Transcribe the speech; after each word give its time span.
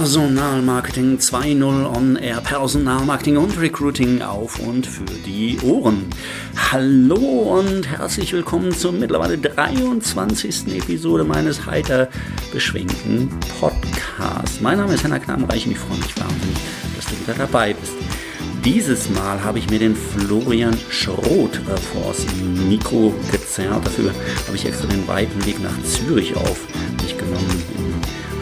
Personalmarketing 0.00 1.18
2.0 1.18 1.94
on 1.94 2.16
Air, 2.16 2.40
Personalmarketing 2.40 3.36
und 3.36 3.60
Recruiting 3.60 4.22
auf 4.22 4.58
und 4.58 4.86
für 4.86 5.04
die 5.04 5.58
Ohren. 5.62 6.06
Hallo 6.72 7.16
und 7.16 7.86
herzlich 7.86 8.32
willkommen 8.32 8.72
zur 8.72 8.92
mittlerweile 8.92 9.36
23. 9.36 10.74
Episode 10.78 11.24
meines 11.24 11.66
heiter 11.66 12.08
beschwingten 12.50 13.28
Podcasts. 13.60 14.62
Mein 14.62 14.78
Name 14.78 14.94
ist 14.94 15.04
Henna 15.04 15.18
Knabenreich 15.18 15.66
und 15.66 15.72
ich 15.72 15.78
freue 15.78 15.98
mich 15.98 16.18
wahnsinnig, 16.18 16.56
dass 16.96 17.04
du 17.04 17.20
wieder 17.20 17.34
dabei 17.34 17.74
bist. 17.74 17.92
Dieses 18.64 19.10
Mal 19.10 19.44
habe 19.44 19.58
ich 19.58 19.68
mir 19.68 19.80
den 19.80 19.94
Florian 19.94 20.78
Schroth 20.88 21.60
äh, 21.68 21.76
vors 21.76 22.24
Mikro 22.66 23.12
gezerrt. 23.30 23.84
Dafür 23.84 24.14
habe 24.46 24.56
ich 24.56 24.64
extra 24.64 24.86
den 24.86 25.06
weiten 25.06 25.44
Weg 25.44 25.62
nach 25.62 25.82
Zürich 25.82 26.34
auf 26.36 26.66
mich 27.02 27.18
genommen, 27.18 27.62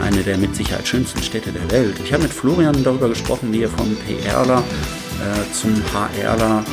eine 0.03 0.23
der 0.23 0.39
mit 0.39 0.55
Sicherheit 0.55 0.87
schönsten 0.87 1.23
Städte 1.23 1.53
der 1.53 1.71
Welt. 1.71 1.97
Ich 2.05 2.13
habe 2.13 2.25
mit 2.25 2.33
Florian 2.33 2.83
darüber 2.85 3.09
gesprochen, 3.09 3.53
wie 3.53 3.63
er 3.63 3.71
vom 3.71 3.97
PRler 3.97 4.59
äh, 4.59 5.53
zum 5.53 5.75
HRler 5.93 6.65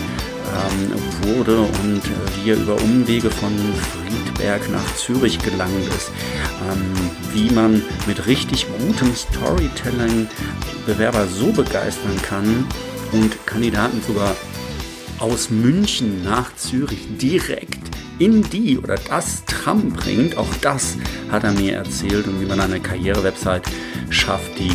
ähm, 0.56 1.28
wurde 1.28 1.60
und 1.60 2.04
äh, 2.06 2.44
wie 2.44 2.52
er 2.52 2.58
über 2.58 2.76
Umwege 2.82 3.30
von 3.30 3.52
Friedberg 3.76 4.70
nach 4.72 4.96
Zürich 4.96 5.40
gelangt 5.40 5.88
ist, 5.98 6.12
ähm, 6.70 6.94
wie 7.34 7.54
man 7.54 7.82
mit 8.08 8.28
richtig 8.28 8.68
gutem 8.80 9.14
Storytelling 9.16 10.28
Bewerber 10.86 11.28
so 11.28 11.52
begeistern 11.52 12.22
kann 12.22 12.68
und 13.12 13.46
Kandidaten 13.46 14.02
sogar 14.06 14.36
aus 15.20 15.50
München 15.50 16.24
nach 16.24 16.56
Zürich 16.56 17.08
direkt 17.18 17.85
in 18.20 18.44
die 18.44 18.78
oder 18.78 18.96
das 18.96 19.44
Tram 19.46 19.90
bringt. 19.90 20.38
Auch 20.38 20.54
das 20.62 20.98
hat 21.32 21.44
er 21.44 21.52
mir 21.52 21.74
erzählt 21.74 22.28
und 22.28 22.42
wie 22.42 22.46
man 22.46 22.60
eine 22.60 22.80
Karriere-Website 22.80 23.64
schafft, 24.10 24.60
die 24.60 24.72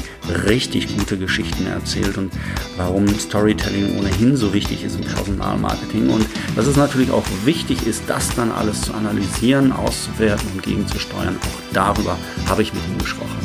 richtig 0.46 0.96
gute 0.96 1.16
Geschichten 1.16 1.66
erzählt 1.66 2.18
und 2.18 2.32
warum 2.76 3.08
Storytelling 3.08 3.98
ohnehin 3.98 4.36
so 4.36 4.52
wichtig 4.52 4.84
ist 4.84 4.96
im 4.96 5.04
Personalmarketing 5.06 6.10
und 6.10 6.26
dass 6.56 6.66
es 6.66 6.76
natürlich 6.76 7.10
auch 7.10 7.24
wichtig 7.44 7.86
ist, 7.86 8.02
das 8.06 8.34
dann 8.34 8.50
alles 8.52 8.82
zu 8.82 8.94
analysieren, 8.94 9.72
auszuwerten 9.72 10.48
und 10.54 10.62
gegenzusteuern. 10.62 11.36
Auch 11.36 11.72
darüber 11.72 12.18
habe 12.48 12.62
ich 12.62 12.72
mit 12.74 12.82
ihm 12.88 12.98
gesprochen. 12.98 13.38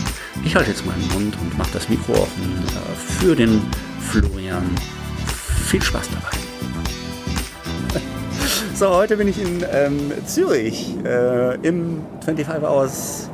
Ich 0.44 0.56
halte 0.56 0.72
jetzt 0.72 0.86
meinen 0.86 1.08
Mund 1.14 1.36
und 1.42 1.58
mache 1.58 1.72
das 1.74 1.90
Mikro 1.90 2.14
offen 2.14 2.44
äh, 2.44 2.96
für 2.96 3.36
den 3.36 3.62
Florian. 4.00 4.64
Viel 5.66 5.82
Spaß 5.82 6.09
dabei. 6.09 6.55
So, 8.76 8.90
heute 8.90 9.16
bin 9.16 9.30
ich 9.30 9.42
in 9.42 9.64
ähm, 9.72 10.12
Zürich 10.26 10.98
äh, 11.06 11.56
im 11.66 12.02
25 12.26 12.62
Hours. 12.62 13.30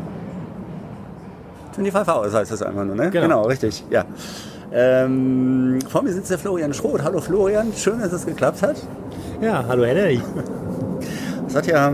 25 1.71 2.13
Hours 2.13 2.35
heißt 2.35 2.51
das 2.51 2.61
einfach 2.61 2.85
nur, 2.85 2.93
ne? 2.93 3.09
Genau, 3.09 3.23
genau 3.23 3.41
richtig, 3.47 3.83
ja. 3.89 4.05
Ähm, 4.71 5.79
vor 5.89 6.03
mir 6.03 6.13
sitzt 6.13 6.29
der 6.29 6.37
Florian 6.37 6.75
Schroth. 6.75 7.01
Hallo 7.03 7.19
Florian, 7.21 7.73
schön, 7.75 7.99
dass 8.01 8.13
es 8.13 8.27
geklappt 8.27 8.61
hat. 8.61 8.75
Ja, 9.41 9.65
hallo 9.67 9.83
Henry. 9.83 10.21
Es 11.47 11.55
hat 11.55 11.65
ja 11.65 11.91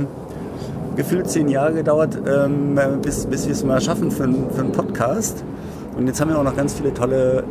gefühlt 0.98 1.30
zehn 1.30 1.48
Jahre 1.48 1.73
gedauert, 1.73 2.20
ähm, 2.28 2.78
bis, 3.02 3.28
bis 3.28 3.45
wir 3.45 3.53
es 3.53 3.64
mal 3.64 3.80
schaffen 3.80 4.12
für, 4.12 4.25
für 4.25 4.59
einen 4.59 4.73
Podcast. 4.73 5.45
Und 5.95 6.06
jetzt 6.08 6.20
haben 6.20 6.31
wir 6.31 6.38
auch 6.38 6.44
noch 6.44 6.58
ganz 6.58 6.73
viele 6.73 6.94
tolle, 6.94 7.45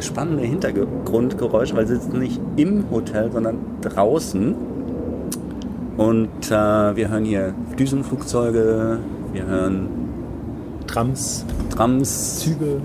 spannende 0.00 0.44
Hintergrundgeräusche, 0.44 1.76
weil 1.76 1.86
wir 1.86 2.00
sitzen 2.00 2.18
nicht 2.18 2.40
im 2.56 2.90
Hotel, 2.90 3.30
sondern 3.30 3.58
draußen. 3.82 4.77
Und 5.98 6.46
äh, 6.46 6.96
wir 6.96 7.08
hören 7.08 7.24
hier 7.24 7.52
Düsenflugzeuge, 7.76 9.00
wir 9.32 9.46
hören 9.46 9.88
Trams, 10.86 11.44
Trams. 11.74 12.38
Züge. 12.38 12.80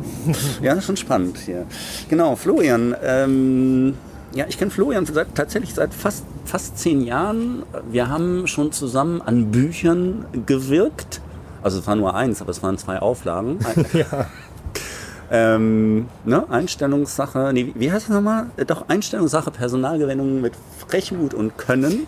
Ja, 0.64 0.82
schon 0.82 0.98
spannend 0.98 1.38
hier. 1.38 1.68
Genau, 2.10 2.36
Florian. 2.36 2.96
Ähm, 3.04 3.94
ja, 4.34 4.46
ich 4.50 4.58
kenne 4.58 4.72
Florian 4.72 5.06
seit, 5.06 5.36
tatsächlich 5.36 5.76
seit 5.76 5.94
fast, 5.94 6.26
fast 6.44 6.80
zehn 6.80 7.02
Jahren. 7.02 7.62
Wir 7.92 8.10
haben 8.10 8.48
schon 8.48 8.72
zusammen 8.72 9.22
an 9.22 9.52
Büchern 9.52 10.26
gewirkt. 10.48 11.22
Also 11.62 11.80
es 11.80 11.88
war 11.88 11.96
nur 11.96 12.16
eins, 12.16 12.42
aber 12.42 12.50
es 12.50 12.64
waren 12.64 12.80
zwei 12.80 12.98
Auflagen. 12.98 13.60
ja. 13.94 14.26
Ähm, 15.30 16.08
ne? 16.26 16.50
Einstellungssache, 16.50 17.52
nee, 17.54 17.74
wie 17.76 17.92
heißt 17.92 18.10
das 18.10 18.16
nochmal? 18.16 18.48
Doch, 18.66 18.90
Einstellungssache, 18.90 19.52
Personalgewinnung 19.52 20.42
mit 20.42 20.54
Frechmut 20.80 21.36
und 21.36 21.60
Können. 21.60 22.08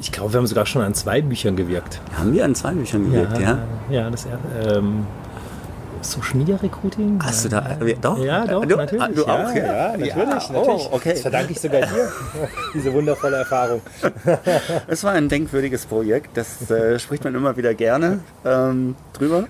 Ich 0.00 0.10
glaube, 0.10 0.32
wir 0.32 0.38
haben 0.38 0.46
sogar 0.46 0.66
schon 0.66 0.82
an 0.82 0.94
zwei 0.94 1.20
Büchern 1.22 1.56
gewirkt. 1.56 2.00
Haben 2.16 2.32
wir 2.32 2.44
an 2.44 2.54
zwei 2.54 2.72
Büchern 2.72 3.04
gewirkt, 3.04 3.38
ja? 3.38 3.58
Ja, 3.90 4.10
das 4.10 4.26
ähm, 4.66 5.06
Social 6.02 6.36
Media 6.36 6.56
Recruiting. 6.56 7.20
Hast 7.22 7.44
ja. 7.50 7.60
du 7.60 7.78
da, 7.78 7.86
äh, 7.86 7.96
doch? 8.00 8.18
Ja, 8.18 8.46
doch, 8.46 8.64
du, 8.64 8.76
natürlich. 8.76 9.02
ah, 9.02 9.08
Du 9.08 9.24
auch, 9.24 9.54
ja? 9.54 9.54
Ja, 9.54 9.88
natürlich, 9.92 10.14
Ja, 10.14 10.24
natürlich. 10.24 10.54
Oh, 10.54 10.88
okay. 10.92 11.10
Das 11.12 11.20
verdanke 11.20 11.52
ich 11.52 11.60
sogar 11.60 11.80
dir, 11.82 12.12
diese 12.74 12.92
wundervolle 12.92 13.36
Erfahrung. 13.36 13.80
Es 14.88 15.04
war 15.04 15.12
ein 15.12 15.28
denkwürdiges 15.28 15.86
Projekt, 15.86 16.36
das 16.36 16.70
äh, 16.70 16.98
spricht 16.98 17.24
man 17.24 17.34
immer 17.34 17.56
wieder 17.56 17.74
gerne 17.74 18.20
ähm, 18.44 18.96
drüber. 19.12 19.44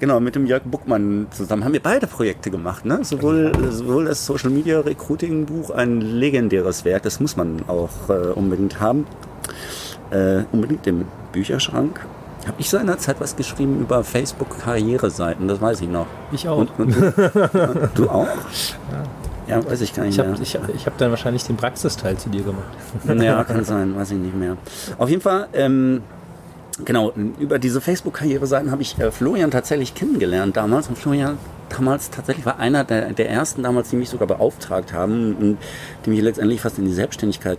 Genau, 0.00 0.18
mit 0.20 0.34
dem 0.34 0.46
Jörg 0.46 0.62
Buckmann 0.64 1.28
zusammen 1.30 1.64
haben 1.64 1.72
wir 1.72 1.82
beide 1.82 2.06
Projekte 2.06 2.50
gemacht. 2.50 2.84
Ne? 2.84 3.04
Sowohl, 3.04 3.52
sowohl 3.70 4.06
das 4.06 4.26
Social 4.26 4.50
Media 4.50 4.80
Recruiting 4.80 5.46
Buch, 5.46 5.70
ein 5.70 6.00
legendäres 6.00 6.84
Werk, 6.84 7.02
das 7.04 7.20
muss 7.20 7.36
man 7.36 7.62
auch 7.68 8.08
äh, 8.08 8.32
unbedingt 8.32 8.80
haben. 8.80 9.06
Äh, 10.10 10.44
unbedingt 10.52 10.86
im 10.86 11.06
Bücherschrank. 11.32 12.00
Habe 12.46 12.56
ich 12.58 12.68
seinerzeit 12.68 13.20
was 13.20 13.36
geschrieben 13.36 13.80
über 13.80 14.02
Facebook-Karriereseiten, 14.02 15.46
das 15.46 15.60
weiß 15.60 15.80
ich 15.80 15.88
noch. 15.88 16.06
Ich 16.32 16.48
auch. 16.48 16.58
Und, 16.58 16.70
und 16.78 16.94
du, 16.96 17.90
du 17.94 18.10
auch? 18.10 18.26
Ja, 19.46 19.64
weiß 19.64 19.80
ich 19.80 19.94
gar 19.94 20.04
nicht 20.04 20.14
Ich 20.14 20.18
habe 20.18 20.30
mehr. 20.32 20.40
ich, 20.40 20.58
ich 20.74 20.86
hab 20.86 20.98
dann 20.98 21.10
wahrscheinlich 21.10 21.44
den 21.44 21.56
Praxisteil 21.56 22.16
zu 22.16 22.28
dir 22.30 22.42
gemacht. 22.42 23.22
Ja, 23.22 23.44
kann 23.44 23.64
sein, 23.64 23.96
weiß 23.96 24.10
ich 24.12 24.18
nicht 24.18 24.36
mehr. 24.36 24.56
Auf 24.98 25.08
jeden 25.08 25.22
Fall, 25.22 25.46
ähm, 25.52 26.02
genau, 26.84 27.12
über 27.38 27.58
diese 27.58 27.80
Facebook-Karriereseiten 27.80 28.70
habe 28.70 28.82
ich 28.82 28.98
äh, 28.98 29.10
Florian 29.10 29.50
tatsächlich 29.50 29.94
kennengelernt 29.94 30.56
damals. 30.56 30.88
Und 30.88 30.98
Florian 30.98 31.38
damals 31.68 32.10
tatsächlich 32.10 32.44
war 32.44 32.58
einer 32.58 32.84
der, 32.84 33.12
der 33.12 33.30
ersten 33.30 33.62
damals, 33.62 33.90
die 33.90 33.96
mich 33.96 34.10
sogar 34.10 34.26
beauftragt 34.26 34.92
haben 34.92 35.34
und 35.36 35.58
die 36.04 36.10
mich 36.10 36.20
letztendlich 36.20 36.60
fast 36.60 36.78
in 36.78 36.84
die 36.84 36.92
Selbstständigkeit 36.92 37.58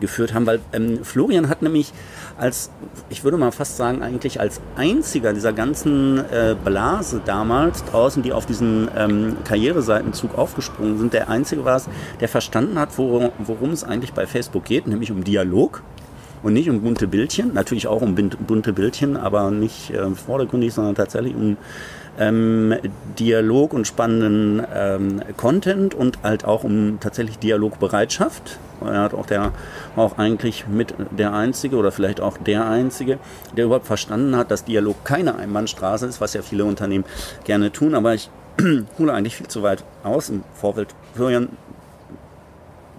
geführt 0.00 0.34
haben, 0.34 0.46
weil 0.46 0.60
ähm, 0.72 1.04
Florian 1.04 1.48
hat 1.48 1.62
nämlich 1.62 1.92
als, 2.38 2.70
ich 3.10 3.24
würde 3.24 3.36
mal 3.36 3.52
fast 3.52 3.76
sagen, 3.76 4.02
eigentlich 4.02 4.40
als 4.40 4.60
einziger 4.76 5.32
dieser 5.32 5.52
ganzen 5.52 6.18
äh, 6.18 6.56
Blase 6.64 7.20
damals 7.24 7.84
draußen, 7.84 8.22
die 8.22 8.32
auf 8.32 8.46
diesen 8.46 8.88
ähm, 8.96 9.36
Karriereseitenzug 9.44 10.36
aufgesprungen 10.36 10.98
sind, 10.98 11.12
der 11.12 11.28
einzige 11.28 11.64
war 11.64 11.76
es, 11.76 11.88
der 12.20 12.28
verstanden 12.28 12.78
hat, 12.78 12.96
worum, 12.96 13.30
worum 13.38 13.70
es 13.70 13.84
eigentlich 13.84 14.12
bei 14.12 14.26
Facebook 14.26 14.64
geht, 14.64 14.86
nämlich 14.86 15.12
um 15.12 15.22
Dialog 15.22 15.82
und 16.42 16.52
nicht 16.52 16.68
um 16.68 16.82
bunte 16.82 17.06
Bildchen, 17.06 17.54
natürlich 17.54 17.86
auch 17.86 18.02
um 18.02 18.14
bunte 18.14 18.72
Bildchen, 18.72 19.16
aber 19.16 19.50
nicht 19.50 19.90
äh, 19.90 20.10
vordergründig, 20.10 20.74
sondern 20.74 20.94
tatsächlich 20.94 21.34
um 21.34 21.56
ähm, 22.18 22.74
Dialog 23.18 23.72
und 23.72 23.86
spannenden 23.86 24.66
ähm, 24.74 25.22
Content 25.36 25.94
und 25.94 26.18
halt 26.22 26.44
auch 26.44 26.64
um 26.64 26.98
tatsächlich 27.00 27.38
Dialogbereitschaft. 27.38 28.58
Er 28.80 29.00
hat 29.00 29.14
auch 29.14 29.26
der 29.26 29.52
auch 29.96 30.18
eigentlich 30.18 30.66
mit 30.66 30.94
der 31.10 31.32
einzige 31.32 31.76
oder 31.76 31.92
vielleicht 31.92 32.20
auch 32.20 32.36
der 32.36 32.66
einzige, 32.66 33.18
der 33.56 33.66
überhaupt 33.66 33.86
verstanden 33.86 34.36
hat, 34.36 34.50
dass 34.50 34.64
Dialog 34.64 35.04
keine 35.04 35.36
Einbahnstraße 35.36 36.06
ist, 36.06 36.20
was 36.20 36.34
ja 36.34 36.42
viele 36.42 36.64
Unternehmen 36.64 37.04
gerne 37.44 37.72
tun. 37.72 37.94
Aber 37.94 38.14
ich 38.14 38.30
hole 38.98 39.12
eigentlich 39.12 39.36
viel 39.36 39.48
zu 39.48 39.62
weit 39.62 39.84
aus 40.02 40.28
im 40.28 40.44
Vorfeld. 40.54 40.94
Florian, 41.14 41.48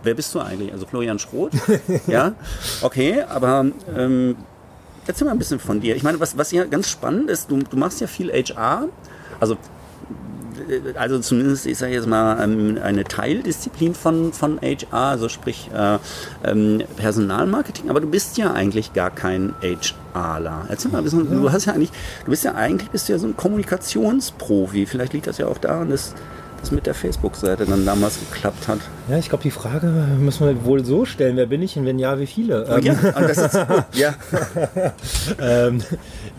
wer 0.03 0.13
bist 0.13 0.33
du 0.33 0.39
eigentlich? 0.39 0.71
Also 0.71 0.85
Florian 0.85 1.19
Schroth? 1.19 1.51
ja, 2.07 2.33
okay, 2.81 3.23
aber 3.23 3.65
ähm, 3.95 4.35
erzähl 5.07 5.25
mal 5.25 5.31
ein 5.31 5.39
bisschen 5.39 5.59
von 5.59 5.81
dir. 5.81 5.95
Ich 5.95 6.03
meine, 6.03 6.19
was, 6.19 6.37
was 6.37 6.51
ja 6.51 6.65
ganz 6.65 6.89
spannend 6.89 7.29
ist, 7.29 7.51
du, 7.51 7.59
du 7.59 7.77
machst 7.77 8.01
ja 8.01 8.07
viel 8.07 8.31
HR, 8.31 8.89
also 9.39 9.57
äh, 10.69 10.97
also 10.97 11.19
zumindest 11.19 11.65
ist 11.65 11.81
ja 11.81 11.87
jetzt 11.87 12.07
mal 12.07 12.41
ähm, 12.43 12.79
eine 12.81 13.03
Teildisziplin 13.03 13.93
von, 13.93 14.33
von 14.33 14.59
HR, 14.61 14.93
also 14.93 15.29
sprich 15.29 15.69
äh, 15.73 15.97
ähm, 16.43 16.83
Personalmarketing, 16.97 17.89
aber 17.89 18.01
du 18.01 18.07
bist 18.07 18.37
ja 18.37 18.53
eigentlich 18.53 18.93
gar 18.93 19.11
kein 19.11 19.53
HRler. 19.61 20.65
Erzähl 20.69 20.91
mal 20.91 20.99
ein 20.99 21.03
bisschen, 21.03 21.29
du 21.29 21.51
hast 21.51 21.65
ja 21.65 21.73
eigentlich, 21.73 21.91
du 22.25 22.31
bist 22.31 22.43
ja 22.43 22.55
eigentlich 22.55 22.89
bist 22.89 23.09
ja 23.09 23.17
so 23.17 23.27
ein 23.27 23.37
Kommunikationsprofi. 23.37 24.85
Vielleicht 24.85 25.13
liegt 25.13 25.27
das 25.27 25.37
ja 25.37 25.47
auch 25.47 25.57
daran, 25.57 25.89
dass 25.89 26.13
das 26.65 26.71
mit 26.71 26.87
der 26.87 26.95
Facebook-Seite 26.95 27.65
dann 27.65 27.85
damals 27.85 28.19
geklappt 28.19 28.67
hat. 28.67 28.79
Ja, 29.07 29.17
ich 29.17 29.29
glaube, 29.29 29.43
die 29.43 29.51
Frage 29.51 29.85
müssen 29.85 30.47
wir 30.47 30.65
wohl 30.65 30.83
so 30.83 31.05
stellen. 31.05 31.37
Wer 31.37 31.45
bin 31.45 31.61
ich 31.61 31.77
und 31.77 31.85
wenn 31.85 31.99
ja, 31.99 32.19
wie 32.19 32.25
viele? 32.25 32.63
Ähm, 32.63 32.83
Ja, 32.83 32.93
und 32.93 33.29
das 33.29 33.37
ist 33.37 33.67
gut. 33.67 33.85
Ja. 33.93 34.15
ähm, 35.39 35.83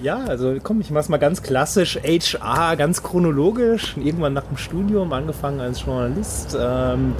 ja, 0.03 0.19
also 0.25 0.57
komm, 0.63 0.81
ich 0.81 0.91
mach's 0.91 1.09
mal 1.09 1.19
ganz 1.19 1.43
klassisch. 1.45 2.01
HR, 2.03 2.77
ganz 2.77 3.05
chronologisch. 3.05 3.97
Irgendwann 3.97 4.33
nach 4.33 4.45
dem 4.45 4.57
Studium 4.57 5.13
angefangen 5.13 5.61
als 5.61 5.85
Journalist. 5.85 6.57
Ähm, 6.61 7.15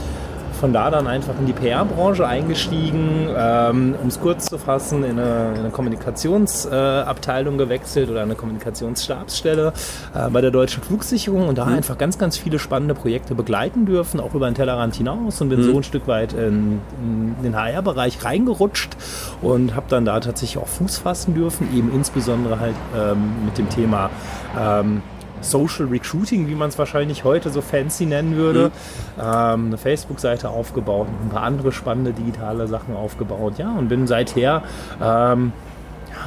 von 0.57 0.73
da 0.73 0.91
dann 0.91 1.07
einfach 1.07 1.35
in 1.39 1.47
die 1.47 1.53
PR-Branche 1.53 2.27
eingestiegen, 2.27 3.29
ähm, 3.37 3.95
um 4.01 4.09
es 4.09 4.21
kurz 4.21 4.47
zu 4.47 4.59
fassen, 4.59 5.05
in 5.05 5.19
eine, 5.19 5.53
in 5.55 5.61
eine 5.61 5.71
Kommunikationsabteilung 5.71 7.55
äh, 7.55 7.59
gewechselt 7.59 8.11
oder 8.11 8.23
eine 8.23 8.35
Kommunikationsstabsstelle 8.35 9.73
äh, 10.15 10.31
bei 10.31 10.41
der 10.41 10.51
Deutschen 10.51 10.83
Flugsicherung 10.83 11.49
und 11.49 11.59
da 11.59 11.67
mhm. 11.67 11.75
einfach 11.75 11.99
ganz, 11.99 12.19
ganz 12.19 12.37
viele 12.37 12.59
spannende 12.59 12.95
Projekte 12.95 13.35
begleiten 13.35 13.87
dürfen, 13.87 14.21
auch 14.21 14.35
über 14.35 14.51
den 14.51 14.55
Tellerrand 14.55 14.97
hinaus 14.97 15.41
und 15.41 15.49
bin 15.49 15.61
mhm. 15.61 15.65
so 15.65 15.77
ein 15.77 15.83
Stück 15.83 16.09
weit 16.09 16.33
in, 16.33 16.81
in 17.03 17.43
den 17.43 17.57
HR-Bereich 17.57 18.25
reingerutscht 18.25 18.97
und 19.43 19.75
habe 19.75 19.87
dann 19.89 20.05
da 20.05 20.19
tatsächlich 20.21 20.63
auch 20.63 20.69
Fuß 20.69 20.99
fassen 20.99 21.35
dürfen, 21.35 21.69
eben 21.77 21.93
insbesondere 21.95 22.59
halt 22.61 22.75
ähm, 22.97 23.45
mit 23.45 23.59
dem 23.59 23.69
Thema 23.69 24.11
ähm, 24.59 25.03
Social 25.41 25.87
Recruiting, 25.87 26.49
wie 26.49 26.55
man 26.55 26.69
es 26.69 26.79
wahrscheinlich 26.79 27.25
heute 27.25 27.51
so 27.51 27.61
fancy 27.61 28.07
nennen 28.07 28.37
würde. 28.37 28.71
Mhm. 29.17 29.23
Ähm, 29.23 29.67
eine 29.67 29.79
Facebook-Seite 29.79 30.49
aufgebaut, 30.49 31.07
ein 31.25 31.31
paar 31.31 31.43
andere 31.43 31.73
spannende 31.73 32.13
digitale 32.13 32.67
Sachen 32.67 32.95
aufgebaut. 32.97 33.55
Ja, 33.59 33.73
und 33.73 33.89
bin 33.89 34.07
seither 34.07 34.63
ähm, 35.03 35.53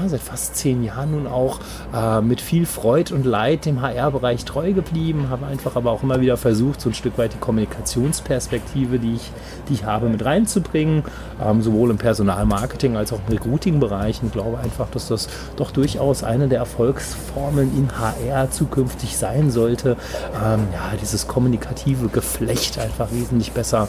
seit 0.08 0.22
fast 0.22 0.56
zehn 0.56 0.84
Jahren 0.84 1.12
nun 1.12 1.28
auch 1.28 1.60
äh, 1.94 2.22
mit 2.22 2.42
viel 2.42 2.66
Freud 2.66 3.14
und 3.14 3.26
Leid 3.26 3.66
dem 3.66 3.82
HR-Bereich 3.82 4.46
treu 4.46 4.74
geblieben, 4.74 5.30
habe 5.30 5.46
einfach 5.46 5.76
aber 5.76 5.92
auch 5.92 6.04
immer 6.04 6.22
wieder 6.22 6.38
versucht, 6.38 6.82
so 6.82 6.90
ein 6.90 6.94
Stück 6.94 7.18
weit 7.18 7.34
die 7.34 7.40
Kommunikationsperspektive, 7.40 9.00
die 9.00 9.16
ich, 9.16 9.32
die 9.68 9.74
ich 9.74 9.84
habe, 9.86 10.08
mit 10.08 10.24
reinzubringen, 10.24 11.04
ähm, 11.44 11.62
sowohl 11.62 11.90
im 11.90 11.98
Personalmarketing 11.98 12.96
als 12.96 13.12
auch 13.12 13.20
im 13.28 13.34
Recruiting-Bereich. 13.34 14.22
Und 14.22 14.32
glaube 14.32 14.60
einfach, 14.60 14.90
dass 14.92 15.08
das 15.08 15.28
doch 15.56 15.72
durchaus 15.72 16.24
eine 16.24 16.48
der 16.48 16.60
Erfolgsformeln 16.60 17.72
in 17.76 17.90
HR 18.00 18.52
zukünftig 18.52 19.18
sein 19.18 19.52
sollte, 19.52 19.98
ähm, 20.36 20.68
ja, 20.74 20.94
dieses 21.02 21.28
kommunikative 21.28 22.08
Geflecht 22.10 22.80
einfach 22.80 23.12
wesentlich 23.12 23.52
besser 23.52 23.88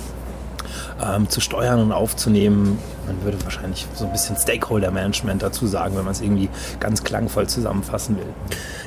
ähm, 1.03 1.29
zu 1.29 1.41
steuern 1.41 1.81
und 1.81 1.93
aufzunehmen. 1.93 2.79
Man 3.07 3.23
würde 3.25 3.43
wahrscheinlich 3.45 3.87
so 3.95 4.05
ein 4.05 4.13
bisschen 4.13 4.37
Stakeholder-Management 4.37 5.43
dazu 5.43 5.67
sagen, 5.67 5.97
wenn 5.97 6.05
man 6.05 6.13
es 6.13 6.21
irgendwie 6.21 6.49
ganz 6.79 7.03
klangvoll 7.05 7.49
zusammenfassen 7.49 8.17
will. 8.17 8.33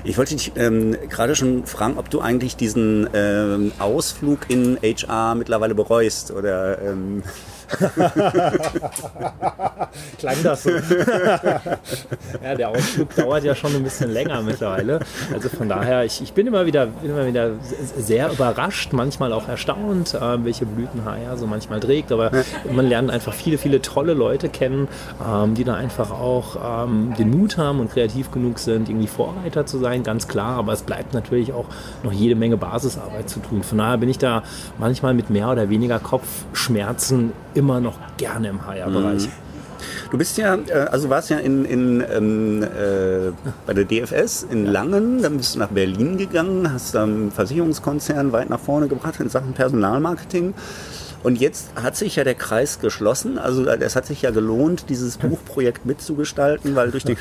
Ich 0.03 0.17
wollte 0.17 0.35
dich 0.35 0.53
ähm, 0.55 0.95
gerade 1.09 1.35
schon 1.35 1.65
fragen, 1.65 1.97
ob 1.97 2.09
du 2.09 2.21
eigentlich 2.21 2.55
diesen 2.55 3.09
ähm, 3.13 3.71
Ausflug 3.79 4.49
in 4.49 4.77
HR 4.81 5.35
mittlerweile 5.35 5.75
bereust 5.75 6.31
oder 6.31 6.81
ähm 6.81 7.23
Klang 10.17 10.37
das 10.43 10.63
so. 10.63 10.69
ja, 12.43 12.55
der 12.57 12.69
Ausflug 12.69 13.15
dauert 13.15 13.43
ja 13.43 13.53
schon 13.55 13.75
ein 13.75 13.83
bisschen 13.83 14.11
länger 14.11 14.41
mittlerweile. 14.41 14.99
Also 15.33 15.49
von 15.49 15.69
daher, 15.69 16.05
ich, 16.05 16.21
ich 16.21 16.33
bin, 16.33 16.47
immer 16.47 16.65
wieder, 16.65 16.87
bin 16.87 17.11
immer 17.11 17.27
wieder 17.27 17.51
sehr 17.97 18.31
überrascht, 18.31 18.93
manchmal 18.93 19.33
auch 19.33 19.47
erstaunt, 19.47 20.13
äh, 20.13 20.43
welche 20.43 20.65
Blüten 20.65 21.05
HR 21.05 21.37
so 21.37 21.47
manchmal 21.47 21.79
trägt. 21.79 22.11
Aber 22.11 22.31
man 22.71 22.87
lernt 22.87 23.11
einfach 23.11 23.33
viele, 23.33 23.57
viele 23.57 23.81
tolle 23.81 24.13
Leute 24.13 24.49
kennen, 24.49 24.87
ähm, 25.25 25.55
die 25.55 25.63
da 25.63 25.75
einfach 25.75 26.11
auch 26.11 26.85
ähm, 26.85 27.13
den 27.17 27.31
Mut 27.31 27.57
haben 27.57 27.79
und 27.79 27.91
kreativ 27.91 28.31
genug 28.31 28.59
sind, 28.59 28.89
irgendwie 28.89 29.07
Vorreiter 29.07 29.65
zu 29.65 29.77
sein, 29.77 30.03
ganz 30.03 30.27
klar. 30.27 30.57
Aber 30.57 30.73
es 30.73 30.83
bleibt 30.83 31.13
natürlich 31.13 31.53
auch 31.53 31.65
noch 32.03 32.11
jede 32.11 32.35
Menge 32.35 32.57
Basisarbeit 32.57 33.29
zu 33.29 33.39
tun. 33.39 33.63
Von 33.63 33.77
daher 33.77 33.97
bin 33.97 34.09
ich 34.09 34.17
da 34.17 34.43
manchmal 34.77 35.13
mit 35.13 35.29
mehr 35.29 35.49
oder 35.49 35.69
weniger 35.69 35.99
Kopfschmerzen 35.99 37.31
immer 37.63 37.79
noch 37.79 37.97
gerne 38.17 38.49
im 38.49 38.65
HR-Bereich. 38.65 39.27
Mhm. 39.27 39.31
Du 40.11 40.17
bist 40.17 40.37
ja, 40.37 40.55
äh, 40.55 40.73
also 40.91 41.09
warst 41.09 41.29
ja 41.29 41.37
in, 41.37 41.65
in, 41.65 42.03
ähm, 42.11 42.61
äh, 42.63 43.31
bei 43.65 43.73
der 43.73 43.85
DFS 43.85 44.43
in 44.43 44.65
Langen, 44.65 45.21
dann 45.21 45.37
bist 45.37 45.55
du 45.55 45.59
nach 45.59 45.69
Berlin 45.69 46.17
gegangen, 46.17 46.71
hast 46.71 46.93
dann 46.95 47.31
Versicherungskonzern 47.31 48.31
weit 48.31 48.49
nach 48.49 48.59
vorne 48.59 48.87
gebracht 48.87 49.19
in 49.19 49.29
Sachen 49.29 49.53
Personalmarketing. 49.53 50.53
Und 51.23 51.39
jetzt 51.39 51.69
hat 51.75 51.95
sich 51.95 52.17
ja 52.17 52.25
der 52.25 52.35
Kreis 52.35 52.79
geschlossen. 52.79 53.37
Also 53.37 53.65
äh, 53.65 53.77
es 53.79 53.95
hat 53.95 54.05
sich 54.05 54.21
ja 54.21 54.31
gelohnt, 54.31 54.89
dieses 54.89 55.17
Buchprojekt 55.17 55.85
mitzugestalten, 55.91 56.75
weil 56.75 56.91
durch 56.91 57.05
die 57.05 57.15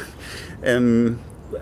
ähm, 0.65 1.19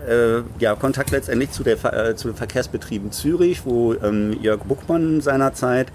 äh, 0.07 0.41
ja, 0.59 0.75
Kontakt 0.75 1.11
letztendlich 1.11 1.51
zu, 1.51 1.63
der, 1.63 1.77
äh, 1.93 2.15
zu 2.15 2.29
den 2.29 2.35
Verkehrsbetrieben 2.35 3.11
Zürich, 3.11 3.61
wo 3.65 3.93
ähm, 3.93 4.37
Jörg 4.41 4.63
Buchmann 4.63 5.21
seinerzeit 5.21 5.91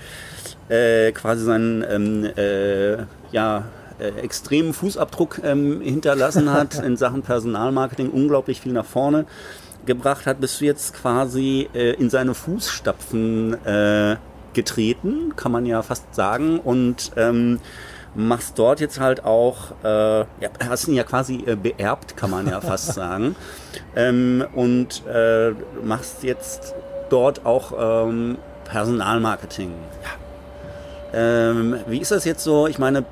äh, 0.68 1.12
quasi 1.12 1.44
seinen 1.44 1.84
ähm, 1.88 2.24
äh, 2.36 3.04
ja, 3.32 3.64
äh, 3.98 4.08
extremen 4.22 4.72
Fußabdruck 4.72 5.40
ähm, 5.44 5.80
hinterlassen 5.80 6.52
hat 6.52 6.78
in 6.84 6.96
Sachen 6.96 7.22
Personalmarketing, 7.22 8.10
unglaublich 8.10 8.60
viel 8.60 8.72
nach 8.72 8.84
vorne 8.84 9.26
gebracht 9.86 10.26
hat, 10.26 10.40
bist 10.40 10.60
du 10.60 10.64
jetzt 10.64 10.94
quasi 10.94 11.68
äh, 11.72 11.92
in 11.92 12.10
seine 12.10 12.34
Fußstapfen 12.34 13.64
äh, 13.64 14.16
getreten, 14.52 15.34
kann 15.36 15.52
man 15.52 15.64
ja 15.64 15.82
fast 15.82 16.14
sagen, 16.14 16.58
und 16.58 17.12
ähm, 17.16 17.60
machst 18.14 18.58
dort 18.58 18.80
jetzt 18.80 18.98
halt 18.98 19.24
auch, 19.24 19.72
äh, 19.84 20.20
ja, 20.20 20.26
hast 20.68 20.88
ihn 20.88 20.94
ja 20.94 21.04
quasi 21.04 21.44
äh, 21.46 21.56
beerbt, 21.56 22.16
kann 22.16 22.30
man 22.30 22.48
ja 22.48 22.60
fast 22.60 22.92
sagen, 22.94 23.36
ähm, 23.94 24.44
und 24.54 25.06
äh, 25.06 25.52
machst 25.84 26.22
jetzt 26.22 26.74
dort 27.08 27.46
auch 27.46 28.08
ähm, 28.08 28.38
Personalmarketing. 28.64 29.70
Ja. 30.02 30.25
Ähm, 31.16 31.76
wie 31.86 31.98
ist 31.98 32.10
das 32.10 32.24
jetzt 32.24 32.44
so? 32.44 32.66
Ich 32.66 32.78
meine, 32.78 33.04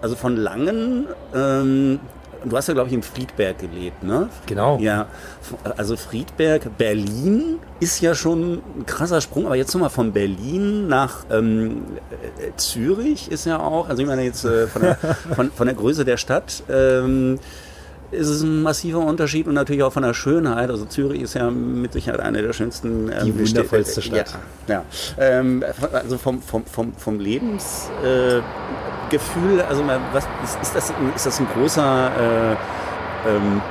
also 0.00 0.16
von 0.16 0.36
Langen, 0.36 1.06
ähm, 1.34 2.00
du 2.44 2.56
hast 2.56 2.68
ja, 2.68 2.74
glaube 2.74 2.88
ich, 2.88 2.94
in 2.94 3.02
Friedberg 3.02 3.58
gelebt, 3.58 4.02
ne? 4.02 4.28
Genau. 4.46 4.78
Ja, 4.78 5.06
also 5.76 5.96
Friedberg, 5.96 6.76
Berlin 6.78 7.58
ist 7.80 8.00
ja 8.00 8.14
schon 8.14 8.62
ein 8.78 8.86
krasser 8.86 9.20
Sprung, 9.20 9.46
aber 9.46 9.56
jetzt 9.56 9.72
nochmal 9.74 9.90
von 9.90 10.12
Berlin 10.12 10.88
nach 10.88 11.24
ähm, 11.30 11.82
äh, 12.38 12.50
Zürich 12.56 13.30
ist 13.30 13.44
ja 13.44 13.60
auch, 13.60 13.88
also 13.88 14.02
ich 14.02 14.08
meine 14.08 14.22
jetzt 14.22 14.44
äh, 14.44 14.66
von, 14.66 14.82
der, 14.82 14.96
von, 15.34 15.50
von, 15.50 15.66
der 15.66 15.76
Größe 15.76 16.04
der 16.04 16.16
Stadt, 16.16 16.62
ähm, 16.70 17.38
ist 18.14 18.28
es 18.28 18.42
ein 18.42 18.62
massiver 18.62 18.98
Unterschied 18.98 19.46
und 19.46 19.54
natürlich 19.54 19.82
auch 19.82 19.92
von 19.92 20.02
der 20.02 20.14
Schönheit. 20.14 20.70
Also 20.70 20.84
Zürich 20.84 21.22
ist 21.22 21.34
ja 21.34 21.50
mit 21.50 21.92
Sicherheit 21.92 22.20
eine 22.20 22.42
der 22.42 22.52
schönsten. 22.52 23.10
Ähm, 23.12 23.24
Die 23.24 23.38
wundervollste 23.38 24.02
Stadt. 24.02 24.34
Ja, 24.68 24.74
ja. 24.74 24.84
Ähm, 25.18 25.64
also 25.92 26.18
vom, 26.18 26.40
vom, 26.42 26.64
vom, 26.64 26.92
vom 26.94 27.20
Lebensgefühl, 27.20 28.00
äh, 29.58 29.62
also 29.68 29.84
was, 30.12 30.24
ist, 30.62 30.74
das, 30.74 30.92
ist 31.14 31.26
das 31.26 31.40
ein 31.40 31.46
großer... 31.54 32.52
Äh, 32.52 32.56
ähm, 33.28 33.62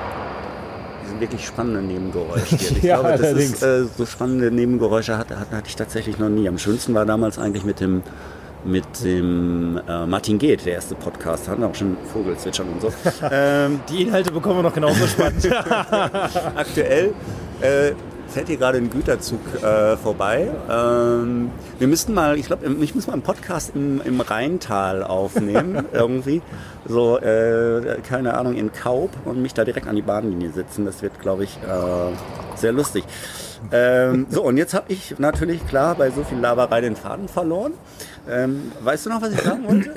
wirklich 1.19 1.45
spannende 1.45 1.81
Nebengeräusche. 1.81 2.56
Ich 2.56 2.72
ja, 2.84 3.00
glaube, 3.00 3.18
das 3.18 3.31
ist, 3.34 3.63
äh, 3.63 3.86
so 3.86 4.06
spannende 4.06 4.51
Nebengeräusche 4.51 5.18
hatte, 5.18 5.40
hatte, 5.40 5.56
hatte 5.56 5.68
ich 5.68 5.75
tatsächlich 5.75 6.18
noch 6.19 6.30
nie. 6.30 6.48
Am 6.48 6.57
schönsten 6.57 6.94
war 6.94 7.06
damals 7.06 7.38
eigentlich 7.38 7.64
mit 7.64 7.80
dem 7.80 8.04
mit 8.65 9.03
dem 9.03 9.79
äh, 9.87 10.05
Martin 10.05 10.39
Geht, 10.39 10.65
der 10.65 10.73
erste 10.73 10.95
Podcast, 10.95 11.47
hatten 11.47 11.63
auch 11.63 11.75
schon 11.75 11.97
Vogelzwitschern 12.11 12.67
und 12.69 12.81
so. 12.81 12.93
ähm, 13.31 13.81
Die 13.89 14.03
Inhalte 14.03 14.31
bekommen 14.31 14.59
wir 14.59 14.63
noch 14.63 14.73
genauso 14.73 15.05
spannend. 15.07 15.49
Aktuell 16.55 17.13
äh, 17.61 17.93
fährt 18.27 18.47
hier 18.47 18.57
gerade 18.57 18.79
ein 18.79 18.89
Güterzug 18.89 19.39
äh, 19.61 19.95
vorbei. 19.97 20.49
Ähm, 20.69 21.51
wir 21.77 21.87
müssten 21.87 22.13
mal, 22.13 22.37
ich 22.37 22.47
glaube, 22.47 22.65
ich 22.81 22.95
muss 22.95 23.07
mal 23.07 23.13
einen 23.13 23.21
Podcast 23.21 23.73
im, 23.75 24.01
im 24.01 24.21
Rheintal 24.21 25.03
aufnehmen, 25.03 25.85
irgendwie. 25.93 26.41
So, 26.85 27.19
äh, 27.19 27.99
keine 28.07 28.33
Ahnung, 28.35 28.55
in 28.55 28.73
Kaub 28.73 29.11
und 29.25 29.41
mich 29.41 29.53
da 29.53 29.63
direkt 29.63 29.87
an 29.87 29.95
die 29.95 30.01
Bahnlinie 30.01 30.51
setzen. 30.51 30.85
Das 30.85 31.01
wird, 31.01 31.19
glaube 31.21 31.43
ich, 31.43 31.57
äh, 31.57 32.57
sehr 32.57 32.71
lustig. 32.71 33.03
Ähm, 33.71 34.27
so, 34.29 34.43
und 34.43 34.57
jetzt 34.57 34.73
habe 34.73 34.91
ich 34.91 35.15
natürlich, 35.17 35.65
klar, 35.67 35.95
bei 35.95 36.11
so 36.11 36.23
viel 36.23 36.37
Laberei 36.37 36.81
den 36.81 36.95
Faden 36.95 37.27
verloren. 37.27 37.73
Ähm, 38.29 38.71
weißt 38.81 39.05
du 39.05 39.09
noch, 39.09 39.21
was 39.21 39.33
ich 39.33 39.41
sagen 39.41 39.67
wollte? 39.67 39.93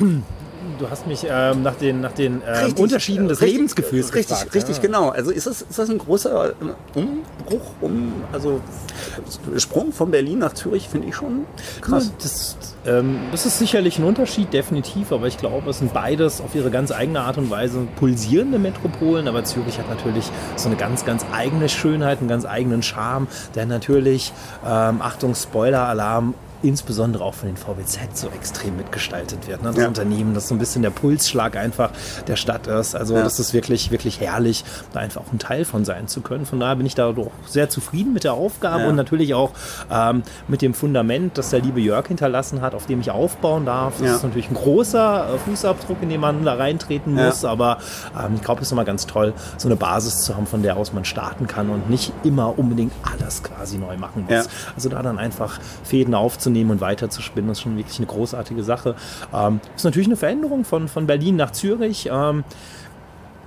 Du 0.78 0.90
hast 0.90 1.06
mich 1.06 1.26
ähm, 1.28 1.62
nach 1.62 1.76
den, 1.76 2.00
nach 2.00 2.12
den 2.12 2.42
ähm, 2.46 2.64
richtig, 2.64 2.78
Unterschieden 2.78 3.28
des 3.28 3.40
richtig, 3.40 3.54
Lebensgefühls 3.54 4.14
richtig, 4.14 4.36
gefragt. 4.36 4.54
Richtig, 4.54 4.76
ja. 4.76 4.82
genau. 4.82 5.08
Also 5.10 5.30
ist 5.30 5.46
das, 5.46 5.62
ist 5.62 5.78
das 5.78 5.90
ein 5.90 5.98
großer 5.98 6.54
Umbruch, 6.94 7.70
um, 7.80 8.12
also 8.32 8.60
Sprung 9.56 9.92
von 9.92 10.10
Berlin 10.10 10.40
nach 10.40 10.54
Zürich, 10.54 10.88
finde 10.88 11.08
ich 11.08 11.14
schon 11.14 11.44
krass. 11.80 12.12
Das, 12.20 12.56
ähm, 12.86 13.18
das 13.32 13.46
ist 13.46 13.58
sicherlich 13.58 13.98
ein 13.98 14.04
Unterschied, 14.04 14.52
definitiv, 14.52 15.12
aber 15.12 15.26
ich 15.26 15.38
glaube, 15.38 15.70
es 15.70 15.78
sind 15.78 15.92
beides 15.92 16.40
auf 16.40 16.54
ihre 16.54 16.70
ganz 16.70 16.92
eigene 16.92 17.20
Art 17.20 17.38
und 17.38 17.50
Weise 17.50 17.86
pulsierende 17.96 18.58
Metropolen, 18.58 19.28
aber 19.28 19.44
Zürich 19.44 19.78
hat 19.78 19.88
natürlich 19.88 20.30
so 20.56 20.68
eine 20.68 20.76
ganz, 20.76 21.04
ganz 21.04 21.24
eigene 21.32 21.68
Schönheit, 21.68 22.18
einen 22.20 22.28
ganz 22.28 22.46
eigenen 22.46 22.82
Charme, 22.82 23.26
der 23.54 23.66
natürlich, 23.66 24.32
ähm, 24.64 25.00
Achtung, 25.00 25.34
Spoiler-Alarm, 25.34 26.34
insbesondere 26.62 27.24
auch 27.24 27.34
von 27.34 27.48
den 27.48 27.56
VBZ 27.56 28.16
so 28.16 28.28
extrem 28.28 28.76
mitgestaltet 28.76 29.46
wird. 29.46 29.62
Ne? 29.62 29.70
Das 29.70 29.78
ja. 29.78 29.88
Unternehmen, 29.88 30.34
das 30.34 30.48
so 30.48 30.54
ein 30.54 30.58
bisschen 30.58 30.82
der 30.82 30.90
Pulsschlag 30.90 31.56
einfach 31.56 31.90
der 32.26 32.36
Stadt 32.36 32.66
ist. 32.66 32.94
Also 32.94 33.14
ja. 33.14 33.22
das 33.22 33.38
ist 33.38 33.52
wirklich, 33.52 33.90
wirklich 33.90 34.20
herrlich, 34.20 34.64
da 34.92 35.00
einfach 35.00 35.20
auch 35.20 35.32
ein 35.32 35.38
Teil 35.38 35.64
von 35.64 35.84
sein 35.84 36.08
zu 36.08 36.20
können. 36.22 36.46
Von 36.46 36.60
daher 36.60 36.76
bin 36.76 36.86
ich 36.86 36.94
da 36.94 37.12
doch 37.12 37.30
sehr 37.46 37.68
zufrieden 37.68 38.12
mit 38.12 38.24
der 38.24 38.34
Aufgabe 38.34 38.82
ja. 38.82 38.88
und 38.88 38.96
natürlich 38.96 39.34
auch 39.34 39.50
ähm, 39.90 40.22
mit 40.48 40.62
dem 40.62 40.74
Fundament, 40.74 41.38
das 41.38 41.50
der 41.50 41.60
liebe 41.60 41.80
Jörg 41.80 42.06
hinterlassen 42.08 42.62
hat, 42.62 42.74
auf 42.74 42.86
dem 42.86 43.00
ich 43.00 43.10
aufbauen 43.10 43.66
darf. 43.66 43.94
Das 44.00 44.16
ist 44.16 44.22
natürlich 44.22 44.50
ein 44.50 44.54
großer 44.54 45.34
äh, 45.34 45.38
Fußabdruck, 45.38 45.98
in 46.02 46.08
den 46.08 46.20
man 46.20 46.44
da 46.44 46.54
reintreten 46.54 47.14
muss, 47.14 47.44
aber 47.44 47.78
ähm, 48.18 48.34
ich 48.36 48.42
glaube, 48.42 48.62
es 48.62 48.68
ist 48.68 48.72
immer 48.72 48.84
ganz 48.84 49.06
toll, 49.06 49.34
so 49.58 49.68
eine 49.68 49.76
Basis 49.76 50.22
zu 50.22 50.36
haben, 50.36 50.46
von 50.46 50.62
der 50.62 50.76
aus 50.76 50.92
man 50.92 51.04
starten 51.04 51.46
kann 51.46 51.70
und 51.70 51.90
nicht 51.90 52.12
immer 52.24 52.58
unbedingt 52.58 52.92
alles 53.02 53.42
quasi 53.42 53.78
neu 53.78 53.96
machen 53.96 54.26
muss. 54.28 54.48
Also 54.74 54.88
da 54.88 55.02
dann 55.02 55.18
einfach 55.18 55.60
Fäden 55.84 56.14
aufzunehmen 56.14 56.45
aufzunehmen 56.46 56.70
und 56.70 56.80
weiterzuspinnen. 56.80 57.48
Das 57.48 57.58
ist 57.58 57.62
schon 57.62 57.76
wirklich 57.76 57.98
eine 57.98 58.06
großartige 58.06 58.62
Sache. 58.62 58.94
Ähm, 59.34 59.60
ist 59.74 59.84
natürlich 59.84 60.08
eine 60.08 60.16
Veränderung 60.16 60.64
von, 60.64 60.88
von 60.88 61.06
Berlin 61.06 61.36
nach 61.36 61.50
Zürich. 61.50 62.08
Ähm, 62.12 62.44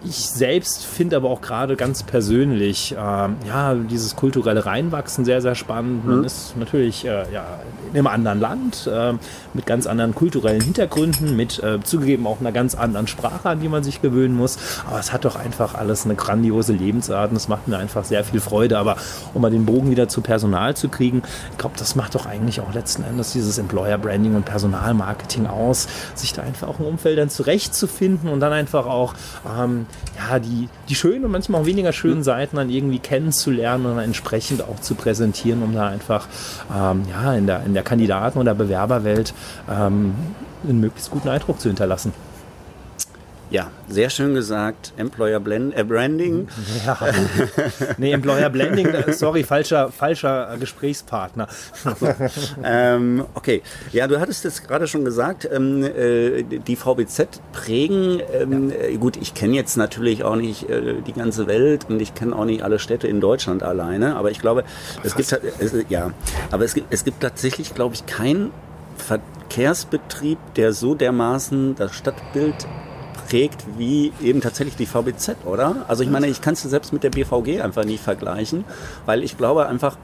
ich 0.05 0.15
selbst 0.15 0.85
finde 0.85 1.17
aber 1.17 1.29
auch 1.29 1.41
gerade 1.41 1.75
ganz 1.75 2.03
persönlich, 2.03 2.95
ähm, 2.97 3.35
ja, 3.45 3.73
dieses 3.75 4.15
kulturelle 4.15 4.65
Reinwachsen 4.65 5.25
sehr, 5.25 5.41
sehr 5.41 5.55
spannend. 5.55 6.05
Man 6.05 6.19
mhm. 6.19 6.23
ist 6.23 6.55
natürlich 6.57 7.05
äh, 7.05 7.25
ja, 7.33 7.45
in 7.91 7.97
einem 7.97 8.07
anderen 8.07 8.39
Land, 8.39 8.89
äh, 8.91 9.13
mit 9.53 9.65
ganz 9.65 9.87
anderen 9.87 10.15
kulturellen 10.15 10.61
Hintergründen, 10.61 11.35
mit 11.35 11.61
äh, 11.61 11.81
zugegeben 11.83 12.27
auch 12.27 12.39
einer 12.39 12.53
ganz 12.53 12.75
anderen 12.75 13.07
Sprache, 13.07 13.49
an 13.49 13.59
die 13.59 13.67
man 13.67 13.83
sich 13.83 14.01
gewöhnen 14.01 14.35
muss. 14.35 14.57
Aber 14.87 14.99
es 14.99 15.11
hat 15.11 15.25
doch 15.25 15.35
einfach 15.35 15.75
alles 15.75 16.05
eine 16.05 16.15
grandiose 16.15 16.71
Lebensart 16.71 17.31
und 17.31 17.37
es 17.37 17.49
macht 17.49 17.67
mir 17.67 17.77
einfach 17.77 18.05
sehr 18.05 18.23
viel 18.23 18.39
Freude. 18.39 18.77
Aber 18.77 18.95
um 19.33 19.41
mal 19.41 19.51
den 19.51 19.65
Bogen 19.65 19.91
wieder 19.91 20.07
zu 20.07 20.21
Personal 20.21 20.77
zu 20.77 20.87
kriegen, 20.87 21.23
ich 21.51 21.57
glaube, 21.57 21.75
das 21.77 21.95
macht 21.95 22.15
doch 22.15 22.25
eigentlich 22.25 22.61
auch 22.61 22.73
letzten 22.73 23.03
Endes 23.03 23.33
dieses 23.33 23.57
Employer 23.57 23.97
Branding 23.97 24.35
und 24.35 24.45
Personalmarketing 24.45 25.47
aus, 25.47 25.87
sich 26.15 26.31
da 26.31 26.43
einfach 26.43 26.69
auch 26.69 26.79
im 26.79 26.85
Umfeld 26.85 27.17
dann 27.17 27.29
zurechtzufinden 27.29 28.29
und 28.29 28.39
dann 28.39 28.53
einfach 28.53 28.85
auch 28.85 29.13
ähm, 29.45 29.87
ja, 30.17 30.39
die, 30.39 30.67
die 30.87 30.95
schönen 30.95 31.25
und 31.25 31.31
manchmal 31.31 31.61
auch 31.61 31.65
weniger 31.65 31.93
schönen 31.93 32.23
Seiten 32.23 32.57
dann 32.57 32.69
irgendwie 32.69 32.99
kennenzulernen 32.99 33.85
und 33.85 33.95
dann 33.95 34.05
entsprechend 34.05 34.61
auch 34.61 34.79
zu 34.79 34.95
präsentieren, 34.95 35.63
um 35.63 35.73
da 35.73 35.87
einfach 35.87 36.27
ähm, 36.75 37.03
ja, 37.09 37.33
in, 37.33 37.47
der, 37.47 37.63
in 37.63 37.73
der 37.73 37.83
Kandidaten- 37.83 38.39
oder 38.39 38.53
Bewerberwelt 38.53 39.33
ähm, 39.69 40.13
einen 40.67 40.79
möglichst 40.79 41.11
guten 41.11 41.29
Eindruck 41.29 41.59
zu 41.59 41.69
hinterlassen. 41.69 42.13
Ja, 43.51 43.71
sehr 43.87 44.11
schön 44.11 44.35
gesagt. 44.35 44.93
Employer 44.97 45.39
Blend, 45.39 45.75
äh, 45.75 45.83
Branding. 45.83 46.47
Ja. 46.85 46.99
nee, 47.97 48.11
Employer 48.11 48.49
Blending, 48.49 48.87
sorry, 49.11 49.43
falscher, 49.43 49.91
falscher 49.91 50.55
Gesprächspartner. 50.59 51.47
ähm, 52.63 53.25
okay, 53.33 53.63
ja, 53.91 54.07
du 54.07 54.19
hattest 54.19 54.43
jetzt 54.43 54.67
gerade 54.67 54.87
schon 54.87 55.03
gesagt, 55.03 55.49
ähm, 55.51 55.83
äh, 55.83 56.43
die 56.43 56.75
VBZ 56.75 57.41
prägen. 57.51 58.21
Ähm, 58.31 58.69
ja. 58.69 58.75
Äh, 58.75 58.97
gut, 58.97 59.17
ich 59.17 59.33
kenne 59.33 59.55
jetzt 59.55 59.77
natürlich 59.77 60.23
auch 60.23 60.35
nicht 60.35 60.69
äh, 60.69 61.01
die 61.01 61.13
ganze 61.13 61.47
Welt 61.47 61.87
und 61.89 61.99
ich 61.99 62.13
kenne 62.13 62.35
auch 62.35 62.45
nicht 62.45 62.61
alle 62.63 62.77
Städte 62.77 63.07
in 63.07 63.19
Deutschland 63.19 63.63
alleine, 63.63 64.15
aber 64.15 64.29
ich 64.29 64.39
glaube, 64.39 64.63
es 65.03 65.15
gibt, 65.15 65.31
es, 65.31 65.73
ja, 65.89 66.11
aber 66.51 66.65
es 66.65 66.75
gibt, 66.75 66.93
es 66.93 67.03
gibt 67.03 67.21
tatsächlich, 67.21 67.73
glaube 67.73 67.95
ich, 67.95 68.05
keinen 68.05 68.51
Verkehrsbetrieb, 68.97 70.37
der 70.55 70.73
so 70.73 70.93
dermaßen 70.93 71.73
das 71.75 71.95
Stadtbild 71.95 72.67
prägt 73.29 73.63
wie 73.77 74.11
eben 74.21 74.41
tatsächlich 74.41 74.75
die 74.75 74.85
VBZ, 74.85 75.45
oder? 75.45 75.85
Also 75.87 76.03
ich 76.03 76.09
meine, 76.09 76.27
ich 76.27 76.41
kann 76.41 76.53
es 76.53 76.63
selbst 76.63 76.91
mit 76.93 77.03
der 77.03 77.11
BVG 77.11 77.61
einfach 77.61 77.85
nicht 77.85 78.03
vergleichen, 78.03 78.65
weil 79.05 79.23
ich 79.23 79.37
glaube 79.37 79.67
einfach, 79.67 79.97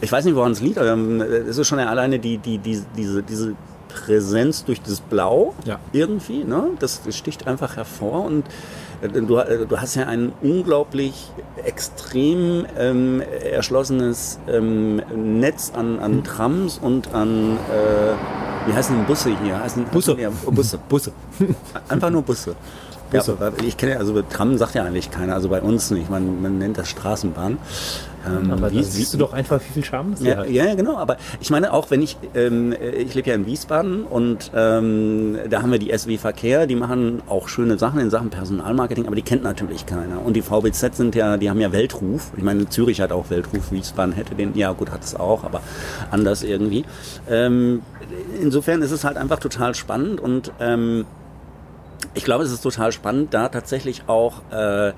ich 0.00 0.12
weiß 0.12 0.24
nicht, 0.24 0.36
woran 0.36 0.52
es 0.52 0.60
liegt, 0.60 0.78
aber 0.78 0.92
ähm, 0.92 1.20
es 1.20 1.58
ist 1.58 1.66
schon 1.66 1.78
alleine 1.78 2.18
die, 2.18 2.38
die, 2.38 2.58
die, 2.58 2.82
diese, 2.96 3.22
diese 3.22 3.54
Präsenz 3.88 4.64
durch 4.64 4.80
das 4.80 5.00
Blau 5.00 5.54
ja. 5.64 5.80
irgendwie, 5.92 6.44
ne? 6.44 6.70
das 6.78 7.00
sticht 7.10 7.46
einfach 7.46 7.76
hervor 7.76 8.24
und 8.24 8.44
du, 9.02 9.36
äh, 9.36 9.66
du 9.66 9.80
hast 9.80 9.94
ja 9.94 10.06
ein 10.06 10.32
unglaublich 10.42 11.30
extrem 11.64 12.66
ähm, 12.78 13.22
erschlossenes 13.52 14.38
ähm, 14.48 14.96
Netz 15.14 15.72
an, 15.74 15.98
an 15.98 16.24
Trams 16.24 16.78
und 16.78 17.14
an 17.14 17.56
äh, 17.56 18.14
wie 18.66 18.72
heißen 18.72 18.96
denn 18.96 19.06
Busse 19.06 19.30
hier? 19.42 19.60
Heißen, 19.60 19.84
Busse. 19.84 20.16
Ja, 20.18 20.30
Busse. 20.30 20.78
Busse. 20.88 21.12
Einfach 21.88 22.10
nur 22.10 22.22
Busse. 22.22 22.56
Busse. 23.10 23.36
Ja, 23.40 23.52
ich 23.64 23.76
kenne 23.76 23.98
also 23.98 24.20
Tram 24.22 24.58
sagt 24.58 24.74
ja 24.74 24.82
eigentlich 24.84 25.10
keiner, 25.10 25.34
also 25.34 25.48
bei 25.48 25.62
uns 25.62 25.90
nicht. 25.92 26.10
Man, 26.10 26.42
man 26.42 26.58
nennt 26.58 26.76
das 26.76 26.88
Straßenbahn. 26.88 27.58
Ähm, 28.26 28.50
aber 28.50 28.70
wie, 28.72 28.82
siehst 28.82 29.14
du 29.14 29.18
doch 29.18 29.32
einfach, 29.32 29.60
wie 29.60 29.72
viel 29.72 29.84
Charme 29.84 30.12
das 30.12 30.22
ja, 30.22 30.36
hat. 30.36 30.50
Ja, 30.50 30.74
genau. 30.74 30.96
Aber 30.96 31.16
ich 31.40 31.50
meine 31.50 31.72
auch, 31.72 31.90
wenn 31.90 32.02
ich, 32.02 32.16
ähm, 32.34 32.72
ich 32.72 33.14
lebe 33.14 33.28
ja 33.28 33.34
in 33.34 33.46
Wiesbaden 33.46 34.04
und 34.04 34.50
ähm, 34.54 35.38
da 35.48 35.62
haben 35.62 35.72
wir 35.72 35.78
die 35.78 35.96
SW 35.96 36.18
Verkehr, 36.18 36.66
die 36.66 36.76
machen 36.76 37.22
auch 37.28 37.48
schöne 37.48 37.78
Sachen 37.78 38.00
in 38.00 38.10
Sachen 38.10 38.30
Personalmarketing, 38.30 39.06
aber 39.06 39.16
die 39.16 39.22
kennt 39.22 39.42
natürlich 39.42 39.86
keiner. 39.86 40.24
Und 40.24 40.34
die 40.34 40.42
VBZ 40.42 40.96
sind 40.96 41.14
ja, 41.14 41.36
die 41.36 41.50
haben 41.50 41.60
ja 41.60 41.72
Weltruf. 41.72 42.32
Ich 42.36 42.42
meine, 42.42 42.68
Zürich 42.68 43.00
hat 43.00 43.12
auch 43.12 43.30
Weltruf, 43.30 43.70
Wiesbaden 43.70 44.14
hätte 44.14 44.34
den, 44.34 44.56
ja 44.56 44.72
gut, 44.72 44.90
hat 44.90 45.04
es 45.04 45.14
auch, 45.14 45.44
aber 45.44 45.60
anders 46.10 46.42
irgendwie. 46.42 46.84
Ähm, 47.28 47.82
insofern 48.40 48.82
ist 48.82 48.90
es 48.90 49.04
halt 49.04 49.16
einfach 49.16 49.38
total 49.38 49.74
spannend 49.74 50.20
und 50.20 50.52
ähm, 50.60 51.04
ich 52.14 52.24
glaube, 52.24 52.44
es 52.44 52.52
ist 52.52 52.62
total 52.62 52.92
spannend, 52.92 53.34
da 53.34 53.48
tatsächlich 53.48 54.04
auch 54.06 54.40
äh, 54.50 54.92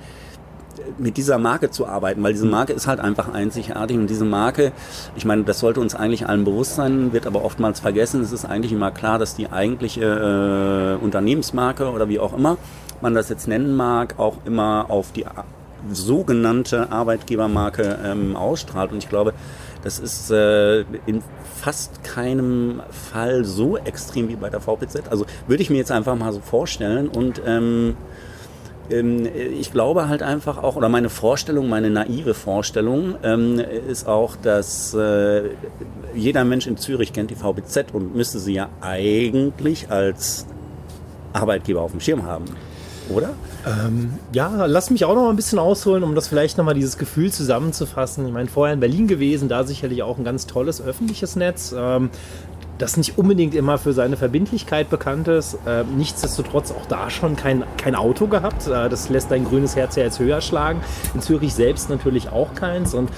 mit 0.99 1.17
dieser 1.17 1.39
Marke 1.39 1.71
zu 1.71 1.87
arbeiten, 1.87 2.23
weil 2.23 2.33
diese 2.33 2.47
Marke 2.47 2.73
ist 2.73 2.87
halt 2.87 3.01
einfach 3.01 3.33
einzigartig 3.33 3.97
und 3.97 4.09
diese 4.09 4.25
Marke, 4.25 4.73
ich 5.17 5.25
meine, 5.25 5.45
das 5.45 5.61
sollte 5.61 5.81
uns 5.81 5.95
eigentlich 5.95 6.29
allen 6.29 6.45
bewusst 6.45 6.75
sein, 6.75 7.13
wird 7.13 7.27
aber 7.27 7.45
oftmals 7.45 7.81
vergessen. 7.81 8.21
Es 8.21 8.33
ist 8.33 8.45
eigentlich 8.45 8.73
immer 8.73 8.91
klar, 8.91 9.19
dass 9.19 9.35
die 9.35 9.51
eigentliche 9.51 10.99
äh, 11.01 11.05
Unternehmensmarke 11.05 11.91
oder 11.91 12.09
wie 12.09 12.19
auch 12.19 12.37
immer 12.37 12.57
man 13.01 13.15
das 13.15 13.29
jetzt 13.29 13.47
nennen 13.47 13.77
mag, 13.77 14.19
auch 14.19 14.39
immer 14.45 14.87
auf 14.89 15.13
die 15.13 15.25
sogenannte 15.93 16.91
Arbeitgebermarke 16.91 17.99
ähm, 18.05 18.35
ausstrahlt. 18.35 18.91
Und 18.91 18.99
ich 18.99 19.09
glaube, 19.09 19.33
das 19.85 20.01
ist 20.01 20.31
äh, 20.33 20.81
in 21.07 21.23
fast 21.61 22.03
keinem 22.03 22.83
Fall 22.91 23.45
so 23.45 23.77
extrem 23.77 24.29
wie 24.29 24.37
bei 24.37 24.51
der 24.51 24.61
VPZ. 24.61 25.09
Also 25.11 25.25
würde 25.47 25.63
ich 25.63 25.71
mir 25.71 25.77
jetzt 25.77 25.93
einfach 25.93 26.17
mal 26.17 26.33
so 26.33 26.41
vorstellen 26.41 27.09
und 27.09 27.41
ähm, 27.47 27.59
ähm, 27.59 27.97
ich 28.90 29.73
glaube 29.73 30.09
halt 30.09 30.23
einfach 30.23 30.62
auch, 30.62 30.76
oder 30.76 30.88
meine 30.88 31.11
Vorstellung, 31.11 31.68
meine 31.68 31.90
naive 31.90 32.35
Vorstellung 32.35 33.16
ähm, 33.23 33.61
ist 33.88 34.07
auch, 34.07 34.37
dass 34.37 34.95
äh, 34.95 35.50
jeder 36.14 36.45
Mensch 36.45 36.66
in 36.66 36.76
Zürich 36.76 37.12
kennt 37.12 37.30
die 37.30 37.35
VBZ 37.35 37.92
und 37.92 38.14
müsste 38.14 38.38
sie 38.38 38.54
ja 38.54 38.68
eigentlich 38.80 39.90
als 39.90 40.47
Arbeitgeber 41.33 41.83
auf 41.83 41.90
dem 41.90 42.00
Schirm 42.00 42.25
haben 42.25 42.47
oder? 43.11 43.30
Ähm, 43.66 44.14
ja, 44.33 44.66
lass 44.66 44.90
mich 44.90 45.04
auch 45.04 45.14
noch 45.14 45.28
ein 45.28 45.37
bisschen 45.37 45.59
ausholen, 45.59 46.02
um 46.02 46.14
das 46.14 46.28
vielleicht 46.28 46.59
nochmal 46.59 46.75
dieses 46.75 46.99
Gefühl 46.99 47.33
zusammenzufassen. 47.33 48.26
Ich 48.26 48.33
meine, 48.33 48.49
vorher 48.49 48.75
in 48.75 48.80
Berlin 48.80 49.07
gewesen, 49.07 49.49
da 49.49 49.64
sicherlich 49.64 50.02
auch 50.02 50.18
ein 50.18 50.25
ganz 50.25 50.47
tolles 50.47 50.80
öffentliches 50.80 51.37
Netz. 51.37 51.75
Ähm, 51.76 52.11
das 52.79 52.97
nicht 52.97 53.19
unbedingt 53.19 53.55
immer 53.55 53.79
für 53.79 53.93
seine 53.93 54.17
Verbindlichkeit 54.17 54.89
bekannt 54.89 55.29
ist. 55.29 55.59
Äh, 55.67 55.85
nichtsdestotrotz 55.85 56.71
auch 56.71 56.87
da 56.87 57.11
schon 57.11 57.37
kein, 57.37 57.65
kein 57.77 57.95
Auto 57.95 58.27
gehabt. 58.27 58.67
Äh, 58.67 58.89
das 58.89 59.09
lässt 59.09 59.31
dein 59.31 59.45
grünes 59.45 59.77
Herz 59.77 59.97
ja 59.97 60.05
jetzt 60.05 60.19
höher 60.19 60.41
schlagen. 60.41 60.81
In 61.15 61.21
Zürich 61.21 61.55
selbst 61.55 61.91
natürlich 61.91 62.31
auch 62.31 62.55
keins. 62.55 62.95
Und 62.95 63.11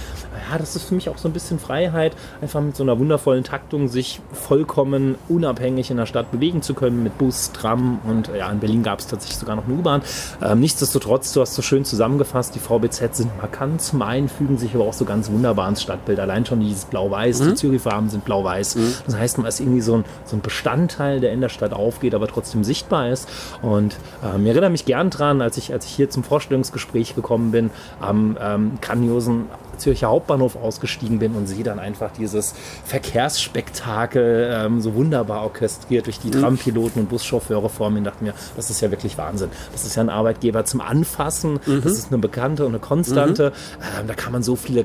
ja, 0.51 0.59
das 0.59 0.77
ist 0.77 0.85
für 0.85 0.95
mich 0.95 1.09
auch 1.09 1.19
so 1.19 1.29
ein 1.29 1.33
bisschen 1.33 1.59
Freiheit, 1.59 2.17
einfach 2.41 2.61
mit 2.61 2.77
so 2.77 2.83
einer 2.83 2.99
wundervollen 2.99 3.45
Taktung 3.45 3.89
sich 3.89 4.21
vollkommen 4.33 5.17
unabhängig 5.29 5.91
in 5.91 5.97
der 5.97 6.07
Stadt 6.07 6.31
bewegen 6.31 6.63
zu 6.63 6.75
können 6.75 7.03
mit 7.03 7.19
Bus, 7.19 7.53
Tram 7.53 8.01
und 8.05 8.31
ja, 8.37 8.51
in 8.51 8.61
Berlin 8.61 8.83
gab 8.83 9.01
es 9.01 9.07
tatsächlich 9.07 9.39
sogar 9.39 9.57
noch 9.57 9.65
eine 9.67 9.75
U-Bahn. 9.75 10.03
Ähm, 10.43 10.61
nichtsdestotrotz, 10.61 11.33
du 11.33 11.41
hast 11.41 11.55
so 11.55 11.63
schön 11.63 11.85
zusammengefasst, 11.85 12.55
die 12.55 12.59
VBZ 12.59 13.15
sind 13.15 13.37
markant. 13.37 13.83
Zum 13.83 14.03
einen 14.03 14.29
fügen 14.29 14.59
sich 14.59 14.75
aber 14.75 14.85
auch 14.85 14.93
so 14.93 15.05
ganz 15.05 15.31
wunderbar 15.31 15.69
ins 15.69 15.83
Stadtbild. 15.83 16.19
Allein 16.19 16.47
schon 16.47 16.61
dieses 16.61 16.85
Blau-Weiß, 16.87 17.41
mhm. 17.41 17.49
die 17.51 17.55
Zürich-Farben 17.55 18.09
sind 18.09 18.25
blau-weiß. 18.25 18.77
Mhm. 18.77 18.95
Das 19.07 19.17
heißt, 19.17 19.39
man 19.39 19.47
ist 19.55 19.61
irgendwie 19.61 19.81
so 19.81 19.97
ein, 19.97 20.05
so 20.25 20.37
ein 20.37 20.41
Bestandteil, 20.41 21.21
der 21.21 21.33
in 21.33 21.41
der 21.41 21.49
Stadt 21.49 21.73
aufgeht, 21.73 22.15
aber 22.15 22.27
trotzdem 22.27 22.65
sichtbar 22.65 23.09
ist. 23.09 23.29
Und 23.63 23.97
ähm, 24.25 24.43
ich 24.43 24.51
erinnere 24.51 24.71
mich 24.71 24.85
gern 24.85 25.11
dran, 25.11 25.43
als 25.43 25.57
ich, 25.57 25.73
als 25.73 25.85
ich 25.85 25.93
hier 25.93 26.11
zum 26.11 26.25
Vorstellungsgespräch 26.25 27.15
gekommen 27.15 27.51
bin, 27.51 27.71
am 28.01 28.39
ähm, 28.41 28.79
grandiosen 28.81 29.47
Zürcher 29.81 30.09
Hauptbahnhof 30.09 30.57
ausgestiegen 30.57 31.19
bin 31.19 31.35
und 31.35 31.47
sehe 31.47 31.65
dann 31.65 31.79
einfach 31.79 32.11
dieses 32.13 32.55
Verkehrsspektakel 32.85 34.51
ähm, 34.55 34.81
so 34.81 34.95
wunderbar 34.95 35.43
orchestriert 35.43 36.07
durch 36.07 36.21
die 36.21 36.29
mhm. 36.29 36.43
Trampiloten 36.43 37.03
und 37.03 37.09
Buschauffeure 37.09 37.69
vor 37.69 37.91
mir 37.91 37.99
und 37.99 38.05
dachte 38.05 38.23
mir, 38.23 38.35
das 38.57 38.71
ist 38.71 38.81
ja 38.81 38.91
wirklich 38.91 39.19
Wahnsinn. 39.19 39.49
Das 39.73 39.85
ist 39.85 39.97
ja 39.97 40.03
ein 40.03 40.11
Arbeitgeber 40.11 40.65
zum 40.65 40.81
Anfassen, 40.81 41.59
mhm. 41.67 41.83
das 41.83 41.93
ist 41.93 42.09
eine 42.09 42.19
bekannte 42.19 42.65
und 42.65 42.73
eine 42.73 42.79
Konstante. 42.79 43.51
Mhm. 43.51 44.01
Ähm, 44.01 44.07
da 44.07 44.15
kann 44.15 44.33
man 44.33 44.43
so 44.43 44.55
viele 44.55 44.85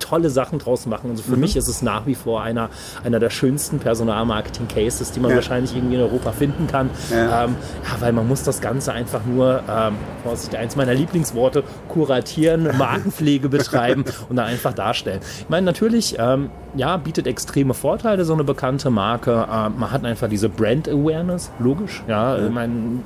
tolle 0.00 0.30
Sachen 0.30 0.58
draus 0.58 0.86
machen. 0.86 1.10
Also 1.10 1.22
für 1.22 1.34
mhm. 1.34 1.40
mich 1.40 1.56
ist 1.56 1.68
es 1.68 1.82
nach 1.82 2.06
wie 2.06 2.14
vor 2.14 2.42
einer, 2.42 2.70
einer 3.04 3.20
der 3.20 3.30
schönsten 3.30 3.78
Personalmarketing-Cases, 3.78 5.12
die 5.12 5.20
man 5.20 5.30
ja. 5.30 5.36
wahrscheinlich 5.36 5.74
irgendwie 5.76 5.94
in 5.94 6.00
Europa 6.00 6.32
finden 6.32 6.66
kann. 6.66 6.90
Ja. 7.10 7.44
Ähm, 7.44 7.56
ja. 7.84 8.00
weil 8.00 8.12
man 8.12 8.26
muss 8.26 8.42
das 8.42 8.60
Ganze 8.60 8.92
einfach 8.92 9.24
nur, 9.24 9.62
ähm, 9.70 9.94
Vorsicht, 10.24 10.54
eins 10.56 10.76
meiner 10.76 10.94
Lieblingsworte, 10.94 11.62
kuratieren, 11.88 12.68
Markenpflege 12.78 13.48
betreiben 13.48 14.04
und 14.28 14.36
dann 14.36 14.46
einfach 14.46 14.72
darstellen. 14.72 15.20
Ich 15.40 15.48
meine, 15.48 15.66
natürlich, 15.66 16.16
ähm, 16.18 16.50
ja, 16.74 16.96
bietet 16.96 17.26
extreme 17.26 17.74
Vorteile, 17.74 18.24
so 18.24 18.32
eine 18.32 18.44
bekannte 18.44 18.90
Marke. 18.90 19.46
Äh, 19.50 19.68
man 19.70 19.90
hat 19.90 20.04
einfach 20.04 20.28
diese 20.28 20.48
Brand 20.48 20.88
Awareness, 20.88 21.50
logisch. 21.58 22.02
Ja, 22.08 22.36
ja. 22.36 22.46
ich 22.46 22.52
meine, 22.52 23.02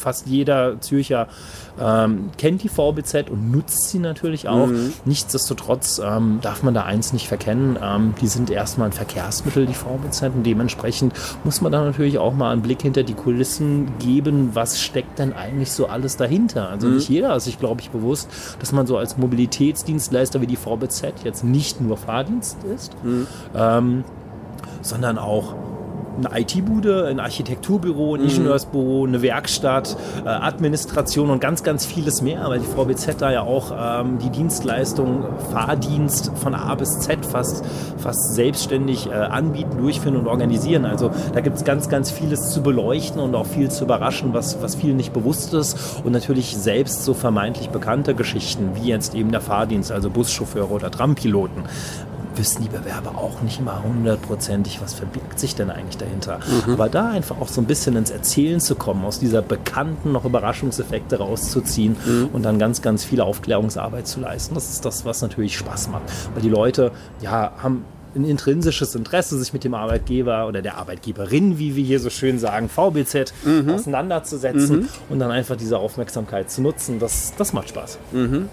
fast 0.00 0.26
jeder 0.26 0.80
Zürcher 0.80 1.28
ähm, 1.80 2.30
kennt 2.38 2.62
die 2.62 2.68
VBZ 2.68 3.30
und 3.30 3.50
nutzt 3.50 3.88
sie 3.90 3.98
natürlich 3.98 4.48
auch. 4.48 4.66
Mhm. 4.66 4.92
Nichtsdestotrotz 5.04 6.00
ähm, 6.04 6.38
darf 6.42 6.62
man 6.62 6.74
da 6.74 6.84
eins 6.84 7.12
nicht 7.12 7.28
verkennen. 7.28 7.78
Ähm, 7.80 8.14
die 8.20 8.26
sind 8.26 8.50
erstmal 8.50 8.88
ein 8.88 8.92
Verkehrsmittel, 8.92 9.66
die 9.66 9.74
VBZ, 9.74 10.34
und 10.34 10.44
dementsprechend 10.44 11.12
muss 11.44 11.60
man 11.60 11.72
da 11.72 11.84
natürlich 11.84 12.18
auch 12.18 12.34
mal 12.34 12.50
einen 12.50 12.62
Blick 12.62 12.82
hinter 12.82 13.02
die 13.02 13.14
Kulissen 13.14 13.92
geben, 13.98 14.50
was 14.54 14.80
steckt 14.80 15.18
denn 15.18 15.32
eigentlich 15.32 15.72
so 15.72 15.86
alles 15.86 16.16
dahinter. 16.16 16.68
Also 16.68 16.88
mhm. 16.88 16.96
nicht 16.96 17.08
jeder 17.08 17.36
ist 17.36 17.44
sich, 17.44 17.58
glaube 17.58 17.80
ich, 17.80 17.90
bewusst, 17.90 18.28
dass 18.58 18.72
man 18.72 18.86
so 18.86 18.96
als 18.96 19.16
Mobilitätsdienstleister 19.18 20.40
wie 20.40 20.46
die 20.46 20.56
VBZ 20.56 21.24
jetzt 21.24 21.44
nicht 21.44 21.80
nur 21.80 21.96
Fahrdienst 21.96 22.58
ist, 22.74 22.92
mhm. 23.04 23.26
ähm, 23.54 24.04
sondern 24.82 25.18
auch 25.18 25.54
eine 26.24 26.40
IT-Bude, 26.40 27.06
ein 27.06 27.20
Architekturbüro, 27.20 28.14
ein 28.14 28.20
mhm. 28.20 28.28
Ingenieursbüro, 28.28 29.06
eine 29.06 29.22
Werkstatt, 29.22 29.96
äh, 30.24 30.28
Administration 30.28 31.30
und 31.30 31.40
ganz, 31.40 31.62
ganz 31.62 31.86
vieles 31.86 32.22
mehr, 32.22 32.44
weil 32.48 32.60
die 32.60 32.66
VBZ 32.66 33.20
da 33.20 33.30
ja 33.30 33.42
auch 33.42 33.72
ähm, 33.76 34.18
die 34.18 34.30
Dienstleistung 34.30 35.24
Fahrdienst 35.50 36.32
von 36.36 36.54
A 36.54 36.74
bis 36.74 37.00
Z 37.00 37.24
fast, 37.24 37.64
fast 37.98 38.34
selbstständig 38.34 39.08
äh, 39.08 39.12
anbieten, 39.12 39.78
durchführen 39.78 40.16
und 40.16 40.26
organisieren. 40.26 40.84
Also 40.84 41.10
da 41.32 41.40
gibt 41.40 41.56
es 41.56 41.64
ganz, 41.64 41.88
ganz 41.88 42.10
vieles 42.10 42.50
zu 42.50 42.62
beleuchten 42.62 43.20
und 43.20 43.34
auch 43.34 43.46
viel 43.46 43.70
zu 43.70 43.84
überraschen, 43.84 44.32
was, 44.32 44.62
was 44.62 44.74
vielen 44.74 44.96
nicht 44.96 45.12
bewusst 45.12 45.54
ist 45.54 46.02
und 46.04 46.12
natürlich 46.12 46.56
selbst 46.56 47.04
so 47.04 47.14
vermeintlich 47.14 47.70
bekannte 47.70 48.14
Geschichten, 48.14 48.70
wie 48.74 48.88
jetzt 48.88 49.14
eben 49.14 49.30
der 49.30 49.40
Fahrdienst, 49.40 49.92
also 49.92 50.10
Buschauffeure 50.10 50.70
oder 50.70 50.90
Trampiloten 50.90 51.64
wissen 52.40 52.62
die 52.62 52.70
Bewerber 52.70 53.18
auch 53.18 53.42
nicht 53.42 53.60
immer 53.60 53.82
hundertprozentig, 53.82 54.80
was 54.80 54.94
verbirgt 54.94 55.38
sich 55.38 55.54
denn 55.54 55.70
eigentlich 55.70 55.98
dahinter. 55.98 56.40
Mhm. 56.66 56.72
Aber 56.72 56.88
da 56.88 57.10
einfach 57.10 57.38
auch 57.38 57.48
so 57.48 57.60
ein 57.60 57.66
bisschen 57.66 57.96
ins 57.96 58.10
Erzählen 58.10 58.60
zu 58.60 58.76
kommen, 58.76 59.04
aus 59.04 59.20
dieser 59.20 59.42
bekannten 59.42 60.12
noch 60.12 60.24
Überraschungseffekte 60.24 61.18
rauszuziehen 61.18 61.96
mhm. 62.04 62.30
und 62.32 62.42
dann 62.42 62.58
ganz, 62.58 62.80
ganz 62.80 63.04
viel 63.04 63.20
Aufklärungsarbeit 63.20 64.08
zu 64.08 64.20
leisten. 64.20 64.54
Das 64.54 64.70
ist 64.70 64.86
das, 64.86 65.04
was 65.04 65.20
natürlich 65.20 65.56
Spaß 65.58 65.90
macht. 65.90 66.04
Weil 66.32 66.42
die 66.42 66.48
Leute, 66.48 66.92
ja, 67.20 67.52
haben 67.58 67.84
ein 68.16 68.24
intrinsisches 68.24 68.94
Interesse, 68.94 69.38
sich 69.38 69.52
mit 69.52 69.62
dem 69.62 69.74
Arbeitgeber 69.74 70.48
oder 70.48 70.62
der 70.62 70.78
Arbeitgeberin, 70.78 71.58
wie 71.58 71.76
wir 71.76 71.84
hier 71.84 72.00
so 72.00 72.08
schön 72.08 72.38
sagen, 72.38 72.70
VBZ, 72.70 73.34
mhm. 73.44 73.70
auseinanderzusetzen 73.70 74.80
mhm. 74.80 74.88
und 75.10 75.18
dann 75.18 75.30
einfach 75.30 75.56
diese 75.56 75.78
Aufmerksamkeit 75.78 76.50
zu 76.50 76.62
nutzen. 76.62 76.98
Das, 76.98 77.34
das 77.36 77.52
macht 77.52 77.68
Spaß. 77.68 77.98
Mhm. 78.12 78.48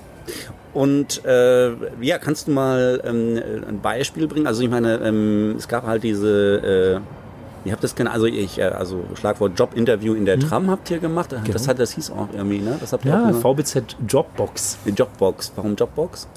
Und 0.74 1.26
äh, 1.26 1.72
ja, 2.02 2.18
kannst 2.20 2.48
du 2.48 2.52
mal 2.52 3.02
ähm, 3.04 3.42
ein 3.68 3.82
Beispiel 3.82 4.28
bringen? 4.28 4.48
Also 4.48 4.62
ich 4.62 4.70
meine, 4.70 5.00
ähm, 5.04 5.56
es 5.58 5.68
gab 5.68 5.86
halt 5.86 6.04
diese 6.04 7.02
äh, 7.02 7.27
Ihr 7.68 7.74
habt 7.74 7.84
das 7.84 7.96
genau, 7.96 8.12
also 8.12 8.26
ich, 8.26 8.60
äh, 8.60 8.64
also 8.64 9.04
Schlagwort 9.16 9.58
Jobinterview 9.60 10.14
in 10.14 10.26
der 10.26 10.38
mhm. 10.38 10.42
Tram 10.42 10.72
habt 10.72 10.90
ihr 10.90 11.00
gemacht. 11.00 11.30
Genau. 11.30 11.44
Das 11.52 11.68
hat, 11.68 11.80
das 11.80 11.92
hieß 11.94 12.12
auch 12.12 12.30
irgendwie, 12.34 12.60
ne? 12.60 12.78
Das 12.80 12.94
habt 12.94 13.06
ihr 13.06 13.12
ja, 13.12 13.34
VBZ 13.34 13.98
Jobbox. 14.08 14.80
Die 14.86 14.92
Jobbox. 14.92 15.52
Warum 15.56 15.76
Jobbox? 15.76 16.28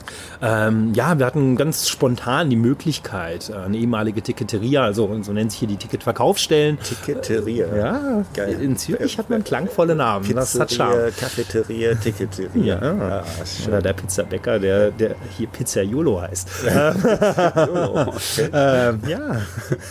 Ähm, 0.43 0.93
ja, 0.95 1.19
wir 1.19 1.27
hatten 1.27 1.57
ganz 1.57 1.89
spontan 1.89 2.51
die 2.51 2.57
Möglichkeit, 2.57 3.51
äh, 3.51 3.55
eine 3.55 3.77
ehemalige 3.77 4.23
Ticketeria, 4.23 4.83
also 4.83 5.09
so 5.23 5.33
nennt 5.33 5.53
sich 5.53 5.61
hier 5.61 5.69
die 5.69 5.77
Ticketverkaufsstellen. 5.77 6.79
Ticketeria. 6.81 7.77
Ja, 7.77 8.25
geil. 8.35 8.61
In 8.61 8.77
Zürich 8.77 9.19
hat 9.19 9.31
man 9.31 9.45
klangvolle 9.45 9.95
Namen. 9.95 10.25
Pizzeria, 10.25 10.41
das 10.41 10.61
hat 10.61 10.73
Charme. 10.73 11.13
Cafeteria, 11.19 11.95
Ticketeria. 11.95 12.51
Ja, 12.61 12.79
ja 12.83 13.25
Oder 13.67 13.81
der 13.81 13.93
Pizzabäcker, 13.95 14.59
der, 14.59 14.91
der 14.91 15.17
hier 15.37 15.47
Pizzaiolo 15.47 16.21
heißt. 16.21 16.49
Yolo, 17.67 18.01
okay. 18.09 18.51
ähm, 18.53 19.01
ja, 19.07 19.43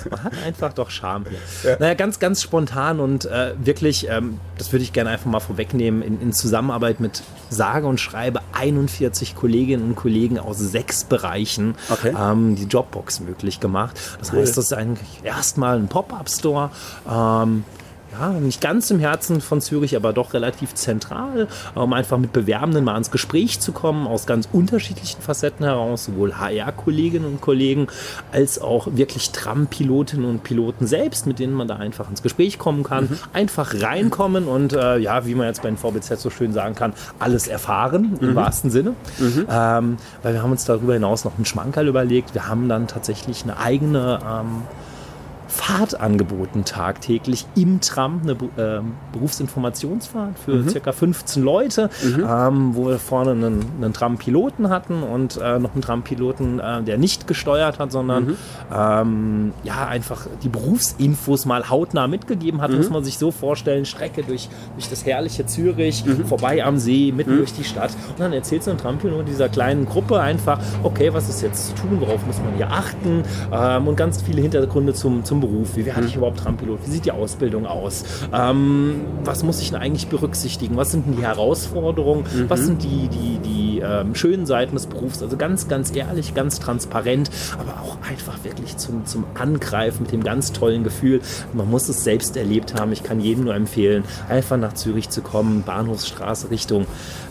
man 0.09 0.23
hat 0.23 0.33
einfach 0.45 0.73
doch 0.73 0.89
Charme. 0.89 1.25
Ja. 1.63 1.77
Naja, 1.79 1.93
ganz, 1.93 2.19
ganz 2.19 2.41
spontan 2.41 2.99
und 2.99 3.25
äh, 3.25 3.53
wirklich, 3.57 4.07
ähm, 4.09 4.39
das 4.57 4.71
würde 4.71 4.83
ich 4.83 4.93
gerne 4.93 5.09
einfach 5.09 5.29
mal 5.29 5.39
vorwegnehmen, 5.39 6.01
in, 6.01 6.21
in, 6.21 6.33
Zusammenarbeit 6.33 6.99
mit 6.99 7.23
sage 7.49 7.87
und 7.87 7.99
schreibe 7.99 8.41
41 8.53 9.35
Kolleginnen 9.35 9.83
und 9.83 9.95
Kollegen 9.95 10.39
aus 10.39 10.59
sechs 10.59 11.03
Bereichen 11.03 11.75
okay. 11.89 12.13
ähm, 12.17 12.55
die 12.55 12.65
Jobbox 12.65 13.19
möglich 13.21 13.59
gemacht. 13.59 13.99
Das 14.19 14.31
cool. 14.31 14.39
heißt, 14.39 14.57
das 14.57 14.65
ist 14.65 14.73
eigentlich 14.73 15.09
erstmal 15.23 15.77
ein 15.77 15.87
Pop-Up-Store. 15.87 16.71
Ähm, 17.09 17.63
ja, 18.19 18.31
nicht 18.39 18.61
ganz 18.61 18.91
im 18.91 18.99
Herzen 18.99 19.41
von 19.41 19.61
Zürich, 19.61 19.95
aber 19.95 20.13
doch 20.13 20.33
relativ 20.33 20.73
zentral, 20.75 21.47
um 21.75 21.93
einfach 21.93 22.17
mit 22.17 22.33
Bewerbenden 22.33 22.83
mal 22.83 22.97
ins 22.97 23.11
Gespräch 23.11 23.59
zu 23.59 23.71
kommen, 23.71 24.07
aus 24.07 24.25
ganz 24.25 24.49
unterschiedlichen 24.51 25.21
Facetten 25.21 25.65
heraus, 25.65 26.05
sowohl 26.05 26.35
HR-Kolleginnen 26.35 27.25
und 27.25 27.41
Kollegen 27.41 27.87
als 28.31 28.59
auch 28.59 28.87
wirklich 28.91 29.31
Tram-Pilotinnen 29.31 30.25
und 30.25 30.43
Piloten 30.43 30.87
selbst, 30.87 31.27
mit 31.27 31.39
denen 31.39 31.53
man 31.53 31.67
da 31.67 31.77
einfach 31.77 32.09
ins 32.09 32.21
Gespräch 32.21 32.59
kommen 32.59 32.83
kann, 32.83 33.05
mhm. 33.05 33.17
einfach 33.33 33.73
reinkommen 33.81 34.47
und 34.47 34.73
äh, 34.73 34.97
ja, 34.97 35.25
wie 35.25 35.35
man 35.35 35.47
jetzt 35.47 35.61
bei 35.61 35.69
den 35.69 35.77
VBZ 35.77 36.19
so 36.19 36.29
schön 36.29 36.53
sagen 36.53 36.75
kann, 36.75 36.93
alles 37.19 37.47
erfahren 37.47 38.17
im 38.21 38.31
mhm. 38.31 38.35
wahrsten 38.35 38.69
Sinne. 38.69 38.95
Mhm. 39.17 39.47
Ähm, 39.49 39.97
weil 40.23 40.33
wir 40.33 40.43
haben 40.43 40.51
uns 40.51 40.65
darüber 40.65 40.93
hinaus 40.93 41.25
noch 41.25 41.35
einen 41.35 41.45
Schmankerl 41.45 41.87
überlegt. 41.87 42.33
Wir 42.33 42.47
haben 42.47 42.67
dann 42.67 42.87
tatsächlich 42.87 43.43
eine 43.43 43.57
eigene 43.57 44.19
ähm, 44.25 44.63
Fahrt 45.49 45.99
angeboten 45.99 46.63
tagtäglich 46.63 47.47
im 47.55 47.81
Tram, 47.81 48.21
eine 48.21 48.33
äh, 48.33 48.81
Berufsinformationsfahrt 49.11 50.37
für 50.37 50.57
mhm. 50.57 50.69
circa 50.69 50.91
15 50.91 51.43
Leute, 51.43 51.89
mhm. 52.03 52.25
ähm, 52.29 52.75
wo 52.75 52.87
wir 52.87 52.99
vorne 52.99 53.31
einen, 53.31 53.65
einen 53.81 53.91
Tram-Piloten 53.91 54.69
hatten 54.69 55.01
und 55.01 55.37
äh, 55.37 55.57
noch 55.57 55.73
einen 55.73 55.81
Tram-Piloten, 55.81 56.59
äh, 56.59 56.83
der 56.83 56.99
nicht 56.99 57.25
gesteuert 57.25 57.79
hat, 57.79 57.91
sondern 57.91 58.25
mhm. 58.25 58.35
ähm, 58.71 59.53
ja 59.63 59.87
einfach 59.87 60.27
die 60.43 60.49
Berufsinfos 60.49 61.45
mal 61.45 61.67
hautnah 61.67 62.07
mitgegeben 62.07 62.61
hat, 62.61 62.69
mhm. 62.69 62.77
muss 62.77 62.91
man 62.91 63.03
sich 63.03 63.17
so 63.17 63.31
vorstellen, 63.31 63.85
Strecke 63.85 64.21
durch, 64.21 64.49
durch 64.75 64.87
das 64.87 65.03
herrliche 65.03 65.47
Zürich, 65.47 66.05
mhm. 66.05 66.25
vorbei 66.25 66.63
am 66.63 66.77
See, 66.77 67.11
mitten 67.11 67.33
mhm. 67.33 67.37
durch 67.37 67.53
die 67.53 67.63
Stadt 67.63 67.91
und 68.09 68.19
dann 68.19 68.33
erzählt 68.33 68.63
so 68.63 68.69
ein 68.69 68.77
Tram-Pilot 68.77 69.27
dieser 69.27 69.49
kleinen 69.49 69.85
Gruppe 69.87 70.19
einfach, 70.19 70.59
okay, 70.83 71.11
was 71.11 71.27
ist 71.27 71.41
jetzt 71.41 71.69
zu 71.69 71.73
tun, 71.81 72.01
worauf 72.01 72.23
muss 72.27 72.37
man 72.37 72.55
hier 72.55 72.71
achten 72.71 73.23
ähm, 73.51 73.87
und 73.87 73.95
ganz 73.95 74.21
viele 74.21 74.41
Hintergründe 74.41 74.93
zum, 74.93 75.25
zum 75.25 75.38
Beruf. 75.41 75.75
Wie 75.75 75.85
werde 75.85 76.05
ich 76.05 76.13
mhm. 76.13 76.19
überhaupt 76.19 76.39
Trampilot? 76.39 76.79
Wie 76.85 76.91
sieht 76.91 77.05
die 77.05 77.11
Ausbildung 77.11 77.65
aus? 77.65 78.03
Ähm, 78.33 79.01
was 79.23 79.43
muss 79.43 79.61
ich 79.61 79.71
denn 79.71 79.79
eigentlich 79.79 80.07
berücksichtigen? 80.07 80.77
Was 80.77 80.91
sind 80.91 81.07
denn 81.07 81.17
die 81.17 81.23
Herausforderungen? 81.23 82.23
Mhm. 82.23 82.49
Was 82.49 82.65
sind 82.65 82.83
die, 82.83 83.07
die, 83.07 83.39
die 83.39 83.79
ähm, 83.79 84.15
schönen 84.15 84.45
Seiten 84.45 84.75
des 84.75 84.87
Berufs? 84.87 85.21
Also 85.21 85.37
ganz, 85.37 85.67
ganz 85.67 85.95
ehrlich, 85.95 86.33
ganz 86.33 86.59
transparent, 86.59 87.29
aber 87.59 87.81
auch 87.81 87.97
einfach 88.09 88.43
wirklich 88.43 88.77
zum, 88.77 89.05
zum 89.05 89.25
Angreifen 89.35 90.03
mit 90.03 90.11
dem 90.11 90.23
ganz 90.23 90.51
tollen 90.51 90.83
Gefühl. 90.83 91.21
Man 91.53 91.69
muss 91.69 91.89
es 91.89 92.03
selbst 92.03 92.37
erlebt 92.37 92.75
haben. 92.79 92.91
Ich 92.91 93.03
kann 93.03 93.19
jedem 93.19 93.45
nur 93.45 93.55
empfehlen, 93.55 94.03
einfach 94.27 94.57
nach 94.57 94.73
Zürich 94.73 95.09
zu 95.09 95.21
kommen, 95.21 95.63
Bahnhofsstraße 95.63 96.51
Richtung 96.51 96.85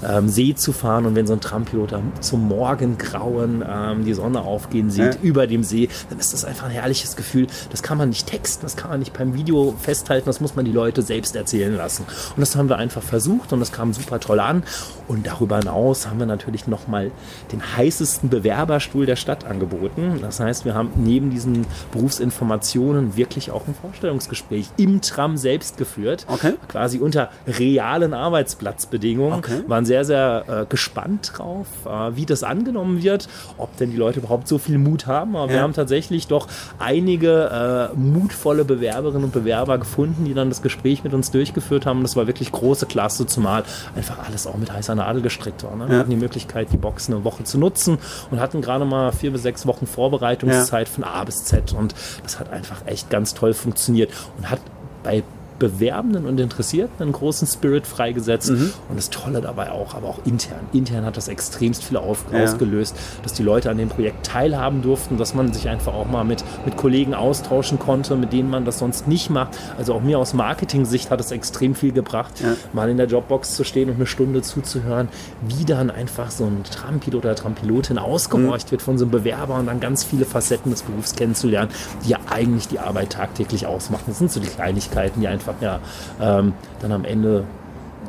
ähm, 0.06 0.28
See 0.28 0.54
zu 0.54 0.72
fahren 0.72 1.06
und 1.06 1.14
wenn 1.14 1.26
so 1.26 1.32
ein 1.32 1.40
Trampilot 1.40 1.94
zum 2.20 2.48
Morgengrauen 2.48 3.64
ähm, 3.68 4.04
die 4.04 4.14
Sonne 4.14 4.42
aufgehen 4.42 4.90
sieht 4.90 5.14
ja. 5.14 5.20
über 5.22 5.46
dem 5.46 5.62
See, 5.62 5.88
dann 6.08 6.18
ist 6.18 6.32
das 6.32 6.44
einfach 6.44 6.66
ein 6.66 6.70
herrliches 6.70 7.16
Gefühl. 7.16 7.46
Das 7.70 7.82
kann 7.82 7.97
man 7.98 8.08
nicht 8.08 8.26
texten, 8.26 8.62
das 8.62 8.76
kann 8.76 8.90
man 8.90 8.98
nicht 9.00 9.12
beim 9.12 9.34
Video 9.34 9.74
festhalten, 9.78 10.26
das 10.26 10.40
muss 10.40 10.56
man 10.56 10.64
die 10.64 10.72
Leute 10.72 11.02
selbst 11.02 11.36
erzählen 11.36 11.76
lassen. 11.76 12.04
Und 12.34 12.40
das 12.40 12.56
haben 12.56 12.68
wir 12.68 12.76
einfach 12.76 13.02
versucht 13.02 13.52
und 13.52 13.60
das 13.60 13.72
kam 13.72 13.92
super 13.92 14.20
toll 14.20 14.40
an. 14.40 14.62
Und 15.06 15.26
darüber 15.26 15.58
hinaus 15.58 16.06
haben 16.06 16.18
wir 16.18 16.26
natürlich 16.26 16.66
nochmal 16.66 17.10
den 17.52 17.62
heißesten 17.76 18.28
Bewerberstuhl 18.28 19.06
der 19.06 19.16
Stadt 19.16 19.44
angeboten. 19.44 20.18
Das 20.20 20.40
heißt, 20.40 20.64
wir 20.64 20.74
haben 20.74 20.90
neben 20.96 21.30
diesen 21.30 21.66
Berufsinformationen 21.92 23.16
wirklich 23.16 23.50
auch 23.50 23.66
ein 23.66 23.74
Vorstellungsgespräch 23.74 24.68
im 24.76 25.00
Tram 25.00 25.36
selbst 25.36 25.76
geführt. 25.76 26.26
Okay. 26.28 26.54
Quasi 26.68 26.98
unter 26.98 27.30
realen 27.46 28.14
Arbeitsplatzbedingungen. 28.14 29.38
Okay. 29.38 29.62
Waren 29.66 29.84
sehr, 29.84 30.04
sehr 30.04 30.44
äh, 30.46 30.66
gespannt 30.68 31.32
drauf, 31.34 31.66
äh, 31.86 32.16
wie 32.16 32.26
das 32.26 32.42
angenommen 32.42 33.02
wird, 33.02 33.28
ob 33.56 33.76
denn 33.78 33.90
die 33.90 33.96
Leute 33.96 34.20
überhaupt 34.20 34.46
so 34.46 34.58
viel 34.58 34.78
Mut 34.78 35.06
haben. 35.06 35.36
Aber 35.36 35.50
ja. 35.50 35.58
wir 35.58 35.62
haben 35.62 35.72
tatsächlich 35.72 36.26
doch 36.26 36.48
einige 36.78 37.87
mutvolle 37.94 38.64
Bewerberinnen 38.64 39.24
und 39.24 39.32
Bewerber 39.32 39.78
gefunden, 39.78 40.24
die 40.24 40.34
dann 40.34 40.48
das 40.48 40.62
Gespräch 40.62 41.04
mit 41.04 41.14
uns 41.14 41.30
durchgeführt 41.30 41.86
haben. 41.86 42.02
Das 42.02 42.16
war 42.16 42.26
wirklich 42.26 42.52
große 42.52 42.86
Klasse, 42.86 43.26
zumal 43.26 43.64
einfach 43.96 44.18
alles 44.26 44.46
auch 44.46 44.56
mit 44.56 44.72
heißer 44.72 44.94
Nadel 44.94 45.22
gestrickt 45.22 45.64
war. 45.64 45.76
Ne? 45.76 45.88
Wir 45.88 45.94
ja. 45.94 46.00
hatten 46.00 46.10
die 46.10 46.16
Möglichkeit, 46.16 46.68
die 46.72 46.76
Box 46.76 47.08
eine 47.08 47.24
Woche 47.24 47.44
zu 47.44 47.58
nutzen 47.58 47.98
und 48.30 48.40
hatten 48.40 48.60
gerade 48.60 48.84
mal 48.84 49.12
vier 49.12 49.32
bis 49.32 49.42
sechs 49.42 49.66
Wochen 49.66 49.86
Vorbereitungszeit 49.86 50.88
ja. 50.88 50.94
von 50.94 51.04
A 51.04 51.24
bis 51.24 51.44
Z. 51.44 51.72
Und 51.72 51.94
das 52.22 52.38
hat 52.38 52.52
einfach 52.52 52.86
echt 52.86 53.10
ganz 53.10 53.34
toll 53.34 53.54
funktioniert 53.54 54.10
und 54.36 54.50
hat 54.50 54.60
bei 55.02 55.22
Bewerbenden 55.58 56.26
und 56.26 56.38
Interessierten 56.38 57.02
einen 57.02 57.12
großen 57.12 57.46
Spirit 57.46 57.86
freigesetzt. 57.86 58.50
Mhm. 58.50 58.72
Und 58.88 58.96
das 58.96 59.10
Tolle 59.10 59.40
dabei 59.40 59.70
auch, 59.70 59.94
aber 59.94 60.08
auch 60.08 60.20
intern. 60.24 60.60
Intern 60.72 61.04
hat 61.04 61.16
das 61.16 61.28
extremst 61.28 61.84
viel 61.84 61.96
auf, 61.96 62.24
ja. 62.32 62.42
ausgelöst, 62.42 62.96
dass 63.22 63.32
die 63.32 63.42
Leute 63.42 63.70
an 63.70 63.78
dem 63.78 63.88
Projekt 63.88 64.26
teilhaben 64.26 64.82
durften, 64.82 65.16
dass 65.16 65.34
man 65.34 65.52
sich 65.52 65.68
einfach 65.68 65.94
auch 65.94 66.08
mal 66.08 66.24
mit, 66.24 66.44
mit 66.64 66.76
Kollegen 66.76 67.14
austauschen 67.14 67.78
konnte, 67.78 68.16
mit 68.16 68.32
denen 68.32 68.50
man 68.50 68.64
das 68.64 68.78
sonst 68.78 69.08
nicht 69.08 69.30
macht. 69.30 69.58
Also 69.76 69.94
auch 69.94 70.02
mir 70.02 70.18
aus 70.18 70.34
Marketing-Sicht 70.34 71.10
hat 71.10 71.20
es 71.20 71.30
extrem 71.30 71.74
viel 71.74 71.92
gebracht, 71.92 72.40
ja. 72.40 72.54
mal 72.72 72.88
in 72.88 72.96
der 72.96 73.06
Jobbox 73.06 73.54
zu 73.54 73.64
stehen 73.64 73.88
und 73.88 73.96
eine 73.96 74.06
Stunde 74.06 74.42
zuzuhören, 74.42 75.08
wie 75.46 75.64
dann 75.64 75.90
einfach 75.90 76.30
so 76.30 76.44
ein 76.44 76.62
Trampilot 76.64 77.24
oder 77.24 77.34
Trampilotin 77.34 77.98
ausgehorcht 77.98 78.68
mhm. 78.68 78.70
wird 78.70 78.82
von 78.82 78.98
so 78.98 79.04
einem 79.04 79.12
Bewerber 79.12 79.56
und 79.56 79.66
dann 79.66 79.80
ganz 79.80 80.04
viele 80.04 80.24
Facetten 80.24 80.70
des 80.70 80.82
Berufs 80.82 81.14
kennenzulernen, 81.14 81.70
die 82.04 82.10
ja 82.10 82.18
eigentlich 82.30 82.68
die 82.68 82.78
Arbeit 82.78 83.10
tagtäglich 83.10 83.66
ausmachen. 83.66 84.04
Das 84.06 84.18
sind 84.18 84.30
so 84.30 84.40
die 84.40 84.48
Kleinigkeiten, 84.48 85.20
die 85.20 85.28
einfach 85.28 85.47
einfach 85.48 85.62
ja 85.62 85.80
ähm, 86.20 86.52
dann 86.80 86.92
am 86.92 87.04
Ende 87.04 87.44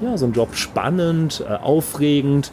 ja, 0.02 0.18
so 0.18 0.26
einen 0.26 0.34
Job 0.34 0.56
spannend, 0.56 1.44
äh, 1.48 1.54
aufregend 1.54 2.52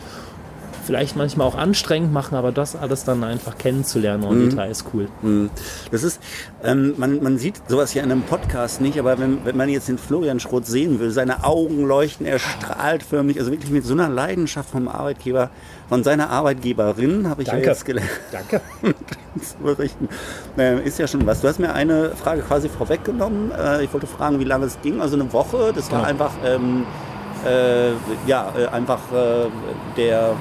vielleicht 0.87 1.16
manchmal 1.16 1.46
auch 1.46 1.57
anstrengend 1.57 2.12
machen, 2.12 2.37
aber 2.37 2.53
das 2.53 2.77
alles 2.77 3.05
dann 3.05 3.25
einfach 3.25 3.59
kennenzulernen 3.59 4.25
und 4.25 4.38
mhm. 4.38 4.51
Detail 4.51 4.70
ist 4.70 4.85
cool. 4.94 5.09
Mhm. 5.22 5.51
Das 5.90 6.03
ist, 6.03 6.20
ähm, 6.62 6.94
man, 6.96 7.22
man 7.22 7.38
sieht 7.38 7.61
sowas 7.68 7.90
hier 7.90 8.03
in 8.03 8.12
einem 8.12 8.22
Podcast 8.22 8.81
nicht, 8.81 8.99
aber 8.99 9.18
wenn, 9.18 9.44
wenn 9.44 9.57
man 9.57 9.68
jetzt 9.68 9.88
den 9.88 9.99
Florian 9.99 10.40
Schroth 10.40 10.66
sehen 10.66 11.01
will, 11.01 11.11
seine 11.11 11.44
Augen 11.44 11.85
leuchten, 11.87 12.25
er 12.25 12.38
strahlt 12.38 13.03
förmlich, 13.03 13.38
also 13.38 13.51
wirklich 13.51 13.70
mit 13.70 13.85
so 13.85 13.94
einer 13.94 14.09
Leidenschaft 14.09 14.70
vom 14.70 14.88
Arbeitgeber, 14.88 15.51
von 15.88 16.03
seiner 16.05 16.31
Arbeitgeberin, 16.31 17.29
habe 17.29 17.42
ich 17.42 17.49
Danke. 17.49 17.64
ja 17.66 17.72
jetzt 17.72 17.85
gelernt. 17.85 18.11
Danke. 18.33 18.61
zu 19.42 19.57
berichten. 19.59 20.09
Äh, 20.57 20.83
ist 20.85 20.99
ja 20.99 21.07
schon 21.07 21.27
was. 21.27 21.40
Du 21.40 21.49
hast 21.49 21.59
mir 21.59 21.72
eine 21.75 22.11
Frage 22.11 22.42
quasi 22.42 22.68
vorweggenommen. 22.68 23.51
Äh, 23.53 23.85
ich 23.85 23.92
wollte 23.92 24.07
fragen, 24.07 24.40
wie 24.40 24.44
lange 24.44 24.66
es 24.66 24.79
ging. 24.83 25.01
Also 25.01 25.16
eine 25.16 25.33
Woche. 25.33 25.72
Das 25.75 25.90
war 25.90 25.99
Genau. 25.99 26.09
einfach, 26.09 26.33
ähm, 26.44 26.85
äh, 27.46 27.90
ja, 28.27 28.53
äh, 28.59 28.66
einfach 28.66 29.01
äh, 29.12 29.46
der 29.96 30.35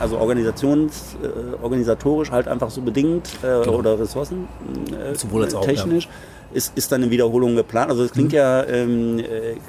also 0.00 0.18
organisations, 0.18 1.16
äh, 1.22 1.62
organisatorisch 1.62 2.30
halt 2.30 2.48
einfach 2.48 2.70
so 2.70 2.80
bedingt 2.80 3.28
äh, 3.42 3.64
Genau. 3.64 3.78
oder 3.78 3.98
Ressourcen 3.98 4.48
äh, 4.92 5.14
Sowohl 5.14 5.44
als 5.44 5.54
auch, 5.54 5.64
technisch. 5.64 6.08
Ist, 6.52 6.72
ist 6.76 6.90
dann 6.92 7.02
eine 7.02 7.10
Wiederholung 7.10 7.56
geplant? 7.56 7.90
Also 7.90 8.04
es 8.04 8.12
klingt 8.12 8.30
Mhm. 8.32 8.36
ja 8.38 8.64
ähm, 8.64 9.18
äh, 9.18 9.24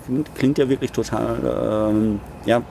klingt, 0.05 0.35
klingt 0.35 0.57
ja 0.57 0.69
wirklich 0.69 0.91
total 0.93 1.89
ähm, 1.91 2.19
ja, 2.45 2.61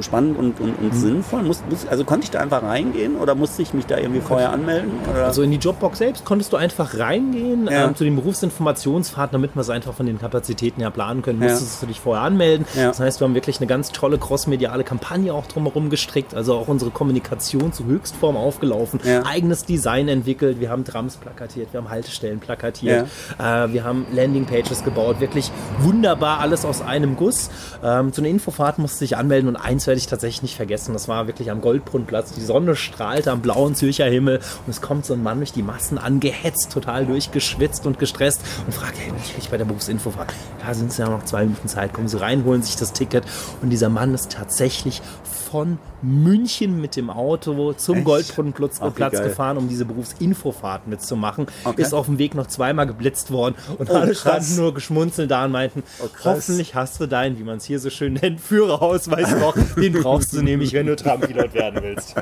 spannend 0.00 0.38
und, 0.38 0.58
und, 0.60 0.80
Mhm. 0.80 0.86
und 0.86 0.94
sinnvoll. 0.94 1.42
Muss, 1.42 1.62
muss, 1.68 1.86
also 1.86 2.04
konnte 2.04 2.24
ich 2.24 2.30
da 2.30 2.40
einfach 2.40 2.62
reingehen 2.62 3.16
oder 3.16 3.34
musste 3.34 3.60
ich 3.60 3.74
mich 3.74 3.84
da 3.86 3.98
irgendwie 3.98 4.20
vorher 4.22 4.50
anmelden? 4.50 4.90
Oder? 5.12 5.26
Also 5.26 5.42
in 5.42 5.50
die 5.50 5.58
Jobbox 5.58 5.98
selbst 5.98 6.24
konntest 6.24 6.52
du 6.52 6.56
einfach 6.56 6.98
reingehen 6.98 7.66
Ja. 7.70 7.84
ähm, 7.86 7.94
zu 7.96 8.04
den 8.04 8.16
Berufsinformationsfahrten, 8.16 9.32
damit 9.32 9.54
wir 9.54 9.60
es 9.60 9.70
einfach 9.70 9.92
von 9.94 10.06
den 10.06 10.18
Kapazitäten 10.18 10.80
her 10.80 10.90
planen 10.90 11.20
können. 11.22 11.42
Ja. 11.42 11.50
Musstest 11.50 11.82
du 11.82 11.86
dich 11.86 12.00
vorher 12.00 12.24
anmelden. 12.24 12.64
Ja. 12.74 12.88
Das 12.88 13.00
heißt, 13.00 13.20
wir 13.20 13.26
haben 13.26 13.34
wirklich 13.34 13.58
eine 13.58 13.66
ganz 13.66 13.92
tolle 13.92 14.18
crossmediale 14.18 14.84
Kampagne 14.84 15.32
auch 15.34 15.46
drumherum 15.46 15.90
gestrickt. 15.90 16.34
Also 16.34 16.54
auch 16.54 16.68
unsere 16.68 16.90
Kommunikation 16.90 17.72
zu 17.74 17.84
Höchstform 17.84 18.36
aufgelaufen. 18.36 19.00
Ja. 19.04 19.24
Eigenes 19.26 19.64
Design 19.64 20.08
entwickelt. 20.08 20.60
Wir 20.60 20.70
haben 20.70 20.84
Trams 20.84 21.16
plakatiert, 21.16 21.72
wir 21.72 21.80
haben 21.82 21.90
Haltestellen 21.90 22.40
plakatiert. 22.40 23.06
Äh, 23.38 23.42
wir 23.72 23.84
haben 23.84 24.06
Landingpages 24.12 24.84
gebaut. 24.84 25.20
Wirklich 25.20 25.50
wunderbar, 25.78 26.40
alles 26.40 26.64
aus 26.64 26.82
einem 26.82 27.16
Guss. 27.16 27.50
Ähm, 27.82 28.12
zu 28.12 28.20
einer 28.20 28.28
Infofahrt 28.28 28.78
musste 28.78 29.04
ich 29.04 29.16
anmelden 29.16 29.48
und 29.48 29.56
eins 29.56 29.86
werde 29.86 29.98
ich 29.98 30.06
tatsächlich 30.06 30.42
nicht 30.42 30.56
vergessen. 30.56 30.92
Das 30.92 31.08
war 31.08 31.26
wirklich 31.26 31.50
am 31.50 31.60
Goldbrunnplatz. 31.60 32.32
Die 32.32 32.40
Sonne 32.40 32.76
strahlte 32.76 33.30
am 33.30 33.40
blauen 33.40 33.74
Zürcher 33.74 34.06
Himmel 34.06 34.38
und 34.38 34.70
es 34.70 34.80
kommt 34.80 35.06
so 35.06 35.14
ein 35.14 35.22
Mann 35.22 35.38
durch 35.38 35.52
die 35.52 35.62
Massen 35.62 35.98
angehetzt, 35.98 36.72
total 36.72 37.06
durchgeschwitzt 37.06 37.86
und 37.86 37.98
gestresst 37.98 38.42
und 38.66 38.72
fragt, 38.72 38.98
hey, 38.98 39.10
bin 39.10 39.20
ich 39.22 39.30
richtig 39.30 39.50
bei 39.50 39.56
der 39.56 39.64
Berufsinfofahrt? 39.64 40.32
Ja, 40.66 40.74
sind 40.74 40.90
es 40.90 40.98
ja 40.98 41.08
noch 41.08 41.24
zwei 41.24 41.44
Minuten 41.44 41.68
Zeit, 41.68 41.92
kommen 41.92 42.08
Sie 42.08 42.20
rein, 42.20 42.44
holen 42.44 42.62
sich 42.62 42.76
das 42.76 42.92
Ticket 42.92 43.24
und 43.62 43.70
dieser 43.70 43.88
Mann 43.88 44.14
ist 44.14 44.32
tatsächlich 44.32 45.02
von 45.50 45.78
München 46.02 46.80
mit 46.80 46.96
dem 46.96 47.10
Auto 47.10 47.72
zum? 47.72 48.04
Goldbrunnenplatz 48.04 48.80
Platz 48.94 49.20
gefahren, 49.22 49.56
um 49.56 49.68
diese 49.68 49.84
Berufsinfofahrt 49.84 50.86
mitzumachen. 50.86 51.46
Okay. 51.64 51.82
Ist 51.82 51.92
auf 51.92 52.06
dem 52.06 52.18
Weg 52.18 52.34
noch 52.34 52.46
zweimal 52.46 52.86
geblitzt 52.86 53.30
worden 53.30 53.54
und 53.78 53.90
Oh, 53.90 53.94
alle 53.94 54.12
krass. 54.12 54.20
standen 54.20 54.56
nur 54.56 54.74
geschmunzelt 54.74 55.30
da 55.30 55.44
und 55.44 55.52
meinten, 55.52 55.82
Oh, 56.02 56.06
hoffentlich 56.24 56.74
hast 56.74 57.00
du 57.00 57.06
deinen, 57.06 57.38
wie 57.38 57.42
man 57.44 57.58
es 57.58 57.64
hier 57.64 57.78
so 57.80 57.90
schön 57.90 58.14
nennt, 58.14 58.40
Führerausweis 58.40 59.36
noch. 59.38 59.54
Den 59.76 59.92
brauchst 59.94 60.32
du 60.32 60.42
nämlich, 60.42 60.72
wenn 60.72 60.86
du 60.86 60.96
Trampilot 60.96 61.52
werden 61.54 61.80
willst. 61.82 62.14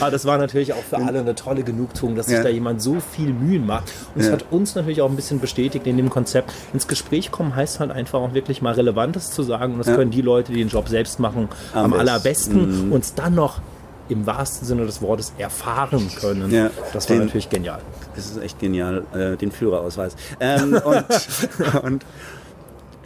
Aber 0.00 0.10
das 0.10 0.24
war 0.24 0.38
natürlich 0.38 0.72
auch 0.72 0.82
für 0.82 0.98
alle 0.98 1.20
eine 1.20 1.34
tolle 1.34 1.62
Genugtuung, 1.62 2.14
dass 2.14 2.26
sich 2.26 2.36
Ja. 2.36 2.42
da 2.42 2.48
jemand 2.48 2.82
so 2.82 2.98
viel 3.00 3.32
Mühen 3.32 3.66
macht. 3.66 3.92
Und 4.14 4.20
es 4.20 4.26
Ja. 4.28 4.32
hat 4.34 4.44
uns 4.50 4.74
natürlich 4.74 5.00
auch 5.02 5.08
ein 5.10 5.16
bisschen 5.16 5.40
bestätigt 5.40 5.86
in 5.86 5.96
dem 5.96 6.10
Konzept. 6.10 6.52
Ins 6.72 6.86
Gespräch 6.86 7.30
kommen 7.30 7.54
heißt 7.56 7.80
halt 7.80 7.90
einfach 7.90 8.20
auch 8.20 8.34
wirklich 8.34 8.62
mal 8.62 8.74
Relevantes 8.74 9.30
zu 9.30 9.42
sagen. 9.42 9.72
Und 9.72 9.78
das 9.78 9.88
Ja. 9.88 9.96
können 9.96 10.10
die 10.10 10.22
Leute, 10.22 10.52
die 10.52 10.58
den 10.58 10.68
Job 10.68 10.88
selbst 10.88 11.18
machen, 11.20 11.48
Am 11.74 11.92
am, 11.92 12.22
besten. 12.22 12.49
Allerbesten. 12.58 12.92
Und 12.92 13.04
es 13.04 13.14
dann 13.14 13.34
noch 13.34 13.60
im 14.08 14.26
wahrsten 14.26 14.66
Sinne 14.66 14.86
des 14.86 15.00
Wortes 15.02 15.32
erfahren 15.38 16.10
können. 16.20 16.50
Ja. 16.50 16.70
Das 16.92 17.08
war 17.08 17.16
Den- 17.16 17.26
natürlich 17.26 17.48
genial. 17.48 17.80
Das 18.16 18.26
ist 18.26 18.38
echt 18.42 18.58
genial, 18.58 19.04
äh, 19.14 19.36
den 19.36 19.52
Führerausweis. 19.52 20.16
Ähm, 20.40 20.72
und, 20.84 21.04
und 21.84 22.06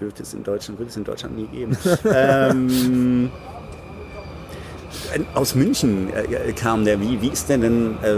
dürfte 0.01 0.23
es 0.23 0.33
in 0.33 0.43
Deutschland, 0.43 0.79
wird 0.79 0.89
es 0.89 0.97
in 0.97 1.05
Deutschland 1.05 1.37
nie 1.37 1.47
geben. 1.47 1.77
ähm, 2.11 3.31
aus 5.35 5.55
München 5.55 6.09
äh, 6.13 6.53
kam 6.53 6.85
der, 6.85 7.01
wie, 7.01 7.21
wie 7.21 7.29
ist 7.29 7.49
der 7.49 7.59
denn 7.59 7.97
äh, 8.03 8.15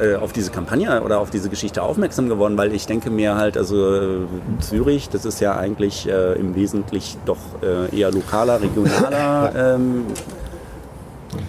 äh, 0.00 0.16
auf 0.16 0.32
diese 0.32 0.50
Kampagne 0.50 1.02
oder 1.02 1.18
auf 1.20 1.30
diese 1.30 1.48
Geschichte 1.48 1.82
aufmerksam 1.82 2.28
geworden? 2.28 2.56
Weil 2.56 2.74
ich 2.74 2.86
denke 2.86 3.10
mir 3.10 3.36
halt, 3.36 3.56
also 3.56 3.94
äh, 3.94 4.18
Zürich, 4.60 5.08
das 5.08 5.24
ist 5.24 5.40
ja 5.40 5.56
eigentlich 5.56 6.08
äh, 6.08 6.32
im 6.34 6.54
Wesentlichen 6.54 7.18
doch 7.26 7.38
äh, 7.62 7.96
eher 7.98 8.10
lokaler, 8.10 8.60
regionaler 8.60 9.52
ähm, 9.74 10.04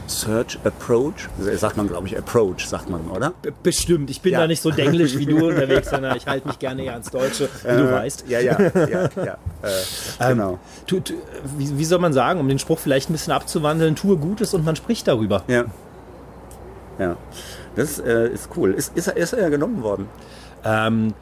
Search 0.07 0.57
Approach. 0.63 1.29
Sagt 1.57 1.77
man, 1.77 1.87
glaube 1.87 2.07
ich, 2.07 2.17
Approach, 2.17 2.67
sagt 2.67 2.89
man, 2.89 3.01
oder? 3.11 3.33
Bestimmt. 3.61 4.09
Ich 4.09 4.21
bin 4.21 4.33
Ja. 4.33 4.39
da 4.41 4.47
nicht 4.47 4.61
so 4.61 4.71
denglisch 4.71 5.17
wie 5.17 5.25
du 5.25 5.47
unterwegs, 5.49 5.89
sondern 5.89 6.17
ich 6.17 6.25
halte 6.25 6.47
mich 6.47 6.57
gerne 6.59 6.83
eher 6.83 6.93
ans 6.93 7.11
Deutsche, 7.11 7.49
wie 7.63 7.67
du 7.77 7.89
Äh, 7.89 7.91
weißt. 7.91 8.25
Ja, 8.27 8.39
ja, 8.39 8.57
ja, 8.59 8.69
ja. 9.15 9.37
Äh, 9.61 9.67
Ähm, 10.19 10.29
genau. 10.37 10.59
tu, 10.87 10.99
tu, 11.01 11.13
wie, 11.57 11.77
wie 11.77 11.85
soll 11.85 11.99
man 11.99 12.13
sagen, 12.13 12.39
um 12.39 12.47
den 12.47 12.57
Spruch 12.59 12.79
vielleicht 12.79 13.09
ein 13.09 13.13
bisschen 13.13 13.33
abzuwandeln, 13.33 13.95
tue 13.95 14.17
Gutes 14.17 14.53
und 14.53 14.65
man 14.65 14.75
spricht 14.75 15.07
darüber. 15.07 15.43
Ja. 15.47 15.65
Ja. 16.97 17.15
Das 17.75 17.99
äh, 17.99 18.27
ist 18.29 18.49
cool. 18.55 18.71
Ist, 18.71 18.95
ist, 18.95 19.07
er- 19.07 19.17
ist 19.17 19.33
er 19.33 19.41
ja 19.41 19.49
genommen 19.49 19.83
worden? 19.83 20.07
Ähm, 20.63 21.13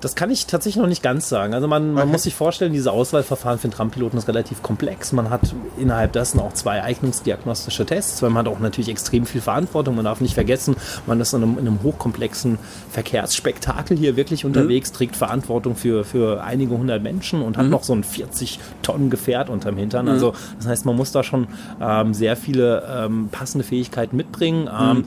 das 0.00 0.14
kann 0.14 0.30
ich 0.30 0.46
tatsächlich 0.46 0.80
noch 0.80 0.88
nicht 0.88 1.02
ganz 1.02 1.28
sagen. 1.28 1.54
Also 1.54 1.66
man, 1.66 1.92
man 1.92 2.04
Okay. 2.04 2.12
muss 2.12 2.22
sich 2.22 2.32
vorstellen, 2.36 2.72
diese 2.72 2.92
Auswahlverfahren 2.92 3.58
für 3.58 3.66
den 3.66 3.74
Trampiloten 3.74 4.16
ist 4.16 4.28
relativ 4.28 4.62
komplex. 4.62 5.10
Man 5.10 5.28
hat 5.28 5.40
innerhalb 5.76 6.12
dessen 6.12 6.38
auch 6.38 6.52
zwei 6.52 6.84
eignungsdiagnostische 6.84 7.84
Tests, 7.84 8.22
weil 8.22 8.30
man 8.30 8.46
hat 8.46 8.52
auch 8.54 8.60
natürlich 8.60 8.90
extrem 8.90 9.26
viel 9.26 9.40
Verantwortung. 9.40 9.96
Man 9.96 10.04
darf 10.04 10.20
nicht 10.20 10.34
vergessen, 10.34 10.76
man 11.08 11.20
ist 11.20 11.32
in 11.32 11.42
einem, 11.42 11.58
in 11.58 11.66
einem 11.66 11.82
hochkomplexen 11.82 12.60
Verkehrsspektakel 12.92 13.96
hier 13.96 14.14
wirklich 14.14 14.44
unterwegs, 14.44 14.92
trägt 14.92 15.16
Verantwortung 15.16 15.74
für, 15.74 16.04
für 16.04 16.44
einige 16.44 16.78
hundert 16.78 17.02
Menschen 17.02 17.42
und 17.42 17.56
hat 17.56 17.66
noch 17.66 17.82
so 17.82 17.92
ein 17.92 18.04
40 18.04 18.60
Tonnen 18.82 19.10
Gefährt 19.10 19.50
unterm 19.50 19.76
Hintern. 19.76 20.08
Also 20.08 20.32
das 20.58 20.68
heißt, 20.68 20.86
man 20.86 20.94
muss 20.94 21.10
da 21.10 21.24
schon 21.24 21.48
ähm, 21.80 22.14
sehr 22.14 22.36
viele 22.36 22.84
ähm, 22.88 23.30
passende 23.32 23.64
Fähigkeiten 23.64 24.16
mitbringen. 24.16 24.68
Ähm, 24.72 25.04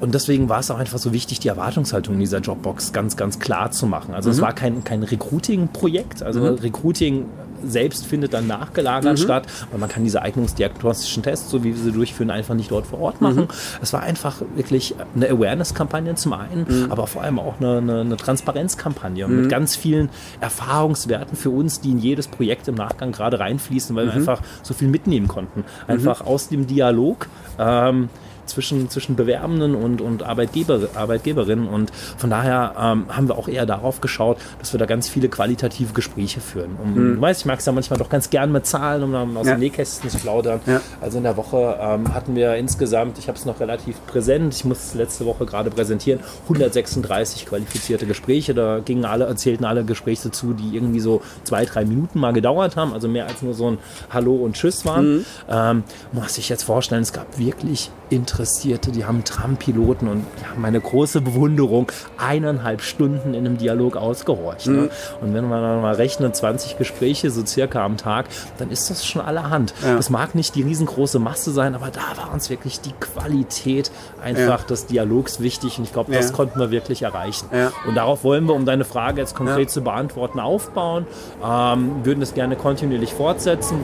und 0.00 0.14
deswegen 0.14 0.48
war 0.48 0.60
es 0.60 0.70
auch 0.70 0.78
einfach 0.78 0.98
so 0.98 1.12
wichtig, 1.12 1.40
die 1.40 1.48
Erwartungshaltung 1.48 2.14
in 2.14 2.20
dieser 2.20 2.38
Jobbox 2.38 2.92
ganz, 2.92 3.16
ganz 3.16 3.38
klar 3.38 3.70
zu 3.70 3.86
machen. 3.86 4.14
Also 4.14 4.30
es 4.30 4.40
war 4.40 4.52
kein, 4.52 4.84
kein 4.84 5.02
Recruiting-Projekt. 5.02 6.22
Also 6.22 6.44
Recruiting 6.54 7.26
selbst 7.64 8.06
findet 8.06 8.34
dann 8.34 8.46
nachgelagert 8.46 9.18
statt, 9.18 9.46
weil 9.70 9.80
man 9.80 9.88
kann 9.88 10.04
diese 10.04 10.22
eignungsdiagnostischen 10.22 11.22
Tests, 11.22 11.50
so 11.50 11.64
wie 11.64 11.74
wir 11.74 11.82
sie 11.82 11.92
durchführen, 11.92 12.30
einfach 12.30 12.54
nicht 12.54 12.70
dort 12.70 12.86
vor 12.86 13.00
Ort 13.00 13.20
machen. 13.20 13.48
Es 13.80 13.92
war 13.92 14.02
einfach 14.02 14.42
wirklich 14.54 14.94
eine 15.14 15.28
Awareness-Kampagne 15.30 16.14
zum 16.14 16.34
einen, 16.34 16.88
aber 16.90 17.06
vor 17.06 17.22
allem 17.22 17.38
auch 17.38 17.54
eine, 17.58 17.78
eine, 17.78 18.00
eine 18.00 18.16
Transparenzkampagne 18.16 19.26
mit 19.28 19.48
ganz 19.48 19.76
vielen 19.76 20.10
Erfahrungswerten 20.40 21.36
für 21.36 21.50
uns, 21.50 21.80
die 21.80 21.92
in 21.92 21.98
jedes 21.98 22.28
Projekt 22.28 22.68
im 22.68 22.74
Nachgang 22.74 23.12
gerade 23.12 23.38
reinfließen, 23.40 23.96
weil 23.96 24.06
wir 24.06 24.12
einfach 24.12 24.42
so 24.62 24.74
viel 24.74 24.88
mitnehmen 24.88 25.28
konnten. 25.28 25.64
Einfach 25.86 26.20
aus 26.20 26.48
dem 26.48 26.66
Dialog. 26.66 27.28
Ähm, 27.58 28.08
zwischen, 28.46 28.88
zwischen 28.90 29.16
Bewerbenden 29.16 29.74
und, 29.74 30.00
und 30.00 30.22
Arbeitgeber, 30.22 30.80
Arbeitgeberinnen. 30.94 31.68
Und 31.68 31.90
von 32.16 32.30
daher 32.30 32.74
ähm, 32.78 33.04
haben 33.08 33.28
wir 33.28 33.36
auch 33.38 33.48
eher 33.48 33.66
darauf 33.66 34.00
geschaut, 34.00 34.38
dass 34.58 34.72
wir 34.72 34.78
da 34.78 34.86
ganz 34.86 35.08
viele 35.08 35.28
qualitative 35.28 35.92
Gespräche 35.92 36.40
führen. 36.40 36.76
Um, 36.82 36.94
Du 37.16 37.20
weißt, 37.20 37.40
ich 37.40 37.46
mag 37.46 37.58
es 37.58 37.66
ja 37.66 37.72
manchmal 37.72 37.98
doch 37.98 38.08
ganz 38.08 38.30
gern 38.30 38.52
mit 38.52 38.66
Zahlen, 38.66 39.02
um 39.02 39.12
dann 39.12 39.36
aus 39.36 39.46
Ja. 39.46 39.54
dem 39.54 39.60
Nähkästchen 39.60 40.10
zu 40.10 40.18
plaudern. 40.18 40.60
Ja. 40.66 40.80
Also 41.00 41.18
in 41.18 41.24
der 41.24 41.36
Woche 41.36 41.78
ähm, 41.80 42.12
hatten 42.14 42.34
wir 42.34 42.54
insgesamt, 42.56 43.18
ich 43.18 43.28
habe 43.28 43.38
es 43.38 43.44
noch 43.44 43.60
relativ 43.60 43.96
präsent, 44.06 44.54
ich 44.54 44.64
muss 44.64 44.78
es 44.78 44.94
letzte 44.94 45.26
Woche 45.26 45.46
gerade 45.46 45.70
präsentieren, 45.70 46.20
136 46.44 47.46
qualifizierte 47.46 48.06
Gespräche. 48.06 48.54
Da 48.54 48.80
gingen 48.80 49.04
alle, 49.04 49.24
erzählten 49.26 49.64
alle 49.64 49.84
Gespräche 49.84 50.30
zu, 50.30 50.52
die 50.52 50.74
irgendwie 50.76 51.00
so 51.00 51.22
zwei, 51.44 51.64
drei 51.64 51.84
Minuten 51.84 52.18
mal 52.18 52.32
gedauert 52.32 52.76
haben, 52.76 52.92
also 52.92 53.08
mehr 53.08 53.26
als 53.26 53.42
nur 53.42 53.54
so 53.54 53.70
ein 53.70 53.78
Hallo 54.10 54.34
und 54.36 54.54
Tschüss 54.54 54.84
waren. 54.84 55.24
Ähm, 55.48 55.84
muss 56.12 56.34
sich 56.34 56.48
jetzt 56.48 56.62
vorstellen, 56.64 57.02
es 57.02 57.12
gab 57.12 57.38
wirklich 57.38 57.90
Interessierte, 58.36 58.90
die 58.92 59.06
haben 59.06 59.24
Trampiloten 59.24 60.08
und 60.08 60.18
ja, 60.42 60.48
meine 60.58 60.78
große 60.78 61.22
Bewunderung, 61.22 61.90
eineinhalb 62.18 62.82
Stunden 62.82 63.32
in 63.32 63.46
einem 63.46 63.56
Dialog 63.56 63.96
ausgehorcht. 63.96 64.66
Ne? 64.66 64.90
Und 65.22 65.32
wenn 65.32 65.48
man 65.48 65.62
dann 65.62 65.80
mal 65.80 65.94
rechnet, 65.94 66.36
20 66.36 66.76
Gespräche 66.76 67.30
so 67.30 67.46
circa 67.46 67.82
am 67.82 67.96
Tag, 67.96 68.26
dann 68.58 68.70
ist 68.70 68.90
das 68.90 69.06
schon 69.06 69.22
allerhand. 69.22 69.72
Ja. 69.82 69.96
Das 69.96 70.10
mag 70.10 70.34
nicht 70.34 70.54
die 70.54 70.60
riesengroße 70.60 71.18
Masse 71.18 71.50
sein, 71.50 71.74
aber 71.74 71.88
da 71.88 72.22
war 72.22 72.30
uns 72.34 72.50
wirklich 72.50 72.78
die 72.82 72.92
Qualität 73.00 73.90
einfach 74.22 74.64
des 74.64 74.84
Dialogs 74.84 75.40
wichtig 75.40 75.78
und 75.78 75.84
ich 75.84 75.94
glaube, 75.94 76.12
das 76.12 76.26
Ja. 76.28 76.32
konnten 76.36 76.60
wir 76.60 76.70
wirklich 76.70 77.04
erreichen. 77.04 77.46
Ja. 77.50 77.72
Und 77.88 77.94
darauf 77.94 78.22
wollen 78.22 78.44
wir, 78.44 78.54
um 78.54 78.66
deine 78.66 78.84
Frage 78.84 79.22
jetzt 79.22 79.34
konkret 79.34 79.68
Ja. 79.68 79.72
zu 79.72 79.80
beantworten, 79.80 80.40
aufbauen, 80.40 81.06
ähm, 81.42 82.04
würden 82.04 82.20
das 82.20 82.34
gerne 82.34 82.54
kontinuierlich 82.56 83.14
fortsetzen. 83.14 83.78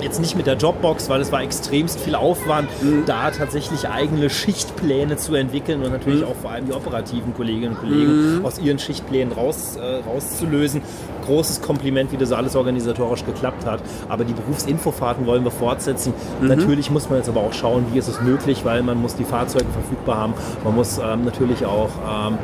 Jetzt 0.00 0.20
nicht 0.20 0.36
mit 0.36 0.46
der 0.46 0.54
Jobbox, 0.54 1.08
weil 1.08 1.20
es 1.20 1.32
war 1.32 1.42
extremst 1.42 1.98
viel 1.98 2.14
Aufwand, 2.14 2.68
mhm. 2.80 3.02
da 3.04 3.32
tatsächlich 3.32 3.87
eigene 3.90 4.30
Schichtpläne 4.30 5.16
zu 5.16 5.34
entwickeln 5.34 5.82
und 5.82 5.92
natürlich 5.92 6.22
mhm. 6.22 6.28
auch 6.28 6.36
vor 6.36 6.50
allem 6.50 6.66
die 6.66 6.72
operativen 6.72 7.34
Kolleginnen 7.34 7.70
und 7.70 7.80
Kollegen 7.80 8.38
mhm. 8.38 8.44
aus 8.44 8.58
ihren 8.58 8.78
Schichtplänen 8.78 9.32
raus, 9.32 9.76
äh, 9.76 9.96
rauszulösen. 10.08 10.82
Großes 11.24 11.60
Kompliment, 11.60 12.10
wie 12.12 12.16
das 12.16 12.32
alles 12.32 12.56
organisatorisch 12.56 13.24
geklappt 13.24 13.66
hat. 13.66 13.82
Aber 14.08 14.24
die 14.24 14.32
Berufsinfofahrten 14.32 15.26
wollen 15.26 15.44
wir 15.44 15.50
fortsetzen. 15.50 16.14
Mhm. 16.40 16.48
Natürlich 16.48 16.90
muss 16.90 17.08
man 17.08 17.18
jetzt 17.18 17.28
aber 17.28 17.40
auch 17.40 17.52
schauen, 17.52 17.86
wie 17.92 17.98
ist 17.98 18.08
es 18.08 18.20
möglich, 18.20 18.64
weil 18.64 18.82
man 18.82 19.00
muss 19.00 19.14
die 19.14 19.24
Fahrzeuge 19.24 19.66
verfügbar 19.72 20.16
haben. 20.16 20.34
Man 20.64 20.74
muss 20.74 20.98
ähm, 20.98 21.24
natürlich 21.24 21.66
auch 21.66 21.90
ähm, 22.28 22.38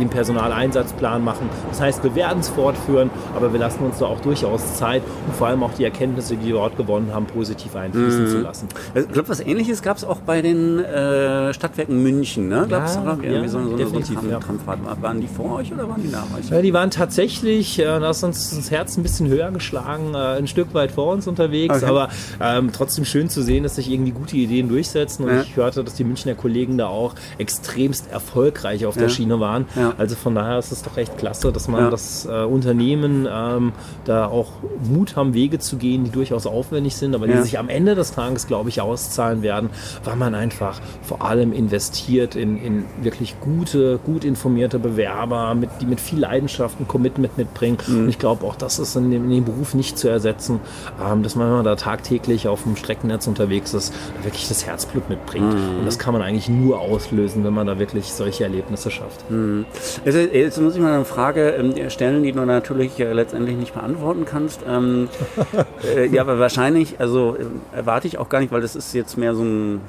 den 0.00 0.08
Personaleinsatzplan 0.08 1.22
machen. 1.22 1.48
Das 1.68 1.80
heißt, 1.80 2.02
wir 2.02 2.14
werden 2.14 2.40
es 2.40 2.48
fortführen, 2.48 3.10
aber 3.36 3.52
wir 3.52 3.60
lassen 3.60 3.84
uns 3.84 3.98
da 3.98 4.06
auch 4.06 4.20
durchaus 4.20 4.74
Zeit 4.74 5.02
und 5.26 5.36
vor 5.36 5.46
allem 5.46 5.62
auch 5.62 5.72
die 5.74 5.84
Erkenntnisse, 5.84 6.36
die 6.36 6.46
wir 6.46 6.54
dort 6.54 6.76
gewonnen 6.76 7.10
haben, 7.14 7.26
positiv 7.26 7.74
einfließen 7.76 8.24
mhm. 8.24 8.28
zu 8.28 8.38
lassen. 8.40 8.68
Ich 8.94 9.08
glaube, 9.08 9.28
was 9.28 9.40
Ähnliches 9.40 9.82
gab 9.82 9.96
es 9.96 10.04
auch 10.04 10.18
bei 10.18 10.42
den 10.42 10.78
äh, 10.78 11.54
Stadtwerken 11.54 12.02
München. 12.02 12.48
Ne? 12.48 12.66
Gab 12.68 12.86
es 12.86 12.96
ja, 12.96 13.18
irgendwie 13.22 13.48
so, 13.48 13.60
so, 13.60 13.76
so 13.76 14.00
Tram, 14.00 14.30
ja. 14.30 14.38
Tramfahrt? 14.38 15.02
Waren 15.02 15.20
die 15.20 15.28
vor 15.28 15.56
euch 15.56 15.72
oder 15.72 15.88
waren 15.88 16.02
die 16.02 16.08
nach 16.08 16.26
euch? 16.36 16.50
Ja, 16.50 16.60
die 16.62 16.72
waren 16.72 16.90
tatsächlich, 16.90 17.78
äh, 17.78 17.84
da 17.84 18.10
ist 18.10 18.22
uns 18.22 18.56
das 18.56 18.70
Herz 18.70 18.96
ein 18.96 19.02
bisschen 19.02 19.28
höher 19.28 19.50
geschlagen, 19.50 20.14
äh, 20.14 20.18
ein 20.38 20.46
Stück 20.46 20.74
weit 20.74 20.92
vor 20.92 21.12
uns 21.12 21.26
unterwegs, 21.26 21.76
okay. 21.76 21.86
aber 21.86 22.08
ähm, 22.40 22.70
trotzdem 22.72 23.04
schön 23.04 23.28
zu 23.28 23.42
sehen, 23.42 23.62
dass 23.62 23.76
sich 23.76 23.90
irgendwie 23.90 24.12
gute 24.12 24.36
Ideen 24.36 24.68
durchsetzen 24.68 25.24
und 25.24 25.30
ja. 25.30 25.42
ich 25.42 25.56
hörte, 25.56 25.84
dass 25.84 25.94
die 25.94 26.04
Münchner 26.04 26.34
Kollegen 26.34 26.78
da 26.78 26.88
auch 26.88 27.14
extremst 27.38 28.10
erfolgreich 28.10 28.86
auf 28.86 28.96
der 28.96 29.08
Schiene 29.08 29.40
waren. 29.40 29.66
Also 29.98 30.16
von 30.16 30.34
daher 30.34 30.58
ist 30.58 30.72
es 30.72 30.82
doch 30.82 30.96
echt 30.96 31.18
klasse, 31.18 31.52
dass 31.52 31.68
man 31.68 31.84
ja. 31.84 31.90
das 31.90 32.26
äh, 32.26 32.44
Unternehmen 32.44 33.28
ähm, 33.30 33.72
da 34.04 34.26
auch 34.26 34.48
Mut 34.88 35.16
haben, 35.16 35.34
Wege 35.34 35.58
zu 35.58 35.76
gehen, 35.76 36.04
die 36.04 36.10
durchaus 36.10 36.46
aufwendig 36.46 36.96
sind, 36.96 37.14
aber 37.14 37.26
die 37.26 37.32
ja. 37.32 37.42
sich 37.42 37.58
am 37.58 37.68
Ende 37.68 37.94
des 37.94 38.12
Tages, 38.12 38.46
glaube 38.46 38.68
ich, 38.68 38.80
auszahlen 38.80 39.42
werden, 39.42 39.70
weil 40.04 40.16
man 40.16 40.34
einfach 40.34 40.80
vor 41.02 41.22
allem 41.22 41.52
investiert 41.52 42.34
in, 42.34 42.62
in 42.62 42.84
wirklich 43.02 43.36
gute, 43.40 43.98
gut 44.04 44.24
informierte 44.24 44.78
Bewerber, 44.78 45.54
mit, 45.54 45.70
die 45.80 45.86
mit 45.86 46.00
viel 46.00 46.20
Leidenschaft 46.20 46.78
und 46.78 46.88
Commitment 46.88 47.36
mitbringen. 47.36 47.78
Mhm. 47.86 48.00
Und 48.00 48.08
ich 48.08 48.18
glaube 48.18 48.46
auch, 48.46 48.56
das 48.56 48.78
ist 48.78 48.96
in 48.96 49.10
dem, 49.10 49.24
in 49.24 49.30
dem 49.30 49.44
Beruf 49.44 49.74
nicht 49.74 49.98
zu 49.98 50.08
ersetzen, 50.08 50.60
ähm, 51.04 51.22
dass 51.22 51.36
man, 51.36 51.46
wenn 51.46 51.56
man 51.56 51.64
da 51.64 51.76
tagtäglich 51.76 52.48
auf 52.48 52.62
dem 52.62 52.76
Streckennetz 52.76 53.26
unterwegs 53.26 53.74
ist, 53.74 53.94
wirklich 54.22 54.48
das 54.48 54.66
Herzblut 54.66 55.08
mitbringt. 55.08 55.52
Mhm. 55.52 55.80
Und 55.80 55.86
das 55.86 55.98
kann 55.98 56.12
man 56.12 56.22
eigentlich 56.22 56.48
nur 56.48 56.80
auslösen, 56.80 57.44
wenn 57.44 57.54
man 57.54 57.66
da 57.66 57.78
wirklich 57.78 58.12
solche 58.12 58.44
Erlebnisse 58.44 58.90
schafft. 58.90 59.30
Mhm. 59.30 59.64
Jetzt, 60.04 60.34
jetzt, 60.34 60.60
muss 60.60 60.74
ich 60.74 60.80
mal 60.80 60.94
eine 60.94 61.04
Frage 61.04 61.50
ähm, 61.50 61.90
stellen, 61.90 62.22
die 62.22 62.32
du 62.32 62.44
natürlich 62.44 62.98
äh, 63.00 63.12
letztendlich 63.12 63.56
nicht 63.56 63.74
beantworten 63.74 64.24
kannst. 64.24 64.60
Ähm, 64.68 65.08
äh, 65.96 66.06
ja, 66.06 66.22
aber 66.22 66.38
wahrscheinlich, 66.38 67.00
also 67.00 67.36
äh, 67.36 67.76
erwarte 67.76 68.06
ich 68.06 68.18
auch 68.18 68.28
gar 68.28 68.40
nicht, 68.40 68.52
weil 68.52 68.60
das 68.60 68.76
ist 68.76 68.94
jetzt 68.94 69.16
mehr 69.16 69.34
so 69.34 69.42
ein 69.42 69.80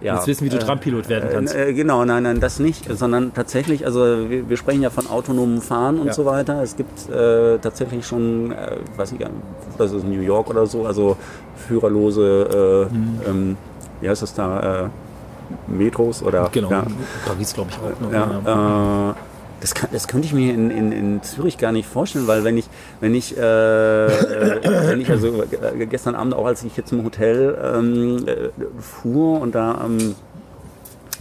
ja, 0.00 0.14
Jetzt 0.14 0.28
wissen, 0.28 0.44
wie 0.44 0.48
du 0.48 0.56
äh, 0.56 0.60
Trampilot 0.60 1.08
werden 1.08 1.28
kannst. 1.32 1.56
Äh, 1.56 1.72
genau, 1.74 2.04
nein, 2.04 2.22
nein, 2.22 2.38
das 2.38 2.60
nicht, 2.60 2.88
sondern 2.88 3.34
tatsächlich, 3.34 3.84
also 3.84 4.30
wir, 4.30 4.48
wir 4.48 4.56
sprechen 4.56 4.80
ja 4.80 4.90
von 4.90 5.08
autonomem 5.08 5.60
Fahren 5.60 5.98
und 5.98 6.06
ja. 6.06 6.12
so 6.12 6.24
weiter. 6.24 6.62
Es 6.62 6.76
gibt 6.76 7.10
äh, 7.10 7.58
tatsächlich 7.58 8.06
schon, 8.06 8.52
äh, 8.52 8.76
weiß 8.96 9.12
ich 9.12 9.18
gar 9.18 9.28
nicht, 9.28 9.42
das 9.76 9.92
ist 9.92 10.04
New 10.04 10.20
York 10.20 10.50
oder 10.50 10.66
so, 10.66 10.86
also 10.86 11.16
führerlose, 11.66 12.88
mhm. 12.92 13.20
ähm, 13.26 13.56
wie 14.00 14.08
heißt 14.08 14.22
das 14.22 14.34
da, 14.34 14.90
Metros 15.66 16.22
oder 16.22 16.48
genau, 16.52 16.70
ja, 16.70 16.84
Paris 17.26 17.54
glaube 17.54 17.70
ich 17.70 17.78
auch. 17.78 18.00
Noch, 18.00 18.12
ja. 18.12 19.10
Äh, 19.10 19.14
das, 19.60 19.74
kann, 19.74 19.90
das 19.92 20.08
könnte 20.08 20.26
ich 20.26 20.32
mir 20.32 20.54
in, 20.54 20.70
in, 20.70 20.92
in 20.92 21.22
Zürich 21.22 21.58
gar 21.58 21.72
nicht 21.72 21.88
vorstellen, 21.88 22.26
weil 22.26 22.44
wenn 22.44 22.56
ich, 22.56 22.66
wenn 23.00 23.14
ich, 23.14 23.36
äh, 23.36 23.40
wenn 23.40 25.00
ich 25.00 25.10
also 25.10 25.42
äh, 25.42 25.86
gestern 25.86 26.14
Abend 26.14 26.34
auch, 26.34 26.46
als 26.46 26.62
ich 26.64 26.76
jetzt 26.76 26.92
im 26.92 27.04
Hotel 27.04 27.58
ähm, 27.62 28.26
äh, 28.26 28.48
fuhr 28.80 29.40
und 29.40 29.54
da 29.54 29.74
am 29.74 30.14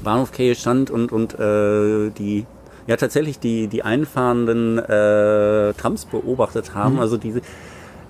Bahnhof 0.04 0.32
Kähe 0.32 0.56
stand 0.56 0.92
und, 0.92 1.12
und 1.12 1.40
äh, 1.40 2.10
die 2.12 2.46
ja 2.86 2.96
tatsächlich 2.96 3.40
die, 3.40 3.68
die 3.68 3.84
einfahrenden 3.84 4.78
äh, 4.80 5.74
Trams 5.74 6.06
beobachtet 6.06 6.74
haben, 6.74 6.96
mhm. 6.96 7.00
also 7.02 7.18
diese 7.18 7.42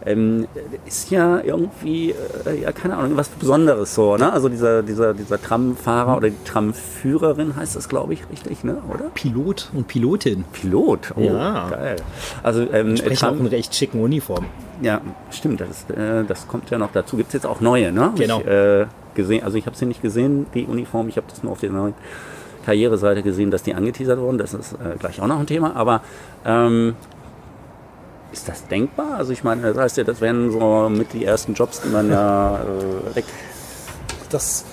ähm, 0.07 0.47
ist 0.85 1.11
ja 1.11 1.41
irgendwie, 1.41 2.11
äh, 2.45 2.61
ja, 2.61 2.71
keine 2.71 2.95
Ahnung, 2.97 3.17
was 3.17 3.29
Besonderes 3.29 3.93
so, 3.93 4.15
ne? 4.17 4.31
Also 4.31 4.49
dieser, 4.49 4.81
dieser, 4.81 5.13
dieser 5.13 5.41
Tramfahrer 5.41 6.11
mhm. 6.11 6.17
oder 6.17 6.29
die 6.29 6.43
Tramführerin 6.45 7.55
heißt 7.55 7.75
das, 7.75 7.89
glaube 7.89 8.13
ich, 8.13 8.21
richtig, 8.31 8.63
ne? 8.63 8.77
Oder? 8.89 9.05
Pilot 9.13 9.69
und 9.73 9.87
Pilotin. 9.87 10.45
Pilot, 10.53 11.13
oh, 11.15 11.21
ja. 11.21 11.69
geil. 11.69 11.95
Also, 12.43 12.61
ähm, 12.71 12.95
Tram, 12.95 13.35
auch 13.35 13.39
in 13.39 13.47
recht 13.47 13.75
schicken 13.75 14.01
Uniform. 14.01 14.45
Ja, 14.81 15.01
stimmt, 15.31 15.61
das, 15.61 15.89
äh, 15.89 16.23
das 16.25 16.47
kommt 16.47 16.69
ja 16.69 16.77
noch 16.77 16.91
dazu. 16.91 17.17
Gibt 17.17 17.29
es 17.29 17.33
jetzt 17.33 17.45
auch 17.45 17.61
neue, 17.61 17.91
ne? 17.91 18.13
Genau. 18.15 18.39
Ich, 18.39 18.47
äh, 18.47 18.85
gesehen, 19.15 19.43
also 19.43 19.57
ich 19.57 19.65
habe 19.65 19.75
sie 19.75 19.85
nicht 19.85 20.01
gesehen, 20.01 20.45
die 20.53 20.65
Uniform, 20.65 21.09
ich 21.09 21.17
habe 21.17 21.27
das 21.29 21.43
nur 21.43 21.51
auf 21.51 21.59
der 21.59 21.71
neuen 21.71 21.95
Karriereseite 22.65 23.23
gesehen, 23.23 23.49
dass 23.51 23.63
die 23.63 23.73
angeteasert 23.73 24.19
wurden. 24.19 24.37
Das 24.37 24.53
ist 24.53 24.73
äh, 24.73 24.97
gleich 24.99 25.21
auch 25.21 25.27
noch 25.27 25.39
ein 25.39 25.47
Thema, 25.47 25.75
aber 25.75 26.01
ähm, 26.45 26.95
ist 28.31 28.47
das 28.47 28.67
denkbar? 28.67 29.15
Also 29.17 29.31
ich 29.33 29.43
meine, 29.43 29.61
das 29.61 29.77
heißt 29.77 29.97
ja, 29.97 30.03
das 30.03 30.21
wären 30.21 30.51
so 30.51 30.89
mit 30.89 31.13
die 31.13 31.25
ersten 31.25 31.53
Jobs, 31.53 31.81
die 31.81 31.89
man 31.89 32.09
ja 32.11 32.59
äh, 32.59 33.15
weg. 33.15 33.25
Das 34.29 34.65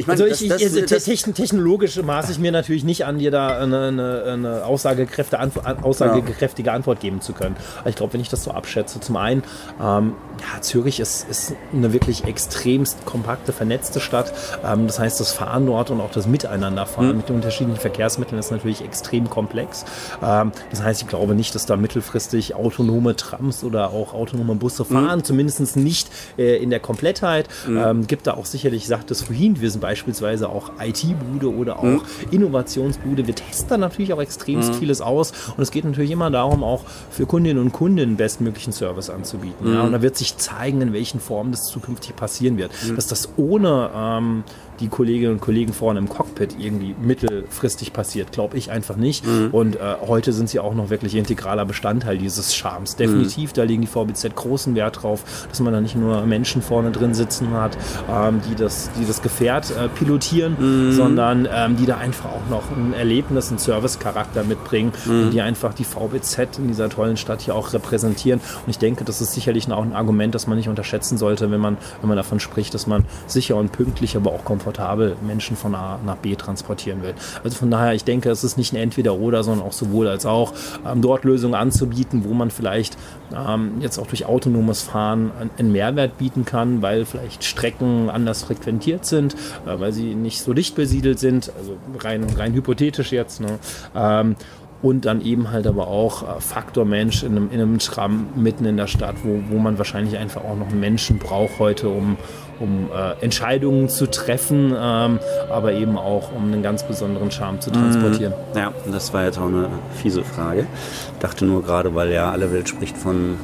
ich 0.00 0.06
meine, 0.06 0.22
also 0.22 0.44
ich, 0.44 0.48
das, 0.48 0.62
das, 0.62 1.04
das, 1.04 1.04
technologisch 1.04 2.02
maße 2.02 2.32
ich 2.32 2.38
mir 2.38 2.52
natürlich 2.52 2.84
nicht 2.84 3.04
an, 3.04 3.18
dir 3.18 3.30
da 3.30 3.58
eine, 3.58 3.88
eine, 3.88 4.22
eine 4.24 4.64
aussagekräftige 4.64 6.72
Antwort 6.72 7.00
geben 7.00 7.20
zu 7.20 7.34
können. 7.34 7.54
Aber 7.80 7.90
ich 7.90 7.96
glaube, 7.96 8.14
wenn 8.14 8.22
ich 8.22 8.30
das 8.30 8.44
so 8.44 8.50
abschätze, 8.50 8.98
zum 9.00 9.16
einen, 9.16 9.42
ähm, 9.78 10.14
ja, 10.40 10.62
Zürich 10.62 11.00
ist, 11.00 11.28
ist 11.28 11.52
eine 11.74 11.92
wirklich 11.92 12.24
extremst 12.24 13.04
kompakte, 13.04 13.52
vernetzte 13.52 14.00
Stadt. 14.00 14.32
Ähm, 14.64 14.86
das 14.86 14.98
heißt, 14.98 15.20
das 15.20 15.32
Fahren 15.32 15.66
dort 15.66 15.90
und 15.90 16.00
auch 16.00 16.12
das 16.12 16.26
Miteinanderfahren 16.26 17.10
mhm. 17.10 17.16
mit 17.18 17.28
den 17.28 17.36
unterschiedlichen 17.36 17.78
Verkehrsmitteln 17.78 18.38
ist 18.38 18.50
natürlich 18.50 18.82
extrem 18.82 19.28
komplex. 19.28 19.84
Ähm, 20.22 20.52
das 20.70 20.82
heißt, 20.82 21.02
ich 21.02 21.08
glaube 21.08 21.34
nicht, 21.34 21.54
dass 21.54 21.66
da 21.66 21.76
mittelfristig 21.76 22.54
autonome 22.54 23.16
Trams 23.16 23.64
oder 23.64 23.90
auch 23.90 24.14
autonome 24.14 24.54
Busse 24.54 24.86
fahren, 24.86 25.18
mhm. 25.18 25.24
zumindest 25.24 25.76
nicht 25.76 26.08
äh, 26.38 26.56
in 26.56 26.70
der 26.70 26.80
Komplettheit. 26.80 27.48
Mhm. 27.68 28.06
Gibt 28.06 28.26
da 28.26 28.32
auch 28.34 28.46
sicherlich, 28.46 28.84
ich 28.84 28.88
sagte 28.88 29.12
es 29.12 29.20
vorhin, 29.22 29.60
wir 29.60 29.70
sind 29.70 29.82
bei 29.82 29.89
beispielsweise 29.90 30.48
auch 30.48 30.70
IT-Bude 30.80 31.52
oder 31.52 31.80
auch 31.80 31.82
mhm. 31.82 32.02
Innovationsbude. 32.30 33.26
Wir 33.26 33.34
testen 33.34 33.70
da 33.70 33.76
natürlich 33.76 34.12
auch 34.12 34.20
extremst 34.20 34.72
mhm. 34.72 34.76
vieles 34.76 35.00
aus 35.00 35.32
und 35.56 35.62
es 35.62 35.72
geht 35.72 35.84
natürlich 35.84 36.12
immer 36.12 36.30
darum, 36.30 36.62
auch 36.62 36.84
für 37.10 37.26
Kundinnen 37.26 37.60
und 37.60 37.72
Kunden 37.72 38.16
bestmöglichen 38.16 38.72
Service 38.72 39.10
anzubieten. 39.10 39.68
Mhm. 39.68 39.74
Ja, 39.74 39.82
und 39.82 39.90
da 39.90 40.00
wird 40.00 40.16
sich 40.16 40.36
zeigen, 40.36 40.80
in 40.80 40.92
welchen 40.92 41.18
Formen 41.18 41.50
das 41.50 41.64
zukünftig 41.64 42.14
passieren 42.14 42.56
wird. 42.56 42.70
Mhm. 42.86 42.94
Dass 42.94 43.08
das 43.08 43.30
ohne 43.36 43.90
ähm, 43.92 44.44
die 44.80 44.88
Kolleginnen 44.88 45.32
und 45.32 45.40
Kollegen 45.40 45.72
vorne 45.72 45.98
im 45.98 46.08
Cockpit 46.08 46.56
irgendwie 46.58 46.94
mittelfristig 47.00 47.92
passiert. 47.92 48.32
Glaube 48.32 48.56
ich 48.56 48.70
einfach 48.70 48.96
nicht. 48.96 49.26
Mhm. 49.26 49.48
Und 49.52 49.76
äh, 49.76 49.96
heute 50.06 50.32
sind 50.32 50.48
sie 50.48 50.58
auch 50.58 50.74
noch 50.74 50.90
wirklich 50.90 51.14
integraler 51.14 51.64
Bestandteil 51.64 52.18
dieses 52.18 52.54
Charmes. 52.54 52.96
Definitiv, 52.96 53.50
mhm. 53.50 53.54
da 53.54 53.62
legen 53.64 53.82
die 53.82 53.86
VBZ 53.86 54.34
großen 54.34 54.74
Wert 54.74 55.02
drauf, 55.02 55.24
dass 55.48 55.60
man 55.60 55.72
da 55.72 55.80
nicht 55.80 55.96
nur 55.96 56.24
Menschen 56.26 56.62
vorne 56.62 56.90
drin 56.90 57.14
sitzen 57.14 57.52
hat, 57.52 57.76
ähm, 58.10 58.40
die, 58.48 58.54
das, 58.54 58.90
die 58.98 59.06
das 59.06 59.22
Gefährt 59.22 59.70
äh, 59.70 59.88
pilotieren, 59.88 60.56
mhm. 60.58 60.92
sondern 60.92 61.48
ähm, 61.52 61.76
die 61.76 61.86
da 61.86 61.98
einfach 61.98 62.30
auch 62.30 62.50
noch 62.50 62.70
ein 62.70 62.94
Erlebnis, 62.94 63.50
einen 63.50 63.58
Service-Charakter 63.58 64.44
mitbringen 64.44 64.92
mhm. 65.04 65.24
und 65.24 65.30
die 65.30 65.42
einfach 65.42 65.74
die 65.74 65.84
VBZ 65.84 66.58
in 66.58 66.68
dieser 66.68 66.88
tollen 66.88 67.16
Stadt 67.16 67.42
hier 67.42 67.54
auch 67.54 67.72
repräsentieren. 67.72 68.40
Und 68.64 68.70
ich 68.70 68.78
denke, 68.78 69.04
das 69.04 69.20
ist 69.20 69.32
sicherlich 69.32 69.70
auch 69.70 69.82
ein 69.82 69.92
Argument, 69.92 70.34
das 70.34 70.46
man 70.46 70.56
nicht 70.56 70.68
unterschätzen 70.68 71.18
sollte, 71.18 71.50
wenn 71.50 71.60
man, 71.60 71.76
wenn 72.00 72.08
man 72.08 72.16
davon 72.16 72.40
spricht, 72.40 72.74
dass 72.74 72.86
man 72.86 73.04
sicher 73.26 73.56
und 73.56 73.72
pünktlich, 73.72 74.16
aber 74.16 74.32
auch 74.32 74.44
komfortabel 74.44 74.69
komfortabel 74.70 75.16
Menschen 75.26 75.56
von 75.56 75.74
A 75.74 75.98
nach 76.04 76.16
B 76.16 76.36
transportieren 76.36 77.02
will. 77.02 77.14
Also 77.42 77.56
von 77.56 77.70
daher, 77.70 77.94
ich 77.94 78.04
denke, 78.04 78.30
es 78.30 78.44
ist 78.44 78.56
nicht 78.56 78.72
ein 78.72 78.76
Entweder-Oder, 78.76 79.42
sondern 79.42 79.66
auch 79.66 79.72
sowohl 79.72 80.08
als 80.08 80.26
auch, 80.26 80.52
ähm, 80.86 81.02
dort 81.02 81.24
Lösungen 81.24 81.54
anzubieten, 81.54 82.24
wo 82.24 82.34
man 82.34 82.50
vielleicht 82.50 82.96
ähm, 83.34 83.80
jetzt 83.80 83.98
auch 83.98 84.06
durch 84.06 84.26
autonomes 84.26 84.82
Fahren 84.82 85.32
einen 85.58 85.72
Mehrwert 85.72 86.18
bieten 86.18 86.44
kann, 86.44 86.82
weil 86.82 87.04
vielleicht 87.04 87.44
Strecken 87.44 88.10
anders 88.10 88.44
frequentiert 88.44 89.04
sind, 89.04 89.34
äh, 89.66 89.78
weil 89.80 89.92
sie 89.92 90.14
nicht 90.14 90.40
so 90.40 90.52
dicht 90.52 90.76
besiedelt 90.76 91.18
sind, 91.18 91.52
also 91.58 91.76
rein, 91.98 92.24
rein 92.36 92.54
hypothetisch 92.54 93.12
jetzt. 93.12 93.40
Ne? 93.40 93.58
Ähm, 93.94 94.36
und 94.82 95.04
dann 95.04 95.20
eben 95.20 95.50
halt 95.50 95.66
aber 95.66 95.88
auch 95.88 96.22
äh, 96.22 96.40
Faktor 96.40 96.84
Mensch 96.84 97.22
in 97.22 97.32
einem, 97.32 97.50
in 97.50 97.60
einem 97.60 97.80
Schramm 97.80 98.28
mitten 98.36 98.64
in 98.64 98.76
der 98.76 98.86
Stadt, 98.86 99.16
wo, 99.24 99.40
wo 99.50 99.58
man 99.58 99.76
wahrscheinlich 99.78 100.16
einfach 100.16 100.42
auch 100.42 100.56
noch 100.56 100.70
Menschen 100.70 101.18
braucht 101.18 101.58
heute, 101.58 101.88
um, 101.88 102.16
um 102.60 102.90
äh, 102.94 103.22
Entscheidungen 103.22 103.88
zu 103.88 104.06
treffen, 104.06 104.74
ähm, 104.78 105.18
aber 105.50 105.72
eben 105.72 105.96
auch 105.96 106.32
um 106.32 106.44
einen 106.44 106.62
ganz 106.62 106.82
besonderen 106.84 107.30
Charme 107.30 107.60
zu 107.60 107.70
transportieren. 107.70 108.34
Mhm. 108.52 108.58
Ja, 108.58 108.72
das 108.90 109.12
war 109.12 109.24
jetzt 109.24 109.38
auch 109.38 109.48
eine 109.48 109.68
fiese 109.94 110.22
Frage. 110.22 110.66
Ich 111.12 111.18
dachte 111.20 111.44
nur 111.44 111.62
gerade, 111.62 111.94
weil 111.94 112.12
ja 112.12 112.30
alle 112.30 112.52
Welt 112.52 112.68
spricht 112.68 112.96
von 112.96 113.36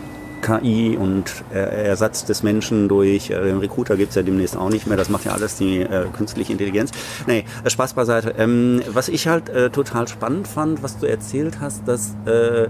KI 0.42 0.96
und 0.96 1.44
Ersatz 1.52 2.24
des 2.24 2.42
Menschen 2.42 2.88
durch 2.88 3.30
äh, 3.30 3.42
den 3.42 3.58
Recruiter 3.58 3.96
gibt 3.96 4.10
es 4.10 4.16
ja 4.16 4.22
demnächst 4.22 4.56
auch 4.56 4.68
nicht 4.68 4.86
mehr. 4.86 4.96
Das 4.96 5.08
macht 5.08 5.24
ja 5.24 5.32
alles 5.32 5.56
die 5.56 5.80
äh, 5.80 6.06
künstliche 6.16 6.52
Intelligenz. 6.52 6.92
Nee, 7.26 7.44
Spaß 7.66 7.94
beiseite. 7.94 8.34
Ähm, 8.38 8.82
was 8.92 9.08
ich 9.08 9.26
halt 9.26 9.48
äh, 9.48 9.70
total 9.70 10.06
spannend 10.06 10.46
fand, 10.46 10.82
was 10.82 10.98
du 10.98 11.06
erzählt 11.06 11.58
hast, 11.60 11.88
dass 11.88 12.14
äh, 12.26 12.68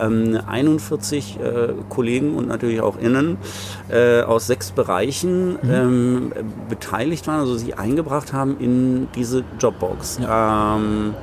41 0.00 1.38
äh, 1.40 1.68
Kollegen 1.88 2.34
und 2.34 2.48
natürlich 2.48 2.80
auch 2.80 2.98
Innen 2.98 3.38
äh, 3.90 4.22
aus 4.22 4.46
sechs 4.46 4.70
Bereichen 4.70 5.52
mhm. 5.52 5.70
ähm, 5.70 6.32
beteiligt 6.68 7.26
waren, 7.26 7.40
also 7.40 7.56
sich 7.56 7.78
eingebracht 7.78 8.32
haben 8.32 8.56
in 8.58 9.08
diese 9.14 9.44
Jobbox. 9.58 10.18
Ja. 10.22 10.76
Ähm, 10.76 11.14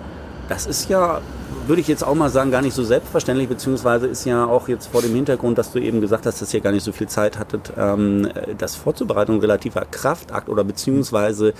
das 0.50 0.66
ist 0.66 0.90
ja 0.90 1.22
würde 1.68 1.82
ich 1.82 1.88
jetzt 1.88 2.04
auch 2.04 2.16
mal 2.16 2.30
sagen, 2.30 2.52
gar 2.52 2.62
nicht 2.62 2.74
so 2.74 2.84
selbstverständlich, 2.84 3.50
beziehungsweise 3.50 4.08
ist 4.08 4.26
ja 4.26 4.46
auch 4.46 4.68
jetzt 4.68 4.88
vor 4.88 5.02
dem 5.02 5.14
Hintergrund, 5.14 5.58
dass 5.58 5.72
du 5.72 5.80
eben 5.80 6.02
gesagt 6.02 6.26
hast, 6.26 6.42
dass 6.42 6.54
ihr 6.54 6.62
gar 6.62 6.72
nicht 6.72 6.84
so 6.84 6.92
viel 6.92 7.08
Zeit 7.08 7.38
hattet, 7.38 7.74
ähm, 7.78 8.30
das 8.58 8.76
vorzubereiten, 8.76 9.34
ein 9.34 9.40
relativer 9.40 9.86
Kraftakt 9.86 10.50
oder 10.50 10.64
beziehungsweise 10.64 11.54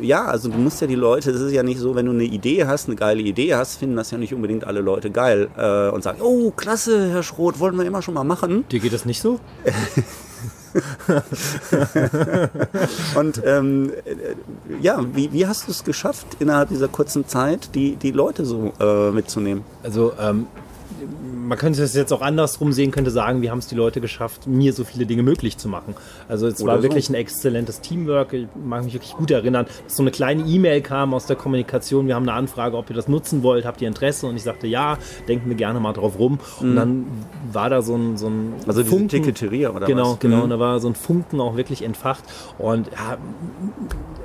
ja, 0.00 0.26
also 0.26 0.48
du 0.48 0.58
musst 0.58 0.80
ja 0.80 0.86
die 0.86 0.94
Leute, 0.94 1.30
es 1.30 1.40
ist 1.40 1.52
ja 1.52 1.62
nicht 1.62 1.80
so, 1.80 1.94
wenn 1.94 2.06
du 2.06 2.12
eine 2.12 2.24
Idee 2.24 2.66
hast, 2.66 2.88
eine 2.88 2.96
geile 2.96 3.22
Idee 3.22 3.54
hast, 3.54 3.76
finden 3.76 3.96
das 3.96 4.10
ja 4.10 4.18
nicht 4.18 4.34
unbedingt 4.34 4.64
alle 4.64 4.80
Leute 4.80 5.10
geil 5.10 5.48
äh, 5.56 5.88
und 5.88 6.02
sagen, 6.02 6.20
oh, 6.22 6.50
klasse, 6.50 7.10
Herr 7.10 7.22
Schroth, 7.22 7.60
wollten 7.60 7.78
wir 7.78 7.86
immer 7.86 8.02
schon 8.02 8.14
mal 8.14 8.24
machen. 8.24 8.64
Dir 8.70 8.80
geht 8.80 8.92
das 8.92 9.04
nicht 9.04 9.22
so? 9.22 9.40
und 13.16 13.42
ähm, 13.44 13.92
ja, 14.80 15.04
wie, 15.14 15.32
wie 15.32 15.46
hast 15.46 15.66
du 15.66 15.72
es 15.72 15.84
geschafft, 15.84 16.26
innerhalb 16.38 16.68
dieser 16.68 16.88
kurzen 16.88 17.26
Zeit 17.26 17.74
die, 17.74 17.96
die 17.96 18.12
Leute 18.12 18.44
so 18.44 18.72
äh, 18.78 19.10
mitzunehmen? 19.10 19.64
Also 19.82 20.12
ähm, 20.20 20.46
man 21.50 21.58
könnte 21.58 21.82
es 21.82 21.94
jetzt 21.94 22.12
auch 22.12 22.22
andersrum 22.22 22.72
sehen, 22.72 22.90
könnte 22.90 23.10
sagen, 23.10 23.42
wir 23.42 23.50
haben 23.50 23.58
es 23.58 23.66
die 23.66 23.74
Leute 23.74 24.00
geschafft, 24.00 24.46
mir 24.46 24.72
so 24.72 24.84
viele 24.84 25.06
Dinge 25.06 25.22
möglich 25.22 25.58
zu 25.58 25.68
machen. 25.68 25.94
Also 26.28 26.46
es 26.46 26.62
Oder 26.62 26.72
war 26.72 26.76
so. 26.78 26.82
wirklich 26.84 27.08
ein 27.08 27.14
exzellentes 27.14 27.80
Teamwork. 27.80 28.32
Ich 28.32 28.46
mag 28.64 28.84
mich 28.84 28.94
wirklich 28.94 29.12
gut 29.12 29.30
erinnern, 29.30 29.66
dass 29.84 29.96
so 29.96 30.02
eine 30.02 30.10
kleine 30.10 30.44
E-Mail 30.44 30.80
kam 30.80 31.14
aus 31.14 31.26
der 31.26 31.36
Kommunikation. 31.36 32.06
Wir 32.06 32.14
haben 32.14 32.28
eine 32.28 32.34
Anfrage, 32.34 32.76
ob 32.76 32.90
ihr 32.90 32.96
das 32.96 33.08
nutzen 33.08 33.42
wollt, 33.42 33.64
habt 33.64 33.80
ihr 33.82 33.88
Interesse? 33.88 34.26
Und 34.26 34.36
ich 34.36 34.42
sagte, 34.42 34.66
ja, 34.66 34.98
denken 35.28 35.48
wir 35.48 35.56
gerne 35.56 35.80
mal 35.80 35.92
drauf 35.92 36.18
rum. 36.18 36.38
Mhm. 36.60 36.68
Und 36.68 36.76
dann 36.76 37.06
war 37.52 37.70
da 37.70 37.82
so 37.82 37.96
ein, 37.96 38.16
so 38.16 38.28
ein 38.28 38.54
also 38.66 38.84
Funken. 38.84 39.08
diese 39.08 39.22
Ticketeria 39.22 39.70
oder 39.70 39.86
genau, 39.86 40.12
was? 40.12 40.18
Genau, 40.20 40.34
genau. 40.36 40.44
Und 40.44 40.50
da 40.50 40.58
war 40.58 40.80
so 40.80 40.88
ein 40.88 40.94
Funken 40.94 41.40
auch 41.40 41.56
wirklich 41.56 41.82
entfacht. 41.82 42.24
Und 42.58 42.88
ja, 42.88 43.18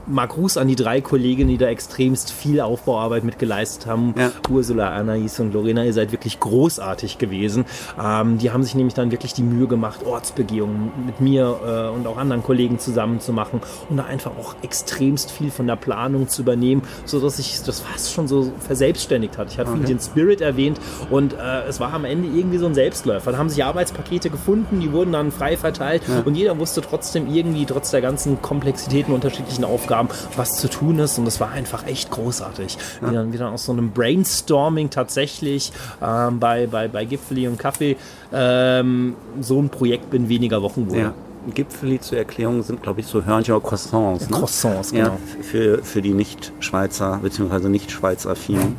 mal 0.08 0.28
Gruß 0.28 0.58
an 0.58 0.68
die 0.68 0.76
drei 0.76 1.02
Kolleginnen, 1.02 1.50
die 1.50 1.58
da 1.58 1.68
extremst 1.68 2.32
viel 2.32 2.62
Aufbauarbeit 2.62 3.24
mit 3.24 3.40
geleistet 3.40 3.88
haben. 3.88 4.14
Ja. 4.18 4.32
Ursula, 4.50 4.92
Anais 4.92 5.40
und 5.40 5.54
Lorena, 5.54 5.84
ihr 5.84 5.94
seid 5.94 6.12
wirklich 6.12 6.40
großartig 6.66 7.20
gewesen. 7.20 7.66
Ähm, 8.02 8.40
die 8.40 8.52
haben 8.52 8.64
sich 8.64 8.74
nämlich 8.74 8.96
dann 8.96 9.12
wirklich 9.12 9.34
die 9.34 9.44
Mühe 9.44 9.68
gemacht, 9.68 10.04
Ortsbegehungen 10.04 10.92
mit 11.06 11.22
mir 11.22 11.60
äh, 11.64 11.96
und 11.96 12.08
auch 12.08 12.18
anderen 12.18 12.42
Kollegen 12.42 12.80
zusammen 12.80 13.20
zu 13.20 13.34
machen 13.34 13.62
und 13.90 13.98
da 13.98 14.06
einfach 14.06 14.32
auch 14.32 14.56
extremst 14.64 15.32
viel 15.32 15.52
von 15.52 15.68
der 15.68 15.76
Planung 15.76 16.28
zu 16.28 16.42
übernehmen, 16.42 16.82
sodass 17.06 17.38
sich 17.38 17.62
das 17.64 17.82
fast 17.82 18.12
schon 18.14 18.28
so 18.28 18.52
verselbstständigt 18.60 19.38
hat. 19.38 19.52
Ich 19.52 19.60
hatte 19.60 19.72
okay. 19.72 19.86
den 19.86 20.00
Spirit 20.00 20.42
erwähnt 20.42 20.80
und 21.12 21.34
äh, 21.34 21.68
es 21.70 21.80
war 21.80 21.94
am 21.94 22.04
Ende 22.04 22.28
irgendwie 22.28 22.58
so 22.58 22.66
ein 22.66 22.74
Selbstläufer. 22.74 23.32
Da 23.32 23.38
haben 23.38 23.50
sich 23.50 23.64
Arbeitspakete 23.64 24.32
gefunden, 24.32 24.80
die 24.80 24.92
wurden 24.92 25.12
dann 25.12 25.32
frei 25.32 25.58
verteilt 25.58 26.02
ja. 26.08 26.24
und 26.26 26.34
jeder 26.34 26.58
wusste 26.58 26.82
trotzdem 26.82 27.32
irgendwie, 27.32 27.66
trotz 27.66 27.92
der 27.92 28.02
ganzen 28.02 28.42
Komplexitäten 28.42 29.14
unterschiedlichen 29.14 29.66
Aufgaben, 29.66 30.10
was 30.36 30.58
zu 30.58 30.68
tun 30.68 30.98
ist 30.98 31.20
und 31.20 31.28
es 31.28 31.40
war 31.40 31.52
einfach 31.52 31.86
echt 31.86 32.10
großartig. 32.10 32.78
Ja. 33.02 33.12
Dann, 33.12 33.34
wie 33.34 33.38
dann 33.38 33.54
aus 33.54 33.66
so 33.66 33.72
einem 33.72 33.92
Brainstorming 33.92 34.90
tatsächlich 34.90 35.72
ähm, 36.02 36.40
bei, 36.40 36.55
bei, 36.66 36.88
bei 36.88 37.06
Gipfeli 37.06 37.48
und 37.48 37.60
Kaffee 37.60 37.98
ähm, 38.34 39.16
so 39.42 39.62
ein 39.62 39.70
Projekt 39.70 40.14
in 40.14 40.30
weniger 40.30 40.62
Wochen 40.62 40.90
wurde. 40.90 41.00
Ja. 41.00 41.14
Gipfeli 41.54 42.00
zur 42.00 42.18
Erklärung 42.18 42.64
sind, 42.64 42.82
glaube 42.82 43.02
ich, 43.02 43.08
so 43.08 43.24
Hörnchen 43.24 43.54
oder 43.54 43.64
Croissants. 43.64 44.30
Ne? 44.30 44.38
Croissants, 44.38 44.92
genau. 44.92 45.10
Ja, 45.10 45.18
für, 45.44 45.84
für 45.84 46.02
die 46.02 46.14
Nicht-Schweizer 46.14 47.20
bzw. 47.22 47.70
Nicht-Schweizer-affinen. 47.70 48.78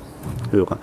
Hörer. 0.51 0.79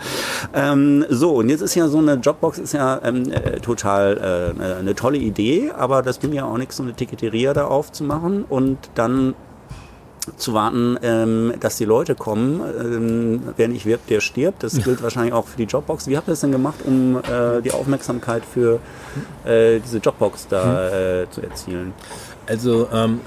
Ähm, 0.53 1.05
so, 1.09 1.31
und 1.35 1.49
jetzt 1.49 1.59
ist 1.59 1.75
ja 1.75 1.89
so 1.89 1.97
eine 1.97 2.13
Jobbox 2.13 2.59
ist 2.59 2.73
ja 2.73 3.01
ähm, 3.03 3.29
äh, 3.29 3.59
total 3.59 4.55
äh, 4.57 4.79
eine 4.79 4.95
tolle 4.95 5.17
Idee, 5.17 5.71
aber 5.75 6.01
das 6.01 6.17
bringt 6.17 6.33
ja 6.33 6.45
auch 6.45 6.57
nichts, 6.57 6.77
so 6.77 6.83
eine 6.83 6.93
Ticketeria 6.93 7.53
da 7.53 7.65
aufzumachen 7.65 8.45
und 8.47 8.77
dann 8.95 9.35
zu 10.37 10.53
warten, 10.53 10.97
ähm, 11.01 11.53
dass 11.59 11.77
die 11.77 11.85
Leute 11.85 12.15
kommen. 12.15 12.61
Ähm, 12.61 13.41
wer 13.57 13.67
nicht 13.67 13.85
wirbt, 13.85 14.09
der 14.09 14.21
stirbt. 14.21 14.63
Das 14.63 14.81
gilt 14.81 15.03
wahrscheinlich 15.03 15.33
auch 15.33 15.47
für 15.47 15.57
die 15.57 15.63
Jobbox. 15.63 16.07
Wie 16.07 16.17
habt 16.17 16.27
ihr 16.27 16.31
das 16.31 16.41
denn 16.41 16.51
gemacht, 16.51 16.79
um 16.85 17.17
äh, 17.17 17.61
die 17.61 17.71
Aufmerksamkeit 17.71 18.43
für 18.45 18.79
äh, 19.45 19.79
diese 19.79 19.97
Jobbox 19.97 20.47
da 20.47 20.63
hm. 20.63 21.23
äh, 21.23 21.29
zu 21.29 21.41
erzielen? 21.41 21.93
Also 22.47 22.87
ähm, 22.93 23.21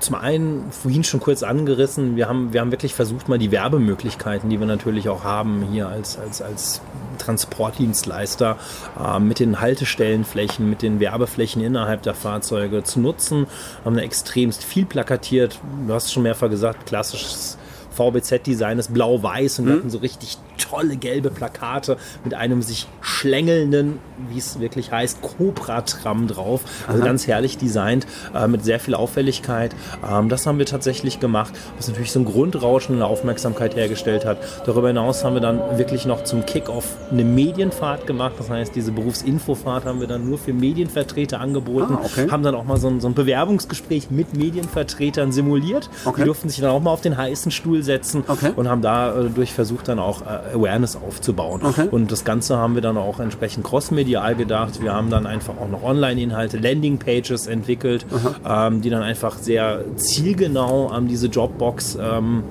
zum 0.00 0.14
einen 0.16 0.70
vorhin 0.70 1.04
schon 1.04 1.20
kurz 1.20 1.42
angerissen, 1.42 2.16
wir 2.16 2.28
haben, 2.28 2.52
wir 2.52 2.60
haben 2.60 2.70
wirklich 2.70 2.94
versucht, 2.94 3.28
mal 3.28 3.38
die 3.38 3.50
Werbemöglichkeiten, 3.50 4.50
die 4.50 4.58
wir 4.58 4.66
natürlich 4.66 5.08
auch 5.08 5.24
haben 5.24 5.66
hier 5.70 5.88
als, 5.88 6.18
als, 6.18 6.42
als 6.42 6.80
Transportdienstleister, 7.18 8.56
äh, 9.02 9.18
mit 9.18 9.40
den 9.40 9.60
Haltestellenflächen, 9.60 10.68
mit 10.68 10.82
den 10.82 11.00
Werbeflächen 11.00 11.62
innerhalb 11.62 12.02
der 12.02 12.14
Fahrzeuge 12.14 12.82
zu 12.84 13.00
nutzen. 13.00 13.46
Haben 13.84 13.96
da 13.96 14.02
extremst 14.02 14.64
viel 14.64 14.84
plakatiert. 14.84 15.58
Du 15.86 15.94
hast 15.94 16.12
schon 16.12 16.22
mehrfach 16.22 16.50
gesagt, 16.50 16.86
klassisches 16.86 17.58
VBZ-Design 17.94 18.78
ist 18.78 18.92
blau-weiß 18.92 19.60
und 19.60 19.66
wir 19.66 19.74
mhm. 19.74 19.78
hatten 19.78 19.90
so 19.90 19.98
richtig 19.98 20.36
tolle 20.58 20.96
gelbe 20.96 21.30
Plakate 21.30 21.96
mit 22.24 22.34
einem 22.34 22.62
sich 22.62 22.88
schlängelnden, 23.00 23.98
wie 24.28 24.38
es 24.38 24.60
wirklich 24.60 24.92
heißt, 24.92 25.20
Cobra-Tram 25.22 26.26
drauf. 26.28 26.62
Also 26.86 27.00
Aha. 27.00 27.06
ganz 27.06 27.26
herrlich 27.26 27.58
designt, 27.58 28.06
äh, 28.34 28.46
mit 28.46 28.64
sehr 28.64 28.80
viel 28.80 28.94
Auffälligkeit. 28.94 29.74
Ähm, 30.08 30.28
das 30.28 30.46
haben 30.46 30.58
wir 30.58 30.66
tatsächlich 30.66 31.20
gemacht, 31.20 31.54
was 31.76 31.88
natürlich 31.88 32.12
so 32.12 32.20
ein 32.20 32.24
Grundrauschen 32.24 32.94
in 32.94 33.00
der 33.00 33.08
Aufmerksamkeit 33.08 33.76
hergestellt 33.76 34.24
hat. 34.24 34.38
Darüber 34.66 34.88
hinaus 34.88 35.24
haben 35.24 35.34
wir 35.34 35.40
dann 35.40 35.78
wirklich 35.78 36.06
noch 36.06 36.24
zum 36.24 36.46
Kickoff 36.46 36.96
eine 37.10 37.24
Medienfahrt 37.24 38.06
gemacht. 38.06 38.34
Das 38.38 38.50
heißt, 38.50 38.74
diese 38.74 38.92
Berufsinfofahrt 38.92 39.84
haben 39.84 40.00
wir 40.00 40.06
dann 40.06 40.28
nur 40.28 40.38
für 40.38 40.52
Medienvertreter 40.52 41.40
angeboten. 41.40 41.96
Ah, 41.96 42.04
okay. 42.04 42.30
Haben 42.30 42.42
dann 42.42 42.54
auch 42.54 42.64
mal 42.64 42.76
so 42.76 42.88
ein, 42.88 43.00
so 43.00 43.08
ein, 43.08 43.14
Bewerbungsgespräch 43.14 44.10
mit 44.10 44.34
Medienvertretern 44.34 45.32
simuliert. 45.32 45.88
Okay. 46.04 46.22
Die 46.22 46.26
durften 46.26 46.48
sich 46.48 46.60
dann 46.60 46.70
auch 46.70 46.80
mal 46.80 46.90
auf 46.90 47.00
den 47.00 47.16
heißen 47.16 47.52
Stuhl 47.52 47.82
setzen 47.82 48.24
okay. 48.26 48.52
und 48.54 48.68
haben 48.68 48.82
dadurch 48.82 49.52
versucht, 49.52 49.88
dann 49.88 49.98
auch 49.98 50.22
äh, 50.22 50.40
Awareness 50.52 50.96
aufzubauen. 50.96 51.60
Okay. 51.64 51.88
Und 51.90 52.10
das 52.10 52.24
Ganze 52.24 52.56
haben 52.56 52.74
wir 52.74 52.82
dann 52.82 52.96
auch 52.96 53.20
entsprechend 53.20 53.64
crossmedial 53.64 54.34
gedacht. 54.34 54.82
Wir 54.82 54.92
haben 54.92 55.10
dann 55.10 55.26
einfach 55.26 55.54
auch 55.58 55.68
noch 55.68 55.82
Online-Inhalte, 55.82 56.58
Landing-Pages 56.58 57.46
entwickelt, 57.46 58.06
ähm, 58.46 58.80
die 58.80 58.90
dann 58.90 59.02
einfach 59.02 59.38
sehr 59.38 59.84
zielgenau 59.96 60.88
an 60.88 61.08
diese 61.08 61.26
Jobbox 61.28 61.98
ähm, 62.00 62.44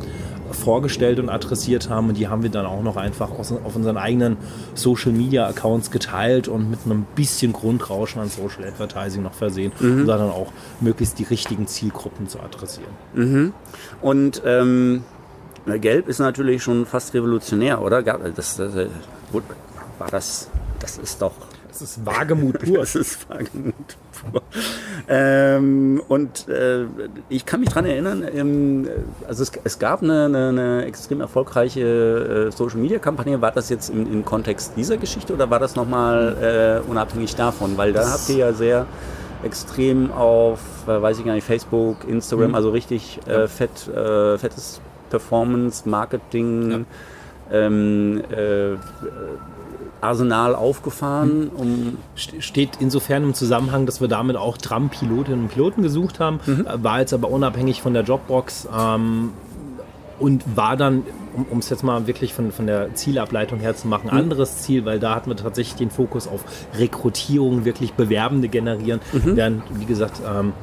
vorgestellt 0.54 1.20
und 1.20 1.30
adressiert 1.30 1.90
haben 1.90 2.10
und 2.10 2.18
die 2.18 2.28
haben 2.28 2.44
wir 2.44 2.50
dann 2.50 2.66
auch 2.66 2.84
noch 2.84 2.96
einfach 2.96 3.30
auf 3.32 3.76
unseren 3.76 3.98
eigenen 3.98 4.38
Social 4.76 5.12
Media 5.12 5.48
Accounts 5.48 5.92
geteilt 5.92 6.48
und 6.48 6.70
mit 6.70 6.80
einem 6.86 7.06
bisschen 7.16 7.54
Grundrauschen 7.54 8.22
an 8.22 8.30
Social 8.30 8.64
Advertising 8.68 9.24
noch 9.24 9.34
versehen, 9.34 9.72
mhm. 9.80 10.02
um 10.02 10.08
da 10.08 10.18
dann 10.18 10.30
auch 10.30 10.52
möglichst 10.80 11.20
die 11.20 11.24
richtigen 11.24 11.68
Zielgruppen 11.68 12.28
zu 12.28 12.40
adressieren. 12.40 12.92
Mhm. 13.14 13.54
Und 14.02 14.42
ähm, 14.46 15.04
Gelb 15.66 16.08
ist 16.08 16.20
natürlich 16.20 16.64
schon 16.64 16.86
fast 16.86 17.14
revolutionär, 17.14 17.82
oder? 17.82 18.02
Das, 18.02 18.58
das, 18.58 18.76
äh, 18.76 18.88
war 19.98 20.10
das, 20.10 20.50
das 20.80 20.98
ist 20.98 21.22
doch. 21.22 21.34
Das 21.70 21.82
ist 21.82 22.06
Wagemut 22.06 22.60
pur. 22.60 22.78
das 22.80 22.96
ist 22.96 23.28
Wagemut 23.30 23.74
pur. 24.12 24.42
Ähm, 25.08 26.02
und 26.08 26.48
äh, 26.48 26.86
ich 27.30 27.46
kann 27.46 27.62
mich 27.62 27.70
daran 27.70 27.86
erinnern, 27.86 28.24
ähm, 28.32 28.88
also 29.28 29.42
es, 29.42 29.52
es 29.64 29.80
gab 29.80 30.04
eine, 30.04 30.26
eine, 30.26 30.50
eine, 30.50 30.86
extrem 30.86 31.20
erfolgreiche 31.22 32.50
äh, 32.50 32.52
Social 32.52 32.78
Media 32.80 33.00
Kampagne. 33.00 33.42
War 33.42 33.52
das 33.52 33.70
jetzt 33.70 33.90
im, 33.90 34.12
im 34.12 34.24
Kontext 34.24 34.74
dieser 34.76 34.98
Geschichte 34.98 35.34
oder 35.34 35.50
war 35.50 35.60
das 35.60 35.76
nochmal 35.76 36.82
äh, 36.86 36.90
unabhängig 36.90 37.36
davon? 37.36 37.76
Weil 37.78 37.92
da 37.94 38.12
habt 38.12 38.30
ihr 38.30 38.38
ja 38.38 38.54
sehr 38.54 38.86
extrem 39.44 40.12
auf, 40.12 40.60
äh, 40.88 41.02
weiß 41.02 41.20
ich 41.20 41.26
gar 41.26 41.34
nicht, 41.34 41.46
Facebook, 41.46 42.08
Instagram, 42.08 42.50
mhm. 42.50 42.56
also 42.56 42.70
richtig 42.70 43.20
äh, 43.26 43.48
fett, 43.48 43.88
äh, 43.88 44.38
fettes 44.38 44.80
Performance, 45.14 45.88
Marketing, 45.88 46.72
ja. 46.72 46.80
ähm, 47.52 48.24
äh, 48.32 48.78
Arsenal 50.02 50.56
aufgefahren. 50.56 51.52
Hm. 51.56 51.56
Um 51.56 51.98
Steht 52.16 52.72
insofern 52.80 53.24
im 53.24 53.34
Zusammenhang, 53.36 53.86
dass 53.86 54.02
wir 54.02 54.08
damit 54.08 54.38
auch 54.38 54.58
Tram-Pilotinnen 54.58 55.42
und 55.42 55.50
Piloten 55.50 55.84
gesucht 55.84 56.20
haben, 56.20 56.40
mhm. 56.48 56.66
Äh, 56.66 56.84
war 56.84 57.00
jetzt 57.00 57.14
aber 57.14 57.30
unabhängig 57.30 57.84
von 57.84 57.94
der 57.94 58.02
Jobbox 58.02 58.68
ähm, 58.76 59.34
und 60.20 60.58
war 60.58 60.78
dann, 60.78 61.04
um 61.52 61.60
es 61.60 61.70
jetzt 61.70 61.84
mal 61.84 62.08
wirklich 62.08 62.34
von, 62.34 62.52
von 62.52 62.66
der 62.66 62.96
Zielableitung 62.96 63.60
her 63.60 63.76
zu 63.76 63.88
machen, 63.88 64.10
mhm. 64.12 64.18
anderes 64.18 64.64
Ziel, 64.64 64.84
weil 64.84 65.00
da 65.00 65.14
hatten 65.14 65.30
wir 65.30 65.38
tatsächlich 65.38 65.76
den 65.76 65.92
Fokus 65.92 66.28
auf 66.28 66.44
Rekrutierung, 66.76 67.66
wirklich 67.66 67.94
Bewerbende 67.94 68.48
generieren, 68.48 69.00
mhm. 69.12 69.36
während, 69.36 69.64
wie 69.80 69.86
gesagt, 69.86 70.22
ähm, 70.28 70.54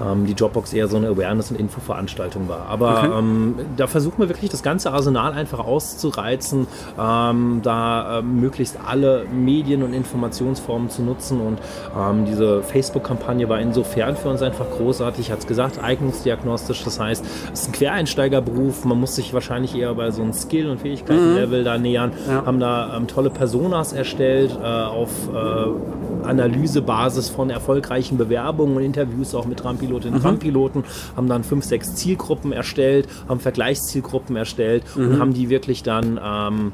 ähm, 0.00 0.26
die 0.26 0.34
Dropbox 0.34 0.72
eher 0.72 0.88
so 0.88 0.96
eine 0.96 1.08
Awareness- 1.08 1.50
und 1.50 1.58
Infoveranstaltung 1.58 2.48
war. 2.48 2.66
Aber 2.68 2.98
Okay. 2.98 3.10
ähm, 3.18 3.54
da 3.76 3.86
versuchen 3.86 4.18
wir 4.18 4.28
wirklich 4.28 4.50
das 4.50 4.62
ganze 4.62 4.92
Arsenal 4.92 5.32
einfach 5.32 5.58
auszureizen, 5.60 6.66
ähm, 6.98 7.60
da 7.62 8.18
ähm, 8.18 8.40
möglichst 8.40 8.78
alle 8.86 9.24
Medien 9.32 9.82
und 9.82 9.92
Informationsformen 9.94 10.90
zu 10.90 11.02
nutzen. 11.02 11.40
Und 11.40 11.58
ähm, 11.98 12.24
diese 12.26 12.62
Facebook-Kampagne 12.62 13.48
war 13.48 13.60
insofern 13.60 14.16
für 14.16 14.28
uns 14.28 14.42
einfach 14.42 14.66
großartig. 14.70 15.26
Ich 15.26 15.30
hatte 15.30 15.42
es 15.42 15.46
gesagt, 15.46 15.82
eignungsdiagnostisch. 15.82 16.84
Das 16.84 16.98
heißt, 17.00 17.24
es 17.52 17.60
ist 17.60 17.68
ein 17.68 17.72
Quereinsteigerberuf. 17.72 18.84
Man 18.84 18.98
muss 19.00 19.14
sich 19.16 19.32
wahrscheinlich 19.34 19.76
eher 19.76 19.94
bei 19.94 20.10
so 20.10 20.22
einem 20.22 20.32
Skill- 20.32 20.70
und 20.70 20.80
Fähigkeitenlevel 20.80 21.64
da 21.64 21.78
nähern. 21.78 22.12
Ja. 22.28 22.44
Haben 22.46 22.60
da 22.60 22.96
ähm, 22.96 23.06
tolle 23.06 23.30
Personas 23.30 23.92
erstellt 23.92 24.56
äh, 24.62 24.64
auf 24.64 25.10
äh, 25.32 26.26
Analysebasis 26.26 27.28
von 27.28 27.50
erfolgreichen 27.50 28.16
Bewerbungen 28.18 28.76
und 28.76 28.82
Interviews 28.82 29.34
auch 29.34 29.44
mit 29.46 29.64
Trampilotinnen 29.82 30.14
und 30.14 30.22
Trampiloten, 30.22 30.84
haben 31.16 31.28
dann 31.28 31.44
fünf, 31.44 31.64
sechs 31.64 31.94
Zielgruppen 31.94 32.52
erstellt, 32.52 33.08
haben 33.28 33.40
Vergleichszielgruppen 33.40 34.36
erstellt 34.36 34.84
und 34.96 35.18
haben 35.18 35.34
die 35.34 35.48
wirklich 35.48 35.82
dann 35.82 36.20
ähm, 36.22 36.72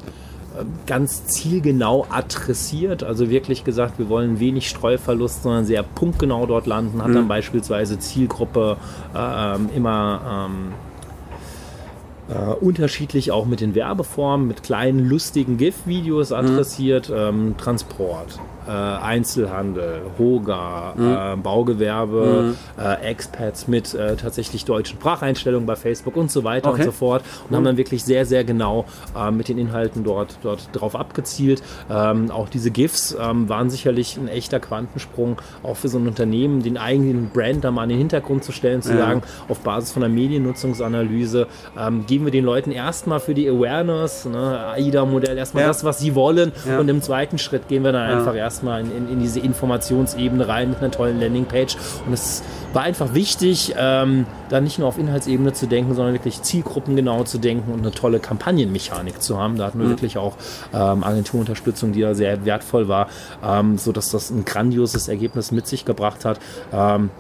äh, 0.57 0.65
ganz 0.87 1.27
zielgenau 1.27 2.07
adressiert, 2.11 3.03
also 3.03 3.31
wirklich 3.31 3.65
gesagt, 3.65 3.99
wir 3.99 4.09
wollen 4.09 4.41
wenig 4.41 4.69
Streuverlust, 4.69 5.43
sondern 5.43 5.65
sehr 5.65 5.83
punktgenau 5.83 6.47
dort 6.47 6.67
landen, 6.67 7.03
hat 7.03 7.15
dann 7.15 7.29
beispielsweise 7.29 7.99
Zielgruppe 7.99 8.77
äh, 9.15 9.77
immer 9.77 10.49
ähm, 10.49 10.73
äh, 12.29 12.55
unterschiedlich 12.55 13.31
auch 13.33 13.47
mit 13.47 13.61
den 13.61 13.75
Werbeformen, 13.75 14.47
mit 14.47 14.63
kleinen 14.63 15.09
lustigen 15.09 15.57
GIF-Videos 15.57 16.33
adressiert, 16.33 17.11
ähm, 17.15 17.55
Transport, 17.57 18.39
äh, 18.69 18.71
Einzelhandel, 18.71 20.03
Hoga, 20.19 21.33
äh, 21.33 21.37
Baugewerbe, 21.37 22.55
äh, 22.79 23.03
Expats 23.11 23.67
mit 23.69 23.95
äh, 23.95 24.17
tatsächlich 24.17 24.65
deutschen 24.65 24.99
Spracheinstellungen 24.99 25.67
bei 25.67 25.75
Facebook 25.77 26.17
und 26.17 26.31
so 26.31 26.45
weiter 26.45 26.69
Okay. 26.69 26.81
und 26.81 26.85
so 26.85 26.93
fort 26.93 27.23
und 27.49 27.57
haben 27.57 27.65
dann 27.65 27.77
wirklich 27.79 28.05
sehr, 28.05 28.27
sehr 28.27 28.45
genau 28.45 28.85
äh, 29.17 29.31
mit 29.31 29.49
den 29.49 29.59
Inhalten 29.59 30.05
dort, 30.05 30.39
dort 30.43 30.69
drauf 30.73 30.95
abgezielt. 30.97 31.63
Ähm, 31.91 32.31
auch 32.31 32.49
diese 32.49 32.71
GIFs 32.71 33.17
ähm, 33.21 33.49
waren 33.49 33.71
sicherlich 33.71 34.17
ein 34.19 34.29
echter 34.29 34.61
Quantensprung, 34.61 35.41
auch 35.63 35.77
für 35.77 35.89
so 35.89 35.99
ein 35.99 36.07
Unternehmen, 36.07 36.63
den 36.63 36.77
eigenen 36.77 37.31
Brand 37.31 37.65
da 37.65 37.71
mal 37.71 37.85
in 37.85 37.91
den 37.91 37.99
Hintergrund 37.99 38.45
zu 38.45 38.53
stellen, 38.53 38.83
zu 38.83 38.93
Ja. 38.93 38.99
sagen, 38.99 39.23
auf 39.49 39.61
Basis 39.61 39.93
von 39.93 40.03
einer 40.05 40.13
Mediennutzungsanalyse 40.15 41.47
ähm, 41.79 42.05
geben 42.07 42.25
wir 42.25 42.33
den 42.33 42.45
Leuten 42.45 42.71
erstmal 42.71 43.21
für 43.21 43.35
die 43.35 43.49
Awareness, 43.49 44.27
ne, 44.27 44.67
AIDA-Modell, 44.75 45.37
erstmal 45.39 45.63
Ja. 45.63 45.69
das, 45.69 45.85
was 45.85 45.99
sie 45.99 46.15
wollen. 46.15 46.53
Ja. 46.69 46.79
Und 46.79 46.89
im 46.89 47.01
zweiten 47.03 47.39
Schritt 47.39 47.69
gehen 47.69 47.85
wir 47.85 47.93
dann 47.93 48.11
einfach 48.19 48.35
erstmal 48.59 48.81
in, 48.81 48.91
in, 48.91 49.09
in 49.13 49.21
diese 49.21 49.41
Informationsebene 49.41 50.49
rein 50.49 50.71
mit 50.71 50.81
einer 50.81 50.91
tollen 50.91 51.21
Landingpage. 51.21 51.77
Und 52.07 52.13
es 52.13 52.43
war 52.73 52.83
einfach 52.83 53.15
wichtig, 53.15 53.75
ähm, 53.79 54.27
da 54.49 54.61
nicht 54.61 54.79
nur 54.79 54.89
auf 54.89 54.99
Inhaltsebene 54.99 55.53
zu 55.53 55.67
denken, 55.67 55.95
sondern 55.95 56.15
wirklich 56.15 56.43
zielgruppengenau 56.43 57.25
zu 57.25 57.39
denken 57.39 57.73
und 57.73 57.81
eine 57.81 57.93
tolle 57.93 58.19
Kampagnenmechanik 58.19 59.23
zu 59.23 59.39
haben. 59.39 59.57
Da 59.57 59.67
hatten 59.67 59.79
wir 59.79 59.87
Mhm. 59.87 59.91
wirklich 59.91 60.19
auch 60.19 60.35
ähm, 60.75 61.05
Agenturunterstützung, 61.05 61.93
die 61.93 62.01
da 62.01 62.15
sehr 62.15 62.45
wertvoll 62.45 62.89
war, 62.89 63.09
ähm, 63.45 63.79
sodass 63.79 64.11
das 64.11 64.31
ein 64.31 64.45
grandioses 64.45 65.09
Ergebnis 65.09 65.53
mit 65.53 65.67
sich 65.67 65.85
gebracht 65.85 66.25
hat. 66.25 66.41
Ähm, 66.73 67.11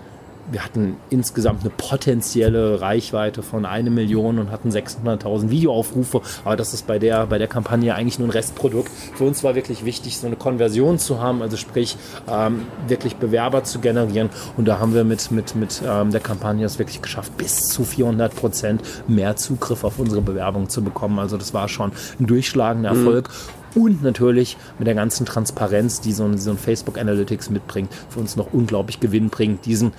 wir 0.50 0.64
hatten 0.64 0.96
insgesamt 1.10 1.60
eine 1.62 1.70
potenzielle 1.70 2.80
Reichweite 2.80 3.42
von 3.42 3.66
eine 3.66 3.90
Million 3.90 4.38
und 4.38 4.50
hatten 4.50 4.70
600.000 4.70 5.50
Videoaufrufe. 5.50 6.22
Aber 6.44 6.56
das 6.56 6.74
ist 6.74 6.86
bei 6.86 6.98
der, 6.98 7.26
bei 7.26 7.38
der 7.38 7.48
Kampagne 7.48 7.94
eigentlich 7.94 8.18
nur 8.18 8.28
ein 8.28 8.32
Restprodukt. 8.32 8.90
Für 9.14 9.24
uns 9.24 9.44
war 9.44 9.54
wirklich 9.54 9.84
wichtig, 9.84 10.18
so 10.18 10.26
eine 10.26 10.36
Konversion 10.36 10.98
zu 10.98 11.20
haben, 11.20 11.42
also 11.42 11.56
sprich 11.56 11.96
ähm, 12.28 12.62
wirklich 12.86 13.16
Bewerber 13.16 13.64
zu 13.64 13.80
generieren. 13.80 14.30
Und 14.56 14.66
da 14.66 14.78
haben 14.78 14.94
wir 14.94 15.04
mit, 15.04 15.30
mit, 15.30 15.54
mit 15.54 15.82
ähm, 15.86 16.10
der 16.10 16.20
Kampagne 16.20 16.64
es 16.64 16.78
wirklich 16.78 17.02
geschafft, 17.02 17.36
bis 17.36 17.68
zu 17.68 17.84
400 17.84 18.34
Prozent 18.34 18.82
mehr 19.06 19.36
Zugriff 19.36 19.84
auf 19.84 19.98
unsere 19.98 20.22
Bewerbung 20.22 20.68
zu 20.68 20.82
bekommen. 20.82 21.18
Also 21.18 21.36
das 21.36 21.54
war 21.54 21.68
schon 21.68 21.92
ein 22.18 22.26
durchschlagender 22.26 22.90
Erfolg. 22.90 23.30
Und 23.74 24.02
natürlich 24.02 24.56
mit 24.78 24.86
der 24.86 24.94
ganzen 24.94 25.26
Transparenz, 25.26 26.00
die 26.00 26.12
so 26.12 26.24
ein, 26.24 26.38
so 26.38 26.50
ein 26.50 26.58
Facebook 26.58 26.98
Analytics 26.98 27.50
mitbringt, 27.50 27.92
für 28.08 28.20
uns 28.20 28.36
noch 28.36 28.52
unglaublich 28.52 28.98
Gewinn 28.98 29.28
bringt, 29.28 29.66
diesen 29.66 29.92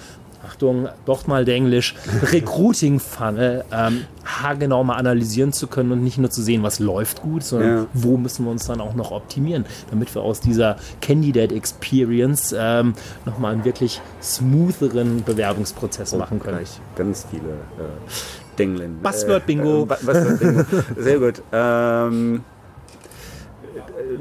Achtung, 0.49 0.87
doch 1.05 1.27
mal 1.27 1.47
Englisch, 1.47 1.95
Recruiting-Funnel 2.31 3.63
ähm, 3.71 4.05
haargenau 4.25 4.83
mal 4.83 4.95
analysieren 4.95 5.53
zu 5.53 5.67
können 5.67 5.91
und 5.91 6.03
nicht 6.03 6.17
nur 6.17 6.29
zu 6.29 6.41
sehen, 6.41 6.63
was 6.63 6.79
läuft 6.79 7.21
gut, 7.21 7.43
sondern 7.43 7.69
Ja. 7.77 7.85
wo 7.93 8.17
müssen 8.17 8.45
wir 8.45 8.51
uns 8.51 8.65
dann 8.65 8.81
auch 8.81 8.95
noch 8.95 9.11
optimieren, 9.11 9.65
damit 9.89 10.13
wir 10.15 10.21
aus 10.21 10.39
dieser 10.39 10.77
Candidate 11.01 11.53
Experience 11.55 12.53
ähm, 12.57 12.93
nochmal 13.25 13.53
einen 13.53 13.65
wirklich 13.65 14.01
smootheren 14.21 15.23
Bewerbungsprozess 15.23 16.13
machen 16.15 16.39
können. 16.39 16.59
Ganz 16.95 17.25
viele 17.29 17.49
äh, 17.49 18.57
Denglin. 18.57 18.99
Buzzword-Bingo. 19.01 19.83
Äh, 19.83 19.85
Bu- 19.85 20.05
Buzzword-Bingo. 20.05 20.63
Sehr 20.97 21.19
gut. 21.19 21.41
Ähm, 21.51 22.41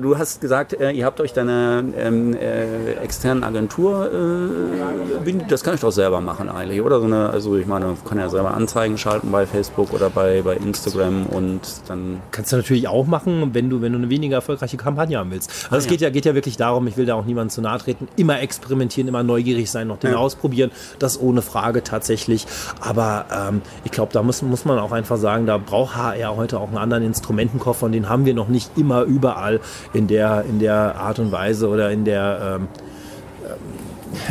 du 0.00 0.18
hast 0.18 0.40
gesagt, 0.40 0.72
äh, 0.72 0.90
ihr 0.90 1.04
habt 1.04 1.20
euch 1.20 1.32
deine 1.32 1.84
ähm, 1.96 2.34
äh, 2.34 2.94
externen 2.94 3.44
Agentur, 3.44 4.10
äh, 4.12 5.32
das 5.48 5.62
kann 5.64 5.74
ich 5.74 5.80
doch 5.80 5.90
selber 5.90 6.20
machen 6.20 6.48
eigentlich, 6.48 6.80
oder? 6.80 7.00
So 7.00 7.06
eine, 7.06 7.30
also 7.30 7.56
ich 7.56 7.66
meine, 7.66 7.96
kann 8.08 8.18
ja 8.18 8.28
selber 8.28 8.54
Anzeigen 8.54 8.98
schalten 8.98 9.30
bei 9.30 9.46
Facebook 9.46 9.92
oder 9.92 10.10
bei, 10.10 10.42
bei 10.42 10.56
Instagram 10.56 11.26
und 11.26 11.60
dann 11.88 12.20
Kannst 12.30 12.52
du 12.52 12.56
natürlich 12.56 12.88
auch 12.88 13.06
machen, 13.06 13.50
wenn 13.52 13.70
du, 13.70 13.80
wenn 13.82 13.92
du 13.92 13.98
eine 13.98 14.10
weniger 14.10 14.36
erfolgreiche 14.36 14.76
Kampagne 14.76 15.18
haben 15.18 15.30
willst. 15.30 15.50
Also 15.70 15.78
es 15.78 15.84
ja. 15.84 15.90
geht 15.90 16.00
ja, 16.00 16.10
geht 16.10 16.24
ja 16.24 16.34
wirklich 16.34 16.56
darum, 16.56 16.86
ich 16.86 16.96
will 16.96 17.06
da 17.06 17.14
auch 17.14 17.24
niemandem 17.24 17.50
zu 17.50 17.60
nahe 17.60 17.78
treten, 17.78 18.08
immer 18.16 18.40
experimentieren, 18.40 19.08
immer 19.08 19.22
neugierig 19.22 19.70
sein, 19.70 19.88
noch 19.88 19.98
Dinge 19.98 20.14
Ja. 20.14 20.18
ausprobieren. 20.18 20.70
Das 20.98 21.20
ohne 21.20 21.42
Frage 21.42 21.82
tatsächlich. 21.82 22.46
Aber 22.80 23.26
ähm, 23.32 23.62
ich 23.84 23.90
glaube, 23.90 24.12
da 24.12 24.22
muss, 24.22 24.42
muss 24.42 24.64
man 24.64 24.78
auch 24.78 24.92
einfach 24.92 25.16
sagen, 25.16 25.46
da 25.46 25.58
braucht 25.58 25.96
HR 25.96 26.36
heute 26.36 26.58
auch 26.60 26.68
einen 26.68 26.78
anderen 26.78 27.04
Instrumentenkoffer 27.04 27.86
und 27.86 27.92
den 27.92 28.08
haben 28.08 28.24
wir 28.24 28.34
noch 28.34 28.48
nicht 28.48 28.76
immer 28.76 29.02
überall 29.02 29.60
in 29.92 30.06
der, 30.06 30.44
in 30.48 30.58
der 30.58 30.96
Art 30.96 31.18
und 31.18 31.32
Weise 31.32 31.68
oder 31.68 31.90
in 31.90 32.04
der 32.04 32.58
ähm, 32.60 32.68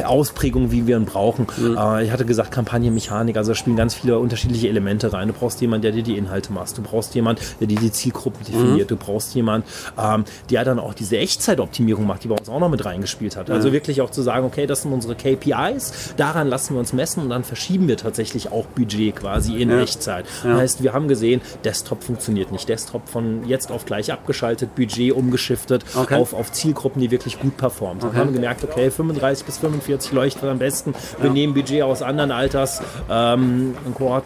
Ausprägung, 0.05 0.71
wie 0.71 0.87
wir 0.87 0.97
ihn 0.97 1.05
brauchen. 1.05 1.47
Äh, 1.59 2.05
ich 2.05 2.11
hatte 2.11 2.25
gesagt, 2.25 2.51
Kampagnenmechanik, 2.51 3.37
also 3.37 3.51
da 3.51 3.55
spielen 3.55 3.75
ganz 3.75 3.93
viele 3.95 4.19
unterschiedliche 4.19 4.67
Elemente 4.67 5.13
rein. 5.13 5.27
Du 5.27 5.33
brauchst 5.33 5.61
jemanden, 5.61 5.83
der 5.83 5.91
dir 5.91 6.03
die 6.03 6.17
Inhalte 6.17 6.51
macht. 6.53 6.77
Du 6.77 6.81
brauchst 6.81 7.15
jemanden, 7.15 7.41
der 7.59 7.67
dir 7.67 7.77
die 7.77 7.91
Zielgruppen 7.91 8.45
definiert. 8.45 8.91
Du 8.91 8.95
brauchst 8.95 9.35
jemanden, 9.35 9.67
ähm, 9.97 10.25
der 10.49 10.63
dann 10.65 10.79
auch 10.79 10.93
diese 10.93 11.17
Echtzeitoptimierung 11.17 12.05
macht, 12.05 12.23
die 12.23 12.27
bei 12.27 12.35
uns 12.35 12.49
auch 12.49 12.59
noch 12.59 12.69
mit 12.69 12.83
reingespielt 12.85 13.35
hat. 13.35 13.49
Also 13.49 13.71
wirklich 13.71 14.01
auch 14.01 14.09
zu 14.09 14.21
sagen, 14.21 14.45
okay, 14.45 14.65
das 14.67 14.81
sind 14.83 14.91
unsere 14.93 15.15
KPIs, 15.15 16.13
daran 16.17 16.47
lassen 16.47 16.73
wir 16.73 16.79
uns 16.79 16.93
messen 16.93 17.23
und 17.23 17.29
dann 17.29 17.43
verschieben 17.43 17.87
wir 17.87 17.97
tatsächlich 17.97 18.51
auch 18.51 18.65
Budget 18.65 19.15
quasi 19.15 19.61
in. 19.61 19.67
Echtzeit. 19.77 20.25
Das 20.43 20.59
heißt, 20.59 20.83
wir 20.83 20.93
haben 20.93 21.07
gesehen, 21.07 21.41
Desktop 21.63 22.03
funktioniert 22.03 22.51
nicht. 22.51 22.67
Desktop 22.67 23.07
von 23.09 23.45
jetzt 23.47 23.71
auf 23.71 23.85
gleich 23.85 24.11
abgeschaltet, 24.11 24.75
Budget 24.75 25.11
umgeschiftet 25.13 25.85
Okay. 25.95 26.15
auf, 26.15 26.33
auf 26.33 26.51
Zielgruppen, 26.51 27.01
die 27.01 27.11
wirklich 27.11 27.39
gut 27.39 27.57
performt. 27.57 28.03
Und 28.03 28.13
wir 28.13 28.19
haben 28.19 28.33
gemerkt, 28.33 28.63
okay, 28.63 28.89
35 28.89 29.45
bis 29.45 29.57
45 29.67 30.11
leuchtet 30.11 30.43
am 30.43 30.59
besten. 30.59 30.93
Wir 31.19 31.29
nehmen 31.29 31.53
Budget 31.53 31.83
aus 31.83 32.01
anderen 32.01 32.31
Alters 32.31 32.81
ähm, 33.09 33.75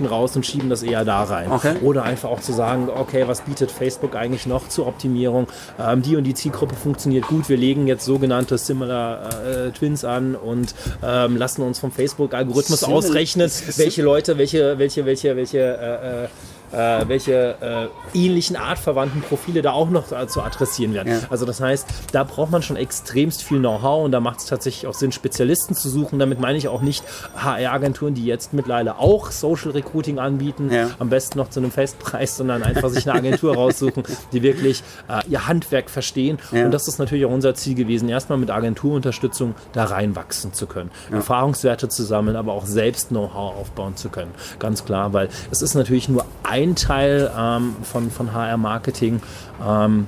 raus 0.09 0.35
und 0.35 0.45
schieben 0.45 0.69
das 0.69 0.83
eher 0.83 1.05
da 1.05 1.23
rein. 1.23 1.51
Okay. 1.51 1.75
Oder 1.81 2.03
einfach 2.03 2.29
auch 2.29 2.41
zu 2.41 2.53
sagen, 2.53 2.89
okay, 2.89 3.23
was 3.27 3.41
bietet 3.41 3.71
Facebook 3.71 4.15
eigentlich 4.15 4.45
noch 4.45 4.67
zur 4.67 4.87
Optimierung? 4.87 5.47
Ähm, 5.79 6.01
die 6.01 6.15
und 6.15 6.23
die 6.23 6.33
Zielgruppe 6.33 6.75
funktioniert 6.75 7.27
gut. 7.27 7.49
Wir 7.49 7.57
legen 7.57 7.87
jetzt 7.87 8.05
sogenannte 8.05 8.57
Similar 8.57 9.45
äh, 9.45 9.71
Twins 9.71 10.05
an 10.05 10.35
und 10.35 10.75
ähm, 11.03 11.37
lassen 11.37 11.63
uns 11.63 11.79
vom 11.79 11.91
Facebook-Algorithmus 11.91 12.83
ausrechnen, 12.83 13.49
welche 13.77 14.01
Leute, 14.01 14.37
welche, 14.37 14.77
welche, 14.77 15.05
welche, 15.05 15.35
welche 15.35 15.59
äh, 15.59 16.27
äh, 16.71 17.07
welche 17.07 17.89
äh, 18.13 18.17
ähnlichen 18.17 18.55
artverwandten 18.55 19.21
Profile 19.21 19.61
da 19.61 19.71
auch 19.71 19.89
noch 19.89 20.11
äh, 20.11 20.27
zu 20.27 20.41
adressieren 20.41 20.93
werden. 20.93 21.11
Ja. 21.13 21.19
Also 21.29 21.45
das 21.45 21.59
heißt, 21.61 21.87
da 22.11 22.23
braucht 22.23 22.51
man 22.51 22.61
schon 22.63 22.75
extremst 22.77 23.43
viel 23.43 23.59
Know-how 23.59 24.05
und 24.05 24.11
da 24.11 24.19
macht 24.19 24.39
es 24.39 24.45
tatsächlich 24.45 24.87
auch 24.87 24.93
Sinn, 24.93 25.11
Spezialisten 25.11 25.75
zu 25.75 25.89
suchen. 25.89 26.19
Damit 26.19 26.39
meine 26.39 26.57
ich 26.57 26.67
auch 26.67 26.81
nicht 26.81 27.03
HR-Agenturen, 27.35 28.13
die 28.13 28.25
jetzt 28.25 28.53
mittlerweile 28.53 28.97
auch 28.97 29.31
Social 29.31 29.71
Recruiting 29.71 30.19
anbieten, 30.19 30.71
Ja. 30.71 30.89
am 30.99 31.09
besten 31.09 31.37
noch 31.39 31.49
zu 31.49 31.59
einem 31.59 31.71
Festpreis, 31.71 32.37
sondern 32.37 32.63
einfach 32.63 32.89
sich 32.89 33.09
eine 33.09 33.17
Agentur 33.19 33.55
raussuchen, 33.55 34.03
die 34.31 34.41
wirklich 34.43 34.83
äh, 35.09 35.21
ihr 35.29 35.47
Handwerk 35.47 35.89
verstehen. 35.89 36.39
Ja. 36.51 36.65
Und 36.65 36.71
das 36.71 36.87
ist 36.87 36.99
natürlich 36.99 37.25
auch 37.25 37.31
unser 37.31 37.55
Ziel 37.55 37.75
gewesen, 37.75 38.07
erstmal 38.09 38.37
mit 38.37 38.49
Agenturunterstützung 38.49 39.55
da 39.73 39.85
reinwachsen 39.85 40.53
zu 40.53 40.67
können, 40.67 40.91
Erfahrungswerte 41.11 41.89
zu 41.89 42.03
sammeln, 42.03 42.35
aber 42.35 42.53
auch 42.53 42.65
selbst 42.65 43.09
Know-how 43.09 43.55
aufbauen 43.57 43.95
zu 43.95 44.09
können. 44.09 44.31
Ganz 44.59 44.85
klar, 44.85 45.13
weil 45.13 45.29
es 45.51 45.61
ist 45.61 45.73
natürlich 45.75 46.07
nur 46.09 46.25
ein 46.43 46.60
Teil 46.75 47.31
ähm, 47.37 47.75
von, 47.83 48.11
von 48.11 48.33
HR-Marketing. 48.33 49.21
Ähm, 49.65 50.07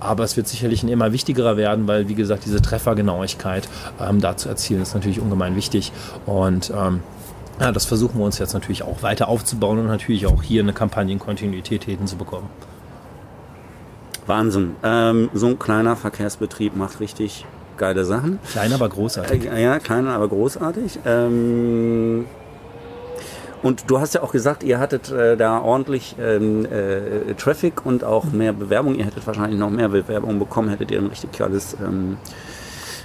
aber 0.00 0.24
es 0.24 0.36
wird 0.36 0.48
sicherlich 0.48 0.82
ein 0.82 0.88
immer 0.88 1.12
wichtigerer 1.12 1.56
werden, 1.56 1.86
weil, 1.86 2.08
wie 2.08 2.14
gesagt, 2.14 2.44
diese 2.46 2.62
Treffergenauigkeit 2.62 3.68
ähm, 4.00 4.20
da 4.20 4.36
zu 4.36 4.48
erzielen, 4.48 4.80
ist 4.80 4.94
natürlich 4.94 5.20
ungemein 5.20 5.56
wichtig. 5.56 5.92
Und 6.26 6.72
ähm, 6.74 7.00
ja, 7.60 7.72
das 7.72 7.84
versuchen 7.84 8.18
wir 8.18 8.24
uns 8.24 8.38
jetzt 8.38 8.54
natürlich 8.54 8.82
auch 8.82 9.02
weiter 9.02 9.28
aufzubauen 9.28 9.78
und 9.78 9.86
natürlich 9.86 10.26
auch 10.26 10.42
hier 10.42 10.62
eine 10.62 10.72
Kampagnenkontinuität 10.72 11.84
hinzubekommen. 11.84 12.48
Wahnsinn. 14.26 14.76
Ähm, 14.82 15.28
so 15.34 15.48
ein 15.48 15.58
kleiner 15.58 15.96
Verkehrsbetrieb 15.96 16.74
macht 16.76 17.00
richtig 17.00 17.44
geile 17.76 18.04
Sachen. 18.04 18.38
Klein, 18.50 18.72
aber 18.72 18.88
großartig. 18.88 19.50
Äh, 19.50 19.62
ja, 19.62 19.78
klein, 19.78 20.06
aber 20.06 20.28
großartig. 20.28 21.00
Ähm, 21.04 22.26
und 23.62 23.90
du 23.90 24.00
hast 24.00 24.14
ja 24.14 24.22
auch 24.22 24.32
gesagt, 24.32 24.62
ihr 24.62 24.78
hattet 24.78 25.10
äh, 25.10 25.36
da 25.36 25.60
ordentlich 25.60 26.16
ähm, 26.20 26.64
äh, 26.64 27.34
Traffic 27.34 27.84
und 27.84 28.04
auch 28.04 28.24
mehr 28.24 28.52
Bewerbung. 28.52 28.94
Ihr 28.94 29.04
hättet 29.04 29.26
wahrscheinlich 29.26 29.58
noch 29.58 29.70
mehr 29.70 29.88
Bewerbungen 29.88 30.38
bekommen, 30.38 30.68
hättet 30.70 30.90
ihr 30.90 30.98
ein 30.98 31.06
richtig 31.06 31.36
geiles 31.36 31.76
ähm, 31.80 32.16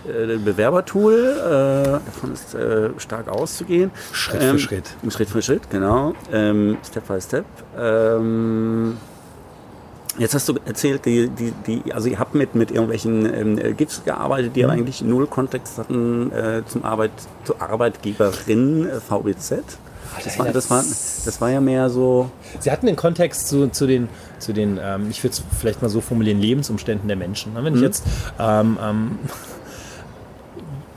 äh, 0.07 0.37
Bewerbertool. 0.37 1.13
Äh, 1.13 2.05
davon 2.05 2.33
ist 2.33 2.55
äh, 2.55 2.89
stark 2.97 3.27
auszugehen. 3.27 3.91
Schritt 4.11 4.43
für 4.43 4.59
Schritt. 4.59 4.95
Schritt 5.09 5.29
für 5.29 5.41
Schritt, 5.41 5.69
genau. 5.69 6.13
Ähm, 6.31 6.77
step 6.83 7.07
by 7.07 7.19
Step. 7.19 7.45
Ähm, 7.77 8.97
Jetzt 10.17 10.33
hast 10.33 10.47
du 10.47 10.55
erzählt, 10.65 11.05
die, 11.05 11.27
die, 11.27 11.51
die, 11.67 11.93
also 11.93 12.07
ihr 12.07 12.19
habt 12.19 12.35
mit, 12.35 12.55
mit 12.55 12.71
irgendwelchen 12.71 13.25
ähm, 13.33 13.75
GIFs 13.75 14.05
gearbeitet, 14.05 14.55
die 14.55 14.61
mhm. 14.61 14.69
aber 14.69 14.73
eigentlich 14.73 15.01
null 15.01 15.27
Kontext 15.27 15.77
hatten 15.77 16.31
äh, 16.31 16.63
zum 16.65 16.85
Arbeit, 16.85 17.11
zur 17.43 17.61
Arbeitgeberin 17.61 18.87
äh, 18.87 19.01
VBZ. 19.01 19.77
Das 20.23 20.39
war, 20.39 20.51
das, 20.51 20.69
war, 20.69 20.83
das 21.25 21.41
war 21.41 21.49
ja 21.49 21.61
mehr 21.61 21.89
so. 21.89 22.29
Sie 22.59 22.71
hatten 22.71 22.85
den 22.85 22.95
Kontext 22.95 23.47
zu, 23.47 23.67
zu 23.69 23.87
den, 23.87 24.09
zu 24.39 24.53
den 24.53 24.79
ähm, 24.81 25.07
ich 25.09 25.23
würde 25.23 25.33
es 25.33 25.43
vielleicht 25.57 25.81
mal 25.81 25.89
so 25.89 26.01
formulieren, 26.01 26.39
Lebensumständen 26.39 27.07
der 27.07 27.17
Menschen. 27.17 27.53
Wenn 27.55 27.73
ich 27.73 27.79
mhm. 27.79 27.85
jetzt 27.85 28.03
ähm, 28.39 28.77
ähm, 28.81 29.19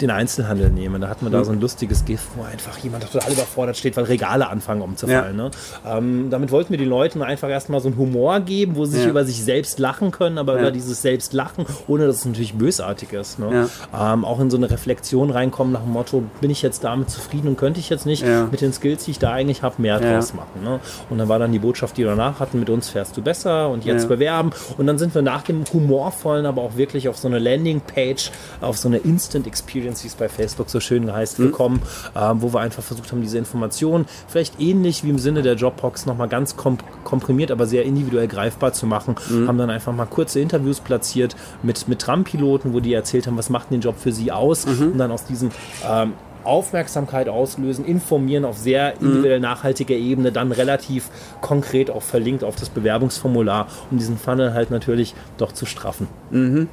den 0.01 0.11
Einzelhandel 0.11 0.71
nehme. 0.71 0.99
Da 1.01 1.09
hatten 1.09 1.25
wir 1.27 1.31
da 1.31 1.41
mhm. 1.41 1.45
so 1.45 1.53
ein 1.53 1.61
lustiges 1.61 2.05
GIF, 2.05 2.23
wo 2.37 2.43
einfach 2.43 2.79
jemand 2.79 3.11
total 3.11 3.33
überfordert 3.33 3.77
steht, 3.77 3.97
weil 3.97 4.05
Regale 4.05 4.49
anfangen 4.49 4.83
umzufallen. 4.83 5.39
Ja. 5.39 5.45
Ne? 5.45 5.51
Ähm, 5.87 6.31
damit 6.31 6.51
wollten 6.51 6.71
wir 6.71 6.79
den 6.79 6.89
Leuten 6.89 7.23
einfach 7.23 7.49
erstmal 7.49 7.81
so 7.81 7.89
einen 7.89 7.97
Humor 7.97 8.41
geben, 8.41 8.77
wo 8.77 8.85
sie 8.85 8.97
sich 8.97 9.05
ja. 9.05 9.11
über 9.11 9.25
sich 9.25 9.43
selbst 9.43 9.79
lachen 9.79 10.11
können, 10.11 10.39
aber 10.39 10.55
ja. 10.55 10.61
über 10.61 10.71
dieses 10.71 11.03
Selbstlachen, 11.03 11.67
ohne 11.87 12.07
dass 12.07 12.17
es 12.17 12.25
natürlich 12.25 12.55
bösartig 12.55 13.13
ist. 13.13 13.39
Ne? 13.39 13.69
Ähm, 13.97 14.25
auch 14.25 14.41
in 14.41 14.51
so 14.51 14.57
eine 14.57 14.71
Reflexion 14.71 15.31
reinkommen 15.31 15.73
nach 15.73 15.83
dem 15.83 15.93
Motto, 15.93 16.23
bin 16.41 16.51
ich 16.51 16.63
jetzt 16.63 16.85
damit 16.85 17.11
zufrieden 17.11 17.49
und 17.49 17.57
könnte 17.57 17.81
ich 17.81 17.91
jetzt 17.91 18.07
nicht 18.07 18.25
mit 18.51 18.61
den 18.61 18.73
Skills, 18.73 19.05
die 19.05 19.13
ich 19.13 19.19
da 19.19 19.33
eigentlich 19.33 19.63
habe, 19.63 19.81
mehr 19.81 19.99
draus 20.01 20.35
machen. 20.35 20.63
Ne? 20.63 20.81
Und 21.11 21.19
dann 21.19 21.29
war 21.29 21.39
dann 21.39 21.53
die 21.53 21.59
Botschaft, 21.59 21.97
die 21.97 22.03
wir 22.03 22.11
danach 22.11 22.41
hatten, 22.41 22.59
mit 22.59 22.71
uns 22.71 22.89
fährst 22.89 23.17
du 23.17 23.23
besser 23.23 23.69
und 23.69 23.85
jetzt 23.85 24.09
bewerben. 24.09 24.51
Und 24.77 24.87
dann 24.87 24.99
sind 24.99 25.15
wir 25.15 25.23
nach 25.23 25.43
dem 25.43 25.65
humorvollen, 25.73 26.47
aber 26.47 26.63
auch 26.63 26.77
wirklich 26.77 27.09
auf 27.09 27.17
so 27.17 27.29
eine 27.29 27.39
Landingpage, 27.39 28.31
auf 28.61 28.79
so 28.79 28.89
eine 28.89 28.99
Instant 28.99 29.47
Experience 29.47 29.88
Experience, 29.89 30.05
wie 30.05 30.09
es 30.09 30.15
bei 30.15 30.29
Facebook 30.29 30.71
so 30.71 30.81
schön 30.81 31.13
heißt, 31.13 31.39
mhm. 31.39 31.55
ähm, 31.59 32.43
wo 32.43 32.53
wir 32.53 32.61
einfach 32.61 32.83
versucht 32.83 33.11
haben, 33.13 33.21
diese 33.21 33.39
Informationen 33.39 34.07
vielleicht 34.29 34.61
ähnlich 34.61 35.05
wie 35.05 35.11
im 35.11 35.19
Sinne 35.19 35.43
der 35.43 35.55
Jobbox 35.55 36.07
nochmal 36.07 36.29
ganz 36.29 36.57
kom 36.57 36.79
komprimiert, 37.05 37.51
aber 37.51 37.67
sehr 37.67 37.85
individuell 37.85 38.29
greifbar 38.29 38.73
zu 38.73 38.87
machen. 38.87 39.17
Mhm. 39.29 39.49
Haben 39.49 39.59
dann 39.59 39.71
einfach 39.71 39.95
mal 39.95 40.07
kurze 40.07 40.41
Interviews 40.41 40.81
platziert 40.81 41.37
mit, 41.63 41.89
mit 41.89 42.01
Tram-Piloten, 42.01 42.73
wo 42.73 42.81
die 42.81 42.93
erzählt 42.93 43.27
haben, 43.27 43.37
was 43.37 43.51
macht 43.51 43.71
den 43.71 43.81
Job 43.81 43.97
für 43.99 44.13
sie 44.13 44.31
aus 44.31 44.67
mhm. 44.67 44.93
und 44.93 44.99
dann 44.99 45.11
aus 45.11 45.25
diesem 45.25 45.51
ähm, 45.89 46.13
Aufmerksamkeit 46.45 47.29
auslösen, 47.29 47.85
informieren 47.85 48.45
auf 48.45 48.59
sehr 48.59 48.95
mhm. 48.95 49.07
individuell 49.07 49.41
nachhaltiger 49.41 49.95
Ebene, 49.95 50.33
dann 50.33 50.53
relativ 50.53 51.11
konkret 51.41 51.91
auch 51.91 52.03
verlinkt 52.03 52.45
auf 52.45 52.57
das 52.57 52.69
Bewerbungsformular, 52.69 53.69
um 53.91 53.99
diesen 53.99 54.19
Funnel 54.19 54.55
halt 54.55 54.71
natürlich 54.71 55.15
doch 55.39 55.53
zu 55.53 55.67
straffen. 55.67 56.09
Mhm. 56.31 56.69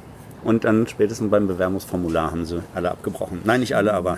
Und 0.46 0.64
dann 0.64 0.86
spätestens 0.86 1.30
beim 1.30 1.48
Bewerbungsformular 1.48 2.30
haben 2.30 2.44
sie 2.44 2.62
alle 2.74 2.92
abgebrochen. 2.92 3.40
Nein, 3.44 3.60
nicht 3.60 3.74
alle, 3.74 3.92
aber. 3.92 4.16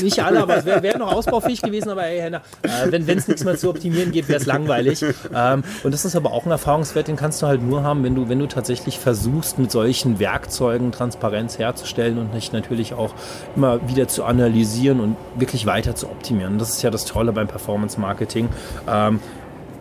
nicht 0.00 0.22
alle, 0.22 0.42
aber 0.42 0.58
es 0.58 0.64
wäre 0.66 0.82
wär 0.82 0.98
noch 0.98 1.12
ausbaufähig 1.12 1.62
gewesen. 1.62 1.88
Aber 1.88 2.04
ey, 2.04 2.20
Henna, 2.20 2.42
äh, 2.62 2.90
wenn 2.90 3.18
es 3.18 3.26
nichts 3.26 3.44
mehr 3.44 3.56
zu 3.56 3.70
optimieren 3.70 4.12
gibt, 4.12 4.28
wäre 4.28 4.38
es 4.40 4.46
langweilig. 4.46 5.04
Ähm, 5.34 5.62
und 5.84 5.94
das 5.94 6.04
ist 6.04 6.16
aber 6.16 6.32
auch 6.32 6.44
ein 6.44 6.50
Erfahrungswert, 6.50 7.08
den 7.08 7.16
kannst 7.16 7.40
du 7.40 7.46
halt 7.46 7.62
nur 7.62 7.82
haben, 7.82 8.02
wenn 8.04 8.14
du, 8.14 8.28
wenn 8.28 8.38
du 8.38 8.46
tatsächlich 8.46 8.98
versuchst, 8.98 9.58
mit 9.58 9.70
solchen 9.70 10.18
Werkzeugen 10.18 10.92
Transparenz 10.92 11.58
herzustellen 11.58 12.18
und 12.18 12.34
nicht 12.34 12.52
natürlich 12.52 12.94
auch 12.94 13.14
immer 13.56 13.88
wieder 13.88 14.08
zu 14.08 14.24
analysieren 14.24 15.00
und 15.00 15.16
wirklich 15.36 15.66
weiter 15.66 15.94
zu 15.94 16.08
optimieren. 16.08 16.58
Das 16.58 16.70
ist 16.70 16.82
ja 16.82 16.90
das 16.90 17.04
Tolle 17.04 17.32
beim 17.32 17.48
Performance 17.48 17.98
Marketing. 18.00 18.48
Ähm, 18.88 19.20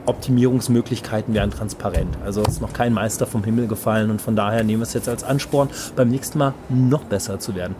Optimierungsmöglichkeiten 0.09 1.33
wären 1.33 1.51
transparent. 1.51 2.17
Also 2.25 2.41
ist 2.41 2.61
noch 2.61 2.73
kein 2.73 2.93
Meister 2.93 3.25
vom 3.27 3.43
Himmel 3.43 3.67
gefallen 3.67 4.09
und 4.11 4.21
von 4.21 4.35
daher 4.35 4.63
nehmen 4.63 4.81
wir 4.81 4.87
es 4.87 4.93
jetzt 4.93 5.07
als 5.07 5.23
Ansporn, 5.23 5.69
beim 5.95 6.09
nächsten 6.09 6.37
Mal 6.37 6.53
noch 6.69 7.03
besser 7.03 7.39
zu 7.39 7.55
werden. 7.55 7.75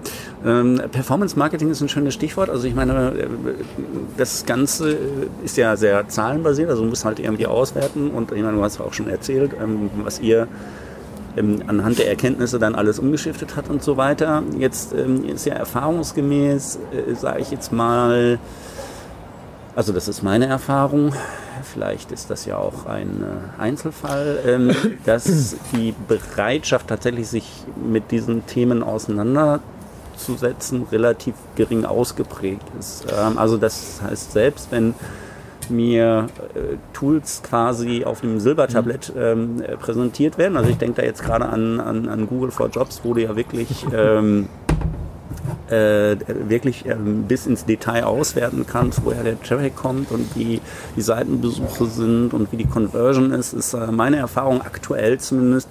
Ähm, 0.46 0.82
Performance 0.92 1.38
Marketing 1.38 1.70
ist 1.70 1.82
ein 1.82 1.90
schönes 1.90 2.14
Stichwort. 2.14 2.50
Also 2.50 2.68
ich 2.68 2.76
meine, 2.76 3.10
äh, 3.10 3.28
das 4.18 4.46
Ganze 4.46 4.98
ist 5.44 5.58
ja 5.58 5.76
sehr 5.76 6.08
zahlenbasiert, 6.08 6.70
also 6.70 6.84
du 6.84 6.90
musst 6.90 7.06
halt 7.06 7.20
irgendwie 7.20 7.48
auswerten 7.48 8.12
und 8.12 8.32
ich 8.32 8.42
meine, 8.42 8.58
du 8.58 8.64
hast 8.64 8.80
auch 8.80 8.94
schon 8.94 9.10
erzählt, 9.10 9.52
ähm, 9.62 9.90
was 10.04 10.20
ihr 10.20 10.48
ähm, 11.38 11.64
anhand 11.68 12.00
der 12.00 12.10
Erkenntnisse 12.10 12.60
dann 12.60 12.76
alles 12.76 13.00
umgeschiftet 13.00 13.56
hat 13.56 13.70
und 13.70 13.84
so 13.84 13.98
weiter. 13.98 14.44
Jetzt 14.58 14.94
ähm, 14.94 15.26
ist 15.26 15.46
ja 15.46 15.54
erfahrungsgemäß, 15.54 16.80
äh, 16.92 17.16
sage 17.16 17.42
ich 17.42 17.52
jetzt 17.52 17.72
mal, 17.72 18.40
also 19.76 19.94
das 19.94 20.08
ist 20.08 20.24
meine 20.24 20.48
Erfahrung, 20.48 21.14
vielleicht 21.64 22.12
ist 22.12 22.30
das 22.30 22.46
ja 22.46 22.58
auch 22.58 22.86
ein 22.86 23.24
äh, 23.24 23.62
Einzelfall, 23.62 24.40
ähm, 24.46 24.76
dass 25.06 25.56
die 25.74 25.94
Bereitschaft 26.08 26.88
tatsächlich 26.88 27.28
sich 27.28 27.66
mit 27.76 28.12
diesen 28.12 28.46
Themen 28.46 28.84
auseinanderzusetzen 28.84 30.84
relativ 30.92 31.36
gering 31.56 31.86
ausgeprägt 31.86 32.66
ist. 32.80 33.06
Ähm, 33.12 33.38
also 33.38 33.58
das 33.58 34.02
heißt, 34.02 34.32
selbst 34.32 34.72
wenn 34.72 34.94
mir 35.70 36.28
äh, 36.56 36.78
Tools 36.94 37.42
quasi 37.44 38.04
auf 38.04 38.22
dem 38.22 38.40
Silbertablett 38.40 39.14
mhm. 39.16 39.22
ähm, 39.22 39.64
präsentiert 39.80 40.38
werden. 40.38 40.58
Also 40.58 40.70
ich 40.70 40.78
denke 40.78 41.02
da 41.02 41.08
jetzt 41.08 41.24
gerade 41.24 41.48
an, 41.48 41.80
an, 41.80 42.08
an 42.08 42.28
Google 42.28 42.52
for 42.52 42.70
Jobs, 42.70 43.02
wo 43.04 43.14
du 43.14 43.22
ja 43.22 43.36
wirklich 43.36 43.86
ähm, 43.94 44.48
äh, 45.70 46.18
wirklich 46.48 46.86
ähm, 46.86 47.24
bis 47.28 47.46
ins 47.46 47.66
Detail 47.66 48.04
auswerten 48.04 48.66
kannst, 48.68 49.04
woher 49.04 49.24
der 49.24 49.42
Traffic 49.42 49.76
kommt 49.76 50.12
und 50.12 50.36
wie 50.36 50.62
die 50.96 51.02
Seitenbesuche 51.02 51.86
sind 51.86 52.34
und 52.34 52.52
wie 52.52 52.58
die 52.58 52.68
Conversion 52.68 53.32
ist, 53.32 53.54
ist 53.54 53.74
äh, 53.74 53.88
meine 53.92 54.18
Erfahrung 54.18 54.62
aktuell 54.62 55.20
zumindest, 55.20 55.70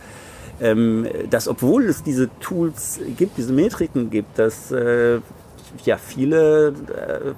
ähm, 0.61 1.07
dass 1.31 1.49
obwohl 1.49 1.85
es 1.85 2.03
diese 2.03 2.29
Tools 2.41 3.01
gibt, 3.17 3.39
diese 3.39 3.53
Metriken 3.53 4.11
gibt, 4.11 4.39
dass 4.39 4.71
äh, 4.71 5.21
ja 5.85 5.97
viele 5.99 6.69
äh, 6.69 7.35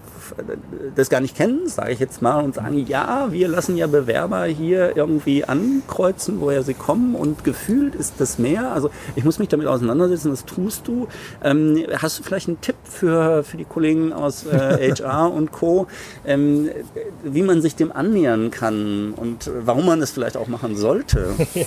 das 0.95 1.11
gar 1.11 1.21
nicht 1.21 1.37
kennen, 1.37 1.69
sage 1.69 1.93
ich 1.93 1.99
jetzt 1.99 2.23
mal, 2.23 2.41
und 2.41 2.55
sagen, 2.55 2.87
ja, 2.87 3.29
wir 3.31 3.49
lassen 3.49 3.77
ja 3.77 3.87
Bewerber 3.87 4.45
hier 4.45 4.97
irgendwie 4.97 5.45
ankreuzen, 5.45 6.41
woher 6.41 6.63
sie 6.63 6.75
kommen 6.75 7.15
und 7.15 7.45
gefühlt 7.45 7.95
ist 7.95 8.15
das 8.19 8.39
mehr. 8.39 8.73
Also 8.73 8.91
ich 9.17 9.25
muss 9.25 9.39
mich 9.39 9.49
damit 9.49 9.67
auseinandersetzen, 9.67 10.31
das 10.31 10.45
tust 10.45 10.89
du. 10.89 11.09
Ähm, 11.43 11.85
hast 11.97 12.19
du 12.19 12.23
vielleicht 12.23 12.49
einen 12.49 12.61
Tipp 12.61 12.77
für, 12.85 13.43
für 13.45 13.57
die 13.57 13.65
Kollegen 13.65 14.13
aus 14.13 14.47
äh, 14.47 14.93
HR 14.95 15.33
und 15.33 15.53
Co., 15.53 15.87
ähm, 16.27 16.71
wie 17.23 17.43
man 17.43 17.63
sich 17.63 17.77
dem 17.77 17.93
annähern 17.93 18.51
kann 18.51 19.13
und 19.17 19.51
warum 19.65 19.87
man 19.87 20.03
es 20.03 20.11
vielleicht 20.11 20.37
auch 20.37 20.49
machen 20.49 20.77
sollte? 20.77 21.29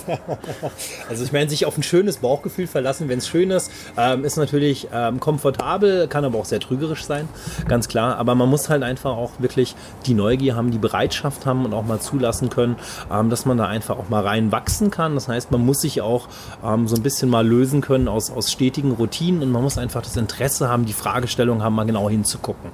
Also 1.10 1.24
ich 1.24 1.32
meine, 1.32 1.50
sich 1.50 1.66
auf 1.66 1.78
ein 1.78 1.84
schönes 1.84 2.18
Bauchgefühl 2.18 2.68
verlassen, 2.68 3.10
wenn 3.10 3.20
es 3.20 3.28
schön 3.28 3.52
ist, 3.52 3.72
ähm, 3.98 4.24
ist 4.24 4.38
natürlich 4.38 4.88
ähm, 4.94 5.20
komfortabel, 5.20 6.08
kann 6.08 6.26
aber 6.26 6.40
auch 6.40 6.46
sehr 6.46 6.60
trügerisch 6.60 7.06
sein, 7.06 7.28
ganz 7.68 7.88
klar. 7.88 8.18
Aber 8.18 8.36
man 8.36 8.50
muss 8.54 8.70
halt 8.70 8.84
einfach 8.84 9.18
auch 9.18 9.32
wirklich 9.40 9.76
die 10.06 10.14
Neugier 10.14 10.56
haben, 10.56 10.70
die 10.70 10.78
Bereitschaft 10.78 11.48
haben 11.48 11.66
und 11.66 11.74
auch 11.74 11.84
mal 11.84 12.00
zulassen 12.00 12.52
können, 12.52 12.76
ähm, 13.12 13.32
dass 13.32 13.48
man 13.48 13.58
da 13.58 13.66
einfach 13.66 13.98
auch 13.98 14.10
mal 14.10 14.22
reinwachsen 14.22 14.92
kann. 14.92 15.16
Das 15.16 15.28
heißt, 15.28 15.50
man 15.50 15.66
muss 15.66 15.82
sich 15.82 16.02
auch 16.02 16.28
ähm, 16.64 16.88
so 16.88 16.96
ein 16.96 17.02
bisschen 17.02 17.32
mal 17.32 17.48
lösen 17.48 17.82
können 17.82 18.08
aus, 18.08 18.30
aus 18.30 18.52
stetigen 18.52 18.92
Routinen 18.92 19.42
und 19.42 19.52
man 19.52 19.64
muss 19.64 19.80
einfach 19.80 20.04
das 20.04 20.18
Interesse 20.18 20.70
haben, 20.70 20.86
die 20.86 20.94
Fragestellung 20.94 21.64
haben, 21.64 21.74
mal 21.74 21.86
genau 21.86 22.12
hinzugucken. 22.12 22.70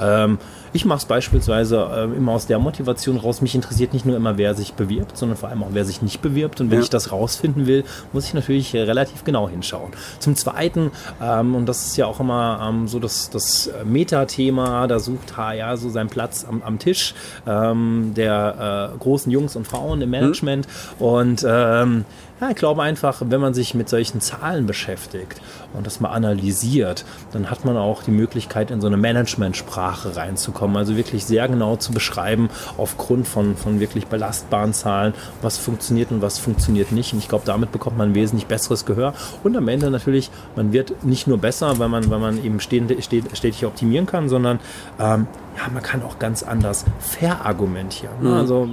Ähm, 0.00 0.38
ich 0.74 0.84
mache 0.84 0.98
es 0.98 1.04
beispielsweise 1.04 1.88
äh, 2.12 2.16
immer 2.16 2.32
aus 2.32 2.48
der 2.48 2.58
Motivation 2.58 3.16
raus. 3.16 3.40
Mich 3.40 3.54
interessiert 3.54 3.92
nicht 3.94 4.04
nur 4.04 4.16
immer, 4.16 4.36
wer 4.38 4.54
sich 4.54 4.74
bewirbt, 4.74 5.16
sondern 5.16 5.38
vor 5.38 5.48
allem 5.48 5.62
auch, 5.62 5.68
wer 5.70 5.84
sich 5.84 6.02
nicht 6.02 6.20
bewirbt. 6.20 6.60
Und 6.60 6.70
wenn 6.72 6.78
ja. 6.78 6.82
ich 6.82 6.90
das 6.90 7.12
rausfinden 7.12 7.66
will, 7.66 7.84
muss 8.12 8.26
ich 8.26 8.34
natürlich 8.34 8.74
äh, 8.74 8.82
relativ 8.82 9.22
genau 9.22 9.48
hinschauen. 9.48 9.92
Zum 10.18 10.34
Zweiten, 10.34 10.90
ähm, 11.22 11.54
und 11.54 11.66
das 11.66 11.86
ist 11.86 11.96
ja 11.96 12.06
auch 12.06 12.18
immer 12.18 12.68
ähm, 12.68 12.88
so 12.88 12.98
das, 12.98 13.30
das 13.30 13.70
Metathema, 13.84 14.88
da 14.88 14.98
sucht 14.98 15.36
HR 15.36 15.76
so 15.76 15.90
seinen 15.90 16.10
Platz 16.10 16.44
am, 16.44 16.60
am 16.62 16.80
Tisch 16.80 17.14
ähm, 17.46 18.12
der 18.16 18.90
äh, 18.94 18.98
großen 18.98 19.30
Jungs 19.30 19.54
und 19.54 19.68
Frauen 19.68 20.02
im 20.02 20.10
Management. 20.10 20.66
Mhm. 20.98 21.06
Und 21.06 21.46
ähm, 21.48 22.04
ja, 22.40 22.50
ich 22.50 22.56
glaube 22.56 22.82
einfach, 22.82 23.22
wenn 23.24 23.40
man 23.40 23.54
sich 23.54 23.74
mit 23.74 23.88
solchen 23.88 24.20
Zahlen 24.20 24.66
beschäftigt 24.66 25.40
und 25.72 25.86
das 25.86 26.00
mal 26.00 26.10
analysiert, 26.10 27.04
dann 27.32 27.48
hat 27.48 27.64
man 27.64 27.76
auch 27.76 28.02
die 28.02 28.10
Möglichkeit, 28.10 28.70
in 28.72 28.80
so 28.80 28.88
eine 28.88 28.96
Managementsprache 28.96 30.16
reinzukommen. 30.16 30.76
Also 30.76 30.96
wirklich 30.96 31.24
sehr 31.24 31.46
genau 31.48 31.76
zu 31.76 31.92
beschreiben, 31.92 32.50
aufgrund 32.76 33.28
von, 33.28 33.56
von 33.56 33.78
wirklich 33.78 34.08
belastbaren 34.08 34.72
Zahlen, 34.72 35.14
was 35.42 35.58
funktioniert 35.58 36.10
und 36.10 36.22
was 36.22 36.38
funktioniert 36.38 36.90
nicht. 36.90 37.12
Und 37.12 37.20
ich 37.20 37.28
glaube, 37.28 37.44
damit 37.46 37.70
bekommt 37.70 37.98
man 37.98 38.10
ein 38.10 38.14
wesentlich 38.14 38.46
besseres 38.46 38.84
Gehör. 38.84 39.14
Und 39.44 39.56
am 39.56 39.68
Ende 39.68 39.90
natürlich, 39.90 40.30
man 40.56 40.72
wird 40.72 41.04
nicht 41.04 41.28
nur 41.28 41.38
besser, 41.38 41.78
weil 41.78 41.88
man, 41.88 42.10
weil 42.10 42.18
man 42.18 42.44
eben 42.44 42.58
stete, 42.58 43.00
stetig 43.00 43.64
optimieren 43.64 44.06
kann, 44.06 44.28
sondern 44.28 44.58
ähm, 44.98 45.28
ja, 45.56 45.70
man 45.72 45.82
kann 45.82 46.02
auch 46.02 46.18
ganz 46.18 46.42
anders 46.42 46.84
verargumentieren. 46.98 48.22
Ne? 48.22 48.30
Mhm. 48.30 48.34
Also 48.34 48.68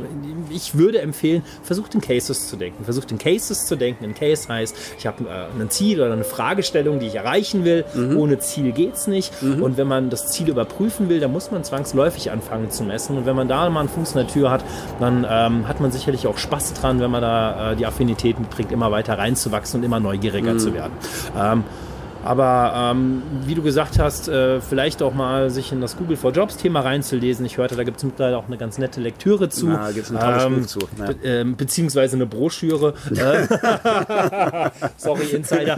ich 0.50 0.78
würde 0.78 1.02
empfehlen, 1.02 1.44
versucht 1.64 1.94
in 1.94 2.02
Cases 2.02 2.48
zu 2.48 2.56
denken. 2.56 2.84
Versucht 2.84 3.12
in 3.12 3.18
Cases 3.18 3.66
zu 3.66 3.76
denken. 3.76 4.04
Ein 4.06 4.16
Case 4.16 4.50
heißt, 4.50 4.76
ich 4.98 5.06
habe 5.06 5.24
äh, 5.26 5.62
ein 5.62 5.70
Ziel 5.70 6.02
oder 6.02 6.14
eine 6.14 6.24
Fragestellung, 6.24 7.00
die 7.00 7.08
ich 7.08 7.16
erreichen 7.16 7.64
will. 7.64 7.86
Mhm. 7.94 8.18
Ohne 8.18 8.40
Ziel 8.40 8.72
geht 8.72 8.96
es 8.96 9.08
nicht. 9.08 9.42
Mhm. 9.42 9.62
Und 9.62 9.78
wenn 9.78 9.88
man 9.88 10.10
das 10.10 10.32
Ziel 10.32 10.50
überprüfen 10.50 11.10
will, 11.10 11.20
dann 11.20 11.32
muss 11.32 11.52
man 11.52 11.64
zwangsläufig 11.64 12.32
anfangen 12.32 12.72
zu 12.72 12.84
messen. 12.84 13.18
Und 13.18 13.26
wenn 13.26 13.36
man 13.36 13.48
da 13.48 13.70
mal 13.70 13.82
einen 13.82 13.90
Fuß 13.90 14.14
in 14.14 14.18
der 14.18 14.28
Tür 14.28 14.52
hat, 14.52 14.64
dann 15.00 15.26
ähm, 15.30 15.68
hat 15.68 15.80
man 15.80 15.92
sicherlich 15.92 16.28
auch 16.28 16.38
Spaß 16.38 16.74
dran, 16.74 17.00
wenn 17.00 17.12
man 17.12 17.22
da 17.22 17.72
äh, 17.72 17.76
die 17.76 17.86
Affinität 17.86 18.40
mitbringt, 18.40 18.72
immer 18.72 18.92
weiter 18.92 19.18
reinzuwachsen 19.18 19.80
und 19.80 19.86
immer 19.86 20.00
neugieriger 20.00 20.58
zu 20.58 20.70
mhm. 20.70 20.74
werden. 20.74 20.94
Ähm, 21.38 21.64
aber 22.24 22.92
ähm, 22.92 23.24
wie 23.46 23.56
du 23.56 23.62
gesagt 23.62 24.00
hast, 24.00 24.28
äh, 24.28 24.62
vielleicht 24.62 25.02
auch 25.02 25.14
mal 25.14 25.50
sich 25.50 25.72
in 25.72 25.82
das 25.82 25.98
Google 25.98 26.18
for 26.18 26.32
Jobs 26.32 26.58
Thema 26.58 26.82
reinzulesen. 26.82 27.46
Ich 27.46 27.58
hörte, 27.58 27.76
da 27.76 27.84
gibt 27.84 27.98
es 27.98 28.04
mittlerweile 28.04 28.38
auch 28.38 28.48
eine 28.48 28.58
ganz 28.58 28.78
nette 28.78 29.02
Lektüre 29.02 29.50
zu. 29.50 29.68
Da 29.68 29.92
gibt 29.92 30.06
es 30.06 30.12
ein 30.12 30.20
tolles 30.20 30.44
ähm, 30.44 30.60
Buch 30.60 30.68
zu. 30.68 30.80
Ja. 30.98 31.06
Be 31.08 31.28
äh, 31.28 31.44
beziehungsweise 31.44 32.16
eine 32.16 32.26
Broschüre. 32.26 32.94
Sorry, 34.98 35.26
Insider. 35.32 35.78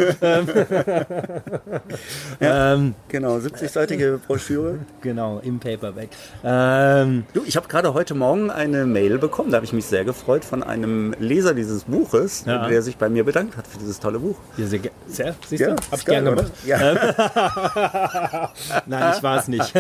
ja, 2.40 2.74
ähm, 2.74 2.96
genau, 3.08 3.38
70-seitige 3.38 4.18
Broschüre. 4.18 4.80
Genau, 5.02 5.40
im 5.44 5.60
Paperback. 5.60 6.10
Ähm, 6.44 7.26
du, 7.34 7.44
ich 7.46 7.56
habe 7.56 7.68
gerade 7.68 7.94
heute 7.94 8.16
Morgen 8.16 8.50
eine 8.52 8.86
Mail 8.86 9.18
bekommen, 9.18 9.52
da 9.52 9.58
habe 9.58 9.66
ich 9.66 9.74
mich 9.74 9.86
sehr 9.86 10.04
gefreut, 10.04 10.44
von 10.44 10.64
einem 10.64 11.14
Leser 11.20 11.54
dieses 11.54 11.84
Buches, 11.86 12.44
ja. 12.46 12.68
der 12.68 12.82
sich 12.82 12.98
bei 12.98 13.10
mir 13.10 13.24
bedankt 13.24 13.58
hat 13.58 13.68
für 13.68 13.78
dieses 13.78 14.00
tolle 14.00 14.20
Buch. 14.20 14.36
Ja, 14.58 14.68
sehr, 14.68 14.82
sehr 15.08 15.36
siehst 15.48 15.62
du? 15.62 15.70
Ja, 15.70 15.76
hab 15.92 16.00
ich 16.00 16.06
gerne 16.06 16.33
oder? 16.34 16.46
Ja. 16.66 16.92
Ähm, 16.92 16.98
Nein, 18.86 19.14
ich 19.16 19.24
war 19.24 19.38
es 19.40 19.48
nicht. 19.48 19.74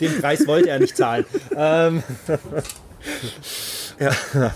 Den 0.00 0.20
Preis 0.20 0.46
wollte 0.46 0.70
er 0.70 0.78
nicht 0.78 0.96
zahlen. 0.96 1.24
Ähm, 1.56 2.02
ja. 3.98 4.10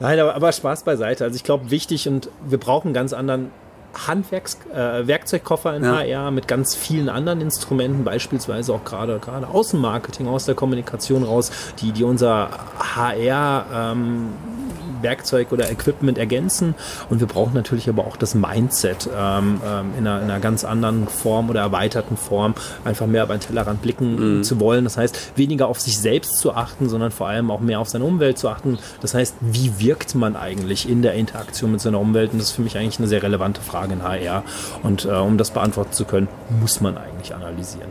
Nein, 0.00 0.20
aber, 0.20 0.34
aber, 0.34 0.52
Spaß 0.52 0.84
beiseite. 0.84 1.24
Also 1.24 1.36
ich 1.36 1.44
glaube, 1.44 1.70
wichtig 1.70 2.08
und 2.08 2.30
wir 2.46 2.58
brauchen 2.58 2.88
einen 2.88 2.94
ganz 2.94 3.12
anderen 3.12 3.50
Handwerks 3.94 4.58
äh, 4.72 5.06
Werkzeugkoffer 5.06 5.76
in 5.76 5.84
ja. 5.84 5.98
HR 5.98 6.30
mit 6.30 6.48
ganz 6.48 6.74
vielen 6.74 7.08
anderen 7.08 7.40
Instrumenten, 7.40 8.04
beispielsweise 8.04 8.72
auch 8.72 8.84
gerade 8.84 9.18
gerade 9.18 9.48
Außenmarketing 9.48 10.28
aus 10.28 10.44
der 10.44 10.54
Kommunikation 10.54 11.22
raus, 11.22 11.50
die 11.80 11.92
die 11.92 12.04
unser 12.04 12.50
HR 12.78 13.66
ähm, 13.72 14.28
Werkzeug 15.02 15.52
oder 15.52 15.70
Equipment 15.70 16.18
ergänzen. 16.18 16.74
Und 17.08 17.20
wir 17.20 17.26
brauchen 17.26 17.54
natürlich 17.54 17.88
aber 17.88 18.06
auch 18.06 18.16
das 18.16 18.34
Mindset 18.34 19.08
ähm, 19.16 19.60
ähm, 19.64 19.90
in, 19.96 20.06
einer, 20.06 20.22
in, 20.22 20.30
einer, 20.30 20.40
ganz 20.40 20.64
anderen 20.64 21.08
Form 21.08 21.50
oder 21.50 21.60
erweiterten 21.60 22.16
Form, 22.16 22.54
einfach 22.84 23.06
mehr 23.06 23.24
über 23.24 23.36
den 23.36 23.40
Tellerrand 23.40 23.82
blicken 23.82 24.38
mhm. 24.38 24.44
zu 24.44 24.60
wollen. 24.60 24.84
Das 24.84 24.96
heißt, 24.96 25.32
weniger 25.36 25.68
auf 25.68 25.80
sich 25.80 25.98
selbst 25.98 26.38
zu 26.38 26.54
achten, 26.54 26.88
sondern 26.88 27.10
vor 27.10 27.28
allem 27.28 27.50
auch 27.50 27.60
mehr 27.60 27.80
auf 27.80 27.88
seine 27.88 28.04
Umwelt 28.04 28.38
zu 28.38 28.48
achten. 28.48 28.78
Das 29.00 29.14
heißt, 29.14 29.36
wie 29.40 29.78
wirkt 29.78 30.14
man 30.14 30.36
eigentlich 30.36 30.88
in 30.88 31.02
der 31.02 31.14
Interaktion 31.14 31.72
mit 31.72 31.80
seiner 31.80 32.00
Umwelt? 32.00 32.32
Und 32.32 32.38
das 32.38 32.48
ist 32.48 32.56
für 32.56 32.62
mich 32.62 32.76
eigentlich 32.76 32.98
eine 32.98 33.08
sehr 33.08 33.22
relevante 33.22 33.60
Frage 33.60 33.77
in 33.84 34.02
HR. 34.02 34.44
Und 34.82 35.04
äh, 35.04 35.08
um 35.08 35.38
das 35.38 35.50
beantworten 35.50 35.92
zu 35.92 36.04
können, 36.04 36.28
muss 36.60 36.80
man 36.80 36.96
eigentlich 36.96 37.34
analysieren. 37.34 37.90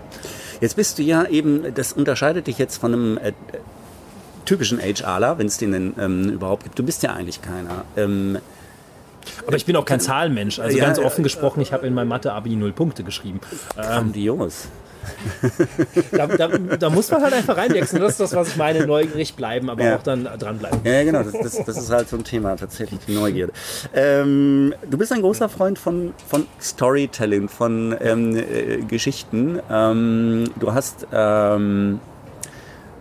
Jetzt 0.61 0.75
bist 0.75 0.97
du 0.97 1.03
ja 1.03 1.25
eben, 1.25 1.73
das 1.73 1.93
unterscheidet 1.93 2.47
dich 2.47 2.57
jetzt 2.57 2.77
von 2.77 2.93
einem 2.93 3.17
äh, 3.17 3.33
typischen 4.45 4.79
HRler, 4.79 5.37
wenn 5.37 5.47
es 5.47 5.57
den 5.57 5.71
denn 5.71 5.93
ähm, 5.99 6.29
überhaupt 6.29 6.63
gibt. 6.63 6.79
Du 6.79 6.83
bist 6.83 7.03
ja 7.03 7.13
eigentlich 7.13 7.41
keiner. 7.41 7.83
Ähm, 7.95 8.39
aber 9.45 9.57
ich 9.57 9.65
bin 9.65 9.75
auch 9.75 9.85
kein 9.85 9.99
Zahlenmensch. 9.99 10.59
Also 10.59 10.77
ja, 10.77 10.85
ganz 10.85 10.99
offen 10.99 11.23
gesprochen, 11.23 11.61
ich 11.61 11.73
habe 11.73 11.85
in 11.85 11.93
meinem 11.93 12.07
Mathe-Abi 12.07 12.55
null 12.55 12.71
Punkte 12.71 13.03
geschrieben. 13.03 13.41
Grandios. 13.75 14.67
Da, 16.11 16.27
da, 16.27 16.47
da, 16.47 16.89
muss 16.89 17.09
man 17.11 17.21
halt 17.21 17.33
einfach 17.33 17.57
reinwechseln. 17.57 18.01
Das 18.01 18.13
ist 18.13 18.19
das, 18.19 18.35
was 18.35 18.49
ich 18.49 18.55
meine, 18.57 18.85
neugierig 18.85 19.35
bleiben, 19.35 19.69
aber 19.69 19.83
ja. 19.83 19.95
auch 19.97 20.03
dann 20.03 20.25
dranbleiben. 20.25 20.79
Ja, 20.83 21.03
genau, 21.03 21.23
das, 21.23 21.33
das, 21.33 21.65
das, 21.65 21.77
ist 21.77 21.91
halt 21.91 22.09
so 22.09 22.17
ein 22.17 22.23
Thema, 22.23 22.55
tatsächlich 22.55 22.99
die 23.07 23.15
Neugierde. 23.15 23.53
Ähm, 23.93 24.73
du 24.89 24.97
bist 24.97 25.11
ein 25.11 25.21
großer 25.21 25.49
Freund 25.49 25.79
von, 25.79 26.13
von 26.27 26.45
Storytelling, 26.61 27.49
von 27.49 27.95
ähm, 28.01 28.35
äh, 28.35 28.77
Geschichten. 28.87 29.59
Ähm, 29.69 30.51
du 30.59 30.73
hast 30.73 31.07
ähm, 31.11 31.99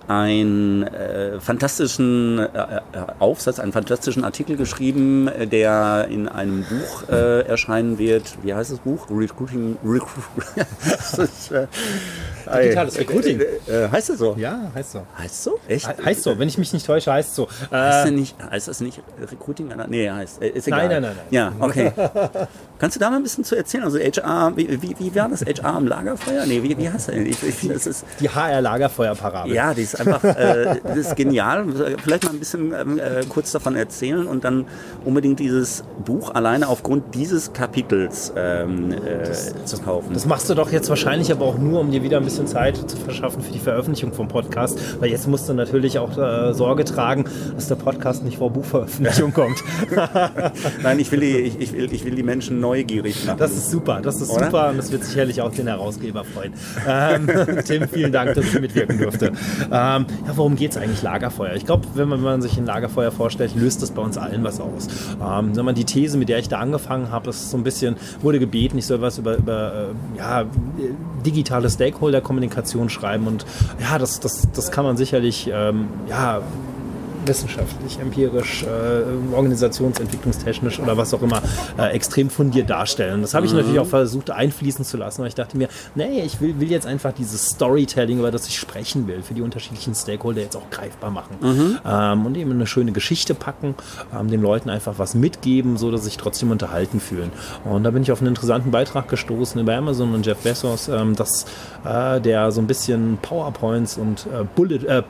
einen 0.09 0.85
äh, 0.85 1.41
fantastischen 1.41 2.39
äh, 2.39 2.45
äh, 2.45 2.81
Aufsatz, 3.19 3.59
einen 3.59 3.73
fantastischen 3.73 4.25
Artikel 4.25 4.57
geschrieben, 4.57 5.29
äh, 5.29 5.47
der 5.47 6.09
in 6.11 6.29
einem 6.29 6.65
Buch 6.65 7.09
äh, 7.09 7.43
erscheinen 7.43 7.99
wird. 7.99 8.39
Wie 8.43 8.55
heißt 8.55 8.73
das 8.73 8.79
Buch? 8.79 9.09
Recruiting. 9.11 9.77
Recruiting. 9.85 10.67
Digitales 12.47 12.99
Recruiting. 12.99 13.41
Äh, 13.41 13.89
heißt 13.91 14.11
das 14.11 14.19
so? 14.19 14.35
Ja, 14.39 14.71
heißt 14.75 14.93
so. 14.93 15.07
Heißt 15.19 15.45
so? 15.45 15.59
Echt? 15.69 15.87
He 15.87 16.05
heißt 16.05 16.23
so, 16.23 16.39
wenn 16.39 16.49
ich 16.49 16.59
mich 16.59 16.73
nicht 16.73 16.87
täusche, 16.87 17.13
heißt 17.13 17.35
so. 17.35 17.49
Heißt, 17.71 18.13
nicht, 18.13 18.37
heißt 18.51 18.69
das 18.69 18.81
nicht 18.81 19.03
Recruiting? 19.21 19.73
Nee, 19.89 20.11
heißt. 20.11 20.43
Ist 20.43 20.69
egal. 20.69 20.89
Nein, 20.89 21.03
nein, 21.03 21.03
nein, 21.03 21.17
nein. 21.17 21.27
Ja, 21.31 21.53
okay. 21.59 21.93
Kannst 22.79 22.97
du 22.97 23.01
da 23.01 23.09
mal 23.09 23.17
ein 23.17 23.23
bisschen 23.23 23.45
zu 23.45 23.57
erzählen? 23.57 23.85
Also 23.85 23.99
HR, 23.99 24.53
wie, 24.55 24.83
wie, 24.83 24.95
wie 24.99 25.15
war 25.15 25.29
das? 25.29 25.43
HR 25.43 25.77
am 25.77 25.87
Lagerfeuer? 25.87 26.45
Nee, 26.45 26.63
wie, 26.63 26.77
wie 26.77 26.89
heißt 26.91 27.09
das? 27.09 27.15
Ich, 27.15 27.43
ich 27.43 27.55
finde, 27.55 27.75
das 27.75 27.87
ist. 27.87 28.05
Die 28.21 28.29
HR-Lagerfeuer-Parabel. 28.29 29.55
Ja, 29.55 29.73
die 29.73 29.83
ist 29.83 29.99
einfach, 29.99 30.23
äh, 30.25 30.81
das 30.85 30.97
ist 30.99 31.17
genial. 31.17 31.65
Vielleicht 32.03 32.25
mal 32.25 32.31
ein 32.31 32.39
bisschen 32.39 32.75
ähm, 32.75 32.99
äh, 32.99 33.25
kurz 33.29 33.53
davon 33.53 33.77
erzählen 33.77 34.27
und 34.27 34.45
dann 34.45 34.67
unbedingt 35.05 35.41
dieses 35.41 35.85
Buch 36.05 36.35
alleine 36.35 36.69
aufgrund 36.69 37.15
dieses 37.15 37.55
Kapitels 37.55 38.33
ähm, 38.37 38.93
äh, 38.93 39.27
das, 39.27 39.55
zu 39.65 39.79
kaufen. 39.79 40.13
Das 40.13 40.27
machst 40.27 40.51
du 40.51 40.55
doch 40.55 40.71
jetzt 40.71 40.91
wahrscheinlich 40.91 41.33
aber 41.33 41.47
auch 41.47 41.59
nur, 41.59 41.81
um 41.81 41.91
dir 41.91 42.03
wieder 42.03 42.19
ein 42.19 42.25
bisschen 42.25 42.36
Zeit 42.45 42.77
zu 42.91 42.97
verschaffen 42.97 43.43
für 43.43 43.53
die 43.53 43.59
Veröffentlichung 43.59 44.13
vom 44.13 44.29
Podcast, 44.29 45.01
weil 45.01 45.11
jetzt 45.11 45.27
musst 45.27 45.49
du 45.49 45.55
natürlich 45.55 45.99
auch 45.99 46.17
äh, 46.17 46.53
Sorge 46.53 46.85
tragen, 46.85 47.25
dass 47.55 47.69
der 47.69 47.77
Podcast 47.77 48.25
nicht 48.25 48.39
vor 48.39 48.51
Buchveröffentlichung 48.51 49.33
kommt. 49.35 49.63
Nein, 50.83 50.99
ich 50.99 51.11
will, 51.11 51.21
die, 51.21 51.37
ich, 51.37 51.61
ich, 51.61 51.73
will, 51.73 51.93
ich 51.93 52.05
will 52.05 52.15
die 52.15 52.23
Menschen 52.23 52.61
neugierig 52.61 53.25
machen. 53.25 53.39
Das 53.39 53.53
ist 53.53 53.71
super, 53.71 54.01
das 54.03 54.21
ist 54.21 54.31
Oder? 54.31 54.47
super 54.47 54.69
und 54.71 54.79
das 54.79 54.93
wird 54.93 55.05
sicherlich 55.05 55.41
auch 55.41 55.53
den 55.53 55.67
Herausgeber 55.67 56.25
freuen. 56.25 56.53
Ähm, 56.87 57.29
Tim, 57.65 57.89
vielen 57.89 58.13
Dank, 58.13 58.35
dass 58.35 58.45
ich 58.45 58.61
mitwirken 58.61 58.99
durfte. 58.99 59.27
Ähm, 59.27 59.71
ja, 59.71 60.07
worum 60.35 60.57
geht 60.57 60.73
es 60.73 60.77
eigentlich 60.77 61.03
Lagerfeuer? 61.03 61.55
Ich 61.55 61.65
glaube, 61.65 61.87
wenn 61.95 62.09
man, 62.09 62.19
wenn 62.19 62.25
man, 62.25 62.43
sich 62.43 62.57
ein 62.59 62.67
Lagerfeuer 62.67 63.11
vorstellt, 63.11 63.55
löst 63.55 63.83
das 63.83 63.91
bei 63.91 64.03
uns 64.03 64.19
allen 64.19 64.45
was 64.45 64.61
aus. 64.61 64.89
Ähm, 65.21 65.57
wenn 65.57 65.65
man 65.65 65.75
die 65.75 65.85
These, 65.85 66.19
mit 66.19 66.29
der 66.29 66.39
ich 66.39 66.49
da 66.49 66.59
angefangen 66.59 67.11
habe, 67.11 67.31
ist 67.31 67.51
so 67.51 67.57
ein 67.57 67.65
bisschen, 67.65 67.97
wurde 68.21 68.39
gebeten, 68.39 68.79
ich 68.79 68.87
soll 68.87 69.01
was 69.01 69.19
über, 69.19 69.37
über 69.37 69.73
äh, 70.15 70.19
ja, 70.19 70.45
digitale 71.25 71.71
Stakeholder-Kommunikation 72.27 72.89
schreiben 72.89 73.27
und 73.27 73.47
ja, 73.81 73.99
das, 73.99 74.21
das, 74.21 74.49
das 74.53 74.71
kann 74.71 74.85
man 74.85 74.97
sicherlich 74.97 75.51
ähm, 75.53 75.89
ja, 76.09 76.43
wissenschaftlich, 77.27 77.99
empirisch, 77.99 78.65
äh, 78.65 79.35
organisationsentwicklungstechnisch 79.35 80.81
oder 80.81 80.97
was 80.97 81.13
auch 81.15 81.23
immer 81.23 81.43
äh, 81.79 81.91
extrem 81.93 82.31
fundiert 82.31 82.71
darstellen. 82.71 83.23
Das 83.23 83.35
habe 83.35 83.47
ich 83.47 83.53
mhm. 83.53 83.59
natürlich 83.59 83.81
auch 83.81 83.87
versucht 83.87 84.31
einfließen 84.31 84.85
zu 84.85 84.97
lassen, 84.97 85.23
weil 85.23 85.29
ich 85.29 85.35
dachte 85.35 85.57
mir, 85.57 85.69
nee, 85.95 86.23
ich 86.25 86.41
will, 86.41 86.59
will 86.61 86.71
jetzt 86.71 86.87
einfach 86.87 87.13
dieses 87.13 87.47
Storytelling, 87.47 88.19
über 88.19 88.31
das 88.31 88.47
ich 88.47 88.59
sprechen 88.59 89.07
will, 89.07 89.23
für 89.23 89.35
die 89.35 89.43
unterschiedlichen 89.43 89.95
Stakeholder 89.95 90.41
jetzt 90.43 90.57
auch 90.57 90.71
greifbar 90.71 91.11
machen. 91.11 91.37
Mhm. 91.41 91.79
Ähm, 91.85 92.27
und 92.27 92.37
eben 92.37 92.53
eine 92.53 92.67
schöne 92.67 92.93
Geschichte 92.93 93.35
packen, 93.35 93.75
ähm, 94.19 94.31
den 94.31 94.43
Leuten 94.43 94.71
einfach 94.71 94.95
was 94.99 95.15
mitgeben, 95.15 95.77
so 95.77 95.91
dass 95.91 96.03
sie 96.03 96.07
sich 96.07 96.17
trotzdem 96.17 96.51
unterhalten 96.51 97.01
fühlen. 97.01 97.33
Und 97.65 97.85
da 97.85 97.91
bin 97.91 98.03
ich 98.03 98.13
auf 98.13 98.21
einen 98.21 98.29
interessanten 98.29 98.71
Beitrag 98.71 99.09
gestoßen 99.09 99.61
über 99.61 99.75
Amazon 99.75 100.15
und 100.15 100.25
Jeff 100.25 100.39
Bezos, 100.39 100.89
ähm, 100.89 101.17
dass 101.17 101.47
äh, 101.87 102.21
der 102.21 102.51
so 102.51 102.61
ein 102.61 102.67
bisschen 102.67 103.19
PowerPoints 103.23 103.97
und 103.97 104.27
äh, 104.27 104.45
Bullet, 104.55 104.85
äh, 104.87 105.03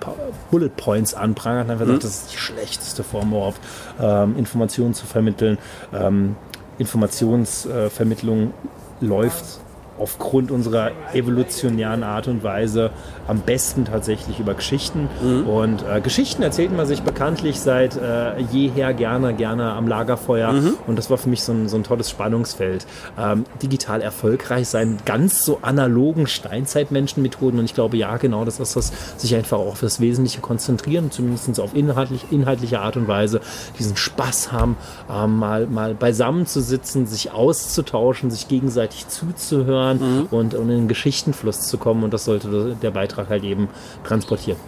Bullet 0.50 0.70
Points 0.76 1.14
anprangert 1.14 1.66
und 1.66 1.70
einfach 1.72 1.86
mhm. 1.86 1.92
sagt, 1.92 2.04
das 2.04 2.10
ist 2.10 2.32
die 2.32 2.38
schlechteste 2.38 3.02
Form 3.02 3.30
überhaupt, 3.30 3.60
ähm, 4.00 4.36
Informationen 4.36 4.94
zu 4.94 5.06
vermitteln. 5.06 5.58
Ähm, 5.94 6.36
Informationsvermittlung 6.78 8.52
läuft 9.00 9.60
aufgrund 9.98 10.50
unserer 10.50 10.90
evolutionären 11.14 12.02
Art 12.02 12.28
und 12.28 12.42
Weise 12.42 12.90
am 13.26 13.40
besten 13.40 13.84
tatsächlich 13.84 14.40
über 14.40 14.54
Geschichten. 14.54 15.08
Mhm. 15.22 15.46
Und 15.46 15.84
äh, 15.88 16.00
Geschichten 16.00 16.42
erzählt 16.42 16.74
man 16.76 16.86
sich 16.86 17.02
bekanntlich 17.02 17.60
seit 17.60 17.96
äh, 17.96 18.40
jeher 18.52 18.94
gerne, 18.94 19.34
gerne 19.34 19.72
am 19.72 19.88
Lagerfeuer. 19.88 20.52
Mhm. 20.52 20.74
Und 20.86 20.96
das 20.96 21.10
war 21.10 21.18
für 21.18 21.28
mich 21.28 21.42
so 21.42 21.52
ein, 21.52 21.68
so 21.68 21.76
ein 21.76 21.84
tolles 21.84 22.10
Spannungsfeld. 22.10 22.86
Ähm, 23.18 23.44
digital 23.62 24.00
erfolgreich 24.00 24.68
sein, 24.68 24.98
ganz 25.04 25.44
so 25.44 25.58
analogen 25.62 26.26
Steinzeitmenschenmethoden. 26.26 27.58
Und 27.58 27.64
ich 27.64 27.74
glaube, 27.74 27.96
ja, 27.96 28.16
genau 28.16 28.44
das 28.44 28.60
ist 28.60 28.76
das, 28.76 28.92
sich 29.16 29.34
einfach 29.34 29.58
auch 29.58 29.72
auf 29.72 29.80
das 29.80 30.00
Wesentliche 30.00 30.40
konzentrieren, 30.40 31.10
zumindest 31.10 31.60
auf 31.60 31.74
inhaltlich, 31.74 32.26
inhaltliche 32.30 32.80
Art 32.80 32.96
und 32.96 33.08
Weise, 33.08 33.40
diesen 33.78 33.96
Spaß 33.96 34.52
haben, 34.52 34.76
ähm, 35.10 35.36
mal, 35.36 35.66
mal 35.66 35.94
beisammen 35.94 36.46
zu 36.46 36.60
sitzen, 36.60 37.06
sich 37.06 37.32
auszutauschen, 37.32 38.30
sich 38.30 38.48
gegenseitig 38.48 39.08
zuzuhören 39.08 39.98
mhm. 39.98 40.28
und, 40.30 40.54
und 40.54 40.70
in 40.70 40.76
den 40.76 40.88
Geschichtenfluss 40.88 41.62
zu 41.62 41.78
kommen. 41.78 42.04
Und 42.04 42.14
das 42.14 42.24
sollte 42.24 42.76
der 42.80 42.90
Beitrag 42.90 43.15
Beitrag 43.16 43.28
halt 43.28 43.44
eben 43.44 43.68
transportieren. 44.04 44.58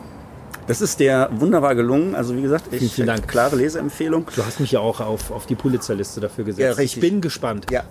Das 0.66 0.80
ist 0.80 1.00
der 1.00 1.30
wunderbar 1.32 1.74
gelungen. 1.74 2.14
Also 2.14 2.36
wie 2.36 2.42
gesagt, 2.42 2.66
ich, 2.70 2.78
vielen, 2.78 2.90
vielen 2.90 3.06
Dank. 3.06 3.28
klare 3.28 3.56
Leseempfehlung. 3.56 4.26
Du 4.34 4.44
hast 4.44 4.60
mich 4.60 4.72
ja 4.72 4.80
auch 4.80 5.00
auf, 5.00 5.30
auf 5.30 5.46
die 5.46 5.54
Pulitzerliste 5.54 6.20
dafür 6.20 6.44
gesetzt. 6.44 6.78
Ja. 6.78 6.84
Ich 6.84 7.00
bin 7.00 7.20
gespannt. 7.20 7.66
Ja, 7.70 7.84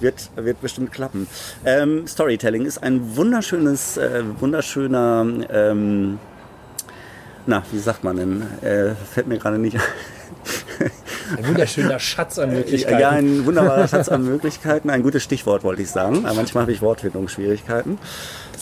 wird, 0.00 0.30
wird 0.36 0.60
bestimmt 0.60 0.92
klappen. 0.92 1.26
Ähm, 1.64 2.06
Storytelling 2.06 2.64
ist 2.64 2.82
ein 2.82 3.16
wunderschönes, 3.16 3.98
äh, 3.98 4.22
wunderschöner, 4.38 5.26
ähm, 5.50 6.18
na, 7.46 7.62
wie 7.72 7.78
sagt 7.78 8.04
man 8.04 8.16
denn? 8.16 8.42
Äh, 8.62 8.94
fällt 8.94 9.26
mir 9.26 9.38
gerade 9.38 9.58
nicht 9.58 9.76
ein. 9.76 9.82
Ein 11.36 11.46
wunderschöner 11.46 11.98
Schatz 11.98 12.38
an 12.38 12.52
Möglichkeiten. 12.52 13.00
Ja, 13.00 13.10
ein 13.10 13.44
wunderbarer 13.44 13.86
Schatz 13.86 14.08
an 14.08 14.24
Möglichkeiten. 14.24 14.88
Ein 14.88 15.02
gutes 15.02 15.22
Stichwort 15.22 15.62
wollte 15.62 15.82
ich 15.82 15.90
sagen. 15.90 16.22
Manchmal 16.22 16.62
habe 16.62 16.72
ich 16.72 16.80
Wortfindungsschwierigkeiten. 16.80 17.98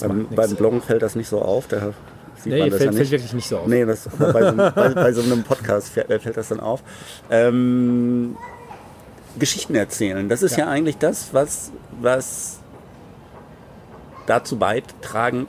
Beim, 0.00 0.26
beim 0.34 0.54
Bloggen 0.56 0.82
fällt 0.82 1.02
das 1.02 1.14
nicht 1.16 1.28
so 1.28 1.40
auf. 1.42 1.66
Da 1.68 1.92
sieht 2.38 2.52
Nee, 2.52 2.60
man 2.60 2.70
das 2.70 2.78
fällt, 2.78 2.90
ja 2.92 2.92
fällt 2.92 3.00
nicht. 3.00 3.10
wirklich 3.12 3.32
nicht 3.34 3.48
so 3.48 3.58
auf. 3.58 3.66
Nee, 3.66 3.84
das, 3.84 4.08
bei, 4.18 4.30
so, 4.42 4.48
einem- 4.48 4.72
bei, 4.74 4.88
bei 4.90 5.12
so 5.12 5.22
einem 5.22 5.42
Podcast 5.42 5.88
fällt, 5.90 6.22
fällt 6.22 6.36
das 6.36 6.48
dann 6.48 6.60
auf. 6.60 6.82
Ähm, 7.30 8.36
Geschichten 9.38 9.74
erzählen, 9.74 10.28
das 10.28 10.42
ist 10.42 10.56
ja. 10.56 10.64
Ja. 10.64 10.70
eigentlich 10.70 10.96
das, 10.98 11.28
was, 11.32 11.70
was 12.00 12.58
dazu 14.26 14.56
beitragen 14.56 15.46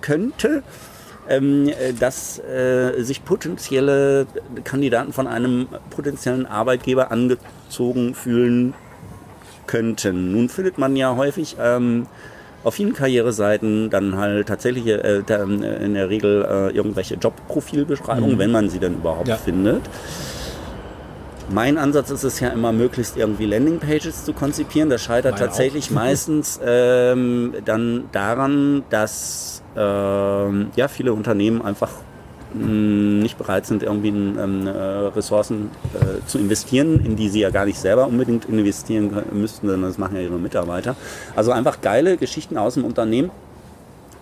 könnte, 0.00 0.62
ähm, 1.28 1.68
äh, 1.68 1.92
dass 1.92 2.38
äh, 2.38 3.02
sich 3.02 3.24
potenzielle 3.24 4.26
Kandidaten 4.64 5.12
von 5.12 5.26
einem 5.26 5.68
potenziellen 5.90 6.46
Arbeitgeber 6.46 7.10
angezogen 7.10 8.14
fühlen 8.14 8.74
könnten. 9.66 10.32
Nun 10.32 10.48
findet 10.48 10.78
man 10.78 10.94
ja 10.96 11.16
häufig 11.16 11.56
ähm, 11.60 12.06
auf 12.66 12.74
vielen 12.74 12.94
Karriereseiten 12.94 13.90
dann 13.90 14.16
halt 14.16 14.48
tatsächlich 14.48 14.88
äh, 14.88 15.20
äh, 15.20 15.84
in 15.84 15.94
der 15.94 16.10
Regel 16.10 16.44
äh, 16.44 16.76
irgendwelche 16.76 17.14
Jobprofilbeschreibungen, 17.14 18.38
wenn 18.40 18.50
man 18.50 18.68
sie 18.68 18.80
denn 18.80 18.94
überhaupt 18.94 19.28
Ja. 19.28 19.36
findet. 19.36 19.82
Mein 21.48 21.78
Ansatz 21.78 22.10
ist 22.10 22.24
es 22.24 22.40
ja 22.40 22.48
immer, 22.48 22.72
möglichst 22.72 23.16
irgendwie 23.16 23.46
Landingpages 23.46 24.24
zu 24.24 24.32
konzipieren. 24.32 24.90
Das 24.90 25.00
scheitert 25.00 25.34
Meine 25.34 25.46
tatsächlich 25.46 25.90
meistens 25.92 26.58
ähm, 26.60 27.54
dann 27.64 28.08
daran, 28.10 28.82
dass 28.90 29.62
ähm, 29.76 30.70
ja, 30.74 30.88
viele 30.88 31.12
Unternehmen 31.12 31.62
einfach 31.62 31.90
nicht 32.56 33.38
bereit 33.38 33.66
sind, 33.66 33.82
irgendwie 33.82 34.08
in, 34.08 34.38
ähm, 34.38 34.66
äh, 34.66 34.70
Ressourcen 34.70 35.70
äh, 35.94 36.26
zu 36.26 36.38
investieren, 36.38 37.04
in 37.04 37.16
die 37.16 37.28
sie 37.28 37.40
ja 37.40 37.50
gar 37.50 37.64
nicht 37.64 37.78
selber 37.78 38.06
unbedingt 38.06 38.46
investieren 38.46 39.10
müssten, 39.32 39.68
sondern 39.68 39.90
das 39.90 39.98
machen 39.98 40.16
ja 40.16 40.22
ihre 40.22 40.38
Mitarbeiter. 40.38 40.96
Also 41.34 41.52
einfach 41.52 41.80
geile 41.80 42.16
Geschichten 42.16 42.56
aus 42.56 42.74
dem 42.74 42.84
Unternehmen 42.84 43.30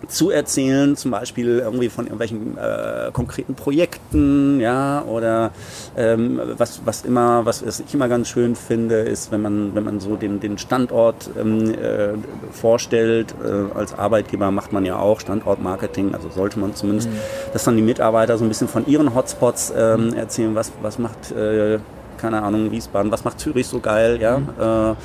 zu 0.07 0.29
erzählen, 0.29 0.95
zum 0.95 1.11
Beispiel 1.11 1.59
irgendwie 1.59 1.89
von 1.89 2.05
irgendwelchen 2.05 2.57
äh, 2.57 3.11
konkreten 3.11 3.55
Projekten, 3.55 4.59
ja, 4.59 5.03
oder 5.03 5.51
ähm, 5.97 6.39
was, 6.57 6.81
was 6.85 7.03
immer, 7.03 7.45
was, 7.45 7.61
ich 7.61 7.93
immer 7.93 8.07
ganz 8.07 8.29
schön 8.29 8.55
finde, 8.55 8.99
ist, 8.99 9.31
wenn 9.31 9.41
man, 9.41 9.75
wenn 9.75 9.83
man 9.83 9.99
so 9.99 10.15
den, 10.15 10.39
den 10.39 10.57
Standort 10.57 11.29
ähm, 11.39 11.73
äh, 11.73 12.09
vorstellt, 12.51 13.33
äh, 13.43 13.77
als 13.77 13.97
Arbeitgeber 13.97 14.51
macht 14.51 14.73
man 14.73 14.85
ja 14.85 14.97
auch 14.99 15.19
Standortmarketing, 15.19 16.13
also 16.13 16.29
sollte 16.29 16.59
man 16.59 16.75
zumindest, 16.75 17.09
dass 17.53 17.63
dann 17.63 17.75
die 17.75 17.83
Mitarbeiter 17.83 18.37
so 18.37 18.45
ein 18.45 18.49
bisschen 18.49 18.67
von 18.67 18.85
ihren 18.87 19.15
Hotspots 19.15 19.73
ähm, 19.75 20.13
erzählen, 20.13 20.55
was, 20.55 20.71
was 20.81 20.99
macht, 20.99 21.31
äh, 21.31 21.79
keine 22.17 22.43
Ahnung, 22.43 22.71
Wiesbaden, 22.71 23.11
was 23.11 23.23
macht 23.23 23.39
Zürich 23.39 23.67
so 23.67 23.79
geil, 23.79 24.19
ja, 24.21 24.91
äh, 24.91 24.95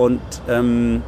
und 0.00 0.20
ähm, 0.48 1.02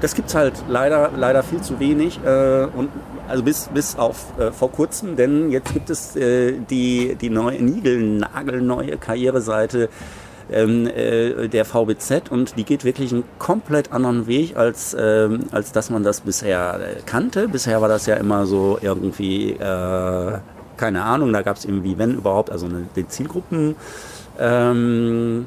das 0.00 0.14
gibt's 0.14 0.34
halt 0.34 0.54
leider, 0.68 1.10
leider 1.16 1.42
viel 1.42 1.60
zu 1.60 1.80
wenig. 1.80 2.20
Äh, 2.24 2.66
und 2.76 2.90
also 3.28 3.42
bis, 3.42 3.68
bis 3.68 3.96
auf 3.96 4.38
äh, 4.38 4.50
vor 4.50 4.72
kurzem, 4.72 5.16
denn 5.16 5.50
jetzt 5.50 5.72
gibt 5.72 5.90
es 5.90 6.16
äh, 6.16 6.54
die, 6.70 7.16
die 7.20 7.30
neue 7.30 7.62
Nigel-Nagelneue 7.62 8.96
Karriereseite 8.96 9.88
ähm, 10.50 10.86
äh, 10.86 11.48
der 11.48 11.64
VBZ 11.64 12.30
und 12.30 12.56
die 12.56 12.64
geht 12.64 12.84
wirklich 12.84 13.12
einen 13.12 13.24
komplett 13.38 13.92
anderen 13.92 14.26
Weg, 14.26 14.56
als, 14.56 14.96
ähm, 14.98 15.44
als 15.50 15.72
dass 15.72 15.90
man 15.90 16.02
das 16.02 16.22
bisher 16.22 16.80
äh, 16.80 17.00
kannte. 17.04 17.48
Bisher 17.48 17.80
war 17.82 17.88
das 17.88 18.06
ja 18.06 18.14
immer 18.14 18.46
so 18.46 18.78
irgendwie, 18.80 19.52
äh, 19.52 20.38
keine 20.76 21.02
Ahnung, 21.04 21.32
da 21.32 21.42
gab's 21.42 21.64
irgendwie, 21.64 21.98
wenn 21.98 22.14
überhaupt, 22.14 22.50
also 22.50 22.66
eine, 22.66 22.86
die 22.96 23.06
Zielgruppen. 23.06 23.76
Ähm, 24.38 25.46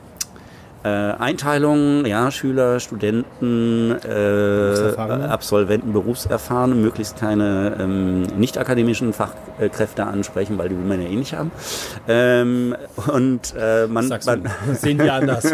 äh, 0.84 0.88
Einteilung, 0.88 2.06
ja, 2.06 2.32
Schüler, 2.32 2.80
Studenten, 2.80 3.92
äh. 4.04 4.96
Absolventen, 4.98 5.94
Berufserfahrene, 5.94 6.76
möglichst 6.76 7.18
keine 7.18 7.78
ähm, 7.80 8.24
nicht 8.38 8.58
akademischen 8.58 9.14
Fachkräfte 9.14 10.06
ansprechen, 10.06 10.58
weil 10.58 10.70
die 10.70 10.78
will 10.78 10.86
man 10.86 11.02
ja 11.02 11.08
eh 11.08 11.16
nicht 11.16 11.34
haben. 11.34 11.52
Ähm, 12.08 12.76
und 13.08 13.54
äh, 13.58 13.88
man, 13.88 14.10
man 14.10 14.50
sehen 14.74 14.98
die 14.98 15.10
anders. 15.10 15.46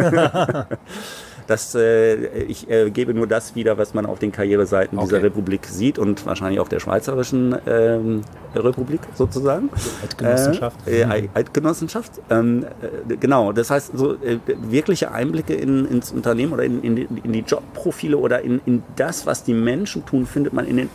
das, 1.47 1.73
äh, 1.75 2.15
ich 2.43 2.69
äh, 2.69 2.89
gebe 2.91 3.13
nur 3.13 3.25
das 3.25 3.55
wieder, 3.55 3.77
was 3.77 3.93
man 3.93 4.05
auf 4.05 4.19
den 4.19 4.31
Karriereseiten 4.31 4.99
dieser 4.99 5.17
Okay. 5.17 5.25
Republik 5.25 5.65
sieht 5.65 5.97
und 5.97 6.25
wahrscheinlich 6.25 6.59
auch 6.59 6.67
der 6.67 6.79
schweizerischen 6.79 7.55
ähm, 7.65 8.21
Republik 8.53 8.99
sozusagen. 9.15 9.69
Eidgenossenschaft. 10.03 10.87
Äh, 10.87 11.05
Eidgenossenschaft. 11.33 12.11
Ähm, 12.29 12.65
äh, 13.09 13.15
genau, 13.15 13.53
das 13.53 13.69
heißt, 13.69 13.97
so 13.97 14.13
äh, 14.15 14.39
wirkliche 14.45 15.11
Einblicke 15.11 15.53
in, 15.53 15.87
ins 15.87 16.11
Unternehmen 16.11 16.53
oder 16.53 16.63
in, 16.63 16.83
in, 16.83 16.95
die, 16.95 17.07
in 17.23 17.33
die 17.33 17.39
Jobprofile 17.47 18.17
oder 18.17 18.41
in, 18.41 18.61
in 18.65 18.83
das, 18.95 19.25
was 19.25 19.43
die 19.43 19.53
Menschen 19.53 20.05
tun, 20.05 20.25
findet 20.25 20.53
man 20.53 20.67
in 20.67 20.77
den 20.77 20.89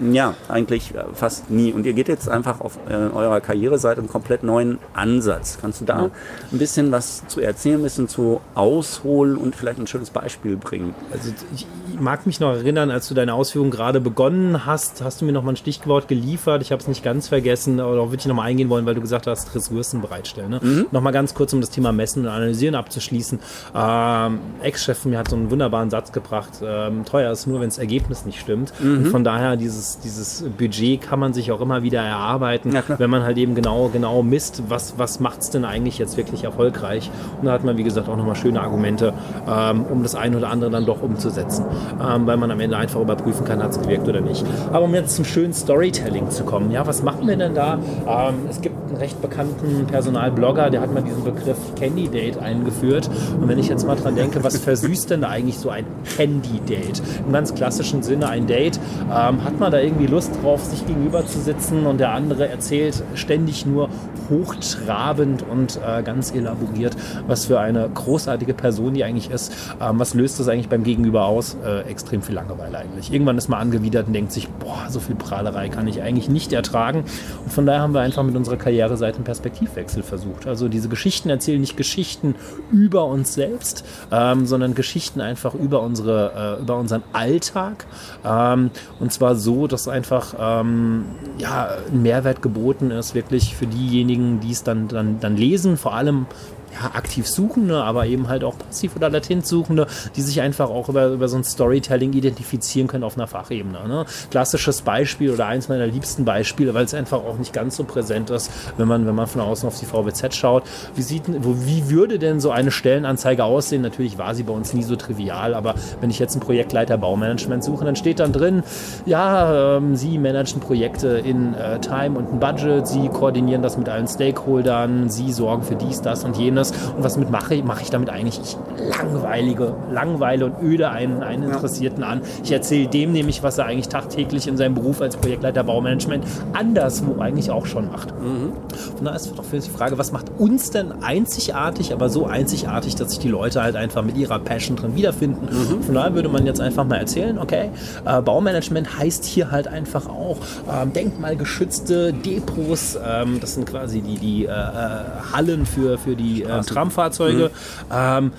ja, 0.00 0.34
eigentlich 0.48 0.94
äh, 0.94 1.04
fast 1.12 1.50
nie. 1.50 1.72
Und 1.72 1.84
ihr 1.84 1.92
geht 1.92 2.08
jetzt 2.08 2.28
einfach 2.28 2.60
auf 2.60 2.78
äh, 2.88 2.94
eurer 2.94 3.40
Karriereseite 3.40 4.00
einen 4.00 4.08
komplett 4.08 4.42
neuen 4.42 4.78
Ansatz. 4.94 5.58
Kannst 5.60 5.82
du 5.82 5.84
da 5.84 6.10
ein 6.50 6.58
bisschen 6.58 6.90
was 6.90 7.26
zu 7.28 7.40
erzählen, 7.40 7.80
ein 7.80 7.82
bisschen 7.82 8.08
zu 8.08 8.40
ausholen 8.54 9.36
und 9.36 9.54
vielleicht 9.54 9.78
ein 9.78 9.86
schönes 9.86 10.10
Beispiel 10.10 10.56
bringen? 10.56 10.94
Also 11.12 11.32
ich 11.54 11.66
mag 11.98 12.26
mich 12.26 12.40
noch 12.40 12.54
erinnern, 12.54 12.90
als 12.90 13.08
du 13.08 13.14
deine 13.14 13.34
Ausführungen 13.34 13.70
gerade 13.70 14.00
begonnen 14.00 14.64
hast, 14.64 15.02
hast 15.02 15.20
du 15.20 15.26
mir 15.26 15.32
noch 15.32 15.42
mal 15.42 15.52
ein 15.52 15.56
Stichwort 15.56 16.08
geliefert. 16.08 16.62
Ich 16.62 16.72
habe 16.72 16.80
es 16.80 16.88
nicht 16.88 17.04
ganz 17.04 17.28
vergessen, 17.28 17.78
aber 17.78 17.94
darauf 17.94 18.10
würde 18.10 18.20
ich 18.20 18.26
noch 18.26 18.36
mal 18.36 18.44
eingehen 18.44 18.70
wollen, 18.70 18.86
weil 18.86 18.94
du 18.94 19.02
gesagt 19.02 19.26
hast, 19.26 19.54
Ressourcen 19.54 20.00
bereitstellen. 20.00 20.50
Ne? 20.50 20.86
Noch 20.90 21.02
mal 21.02 21.10
ganz 21.10 21.34
kurz, 21.34 21.52
um 21.52 21.60
das 21.60 21.70
Thema 21.70 21.92
Messen 21.92 22.24
und 22.24 22.28
Analysieren 22.30 22.74
abzuschließen. 22.74 23.38
Ähm, 23.74 24.38
Ex-Chef 24.62 25.04
mir 25.04 25.18
hat 25.18 25.28
so 25.28 25.36
einen 25.36 25.50
wunderbaren 25.50 25.90
Satz 25.90 26.12
gebracht. 26.12 26.50
Ähm, 26.62 27.04
teuer 27.04 27.30
ist 27.32 27.46
nur, 27.46 27.60
wenn 27.60 27.68
das 27.68 27.78
Ergebnis 27.78 28.24
nicht 28.24 28.40
stimmt. 28.40 28.72
Und 28.80 29.08
von 29.08 29.24
daher 29.24 29.56
dieses, 29.56 29.89
dieses 29.98 30.44
Budget 30.56 31.02
kann 31.02 31.18
man 31.18 31.32
sich 31.32 31.52
auch 31.52 31.60
immer 31.60 31.82
wieder 31.82 32.00
erarbeiten, 32.00 32.72
Ja, 32.72 32.82
wenn 32.98 33.10
man 33.10 33.22
halt 33.22 33.38
eben 33.38 33.54
genau, 33.54 33.88
genau 33.92 34.22
misst, 34.22 34.62
was, 34.68 34.98
was 34.98 35.20
macht 35.20 35.40
es 35.40 35.50
denn 35.50 35.64
eigentlich 35.64 35.98
jetzt 35.98 36.16
wirklich 36.16 36.44
erfolgreich. 36.44 37.10
Und 37.40 37.46
da 37.46 37.52
hat 37.52 37.64
man, 37.64 37.76
wie 37.76 37.82
gesagt, 37.82 38.08
auch 38.08 38.16
nochmal 38.16 38.36
schöne 38.36 38.60
Argumente, 38.60 39.12
ähm, 39.48 39.84
um 39.84 40.02
das 40.02 40.14
eine 40.14 40.36
oder 40.36 40.50
andere 40.50 40.70
dann 40.70 40.86
doch 40.86 41.02
umzusetzen. 41.02 41.64
Ähm, 42.00 42.26
weil 42.26 42.36
man 42.36 42.50
am 42.50 42.60
Ende 42.60 42.76
einfach 42.76 43.00
überprüfen 43.00 43.44
kann, 43.44 43.62
hat 43.62 43.72
es 43.72 43.80
gewirkt 43.80 44.08
oder 44.08 44.20
nicht. 44.20 44.44
Aber 44.72 44.84
um 44.84 44.94
jetzt 44.94 45.16
zum 45.16 45.24
schönen 45.24 45.52
Storytelling 45.52 46.30
zu 46.30 46.44
kommen, 46.44 46.70
ja, 46.70 46.86
was 46.86 47.02
machen 47.02 47.26
wir 47.26 47.36
denn 47.36 47.54
da? 47.54 47.78
Ähm, 48.06 48.34
es 48.48 48.60
gibt 48.60 48.76
einen 48.88 48.98
recht 48.98 49.20
bekannten 49.20 49.86
Personalblogger, 49.86 50.70
der 50.70 50.80
hat 50.80 50.92
mal 50.92 51.02
diesen 51.02 51.24
Begriff 51.24 51.58
Candidate 51.78 52.40
eingeführt. 52.40 53.10
Und 53.40 53.48
wenn 53.48 53.58
ich 53.58 53.68
jetzt 53.68 53.86
mal 53.86 53.96
dran 53.96 54.14
denke, 54.14 54.42
was 54.44 54.58
versüßt 54.58 55.10
denn 55.10 55.22
da 55.22 55.28
eigentlich 55.28 55.58
so 55.58 55.70
ein 55.70 55.84
Candidate? 56.16 57.02
Im 57.26 57.32
ganz 57.32 57.54
klassischen 57.54 58.02
Sinne 58.02 58.28
ein 58.28 58.46
Date. 58.46 58.78
Ähm, 59.10 59.44
hat 59.44 59.58
man 59.58 59.70
da 59.72 59.79
irgendwie 59.80 60.06
Lust 60.06 60.32
drauf, 60.42 60.64
sich 60.64 60.86
gegenüber 60.86 61.26
zu 61.26 61.40
sitzen 61.40 61.86
und 61.86 61.98
der 61.98 62.12
andere 62.12 62.48
erzählt 62.48 63.02
ständig 63.14 63.66
nur 63.66 63.88
hochtrabend 64.30 65.44
und 65.50 65.78
äh, 65.86 66.02
ganz 66.02 66.32
elaboriert, 66.32 66.96
was 67.26 67.46
für 67.46 67.60
eine 67.60 67.88
großartige 67.92 68.54
Person 68.54 68.94
die 68.94 69.04
eigentlich 69.04 69.30
ist. 69.30 69.52
Ähm, 69.80 69.98
was 69.98 70.14
löst 70.14 70.40
das 70.40 70.48
eigentlich 70.48 70.68
beim 70.68 70.84
Gegenüber 70.84 71.24
aus? 71.24 71.56
Äh, 71.64 71.80
extrem 71.90 72.22
viel 72.22 72.34
Langeweile 72.34 72.78
eigentlich. 72.78 73.12
Irgendwann 73.12 73.36
ist 73.36 73.48
man 73.48 73.60
angewidert 73.60 74.06
und 74.06 74.12
denkt 74.12 74.32
sich, 74.32 74.48
boah, 74.48 74.86
so 74.88 75.00
viel 75.00 75.16
Prahlerei 75.16 75.68
kann 75.68 75.88
ich 75.88 76.00
eigentlich 76.02 76.28
nicht 76.28 76.52
ertragen. 76.52 77.04
Und 77.44 77.52
von 77.52 77.66
daher 77.66 77.82
haben 77.82 77.94
wir 77.94 78.00
einfach 78.00 78.22
mit 78.22 78.36
unserer 78.36 78.56
Karriereseite 78.56 79.16
einen 79.16 79.24
Perspektivwechsel 79.24 80.02
versucht. 80.02 80.46
Also 80.46 80.68
diese 80.68 80.88
Geschichten 80.88 81.30
erzählen 81.30 81.60
nicht 81.60 81.76
Geschichten 81.76 82.34
über 82.72 83.04
uns 83.06 83.34
selbst, 83.34 83.84
ähm, 84.12 84.46
sondern 84.46 84.74
Geschichten 84.74 85.20
einfach 85.20 85.54
über 85.54 85.82
unsere, 85.82 86.58
äh, 86.58 86.62
über 86.62 86.76
unseren 86.76 87.02
Alltag. 87.12 87.86
Ähm, 88.24 88.70
und 88.98 89.12
zwar 89.12 89.34
so, 89.34 89.66
dass 89.72 89.88
einfach 89.88 90.34
ähm, 90.38 91.04
ja, 91.38 91.70
ein 91.92 92.02
Mehrwert 92.02 92.42
geboten 92.42 92.90
ist, 92.90 93.14
wirklich 93.14 93.56
für 93.56 93.66
diejenigen, 93.66 94.40
die 94.40 94.52
es 94.52 94.62
dann, 94.62 94.88
dann, 94.88 95.20
dann 95.20 95.36
lesen, 95.36 95.76
vor 95.76 95.94
allem 95.94 96.26
ja, 96.72 96.94
aktiv 96.94 97.26
Suchende, 97.26 97.82
aber 97.82 98.06
eben 98.06 98.28
halt 98.28 98.44
auch 98.44 98.56
passiv 98.56 98.96
oder 98.96 99.10
latent 99.10 99.46
Suchende, 99.46 99.86
die 100.16 100.22
sich 100.22 100.40
einfach 100.40 100.70
auch 100.70 100.88
über, 100.88 101.08
über 101.08 101.28
so 101.28 101.36
ein 101.36 101.44
Storytelling 101.44 102.12
identifizieren 102.12 102.86
können 102.86 103.04
auf 103.04 103.16
einer 103.16 103.26
Fachebene. 103.26 103.86
Ne? 103.88 104.04
Klassisches 104.30 104.82
Beispiel 104.82 105.30
oder 105.30 105.46
eins 105.46 105.68
meiner 105.68 105.86
liebsten 105.86 106.24
Beispiele, 106.24 106.74
weil 106.74 106.84
es 106.84 106.94
einfach 106.94 107.18
auch 107.18 107.38
nicht 107.38 107.52
ganz 107.52 107.76
so 107.76 107.84
präsent 107.84 108.30
ist, 108.30 108.50
wenn 108.76 108.86
man, 108.86 109.06
wenn 109.06 109.14
man 109.14 109.26
von 109.26 109.40
außen 109.40 109.66
auf 109.66 109.78
die 109.78 109.86
VWZ 109.86 110.34
schaut. 110.34 110.64
Wie, 110.94 111.02
sieht, 111.02 111.24
wo, 111.42 111.56
wie 111.64 111.90
würde 111.90 112.18
denn 112.18 112.40
so 112.40 112.50
eine 112.50 112.70
Stellenanzeige 112.70 113.44
aussehen? 113.44 113.82
Natürlich 113.82 114.18
war 114.18 114.34
sie 114.34 114.44
bei 114.44 114.52
uns 114.52 114.72
nie 114.72 114.82
so 114.82 114.96
trivial, 114.96 115.54
aber 115.54 115.74
wenn 116.00 116.10
ich 116.10 116.18
jetzt 116.18 116.34
einen 116.34 116.42
Projektleiter 116.42 116.98
Baumanagement 116.98 117.64
suche, 117.64 117.84
dann 117.84 117.96
steht 117.96 118.20
dann 118.20 118.32
drin, 118.32 118.62
ja, 119.06 119.76
ähm, 119.76 119.96
Sie 119.96 120.18
managen 120.18 120.60
Projekte 120.60 121.08
in 121.08 121.54
äh, 121.54 121.80
Time 121.80 122.18
und 122.18 122.32
ein 122.32 122.40
Budget, 122.40 122.86
Sie 122.86 123.08
koordinieren 123.08 123.62
das 123.62 123.76
mit 123.76 123.88
allen 123.88 124.06
Stakeholdern, 124.06 125.10
Sie 125.10 125.32
sorgen 125.32 125.62
für 125.62 125.76
dies, 125.76 126.00
das 126.02 126.24
und 126.24 126.36
jenes. 126.36 126.59
Monotones. 126.60 126.72
Und 126.96 127.02
was 127.02 127.16
mit 127.16 127.30
mache, 127.30 127.62
mache 127.62 127.82
ich 127.82 127.90
damit 127.90 128.10
eigentlich? 128.10 128.40
Ich 128.42 128.56
langweilige, 128.98 129.74
langweile 129.90 130.46
und 130.46 130.62
öde 130.62 130.90
einen, 130.90 131.22
einen 131.22 131.44
Interessierten 131.44 132.02
an. 132.02 132.22
Ich 132.42 132.52
erzähle 132.52 132.88
dem 132.88 133.12
nämlich, 133.12 133.42
was 133.42 133.58
er 133.58 133.66
eigentlich 133.66 133.88
tagtäglich 133.88 134.46
in 134.46 134.56
seinem 134.56 134.74
Beruf 134.74 135.00
als 135.00 135.16
Projektleiter 135.16 135.64
Baumanagement 135.64 136.24
anderswo 136.52 137.20
eigentlich 137.20 137.50
auch 137.50 137.66
schon 137.66 137.90
macht. 137.90 138.12
Mhm. 138.20 138.52
Von 138.96 139.04
daher 139.04 139.16
ist 139.16 139.32
doch 139.36 139.44
für 139.44 139.58
die 139.58 139.70
Frage, 139.70 139.98
was 139.98 140.12
macht 140.12 140.26
uns 140.38 140.70
denn 140.70 141.02
einzigartig, 141.02 141.92
aber 141.92 142.08
so 142.08 142.26
einzigartig, 142.26 142.94
dass 142.96 143.10
sich 143.10 143.18
die 143.18 143.28
Leute 143.28 143.62
halt 143.62 143.76
einfach 143.76 144.02
mit 144.02 144.16
ihrer 144.16 144.38
Passion 144.38 144.76
drin 144.76 144.94
wiederfinden. 144.96 145.46
Mhm. 145.50 145.82
Von 145.82 145.94
daher 145.94 146.14
würde 146.14 146.28
man 146.28 146.46
jetzt 146.46 146.60
einfach 146.60 146.84
mal 146.84 146.96
erzählen, 146.96 147.38
okay, 147.38 147.70
äh, 148.04 148.20
Baumanagement 148.22 148.98
heißt 148.98 149.24
hier 149.24 149.50
halt 149.50 149.68
einfach 149.68 150.08
auch 150.08 150.38
ähm, 150.70 150.92
denkmalgeschützte 150.92 152.12
Depots, 152.12 152.98
ähm, 153.04 153.38
das 153.40 153.54
sind 153.54 153.66
quasi 153.66 154.00
die, 154.00 154.18
die 154.18 154.44
äh, 154.46 154.50
äh 154.50 155.00
Hallen 155.32 155.66
für, 155.66 155.98
für 155.98 156.16
die 156.16 156.42
äh, 156.42 156.49
Tramfahrzeuge. 156.62 157.50
Mhm. 157.88 157.92
Ähm, 157.92 158.32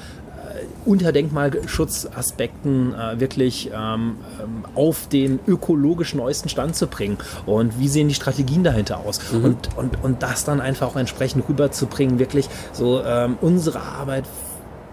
unter 0.85 1.11
Denkmalschutzaspekten 1.11 2.93
äh, 2.93 3.19
wirklich 3.19 3.69
ähm, 3.73 4.17
ähm, 4.41 4.65
auf 4.75 5.07
den 5.07 5.39
ökologisch 5.47 6.15
neuesten 6.15 6.49
Stand 6.49 6.75
zu 6.75 6.87
bringen. 6.87 7.17
Und 7.45 7.79
wie 7.79 7.87
sehen 7.87 8.07
die 8.07 8.15
Strategien 8.15 8.63
dahinter 8.63 8.99
aus? 8.99 9.19
Mhm. 9.31 9.45
Und, 9.45 9.77
und, 9.77 10.03
und 10.03 10.23
das 10.23 10.43
dann 10.43 10.59
einfach 10.59 10.87
auch 10.87 10.95
entsprechend 10.95 11.47
rüberzubringen, 11.47 12.19
wirklich 12.19 12.49
so 12.73 13.01
ähm, 13.03 13.37
unsere 13.41 13.79
Arbeit 13.79 14.25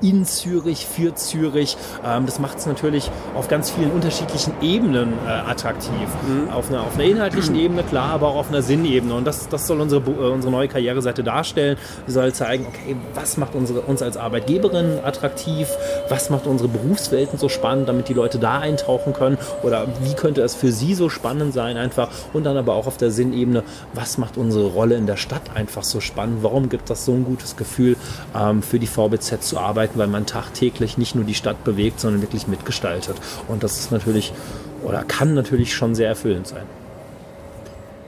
in 0.01 0.24
Zürich, 0.24 0.86
für 0.86 1.14
Zürich. 1.14 1.76
Ähm, 2.05 2.26
das 2.26 2.38
macht 2.38 2.59
es 2.59 2.66
natürlich 2.66 3.11
auf 3.34 3.49
ganz 3.49 3.70
vielen 3.70 3.90
unterschiedlichen 3.90 4.53
Ebenen 4.61 5.12
äh, 5.26 5.30
attraktiv. 5.30 5.92
Mhm. 6.26 6.51
Auf, 6.51 6.68
einer, 6.68 6.82
auf 6.82 6.94
einer 6.94 7.05
inhaltlichen 7.05 7.55
Ebene, 7.59 7.82
klar, 7.82 8.11
aber 8.11 8.28
auch 8.28 8.36
auf 8.36 8.49
einer 8.49 8.62
Sinnebene. 8.62 9.14
Und 9.14 9.24
das, 9.26 9.49
das 9.49 9.66
soll 9.66 9.80
unsere, 9.80 10.03
äh, 10.11 10.30
unsere 10.30 10.53
neue 10.53 10.68
Karriereseite 10.68 11.22
darstellen. 11.22 11.76
Sie 12.07 12.12
soll 12.12 12.32
zeigen, 12.32 12.66
okay, 12.66 12.96
was 13.14 13.36
macht 13.36 13.55
unsere, 13.55 13.80
uns 13.80 14.03
als 14.03 14.16
Arbeitgeberin 14.16 15.01
attraktiv? 15.05 15.68
Was 16.09 16.30
macht 16.30 16.46
unsere 16.46 16.68
Berufswelten 16.68 17.38
so 17.38 17.49
spannend, 17.49 17.88
damit 17.88 18.09
die 18.09 18.14
Leute 18.14 18.38
da 18.38 18.59
eintauchen 18.59 19.12
können? 19.12 19.38
Oder 19.62 19.86
wie 20.03 20.14
könnte 20.14 20.42
es 20.42 20.55
für 20.55 20.72
sie 20.72 20.94
so 20.94 21.09
spannend 21.09 21.55
sein 21.55 21.76
einfach? 21.76 22.09
Und 22.32 22.44
dann 22.44 22.57
aber 22.57 22.74
auch 22.74 22.86
auf 22.86 22.96
der 22.96 23.11
Sinnebene, 23.11 23.62
was 23.94 24.18
macht 24.18 24.36
unsere 24.36 24.66
Rolle 24.66 24.96
in 24.96 25.07
der 25.07 25.16
Stadt 25.16 25.42
einfach 25.55 25.82
so 25.82 26.01
spannend? 26.01 26.42
Warum 26.42 26.68
gibt 26.68 26.90
das 26.90 27.05
so 27.05 27.12
ein 27.12 27.24
gutes 27.24 27.57
Gefühl, 27.57 27.96
ähm, 28.36 28.62
für 28.62 28.78
die 28.78 28.86
VBZ 28.86 29.42
zu 29.42 29.59
arbeiten? 29.59 29.88
Arbeiten, 29.89 29.99
weil 29.99 30.09
man 30.09 30.26
tagtäglich 30.26 30.99
nicht 30.99 31.14
nur 31.14 31.24
die 31.24 31.34
Stadt 31.34 31.64
bewegt, 31.64 32.01
sondern 32.01 32.22
wirklich 32.22 32.47
mitgestaltet. 32.47 33.16
Und 33.49 33.62
das 33.62 33.78
ist 33.78 33.93
natürlich 33.93 34.32
oder 34.82 35.03
kann 35.03 35.34
natürlich 35.34 35.74
schon 35.74 35.95
sehr 35.95 36.09
erfüllend 36.09 36.47
sein. 36.47 36.64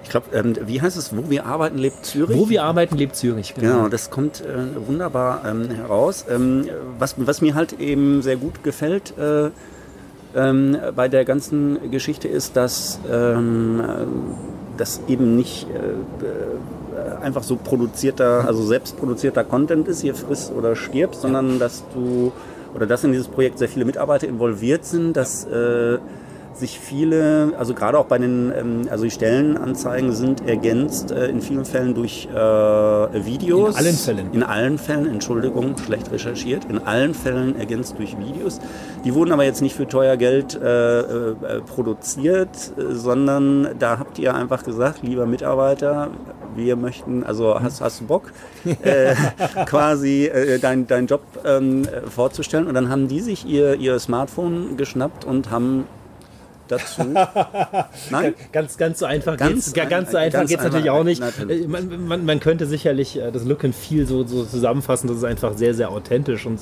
Ich 0.05 0.11
glaube, 0.11 0.27
ähm, 0.33 0.57
wie 0.67 0.81
heißt 0.81 0.97
es? 0.97 1.17
Wo 1.17 1.31
wir 1.31 1.47
arbeiten, 1.47 1.79
lebt 1.79 2.05
Zürich? 2.05 2.37
Wo 2.37 2.49
wir 2.49 2.65
arbeiten, 2.65 2.97
lebt 2.97 3.15
Zürich. 3.15 3.55
Genau, 3.55 3.75
genau 3.75 3.89
das 3.89 4.11
kommt 4.11 4.41
äh, 4.41 4.87
wunderbar 4.87 5.43
ähm, 5.47 5.71
heraus. 5.71 6.25
Ähm, 6.29 6.69
was, 6.99 7.15
was 7.17 7.41
mir 7.41 7.55
halt 7.55 7.79
eben 7.81 8.23
sehr 8.23 8.37
gut 8.37 8.65
gefällt 8.65 9.15
äh, 9.19 9.51
ähm, 10.35 10.77
bei 10.97 11.09
der 11.09 11.25
ganzen 11.25 11.91
Geschichte 11.91 12.29
ist, 12.29 12.57
dass 12.57 12.99
ähm, 13.11 13.83
das 14.77 15.01
eben 15.07 15.37
nicht 15.37 15.69
äh, 15.71 15.77
einfach 17.23 17.43
so 17.43 17.57
produzierter, 17.57 18.45
also 18.47 18.63
selbst 18.63 18.97
produzierter 18.97 19.45
Content 19.45 19.89
ist, 19.89 20.01
hier 20.01 20.15
frisst 20.15 20.53
oder 20.53 20.77
stirbst, 20.77 21.21
sondern 21.21 21.59
dass 21.59 21.85
du 21.95 22.33
oder 22.75 22.87
dass 22.87 23.05
in 23.05 23.13
dieses 23.13 23.29
Projekt 23.29 23.59
sehr 23.59 23.69
viele 23.69 23.85
Mitarbeiter 23.85 24.29
involviert 24.29 24.85
sind, 24.85 25.17
dass 25.17 25.45
äh, 25.45 25.99
sich 26.61 26.79
viele, 26.79 27.53
also 27.59 27.75
gerade 27.75 27.99
auch 27.99 28.07
bei 28.07 28.19
den, 28.19 28.53
ähm, 28.57 28.89
also 28.91 29.05
die 29.05 29.11
Stellenanzeigen 29.11 30.13
sind 30.13 30.47
ergänzt 30.47 31.11
äh, 31.11 31.27
in 31.29 31.41
vielen 31.41 31.65
Fällen 31.65 31.95
durch 31.95 32.29
äh, 32.33 32.37
Videos. 32.37 33.75
In 33.75 33.87
allen 33.87 33.97
Fällen. 33.97 34.33
In 34.33 34.43
allen 34.43 34.79
Fällen, 34.79 35.07
Entschuldigung, 35.07 35.77
schlecht 35.79 36.13
recherchiert. 36.13 36.67
In 36.67 36.79
allen 36.79 37.15
Fällen 37.15 37.59
ergänzt 37.59 37.97
durch 37.99 38.17
Videos. 38.19 38.61
Die 39.05 39.15
wurden 39.15 39.33
aber 39.33 39.45
jetzt 39.45 39.63
nicht 39.63 39.75
für 39.75 39.89
teuer 39.89 40.17
Geld 40.17 40.55
äh, 40.55 41.35
produziert, 41.67 42.51
sondern 42.77 43.71
da 43.79 43.99
habt 43.99 44.19
ihr 44.19 44.35
einfach 44.35 44.63
gesagt, 44.63 45.03
lieber 45.03 45.27
Mitarbeiter, 45.27 46.11
wir 46.55 46.77
möchten, 46.77 47.25
also 47.25 47.61
hast, 47.61 47.81
hast 47.81 48.01
du 48.01 48.07
Bock, 48.07 48.33
äh, 48.83 49.15
quasi 49.67 50.27
äh, 50.27 50.59
deinen 50.59 50.87
dein 50.87 51.07
Job 51.07 51.23
ähm, 51.45 51.87
vorzustellen. 52.09 52.67
Und 52.67 52.75
dann 52.75 52.91
haben 52.91 53.09
die 53.09 53.21
sich 53.21 53.47
ihr, 53.47 53.75
ihr 53.77 53.99
Smartphone 53.99 54.77
geschnappt 54.77 55.25
und 55.25 55.51
haben 55.51 55.85
dazu. 56.71 57.03
Nein? 58.11 58.35
Ganz, 58.53 58.77
ganz 58.77 58.99
so 58.99 59.07
einfach 59.07 59.37
ganz, 59.37 59.73
geht's, 59.73 59.89
ganz 59.91 60.11
so 60.11 60.17
einfach 60.17 60.47
geht 60.47 60.59
es 60.59 60.65
natürlich 60.65 60.91
auch 60.91 61.05
nicht. 61.05 61.21
Natürlich. 61.21 61.65
Äh, 61.65 61.69
man, 61.69 62.07
man, 62.07 62.25
man, 62.25 62.41
könnte 62.41 62.67
sicherlich 62.67 63.19
äh, 63.19 63.31
das 63.31 63.45
Look 63.45 63.65
and 63.65 63.75
Feel 63.75 64.07
so, 64.07 64.25
so 64.27 64.45
zusammenfassen, 64.45 65.09
dass 65.09 65.19
es 65.19 65.25
einfach 65.25 65.57
sehr, 65.57 65.75
sehr 65.75 65.91
authentisch 65.91 66.47
und 66.47 66.61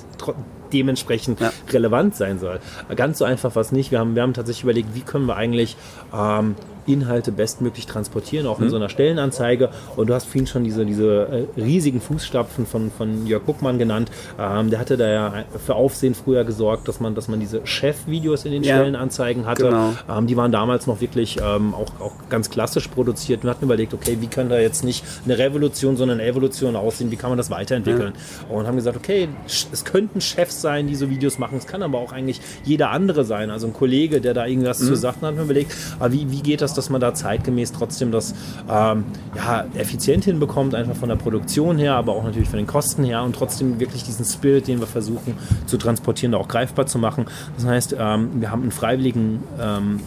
dementsprechend 0.73 1.41
ja. 1.41 1.53
relevant 1.71 2.16
sein 2.16 2.39
soll. 2.39 2.61
Ganz 2.95 3.19
so 3.19 3.25
einfach 3.25 3.55
war 3.55 3.62
es 3.62 3.73
nicht. 3.73 3.91
Wir 3.91 3.99
haben, 3.99 4.14
wir 4.14 4.23
haben 4.23 4.35
tatsächlich 4.35 4.64
überlegt, 4.64 4.95
wie 4.95 5.01
können 5.01 5.27
wir 5.27 5.37
eigentlich 5.37 5.77
ähm, 6.14 6.55
Inhalte 6.89 7.33
bestmöglich 7.33 7.87
transportieren, 7.87 8.47
auch 8.47 8.59
in 8.59 8.66
mhm. 8.66 8.71
so 8.71 8.77
einer 8.77 8.89
Stellenanzeige. 8.89 9.71
Und 9.97 10.09
du 10.09 10.14
hast 10.14 10.25
vorhin 10.25 10.47
schon 10.47 10.64
diese, 10.64 10.87
diese 10.87 11.47
äh, 11.57 11.61
riesigen 11.61 12.01
Fußstapfen 12.01 12.66
von, 12.66 12.91
von 12.91 13.27
Jörg 13.27 13.43
Buckmann 13.43 13.79
genannt. 13.79 14.11
Ähm, 14.39 14.71
der 14.71 14.81
hatte 14.81 14.97
da 14.97 15.09
ja 15.09 15.45
für 15.64 15.75
Aufsehen 15.75 16.14
früher 16.14 16.45
gesorgt, 16.45 16.89
dass 16.89 17.01
man, 17.01 17.14
dass 17.14 17.29
man 17.29 17.41
diese 17.41 17.66
Chef-Videos 17.66 18.45
in 18.45 18.53
den 18.53 18.62
ja. 18.62 18.77
Stellenanzeigen 18.77 19.47
hatte. 19.47 19.64
Genau. 19.64 19.93
Ähm, 20.11 20.27
die 20.27 20.37
waren 20.37 20.51
damals 20.51 20.87
noch 20.87 21.01
wirklich 21.01 21.39
ähm, 21.43 21.75
auch, 21.75 22.01
auch 22.01 22.14
ganz 22.31 22.51
klassisch 22.51 22.89
produziert. 22.89 23.43
Wir 23.45 23.51
hatten 23.51 23.64
überlegt, 23.64 23.93
okay, 23.95 24.16
wie 24.21 24.27
kann 24.27 24.49
da 24.49 24.59
jetzt 24.59 24.85
nicht 24.85 25.05
eine 25.25 25.39
Revolution, 25.39 25.97
sondern 25.97 26.21
eine 26.21 26.29
Evolution 26.29 26.75
aussehen? 26.75 27.11
Wie 27.11 27.16
kann 27.16 27.31
man 27.31 27.37
das 27.37 27.51
weiterentwickeln? 27.51 28.14
Ja. 28.49 28.57
Und 28.57 28.66
haben 28.66 28.77
gesagt, 28.77 28.97
okay, 28.97 29.29
es 29.47 29.85
könnten 29.85 30.21
Chefs 30.21 30.58
sein, 30.61 30.87
die 30.87 30.95
so 30.95 31.11
Videos 31.11 31.39
machen. 31.39 31.59
Es 31.59 31.67
kann 31.67 31.83
aber 31.83 31.99
auch 31.99 32.13
eigentlich 32.13 32.41
jeder 32.65 32.91
andere 32.91 33.25
sein. 33.25 33.51
Also 33.51 33.67
ein 33.67 33.73
Kollege, 33.73 34.21
der 34.21 34.35
da 34.35 34.47
irgendwas 34.47 34.81
mhm. 34.81 34.87
zu 34.87 34.95
sagen 34.97 35.21
hat, 35.23 35.37
wir 35.37 35.45
überlegt, 35.45 35.75
aber 35.99 36.13
wie, 36.13 36.31
wie 36.31 36.41
geht 36.41 36.61
das 36.61 36.79
dass 36.79 36.91
man 36.91 37.01
da 37.01 37.13
zeitgemäß 37.13 37.73
trotzdem 37.73 38.13
das 38.13 38.35
ähm, 38.71 39.05
ja, 39.35 39.67
effizient 39.75 40.25
hinbekommt, 40.25 40.75
einfach 40.75 40.95
von 40.95 41.09
der 41.09 41.17
Produktion 41.17 41.77
her, 41.77 41.95
aber 41.95 42.13
auch 42.13 42.23
natürlich 42.23 42.49
von 42.49 42.59
den 42.59 42.69
Kosten 42.69 43.03
her 43.05 43.25
und 43.25 43.35
trotzdem 43.35 43.81
wirklich 43.81 44.05
diesen 44.05 44.25
Spirit, 44.25 44.69
den 44.69 44.79
wir 44.79 44.87
versuchen 44.87 45.35
zu 45.67 45.77
transportieren, 45.77 46.33
da 46.33 46.39
auch 46.39 46.49
greifbar 46.49 46.87
zu 46.87 46.99
machen. 46.99 47.27
Das 47.57 47.67
heißt, 47.67 47.97
ähm, 47.99 48.31
wir 48.41 48.51
haben 48.53 48.63
einen 48.63 48.71
freiwilligen 48.71 49.43
ähm, 49.61 50.01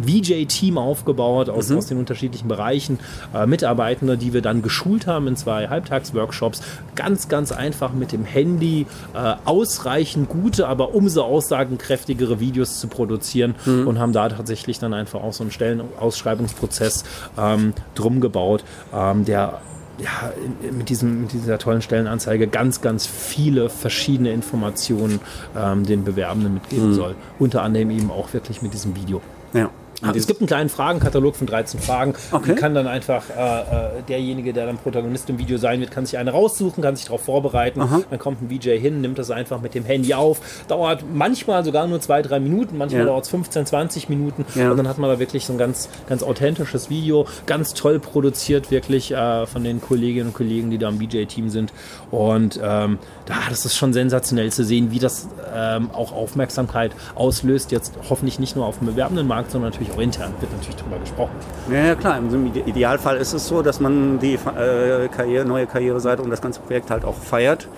VJ-Team 0.00 0.78
aufgebaut 0.78 1.48
aus, 1.48 1.68
mhm. 1.68 1.78
aus 1.78 1.86
den 1.86 1.98
unterschiedlichen 1.98 2.48
Bereichen, 2.48 2.98
äh, 3.34 3.46
Mitarbeitende, 3.46 4.16
die 4.16 4.32
wir 4.32 4.42
dann 4.42 4.62
geschult 4.62 5.06
haben 5.06 5.26
in 5.28 5.36
zwei 5.36 5.68
Halbtagsworkshops. 5.68 6.60
Ganz, 6.94 7.28
ganz 7.28 7.52
einfach 7.52 7.92
mit 7.92 8.12
dem 8.12 8.24
Handy 8.24 8.86
äh, 9.14 9.34
ausreichend 9.44 10.28
gute, 10.28 10.68
aber 10.68 10.94
umso 10.94 11.22
aussagenkräftigere 11.22 12.40
Videos 12.40 12.80
zu 12.80 12.88
produzieren 12.88 13.54
mhm. 13.64 13.86
und 13.86 13.98
haben 13.98 14.12
da 14.12 14.28
tatsächlich 14.28 14.78
dann 14.78 14.94
einfach 14.94 15.22
auch 15.22 15.32
so 15.32 15.44
einen 15.44 15.50
Stellenausschreibungsprozess 15.50 17.04
ähm, 17.38 17.74
drum 17.94 18.20
gebaut, 18.20 18.64
ähm, 18.92 19.24
der 19.24 19.60
ja, 19.98 20.32
mit, 20.70 20.88
diesem, 20.88 21.22
mit 21.22 21.32
dieser 21.32 21.58
tollen 21.58 21.82
Stellenanzeige 21.82 22.46
ganz, 22.46 22.80
ganz 22.80 23.06
viele 23.06 23.68
verschiedene 23.68 24.32
Informationen 24.32 25.20
ähm, 25.56 25.84
den 25.84 26.04
Bewerbenden 26.04 26.54
mitgeben 26.54 26.90
mhm. 26.90 26.94
soll. 26.94 27.14
Unter 27.38 27.62
anderem 27.62 27.90
eben 27.90 28.10
auch 28.10 28.32
wirklich 28.32 28.62
mit 28.62 28.72
diesem 28.72 28.94
Video. 28.94 29.20
Ja. 29.52 29.70
Ah, 30.00 30.12
es 30.14 30.28
gibt 30.28 30.40
einen 30.40 30.46
kleinen 30.46 30.68
Fragenkatalog 30.68 31.34
von 31.34 31.46
13 31.46 31.80
Fragen. 31.80 32.14
Okay. 32.30 32.48
Man 32.48 32.56
kann 32.56 32.74
dann 32.74 32.86
einfach 32.86 33.24
äh, 33.30 33.60
äh, 33.98 34.02
derjenige, 34.08 34.52
der 34.52 34.66
dann 34.66 34.78
Protagonist 34.78 35.28
im 35.28 35.38
Video 35.38 35.58
sein 35.58 35.80
wird, 35.80 35.90
kann 35.90 36.06
sich 36.06 36.18
eine 36.18 36.30
raussuchen, 36.30 36.82
kann 36.82 36.94
sich 36.94 37.06
darauf 37.06 37.22
vorbereiten. 37.22 37.80
Aha. 37.80 38.02
Dann 38.08 38.18
kommt 38.18 38.40
ein 38.40 38.48
VJ 38.48 38.78
hin, 38.78 39.00
nimmt 39.00 39.18
das 39.18 39.30
einfach 39.30 39.60
mit 39.60 39.74
dem 39.74 39.84
Handy 39.84 40.14
auf. 40.14 40.40
Dauert 40.68 41.04
manchmal 41.12 41.64
sogar 41.64 41.88
nur 41.88 42.00
zwei, 42.00 42.22
drei 42.22 42.38
Minuten, 42.38 42.78
manchmal 42.78 43.02
ja. 43.02 43.06
dauert 43.06 43.24
es 43.24 43.30
15, 43.30 43.66
20 43.66 44.08
Minuten. 44.08 44.44
Ja. 44.54 44.70
Und 44.70 44.76
dann 44.76 44.86
hat 44.86 44.98
man 44.98 45.10
da 45.10 45.18
wirklich 45.18 45.44
so 45.44 45.52
ein 45.52 45.58
ganz, 45.58 45.88
ganz 46.08 46.22
authentisches 46.22 46.90
Video, 46.90 47.26
ganz 47.46 47.74
toll 47.74 47.98
produziert, 47.98 48.70
wirklich 48.70 49.10
äh, 49.10 49.46
von 49.46 49.64
den 49.64 49.80
Kolleginnen 49.80 50.28
und 50.28 50.34
Kollegen, 50.34 50.70
die 50.70 50.78
da 50.78 50.88
im 50.88 51.00
VJ-Team 51.00 51.48
sind. 51.48 51.72
Und 52.12 52.60
ähm, 52.62 52.98
da, 53.26 53.34
das 53.50 53.64
ist 53.64 53.76
schon 53.76 53.92
sensationell 53.92 54.52
zu 54.52 54.64
sehen, 54.64 54.92
wie 54.92 55.00
das 55.00 55.28
ähm, 55.54 55.90
auch 55.92 56.12
Aufmerksamkeit 56.12 56.92
auslöst. 57.16 57.72
Jetzt 57.72 57.94
hoffentlich 58.08 58.38
nicht 58.38 58.54
nur 58.54 58.64
auf 58.64 58.78
dem 58.78 58.86
bewerbenden 58.86 59.26
Markt, 59.26 59.50
sondern 59.50 59.72
natürlich 59.72 59.87
auch 59.92 59.98
intern 59.98 60.32
wird 60.40 60.52
natürlich 60.52 60.76
drüber 60.76 60.98
gesprochen. 60.98 61.32
Ja, 61.70 61.86
ja 61.86 61.94
klar. 61.94 62.18
Im 62.18 62.46
Idealfall 62.46 63.16
ist 63.16 63.32
es 63.32 63.46
so, 63.46 63.62
dass 63.62 63.80
man 63.80 64.18
die 64.18 64.34
äh, 64.34 65.08
Karriere, 65.08 65.44
neue 65.44 65.66
Karriereseite 65.66 66.22
und 66.22 66.30
das 66.30 66.40
ganze 66.40 66.60
Projekt 66.60 66.90
halt 66.90 67.04
auch 67.04 67.16
feiert, 67.16 67.68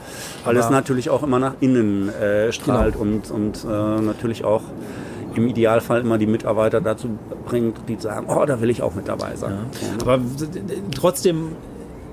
weil 0.45 0.57
Aber 0.57 0.65
es 0.65 0.71
natürlich 0.71 1.11
auch 1.11 1.23
immer 1.23 1.39
nach 1.39 1.55
innen 1.61 2.09
äh, 2.09 2.53
strahlt 2.53 2.95
genau. 2.95 3.05
und, 3.05 3.31
und 3.31 3.65
äh, 3.65 4.01
natürlich 4.03 4.45
auch 4.45 4.63
im 5.35 5.47
Idealfall 5.47 6.01
immer 6.01 6.19
die 6.19 6.27
Mitarbeiter 6.27 6.81
dazu 6.81 7.19
bringt, 7.47 7.77
die 7.89 7.97
sagen, 7.97 8.27
oh, 8.29 8.45
da 8.45 8.61
will 8.61 8.71
ich 8.71 8.83
auch 8.83 8.95
mit 8.95 9.09
dabei 9.09 9.37
sein. 9.37 9.53
Ja. 9.81 9.89
Aber 10.03 10.21
trotzdem 10.95 11.53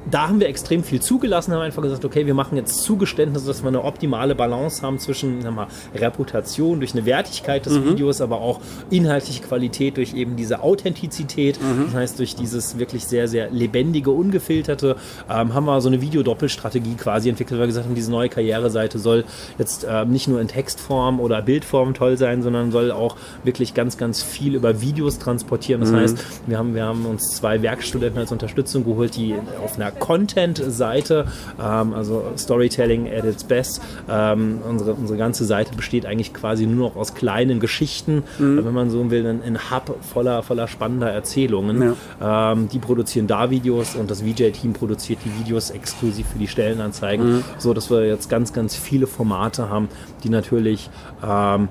da 0.09 0.27
haben 0.27 0.39
wir 0.39 0.47
extrem 0.47 0.83
viel 0.83 1.01
zugelassen, 1.01 1.53
haben 1.53 1.61
einfach 1.61 1.81
gesagt, 1.81 2.05
okay, 2.05 2.25
wir 2.25 2.33
machen 2.33 2.57
jetzt 2.57 2.83
Zugeständnisse, 2.83 3.47
dass 3.47 3.61
wir 3.61 3.67
eine 3.67 3.83
optimale 3.83 4.35
Balance 4.35 4.81
haben 4.81 4.99
zwischen 4.99 5.41
sagen 5.41 5.55
wir 5.55 5.63
mal, 5.63 5.67
Reputation 5.95 6.79
durch 6.79 6.93
eine 6.93 7.05
Wertigkeit 7.05 7.65
des 7.65 7.73
mhm. 7.73 7.91
Videos, 7.91 8.21
aber 8.21 8.41
auch 8.41 8.61
inhaltliche 8.89 9.43
Qualität 9.43 9.97
durch 9.97 10.13
eben 10.13 10.35
diese 10.35 10.63
Authentizität, 10.63 11.59
mhm. 11.61 11.85
das 11.85 11.95
heißt 11.95 12.19
durch 12.19 12.35
dieses 12.35 12.77
wirklich 12.77 13.05
sehr, 13.05 13.27
sehr 13.27 13.49
lebendige, 13.49 14.11
ungefilterte, 14.11 14.95
ähm, 15.29 15.53
haben 15.53 15.65
wir 15.65 15.81
so 15.81 15.89
eine 15.89 16.01
Videodoppelstrategie 16.01 16.95
quasi 16.95 17.29
entwickelt, 17.29 17.59
weil 17.59 17.65
wir 17.65 17.67
gesagt 17.67 17.87
haben, 17.87 17.95
diese 17.95 18.11
neue 18.11 18.29
Karriereseite 18.29 18.99
soll 18.99 19.25
jetzt 19.57 19.83
äh, 19.83 20.05
nicht 20.05 20.27
nur 20.27 20.39
in 20.39 20.47
Textform 20.47 21.19
oder 21.19 21.41
Bildform 21.41 21.93
toll 21.93 22.17
sein, 22.17 22.41
sondern 22.41 22.71
soll 22.71 22.91
auch 22.91 23.15
wirklich 23.43 23.73
ganz, 23.73 23.97
ganz 23.97 24.23
viel 24.23 24.55
über 24.55 24.81
Videos 24.81 25.19
transportieren. 25.19 25.81
Das 25.81 25.91
mhm. 25.91 25.95
heißt, 25.97 26.17
wir 26.47 26.57
haben, 26.57 26.75
wir 26.75 26.85
haben 26.85 27.05
uns 27.05 27.35
zwei 27.35 27.61
Werkstudenten 27.61 28.19
als 28.19 28.31
Unterstützung 28.31 28.83
geholt, 28.85 29.15
die 29.15 29.35
auf 29.63 29.75
einer 29.75 29.91
Content-Seite, 29.99 31.25
ähm, 31.61 31.93
also 31.93 32.31
Storytelling 32.37 33.07
at 33.07 33.25
its 33.25 33.43
best. 33.43 33.81
Ähm, 34.09 34.59
unsere, 34.67 34.93
unsere 34.93 35.17
ganze 35.17 35.45
Seite 35.45 35.75
besteht 35.75 36.05
eigentlich 36.05 36.33
quasi 36.33 36.65
nur 36.65 36.89
noch 36.89 36.95
aus 36.95 37.13
kleinen 37.13 37.59
Geschichten, 37.59 38.23
mhm. 38.39 38.65
wenn 38.65 38.73
man 38.73 38.89
so 38.89 39.09
will, 39.09 39.25
ein, 39.25 39.41
ein 39.43 39.71
Hub 39.71 39.95
voller, 40.01 40.43
voller 40.43 40.67
spannender 40.67 41.11
Erzählungen. 41.11 41.95
Ja. 42.21 42.51
Ähm, 42.53 42.69
die 42.69 42.79
produzieren 42.79 43.27
da 43.27 43.49
Videos 43.49 43.95
und 43.95 44.11
das 44.11 44.21
VJ-Team 44.21 44.73
produziert 44.73 45.19
die 45.25 45.39
Videos 45.39 45.69
exklusiv 45.71 46.27
für 46.27 46.39
die 46.39 46.47
Stellenanzeigen, 46.47 47.37
mhm. 47.37 47.43
so 47.57 47.73
dass 47.73 47.89
wir 47.89 48.05
jetzt 48.05 48.29
ganz, 48.29 48.53
ganz 48.53 48.75
viele 48.75 49.07
Formate 49.07 49.69
haben, 49.69 49.89
die 50.23 50.29
natürlich 50.29 50.89
ähm, 51.25 51.69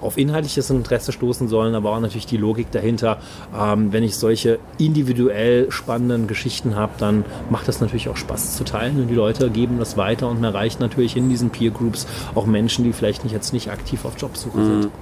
auf 0.00 0.18
inhaltliches 0.18 0.70
Interesse 0.70 1.12
stoßen 1.12 1.48
sollen, 1.48 1.74
aber 1.74 1.90
auch 1.90 2.00
natürlich 2.00 2.26
die 2.26 2.36
Logik 2.36 2.70
dahinter. 2.70 3.18
Ähm, 3.56 3.92
wenn 3.92 4.02
ich 4.02 4.16
solche 4.16 4.58
individuell 4.78 5.70
spannenden 5.70 6.26
Geschichten 6.26 6.76
habe, 6.76 6.92
dann 6.98 7.24
macht 7.50 7.68
das 7.68 7.80
natürlich 7.80 8.08
auch 8.08 8.16
Spaß 8.16 8.56
zu 8.56 8.64
teilen 8.64 9.00
und 9.00 9.08
die 9.08 9.14
Leute 9.14 9.50
geben 9.50 9.78
das 9.78 9.96
weiter 9.96 10.28
und 10.28 10.40
man 10.40 10.52
erreicht 10.52 10.80
natürlich 10.80 11.16
in 11.16 11.28
diesen 11.28 11.50
Peer 11.50 11.70
Groups 11.70 12.06
auch 12.34 12.46
Menschen, 12.46 12.84
die 12.84 12.92
vielleicht 12.92 13.24
nicht, 13.24 13.32
jetzt 13.32 13.52
nicht 13.52 13.70
aktiv 13.70 14.04
auf 14.04 14.14
Jobsuche 14.18 14.58
mhm. 14.58 14.82
sind. 14.82 14.92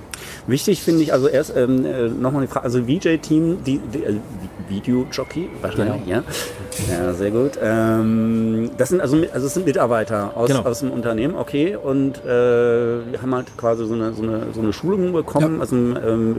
Wichtig 0.46 0.82
finde 0.82 1.02
ich 1.02 1.12
also 1.12 1.28
erst 1.28 1.56
ähm, 1.56 1.84
äh, 1.84 2.08
nochmal 2.08 2.42
die 2.42 2.48
Frage, 2.48 2.64
also 2.64 2.82
VJ-Team, 2.84 3.64
die, 3.64 3.78
die 3.78 4.04
äh, 4.04 4.16
Video-Jockey 4.68 5.50
wahrscheinlich, 5.60 6.04
genau. 6.04 6.16
ja. 6.18 6.22
Ja, 6.88 7.12
sehr 7.12 7.30
gut. 7.30 7.52
Ähm, 7.62 8.70
das 8.76 8.90
sind 8.90 9.00
also, 9.00 9.16
also 9.32 9.46
es 9.46 9.54
sind 9.54 9.66
Mitarbeiter 9.66 10.36
aus, 10.36 10.48
genau. 10.48 10.62
aus 10.62 10.80
dem 10.80 10.90
Unternehmen, 10.90 11.34
okay, 11.34 11.76
und 11.76 12.18
äh, 12.24 12.28
wir 12.28 13.20
haben 13.20 13.34
halt 13.34 13.56
quasi 13.56 13.86
so 13.86 13.94
eine, 13.94 14.12
so 14.12 14.22
eine, 14.22 14.46
so 14.54 14.60
eine 14.60 14.72
Schulung 14.72 15.12
bekommen. 15.12 15.56
Ja. 15.56 15.60
Also 15.60 15.76
ähm, 15.76 16.36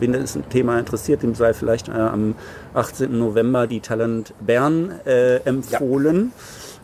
wenn 0.00 0.12
das 0.12 0.38
Thema 0.50 0.78
interessiert, 0.78 1.22
dem 1.22 1.34
sei 1.34 1.52
vielleicht 1.52 1.88
äh, 1.88 1.92
am 1.92 2.34
18. 2.74 3.18
November 3.18 3.66
die 3.66 3.80
Talent 3.80 4.32
Bern 4.40 4.92
äh, 5.04 5.36
empfohlen. 5.44 6.32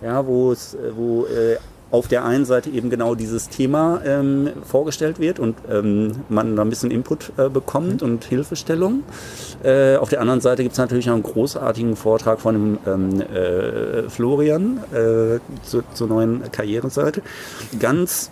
Ja. 0.01 0.09
ja, 0.09 0.27
wo 0.27 0.53
es, 0.53 0.77
wo 0.95 1.27
äh, 1.27 1.57
auf 1.93 2.09
der 2.09 2.25
einen 2.25 2.47
Seite 2.47 2.71
eben 2.71 2.89
genau 2.89 3.15
dieses 3.15 3.51
Thema 3.51 4.01
ähm, 4.05 4.51
vorgestellt 4.65 5.21
wird 5.21 5.39
und 5.39 5.57
ähm, 5.71 6.13
man 6.31 6.57
da 6.57 6.63
ein 6.63 6.71
bisschen 6.71 6.91
Input 6.91 7.33
äh, 7.37 7.51
bekommt 7.51 8.01
mhm. 8.01 8.09
und 8.09 8.25
Hilfestellung. 8.25 9.03
Äh, 9.63 9.97
auf 9.97 10.09
der 10.09 10.23
anderen 10.23 10.41
Seite 10.41 10.63
gibt 10.63 10.73
es 10.73 10.79
natürlich 10.79 11.11
auch 11.11 11.15
einen 11.15 11.23
großartigen 11.23 11.95
Vortrag 11.97 12.41
von 12.41 12.55
dem 12.55 12.79
ähm, 12.87 13.21
äh, 13.21 14.09
Florian 14.09 14.79
äh, 14.91 15.39
zu, 15.63 15.83
zur 15.93 16.09
neuen 16.09 16.51
Karriereseite. 16.51 17.21
Ganz 17.79 18.31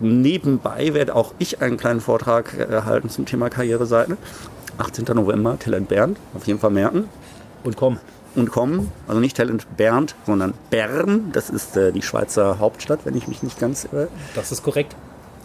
nebenbei 0.00 0.92
werde 0.92 1.14
auch 1.14 1.32
ich 1.38 1.62
einen 1.62 1.76
kleinen 1.76 2.00
Vortrag 2.00 2.58
erhalten 2.58 3.08
zum 3.08 3.24
Thema 3.24 3.50
Karriereseite. 3.50 4.16
18. 4.78 5.06
November, 5.14 5.58
Talent 5.58 5.88
Bernd, 5.88 6.18
auf 6.34 6.46
jeden 6.46 6.58
Fall 6.58 6.70
merken. 6.70 7.08
Und 7.62 7.76
komm 7.76 7.98
und 8.36 8.50
kommen. 8.50 8.90
Also 9.08 9.20
nicht 9.20 9.36
Talent 9.36 9.66
Bernd, 9.76 10.14
sondern 10.26 10.54
Bern. 10.70 11.30
Das 11.32 11.50
ist 11.50 11.76
äh, 11.76 11.92
die 11.92 12.02
Schweizer 12.02 12.58
Hauptstadt, 12.58 13.00
wenn 13.04 13.16
ich 13.16 13.28
mich 13.28 13.42
nicht 13.42 13.58
ganz 13.58 13.84
irre. 13.90 14.08
Das 14.34 14.52
ist 14.52 14.62
korrekt. 14.62 14.94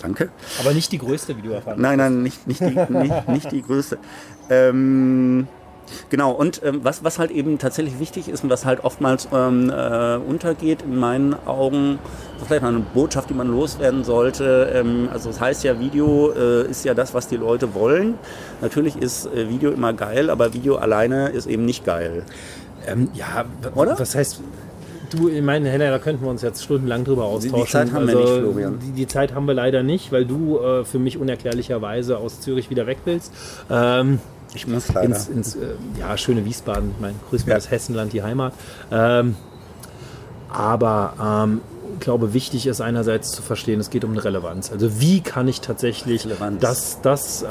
Danke. 0.01 0.29
Aber 0.59 0.73
nicht 0.73 0.91
die 0.91 0.97
größte, 0.97 1.37
wie 1.37 1.41
du 1.41 1.51
erfahren 1.51 1.75
hast. 1.75 1.81
Nein, 1.81 1.97
nein, 1.97 2.23
nicht, 2.23 2.47
nicht, 2.47 2.61
die, 2.61 2.65
nicht, 2.89 3.27
nicht 3.27 3.51
die 3.51 3.61
größte. 3.61 3.97
Ähm, 4.49 5.47
Genau, 6.09 6.31
und 6.31 6.61
ähm, 6.63 6.81
was, 6.83 7.03
was 7.03 7.19
halt 7.19 7.31
eben 7.31 7.57
tatsächlich 7.57 7.99
wichtig 7.99 8.29
ist 8.29 8.43
und 8.43 8.49
was 8.49 8.65
halt 8.65 8.83
oftmals 8.83 9.27
ähm, 9.33 9.69
äh, 9.69 10.15
untergeht 10.17 10.83
in 10.83 10.97
meinen 10.97 11.35
Augen, 11.45 11.99
vielleicht 12.45 12.61
mal 12.61 12.69
eine 12.69 12.79
Botschaft, 12.79 13.29
die 13.29 13.33
man 13.33 13.47
loswerden 13.47 14.03
sollte. 14.03 14.71
Ähm, 14.73 15.09
also 15.11 15.29
das 15.29 15.39
heißt 15.39 15.63
ja, 15.63 15.79
Video 15.79 16.31
äh, 16.31 16.69
ist 16.69 16.85
ja 16.85 16.93
das, 16.93 17.13
was 17.13 17.27
die 17.27 17.37
Leute 17.37 17.73
wollen. 17.73 18.15
Natürlich 18.61 18.95
ist 18.95 19.25
äh, 19.27 19.49
Video 19.49 19.71
immer 19.71 19.93
geil, 19.93 20.29
aber 20.29 20.53
Video 20.53 20.75
alleine 20.75 21.29
ist 21.29 21.47
eben 21.47 21.65
nicht 21.65 21.85
geil. 21.85 22.23
Ähm, 22.87 23.09
ja, 23.13 23.45
oder? 23.75 23.99
Was 23.99 24.15
heißt, 24.15 24.41
du, 25.11 25.29
ich 25.29 25.41
meine, 25.41 25.69
Henna, 25.69 25.89
da 25.89 25.99
könnten 25.99 26.23
wir 26.23 26.29
uns 26.29 26.41
jetzt 26.41 26.63
stundenlang 26.63 27.03
drüber 27.03 27.25
austauschen. 27.25 27.65
Die, 27.65 27.71
Zeit 27.71 27.91
haben 27.91 28.07
also, 28.07 28.19
wir 28.19 28.25
nicht, 28.25 28.39
Florian. 28.39 28.79
Die, 28.79 28.91
die, 28.91 29.07
Zeit 29.07 29.33
haben 29.33 29.45
wir 29.45 29.53
leider 29.53 29.83
nicht, 29.83 30.11
weil 30.11 30.25
du 30.25 30.59
äh, 30.59 30.85
für 30.85 30.99
mich 30.99 31.17
unerklärlicherweise 31.17 32.17
aus 32.17 32.41
Zürich 32.41 32.69
wieder 32.69 32.87
weg 32.87 32.99
willst. 33.05 33.33
Ähm, 33.69 34.19
ich 34.53 34.67
muss 34.67 34.91
leider. 34.93 35.07
Ins, 35.07 35.27
ins 35.27 35.55
äh, 35.55 35.75
ja, 35.99 36.17
schöne 36.17 36.45
Wiesbaden. 36.45 36.91
Ich 36.95 37.01
meine, 37.01 37.15
grüß 37.29 37.45
mir 37.45 37.51
ja. 37.51 37.57
das 37.57 37.71
Hessenland, 37.71 38.13
die 38.13 38.23
Heimat. 38.23 38.53
Ähm, 38.91 39.35
aber 40.49 41.13
ähm, 41.43 41.61
glaube, 42.01 42.33
wichtig 42.33 42.67
ist 42.67 42.81
einerseits 42.81 43.31
zu 43.31 43.41
verstehen, 43.41 43.79
es 43.79 43.89
geht 43.89 44.03
um 44.03 44.11
eine 44.11 44.23
Relevanz. 44.23 44.71
Also 44.71 44.99
wie 44.99 45.21
kann 45.21 45.47
ich 45.47 45.61
tatsächlich 45.61 46.25
Relevanz. 46.25 46.59
das, 46.59 46.99
das 47.01 47.43
äh, 47.43 47.47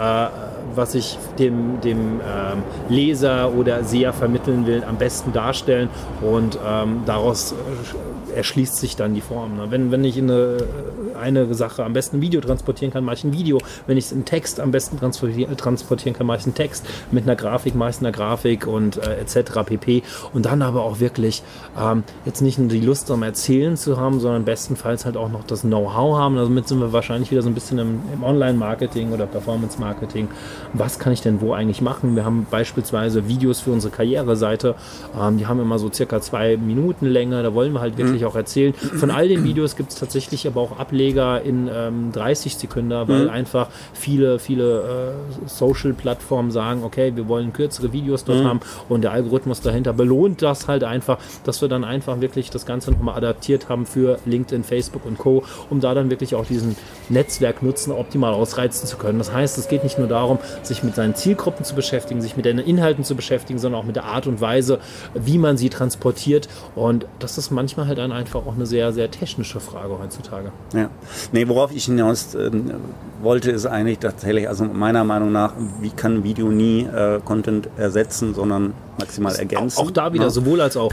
was 0.75 0.95
ich 0.95 1.17
dem, 1.39 1.81
dem 1.81 2.21
ähm, 2.21 2.63
Leser 2.89 3.55
oder 3.55 3.85
Seher 3.85 4.13
vermitteln 4.13 4.67
will, 4.67 4.85
am 4.85 4.97
besten 4.97 5.33
darstellen 5.33 5.89
und 6.21 6.59
ähm, 6.65 7.03
daraus 7.07 7.53
äh, 7.53 8.30
erschließt 8.35 8.77
sich 8.77 8.97
dann 8.97 9.15
die 9.15 9.21
Form. 9.21 9.57
Ne? 9.57 9.71
Wenn, 9.71 9.91
wenn 9.91 10.05
ich 10.05 10.19
eine, 10.19 10.59
eine 11.21 11.53
Sache 11.55 11.85
am 11.85 11.93
besten 11.93 12.21
Video 12.21 12.41
transportieren 12.41 12.93
kann, 12.93 13.05
mache 13.05 13.17
ich 13.17 13.25
ein 13.25 13.33
Video. 13.33 13.59
Wenn 13.87 13.97
ich 13.97 14.07
es 14.07 14.13
in 14.13 14.25
Text 14.25 14.61
am 14.61 14.71
besten 14.71 14.99
transportieren, 14.99 15.57
transportieren 15.57 16.17
kann, 16.17 16.27
mache 16.27 16.39
ich 16.39 16.45
einen 16.45 16.55
Text. 16.55 16.87
Mit 17.11 17.25
einer 17.25 17.37
Grafik 17.37 17.75
mache 17.75 17.91
ich 17.91 17.99
eine 17.99 18.13
Grafik 18.13 18.67
und 18.67 18.97
äh, 18.99 19.21
etc. 19.21 19.65
pp. 19.65 20.03
Und 20.33 20.47
dann 20.47 20.63
aber 20.63 20.83
auch 20.83 21.01
wirklich 21.01 21.43
ähm, 21.79 22.05
jetzt 22.25 22.41
nicht 22.41 22.59
nur 22.59 22.69
die 22.69 22.81
Lust 22.81 23.11
am 23.11 23.23
Erzählen 23.23 23.77
zu 23.77 23.99
haben, 23.99 24.21
sondern 24.21 24.45
bestenfalls 24.45 25.05
halt 25.05 25.17
auch 25.17 25.31
noch 25.31 25.45
das 25.45 25.63
Know-how 25.63 26.19
haben. 26.19 26.37
Damit 26.37 26.69
sind 26.69 26.81
wir 26.81 26.93
wahrscheinlich 26.93 27.31
wieder 27.31 27.43
so 27.43 27.49
ein 27.49 27.55
bisschen 27.55 27.79
im, 27.79 28.01
im 28.13 28.23
Online-Marketing 28.23 29.13
oder 29.13 29.27
Performance-Marketing. 29.27 30.29
Was 30.73 30.99
kann 30.99 31.13
ich 31.13 31.21
denn 31.21 31.41
wo 31.41 31.53
eigentlich 31.53 31.81
machen? 31.81 32.17
Wir 32.17 32.25
haben 32.25 32.47
beispielsweise 32.51 33.29
Videos 33.29 33.61
für 33.61 33.71
unsere 33.73 33.93
Karriereseite. 33.93 34.75
Ähm, 35.19 35.39
die 35.39 35.47
haben 35.47 35.61
immer 35.61 35.79
so 35.79 35.91
circa 35.93 36.21
zwei 36.21 36.57
Minuten 36.57 37.07
Länge. 37.07 37.43
Da 37.43 37.55
wollen 37.55 37.73
wir 37.73 37.81
halt 37.81 37.99
wirklich 37.99 38.20
mhm. 38.20 38.20
Auch 38.25 38.37
erzählen. 38.37 38.75
Von 38.75 39.11
all 39.11 39.29
den 39.29 39.45
Videos 39.45 39.77
gibt 39.77 39.91
es 39.91 39.99
tatsächlich 39.99 40.47
aber 40.47 40.61
auch 40.61 40.79
Ableger 40.79 41.43
in 41.43 41.69
ähm, 41.73 42.13
30 42.13 42.57
Sekunden, 42.57 42.91
weil 42.91 43.25
mhm. 43.25 43.31
einfach 43.31 43.69
viele, 43.93 44.39
viele 44.39 45.15
äh, 45.45 45.49
Social-Plattformen 45.49 46.51
sagen, 46.51 46.83
okay, 46.85 47.13
wir 47.15 47.29
wollen 47.29 47.53
kürzere 47.53 47.93
Videos 47.93 48.25
dort 48.25 48.41
mhm. 48.41 48.45
haben 48.45 48.61
und 48.89 49.03
der 49.03 49.13
Algorithmus 49.13 49.61
dahinter 49.61 49.93
belohnt 49.93 50.43
das 50.43 50.69
halt 50.69 50.85
einfach, 50.85 51.19
dass 51.45 51.61
wir 51.61 51.69
dann 51.69 51.85
einfach 51.85 52.21
wirklich 52.21 52.51
das 52.51 52.67
Ganze 52.67 52.91
nochmal 52.91 53.17
adaptiert 53.17 53.69
haben 53.69 53.87
für 53.87 54.19
LinkedIn, 54.25 54.65
Facebook 54.65 55.05
und 55.07 55.19
Co., 55.19 55.45
um 55.69 55.81
da 55.81 55.95
dann 55.95 56.11
wirklich 56.11 56.35
auch 56.35 56.47
diesen 56.47 56.77
Netzwerknutzen 57.09 57.93
optimal 57.93 58.35
ausreizen 58.35 58.87
zu 58.87 58.97
können. 58.97 59.19
Das 59.19 59.33
heißt, 59.33 59.59
es 59.59 59.69
geht 59.69 59.85
nicht 59.85 59.99
nur 59.99 60.09
darum, 60.09 60.39
sich 60.63 60.83
mit 60.83 60.95
seinen 60.95 61.15
Zielgruppen 61.15 61.65
zu 61.65 61.75
beschäftigen, 61.75 62.21
sich 62.21 62.37
mit 62.37 62.45
den 62.45 62.59
Inhalten 62.59 63.05
zu 63.05 63.15
beschäftigen, 63.15 63.59
sondern 63.59 63.81
auch 63.81 63.87
mit 63.87 63.97
der 63.97 64.05
Art 64.05 64.27
und 64.27 64.41
Weise, 64.41 64.79
wie 65.15 65.39
man 65.39 65.57
sie 65.57 65.69
transportiert. 65.69 66.49
Und 66.75 67.07
das 67.19 67.39
ist 67.39 67.51
manchmal 67.51 67.87
halt 67.87 67.99
dann 68.11 68.19
einfach 68.19 68.47
auch 68.47 68.55
eine 68.55 68.67
sehr, 68.67 68.93
sehr 68.93 69.11
technische 69.11 69.61
Frage 69.61 69.99
heutzutage. 69.99 70.53
Ja. 70.75 70.91
Nee, 71.33 71.49
worauf 71.49 71.73
ich 71.73 71.85
hinaus 71.85 72.35
äh, 72.35 72.51
wollte, 73.23 73.51
ist 73.51 73.67
eigentlich 73.67 73.99
tatsächlich, 73.99 74.49
also 74.49 74.65
meiner 74.65 75.05
Meinung 75.05 75.33
nach, 75.33 75.55
wie 75.81 75.91
kann 75.91 76.25
Video 76.25 76.49
nie 76.49 76.83
äh, 76.83 77.21
Content 77.25 77.69
ersetzen, 77.77 78.35
sondern 78.35 78.75
maximal 78.99 79.35
ergänzen. 79.35 79.79
Auch, 79.79 79.87
auch 79.87 79.91
da 79.91 80.13
wieder, 80.13 80.25
ja. 80.25 80.31
sowohl 80.31 80.61
als 80.61 80.77
auch 80.77 80.93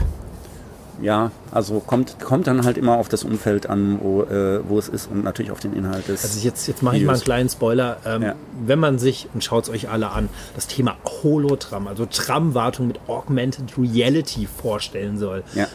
ja, 1.00 1.30
also 1.52 1.78
kommt, 1.78 2.18
kommt 2.18 2.48
dann 2.48 2.64
halt 2.64 2.76
immer 2.76 2.96
auf 2.96 3.08
das 3.08 3.22
Umfeld 3.22 3.70
an, 3.70 4.00
wo, 4.02 4.22
äh, 4.24 4.60
wo 4.68 4.80
es 4.80 4.88
ist 4.88 5.08
und 5.08 5.22
natürlich 5.22 5.52
auf 5.52 5.60
den 5.60 5.72
Inhalt 5.72 6.08
des 6.08 6.24
Also 6.24 6.40
jetzt, 6.40 6.66
jetzt 6.66 6.82
mache 6.82 6.96
ich 6.96 7.04
mal 7.04 7.12
einen 7.12 7.22
kleinen 7.22 7.48
Spoiler. 7.48 7.98
Ähm, 8.04 8.22
ja. 8.22 8.34
Wenn 8.66 8.80
man 8.80 8.98
sich, 8.98 9.28
und 9.32 9.44
schaut 9.44 9.62
es 9.62 9.70
euch 9.70 9.88
alle 9.88 10.10
an, 10.10 10.28
das 10.56 10.66
Thema 10.66 10.96
Holotram, 11.22 11.86
also 11.86 12.04
Tramwartung 12.04 12.88
mit 12.88 12.98
Augmented 13.06 13.78
Reality 13.78 14.48
vorstellen 14.48 15.18
soll, 15.18 15.44
ja 15.54 15.68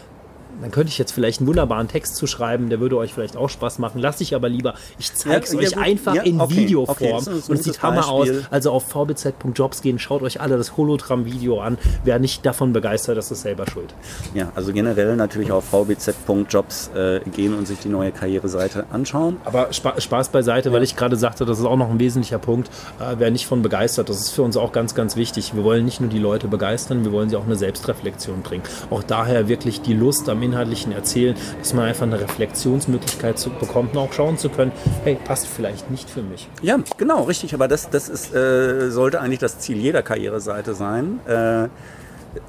dann 0.62 0.72
könnte 0.72 0.90
ich 0.90 0.98
jetzt 0.98 1.12
vielleicht 1.12 1.40
einen 1.40 1.48
wunderbaren 1.48 1.88
Text 1.88 2.16
zu 2.16 2.28
schreiben, 2.28 2.70
der 2.70 2.80
würde 2.80 2.98
euch 2.98 3.14
vielleicht 3.14 3.38
auch 3.38 3.50
Spaß 3.50 3.80
machen. 3.80 4.00
Lasse 4.00 4.24
ich 4.24 4.36
aber 4.36 4.50
lieber. 4.50 4.76
Ich 5.00 5.14
zeige 5.14 5.44
es 5.44 5.54
ja, 5.54 5.60
euch 5.60 5.72
ja, 5.72 5.78
einfach 5.80 6.16
ja, 6.16 6.24
in 6.24 6.40
okay, 6.40 6.56
Videoform. 6.56 6.98
Okay, 6.98 7.42
und 7.48 7.60
es 7.60 7.64
sieht 7.64 7.82
hammer 7.82 8.08
aus. 8.08 8.28
Also 8.52 8.72
auf 8.72 8.86
vbz.jobs 8.90 9.82
gehen, 9.82 10.00
schaut 10.00 10.22
euch 10.22 10.42
alle 10.42 10.58
das 10.58 10.78
Hologramm-Video 10.78 11.60
an. 11.60 11.78
Wer 12.04 12.20
nicht 12.20 12.46
davon 12.46 12.74
begeistert, 12.74 13.18
das 13.18 13.32
ist 13.32 13.42
selber 13.42 13.66
schuld. 13.70 13.94
Ja, 14.34 14.52
also 14.56 14.74
generell 14.74 15.16
natürlich 15.16 15.52
auf 15.52 15.66
vbz.jobs 15.66 16.92
äh, 16.96 17.20
gehen 17.32 17.54
und 17.58 17.68
sich 17.68 17.80
die 17.80 17.90
neue 17.90 18.12
Karriereseite 18.12 18.86
anschauen. 18.92 19.38
Aber 19.46 19.74
Spa 19.74 20.00
Spaß 20.00 20.30
beiseite, 20.30 20.72
weil 20.72 20.84
ich 20.84 20.96
gerade 20.96 21.16
sagte, 21.16 21.46
das 21.46 21.60
ist 21.60 21.66
auch 21.66 21.78
noch 21.78 21.90
ein 21.90 22.00
wesentlicher 22.00 22.40
Punkt. 22.40 22.70
Äh, 23.00 23.16
wer 23.18 23.32
nicht 23.32 23.48
von 23.48 23.62
begeistert, 23.62 24.10
das 24.10 24.20
ist 24.20 24.30
für 24.32 24.44
uns 24.44 24.58
auch 24.58 24.72
ganz, 24.72 24.96
ganz 24.96 25.16
wichtig. 25.16 25.56
Wir 25.56 25.64
wollen 25.64 25.86
nicht 25.86 26.02
nur 26.02 26.10
die 26.10 26.20
Leute 26.20 26.48
begeistern, 26.48 27.04
wir 27.04 27.12
wollen 27.12 27.30
sie 27.30 27.36
auch 27.36 27.46
eine 27.46 27.56
Selbstreflexion 27.56 28.42
bringen. 28.42 28.64
Auch 28.90 29.04
daher 29.04 29.48
wirklich 29.48 29.82
die 29.82 29.94
Lust 29.94 30.30
am 30.30 30.43
inhaltlichen 30.44 30.92
Erzählen, 30.92 31.36
dass 31.60 31.74
man 31.74 31.86
einfach 31.86 32.04
eine 32.04 32.20
Reflexionsmöglichkeit 32.20 33.40
zu, 33.40 33.50
bekommt 33.50 33.94
und 33.94 34.00
auch 34.00 34.14
schauen 34.14 34.38
zu 34.38 34.50
können, 34.50 34.72
hey, 35.04 35.18
passt 35.24 35.48
vielleicht 35.48 35.90
nicht 35.90 36.10
für 36.10 36.22
mich. 36.22 36.48
Ja, 36.62 36.78
genau, 36.98 37.24
richtig. 37.24 37.54
Aber 37.54 37.68
das, 37.68 37.90
das 37.90 38.10
ist, 38.10 38.34
äh, 38.34 38.90
sollte 38.92 39.22
eigentlich 39.22 39.40
das 39.40 39.60
Ziel 39.60 39.78
jeder 39.78 40.04
Karriereseite 40.04 40.74
sein. 40.74 41.20
Äh, 41.28 41.70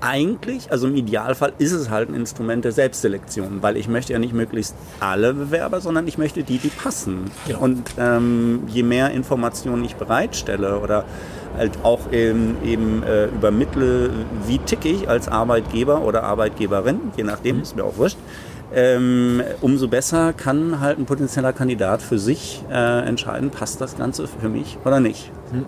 eigentlich, 0.01 0.71
also 0.71 0.87
im 0.87 0.97
Idealfall 0.97 1.53
ist 1.59 1.73
es 1.73 1.91
halt 1.91 2.09
ein 2.09 2.15
Instrument 2.15 2.65
der 2.65 2.73
Selbstselektion, 2.73 3.63
weil 3.63 3.77
ich 3.77 3.89
möchte 3.89 4.13
ja 4.13 4.19
nicht 4.19 4.33
möglichst 4.33 4.75
alle 5.01 5.35
Bewerber, 5.35 5.81
sondern 5.81 6.09
ich 6.09 6.19
möchte 6.19 6.43
die, 6.43 6.59
die 6.59 6.69
passen. 6.69 7.31
Genau. 7.47 7.61
Und 7.61 7.83
ähm, 7.99 8.63
je 8.69 8.83
mehr 8.83 9.11
Informationen 9.11 9.85
ich 9.85 9.97
bereitstelle 9.97 10.81
oder 10.81 11.05
halt 11.57 11.73
auch 11.83 12.13
eben, 12.13 12.57
eben 12.65 13.03
äh, 13.03 13.27
übermittle, 13.27 14.11
wie 14.47 14.59
ticke 14.59 14.89
ich 14.89 15.09
als 15.09 15.29
Arbeitgeber 15.29 16.03
oder 16.03 16.25
Arbeitgeberin, 16.25 17.01
je 17.17 17.25
nachdem, 17.25 17.57
mhm. 17.57 17.63
ist 17.63 17.77
mir 17.77 17.85
auch 17.85 17.97
wurscht, 17.97 18.19
ähm, 18.75 19.43
umso 19.61 19.89
besser 19.89 20.33
kann 20.33 20.81
halt 20.81 20.99
ein 20.99 21.07
potenzieller 21.07 21.53
Kandidat 21.53 22.03
für 22.03 22.19
sich 22.19 22.63
äh, 22.71 23.07
entscheiden, 23.07 23.51
passt 23.51 23.81
das 23.81 23.97
Ganze 23.97 24.27
für 24.27 24.49
mich 24.49 24.79
oder 24.85 25.01
nicht. 25.01 25.31
Mhm. 25.53 25.65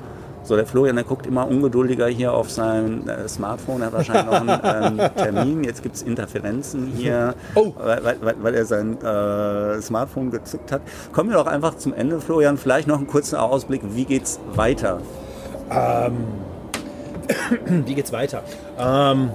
So, 0.46 0.54
der 0.54 0.64
Florian, 0.64 0.94
der 0.94 1.04
guckt 1.04 1.26
immer 1.26 1.48
ungeduldiger 1.48 2.06
hier 2.06 2.32
auf 2.32 2.52
sein 2.52 3.08
äh, 3.08 3.28
Smartphone. 3.28 3.80
Er 3.80 3.86
hat 3.86 3.94
wahrscheinlich 3.94 4.26
noch 4.26 4.62
einen 4.62 5.00
ähm, 5.00 5.10
Termin. 5.16 5.64
Jetzt 5.64 5.82
gibt 5.82 5.96
es 5.96 6.02
Interferenzen 6.02 6.92
hier, 6.96 7.34
oh. 7.56 7.72
weil, 7.76 8.04
weil, 8.04 8.36
weil, 8.40 8.54
er 8.54 8.64
sein 8.64 8.96
äh, 9.02 9.82
Smartphone 9.82 10.30
gezückt 10.30 10.70
hat. 10.70 10.82
Kommen 11.12 11.30
wir 11.30 11.36
doch 11.36 11.48
einfach 11.48 11.76
zum 11.78 11.92
Ende, 11.94 12.20
Florian. 12.20 12.58
Vielleicht 12.58 12.86
noch 12.86 12.98
einen 12.98 13.08
kurzen 13.08 13.34
Ausblick. 13.34 13.82
Wie 13.90 14.04
geht's 14.04 14.38
weiter? 14.54 15.00
Ähm, 15.70 16.16
wie 17.86 17.94
geht's 17.94 18.12
weiter? 18.12 18.42
Ähm, 18.78 19.30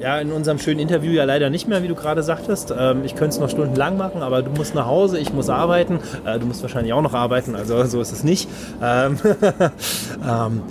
ja, 0.00 0.18
in 0.20 0.30
unserem 0.30 0.58
schönen 0.58 0.78
Interview 0.78 1.10
ja 1.12 1.24
leider 1.24 1.50
nicht 1.50 1.66
mehr, 1.66 1.82
wie 1.82 1.88
du 1.88 1.94
gerade 1.94 2.22
sagtest. 2.22 2.72
Ähm, 2.76 3.02
ich 3.04 3.16
könnte 3.16 3.34
es 3.34 3.40
noch 3.40 3.50
stundenlang 3.50 3.96
machen, 3.96 4.22
aber 4.22 4.42
du 4.42 4.50
musst 4.50 4.74
nach 4.74 4.86
Hause, 4.86 5.18
ich 5.18 5.32
muss 5.32 5.48
arbeiten. 5.48 5.98
Äh, 6.24 6.38
du 6.38 6.46
musst 6.46 6.62
wahrscheinlich 6.62 6.92
auch 6.92 7.02
noch 7.02 7.14
arbeiten, 7.14 7.56
also 7.56 7.84
so 7.84 8.00
ist 8.00 8.12
es 8.12 8.22
nicht. 8.22 8.48
Ähm, 8.82 9.18
ähm, 10.28 10.62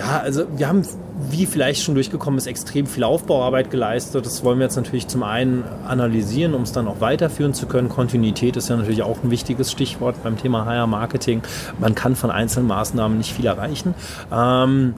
ja, 0.00 0.20
also 0.20 0.46
wir 0.56 0.66
haben, 0.66 0.82
wie 1.30 1.44
vielleicht 1.44 1.82
schon 1.82 1.94
durchgekommen 1.94 2.38
ist, 2.38 2.46
extrem 2.46 2.86
viel 2.86 3.04
Aufbauarbeit 3.04 3.70
geleistet. 3.70 4.24
Das 4.24 4.42
wollen 4.42 4.58
wir 4.58 4.64
jetzt 4.64 4.76
natürlich 4.76 5.08
zum 5.08 5.22
einen 5.22 5.62
analysieren, 5.86 6.54
um 6.54 6.62
es 6.62 6.72
dann 6.72 6.88
auch 6.88 7.02
weiterführen 7.02 7.52
zu 7.52 7.66
können. 7.66 7.90
Kontinuität 7.90 8.56
ist 8.56 8.70
ja 8.70 8.76
natürlich 8.76 9.02
auch 9.02 9.22
ein 9.22 9.30
wichtiges 9.30 9.70
Stichwort 9.70 10.22
beim 10.22 10.38
Thema 10.38 10.64
Higher 10.64 10.86
Marketing. 10.86 11.42
Man 11.78 11.94
kann 11.94 12.16
von 12.16 12.30
einzelnen 12.30 12.66
Maßnahmen 12.66 13.18
nicht 13.18 13.34
viel 13.34 13.44
erreichen. 13.44 13.94
Ähm, 14.32 14.94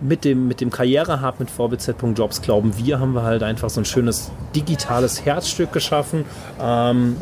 mit 0.00 0.24
dem, 0.24 0.48
mit 0.48 0.60
dem 0.60 0.70
Karrierehub 0.70 1.38
mit 1.38 1.50
vbz.jobs 1.50 2.42
glauben 2.42 2.76
wir, 2.76 2.98
haben 2.98 3.12
wir 3.14 3.22
halt 3.22 3.44
einfach 3.44 3.70
so 3.70 3.80
ein 3.80 3.84
schönes 3.84 4.32
digitales 4.56 5.24
Herzstück 5.24 5.72
geschaffen. 5.72 6.24
Ähm, 6.60 7.16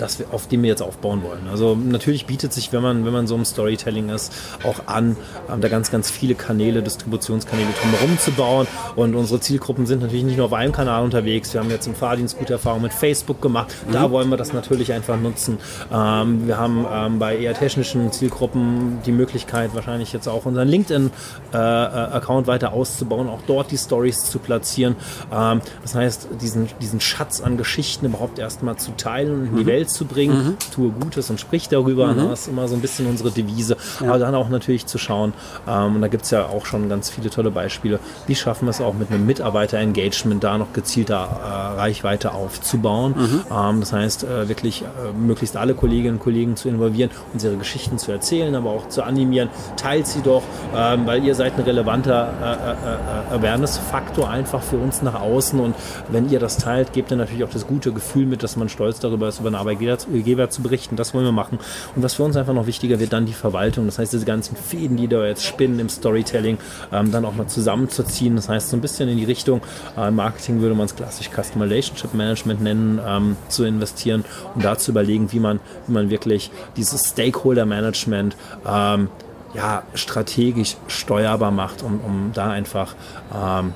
das 0.00 0.18
wir, 0.18 0.26
auf 0.32 0.48
dem 0.48 0.62
wir 0.62 0.70
jetzt 0.70 0.82
aufbauen 0.82 1.22
wollen. 1.22 1.48
Also 1.50 1.74
natürlich 1.74 2.26
bietet 2.26 2.52
sich, 2.52 2.72
wenn 2.72 2.82
man, 2.82 3.04
wenn 3.04 3.12
man 3.12 3.26
so 3.26 3.34
im 3.34 3.44
Storytelling 3.44 4.08
ist, 4.08 4.32
auch 4.64 4.86
an, 4.86 5.16
ähm, 5.52 5.60
da 5.60 5.68
ganz, 5.68 5.90
ganz 5.90 6.10
viele 6.10 6.34
Kanäle, 6.34 6.82
Distributionskanäle 6.82 7.68
drumherum 7.80 8.18
zu 8.18 8.32
bauen. 8.32 8.66
Und 8.96 9.14
unsere 9.14 9.40
Zielgruppen 9.40 9.86
sind 9.86 10.00
natürlich 10.00 10.24
nicht 10.24 10.36
nur 10.36 10.46
auf 10.46 10.52
einem 10.52 10.72
Kanal 10.72 11.04
unterwegs. 11.04 11.52
Wir 11.52 11.60
haben 11.60 11.70
jetzt 11.70 11.86
im 11.86 11.94
Fahrdienst 11.94 12.38
gute 12.38 12.54
Erfahrungen 12.54 12.84
mit 12.84 12.92
Facebook 12.92 13.42
gemacht. 13.42 13.74
Mhm. 13.86 13.92
Da 13.92 14.10
wollen 14.10 14.28
wir 14.30 14.36
das 14.36 14.52
natürlich 14.52 14.92
einfach 14.92 15.18
nutzen. 15.18 15.58
Ähm, 15.92 16.46
wir 16.46 16.56
haben 16.56 16.86
ähm, 16.90 17.18
bei 17.18 17.36
eher 17.36 17.54
technischen 17.54 18.10
Zielgruppen 18.12 18.98
die 19.04 19.12
Möglichkeit, 19.12 19.74
wahrscheinlich 19.74 20.12
jetzt 20.12 20.28
auch 20.28 20.46
unseren 20.46 20.68
LinkedIn-Account 20.68 22.46
äh, 22.46 22.48
weiter 22.48 22.72
auszubauen, 22.72 23.28
auch 23.28 23.42
dort 23.46 23.70
die 23.70 23.78
Stories 23.78 24.24
zu 24.24 24.38
platzieren. 24.38 24.96
Ähm, 25.32 25.60
das 25.82 25.94
heißt, 25.94 26.28
diesen, 26.40 26.68
diesen 26.80 27.00
Schatz 27.00 27.40
an 27.40 27.56
Geschichten 27.56 28.06
überhaupt 28.06 28.38
erstmal 28.38 28.76
zu 28.76 28.92
teilen 28.96 29.32
und 29.34 29.46
in 29.46 29.56
die 29.56 29.62
mhm. 29.62 29.66
Welt 29.66 29.89
zu 29.94 30.04
bringen, 30.04 30.44
mhm. 30.44 30.56
tue 30.74 30.90
Gutes 30.90 31.30
und 31.30 31.40
sprich 31.40 31.68
darüber. 31.68 32.08
Mhm. 32.08 32.28
Das 32.28 32.42
ist 32.42 32.48
immer 32.48 32.68
so 32.68 32.74
ein 32.74 32.80
bisschen 32.80 33.06
unsere 33.06 33.30
Devise. 33.30 33.76
Ja. 34.00 34.08
Aber 34.08 34.18
dann 34.18 34.34
auch 34.34 34.48
natürlich 34.48 34.86
zu 34.86 34.98
schauen, 34.98 35.32
ähm, 35.68 35.96
und 35.96 36.02
da 36.02 36.08
gibt 36.08 36.24
es 36.24 36.30
ja 36.30 36.46
auch 36.46 36.66
schon 36.66 36.88
ganz 36.88 37.10
viele 37.10 37.30
tolle 37.30 37.50
Beispiele, 37.50 38.00
wie 38.26 38.34
schaffen 38.34 38.66
wir 38.66 38.70
es 38.70 38.80
auch 38.80 38.94
mit 38.94 39.10
einem 39.10 39.26
Mitarbeiter-Engagement 39.26 40.42
da 40.42 40.58
noch 40.58 40.72
gezielter 40.72 41.16
äh, 41.16 41.80
Reichweite 41.80 42.32
aufzubauen. 42.32 43.14
Mhm. 43.16 43.40
Ähm, 43.50 43.80
das 43.80 43.92
heißt, 43.92 44.24
äh, 44.24 44.48
wirklich 44.48 44.82
äh, 44.82 44.86
möglichst 45.16 45.56
alle 45.56 45.74
Kolleginnen 45.74 46.14
und 46.14 46.20
Kollegen 46.20 46.56
zu 46.56 46.68
involvieren, 46.68 47.10
unsere 47.32 47.56
Geschichten 47.56 47.98
zu 47.98 48.12
erzählen, 48.12 48.54
aber 48.54 48.70
auch 48.70 48.88
zu 48.88 49.02
animieren. 49.02 49.48
Teilt 49.76 50.06
sie 50.06 50.22
doch, 50.22 50.42
ähm, 50.74 51.06
weil 51.06 51.24
ihr 51.24 51.34
seid 51.34 51.56
ein 51.56 51.64
relevanter 51.64 52.32
äh, 52.42 53.34
äh, 53.34 53.34
äh, 53.34 53.38
Awareness-Faktor 53.38 54.28
einfach 54.28 54.62
für 54.62 54.76
uns 54.76 55.02
nach 55.02 55.20
außen. 55.20 55.60
Und 55.60 55.74
wenn 56.08 56.28
ihr 56.30 56.38
das 56.38 56.56
teilt, 56.58 56.92
gebt 56.92 57.10
ihr 57.10 57.16
natürlich 57.16 57.44
auch 57.44 57.50
das 57.50 57.66
gute 57.66 57.92
Gefühl 57.92 58.26
mit, 58.26 58.42
dass 58.42 58.56
man 58.56 58.68
stolz 58.68 59.00
darüber 59.00 59.28
ist, 59.28 59.40
über 59.40 59.48
eine 59.48 59.58
Arbeit 59.58 59.69
Arbeitgeber 59.70 60.50
zu 60.50 60.62
berichten. 60.62 60.96
Das 60.96 61.14
wollen 61.14 61.24
wir 61.24 61.32
machen. 61.32 61.58
Und 61.94 62.02
was 62.02 62.14
für 62.14 62.22
uns 62.22 62.36
einfach 62.36 62.54
noch 62.54 62.66
wichtiger 62.66 63.00
wird, 63.00 63.12
dann 63.12 63.26
die 63.26 63.32
Verwaltung. 63.32 63.86
Das 63.86 63.98
heißt, 63.98 64.12
diese 64.12 64.24
ganzen 64.24 64.56
Fäden, 64.56 64.96
die 64.96 65.08
da 65.08 65.24
jetzt 65.24 65.44
spinnen 65.44 65.78
im 65.78 65.88
Storytelling, 65.88 66.58
ähm, 66.92 67.10
dann 67.10 67.24
auch 67.24 67.34
mal 67.34 67.46
zusammenzuziehen. 67.46 68.36
Das 68.36 68.48
heißt, 68.48 68.70
so 68.70 68.76
ein 68.76 68.80
bisschen 68.80 69.08
in 69.08 69.18
die 69.18 69.24
Richtung, 69.24 69.60
äh, 69.96 70.10
Marketing 70.10 70.60
würde 70.60 70.74
man 70.74 70.86
es 70.86 70.96
klassisch 70.96 71.30
Customer 71.30 71.64
Relationship 71.64 72.14
Management 72.14 72.62
nennen, 72.62 73.00
ähm, 73.06 73.36
zu 73.48 73.64
investieren 73.64 74.24
und 74.54 74.64
da 74.64 74.76
zu 74.76 74.90
überlegen, 74.90 75.32
wie 75.32 75.40
man, 75.40 75.60
wie 75.86 75.92
man 75.92 76.10
wirklich 76.10 76.50
dieses 76.76 77.10
Stakeholder 77.10 77.66
Management 77.66 78.36
ähm, 78.66 79.08
ja, 79.54 79.82
strategisch 79.94 80.76
steuerbar 80.86 81.50
macht, 81.50 81.82
um, 81.82 82.00
um 82.00 82.30
da 82.34 82.50
einfach 82.50 82.94
ähm, 83.34 83.74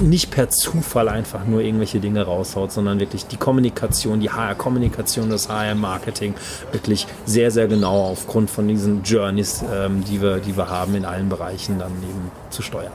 nicht 0.00 0.30
per 0.30 0.48
Zufall 0.48 1.08
einfach 1.08 1.44
nur 1.46 1.60
irgendwelche 1.60 2.00
Dinge 2.00 2.22
raushaut, 2.22 2.72
sondern 2.72 3.00
wirklich 3.00 3.26
die 3.26 3.36
Kommunikation, 3.36 4.20
die 4.20 4.30
HR-Kommunikation, 4.30 5.30
das 5.30 5.48
HR-Marketing 5.48 6.34
wirklich 6.72 7.06
sehr, 7.24 7.50
sehr 7.50 7.68
genau 7.68 8.06
aufgrund 8.06 8.50
von 8.50 8.68
diesen 8.68 9.02
Journeys, 9.02 9.64
ähm, 9.72 10.04
die, 10.04 10.20
wir, 10.22 10.38
die 10.38 10.56
wir 10.56 10.68
haben 10.68 10.94
in 10.94 11.04
allen 11.04 11.28
Bereichen 11.28 11.78
dann 11.78 11.92
eben 12.02 12.30
zu 12.50 12.62
steuern. 12.62 12.92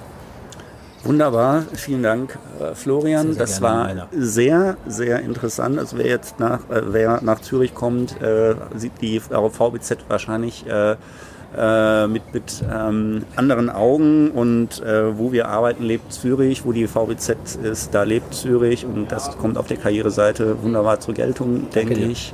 Wunderbar, 1.04 1.66
vielen 1.74 2.02
Dank, 2.02 2.40
äh, 2.62 2.76
Florian. 2.76 3.28
Sehr, 3.28 3.34
sehr 3.34 3.46
das 3.46 3.62
war 3.62 3.84
meiner. 3.84 4.08
sehr, 4.12 4.78
sehr 4.88 5.20
interessant. 5.20 5.78
Also 5.78 5.98
wer 5.98 6.08
jetzt 6.08 6.40
nach, 6.40 6.70
äh, 6.70 6.82
wer 6.94 7.22
nach 7.22 7.42
Zürich 7.42 7.76
kommt, 7.76 8.22
äh, 8.22 8.56
sieht 8.76 8.94
die 9.02 9.20
VBZ 9.20 9.98
wahrscheinlich 10.08 10.66
äh, 11.58 12.08
mit, 12.08 12.34
mit 12.34 12.64
ähm, 12.72 13.24
anderen 13.36 13.70
Augen 13.70 14.32
und 14.32 14.82
äh, 14.82 15.18
wo 15.18 15.32
wir 15.32 15.48
arbeiten, 15.48 15.84
lebt 15.84 16.14
Zürich, 16.14 16.66
wo 16.66 16.72
die 16.72 16.88
VBZ 16.88 17.58
ist, 17.64 17.94
da 17.94 18.04
lebt 18.04 18.34
Zürich 18.34 18.86
und 18.86 19.12
das 19.12 19.38
kommt 19.38 19.58
auf 19.58 19.68
der 19.68 19.78
Karriereseite 19.78 20.62
wunderbar 20.64 21.00
zur 21.00 21.14
Geltung, 21.14 21.70
denke 21.72 21.94
ich. 21.96 22.34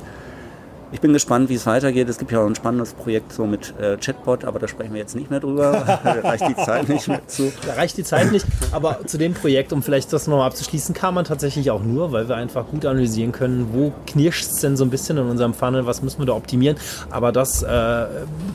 Ich 0.91 1.01
bin 1.01 1.13
gespannt, 1.13 1.49
wie 1.49 1.55
es 1.55 1.65
weitergeht. 1.65 2.09
Es 2.09 2.17
gibt 2.17 2.31
ja 2.31 2.39
auch 2.41 2.47
ein 2.47 2.55
spannendes 2.55 2.93
Projekt 2.93 3.31
so 3.31 3.45
mit 3.45 3.73
äh, 3.79 3.97
Chatbot, 3.97 4.43
aber 4.43 4.57
da 4.57 4.67
sprechen 4.67 4.93
wir 4.93 4.99
jetzt 4.99 5.15
nicht 5.15 5.29
mehr 5.29 5.39
drüber. 5.39 5.99
da 6.03 6.11
reicht 6.27 6.47
die 6.47 6.55
Zeit 6.55 6.89
nicht 6.89 7.07
mehr 7.07 7.27
zu. 7.27 7.51
Da 7.65 7.73
reicht 7.73 7.97
die 7.97 8.03
Zeit 8.03 8.31
nicht. 8.31 8.45
Aber 8.71 9.05
zu 9.05 9.17
dem 9.17 9.33
Projekt, 9.33 9.71
um 9.71 9.83
vielleicht 9.83 10.11
das 10.13 10.27
nochmal 10.27 10.47
abzuschließen, 10.47 10.95
kam 10.95 11.13
man 11.15 11.25
tatsächlich 11.25 11.69
auch 11.69 11.83
nur, 11.83 12.11
weil 12.11 12.27
wir 12.27 12.35
einfach 12.35 12.67
gut 12.67 12.85
analysieren 12.85 13.31
können, 13.31 13.69
wo 13.71 13.93
knirscht 14.07 14.45
es 14.45 14.61
denn 14.61 14.77
so 14.77 14.83
ein 14.83 14.89
bisschen 14.89 15.17
in 15.17 15.25
unserem 15.25 15.53
Funnel, 15.53 15.85
was 15.85 16.01
müssen 16.01 16.19
wir 16.19 16.25
da 16.25 16.33
optimieren. 16.33 16.77
Aber 17.11 17.31
das 17.31 17.61
äh, 17.61 18.05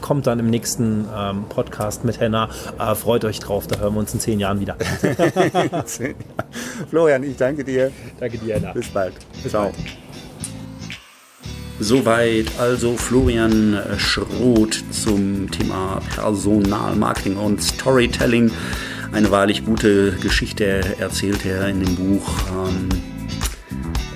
kommt 0.01 0.26
dann 0.26 0.41
im 0.41 0.51
nächsten 0.51 1.07
ähm, 1.16 1.45
Podcast 1.49 2.05
mit 2.05 2.18
Henna. 2.18 2.49
Äh, 2.78 2.95
freut 2.97 3.24
euch 3.24 3.39
drauf, 3.39 3.66
da 3.68 3.78
hören 3.78 3.95
wir 3.95 4.01
uns 4.01 4.12
in 4.12 4.20
zehn 4.20 4.41
Jahren 4.41 4.59
wieder. 4.61 4.76
Florian, 6.91 7.22
ich 7.22 7.37
danke 7.37 7.62
dir. 7.62 7.93
Danke 8.18 8.39
dir, 8.39 8.57
Henna. 8.57 8.72
Bis 8.72 8.89
bald. 8.89 9.14
Bis 9.43 9.53
Ciao. 9.53 9.64
Bald. 9.64 10.03
Soweit 11.80 12.46
also 12.58 12.96
Florian 12.96 13.78
Schroth 13.98 14.84
zum 14.90 15.50
Thema 15.50 16.00
Personalmarketing 16.14 17.36
und 17.36 17.62
Storytelling. 17.62 18.50
Eine 19.12 19.30
wahrlich 19.30 19.64
gute 19.64 20.12
Geschichte 20.12 20.96
erzählt 20.98 21.44
er 21.44 21.68
in 21.68 21.84
dem 21.84 21.96
Buch. 21.96 22.28
Ähm, 22.50 22.88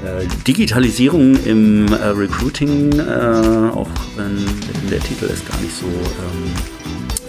äh, 0.05 0.27
Digitalisierung 0.47 1.37
im 1.45 1.93
äh, 1.93 1.97
Recruiting, 2.07 2.99
äh, 3.01 3.71
auch 3.75 3.89
wenn 4.17 4.39
der 4.91 5.01
Titel 5.01 5.27
es 5.27 5.45
gar 5.45 5.61
nicht 5.61 5.77
so 5.77 5.87
ähm, 5.87 6.53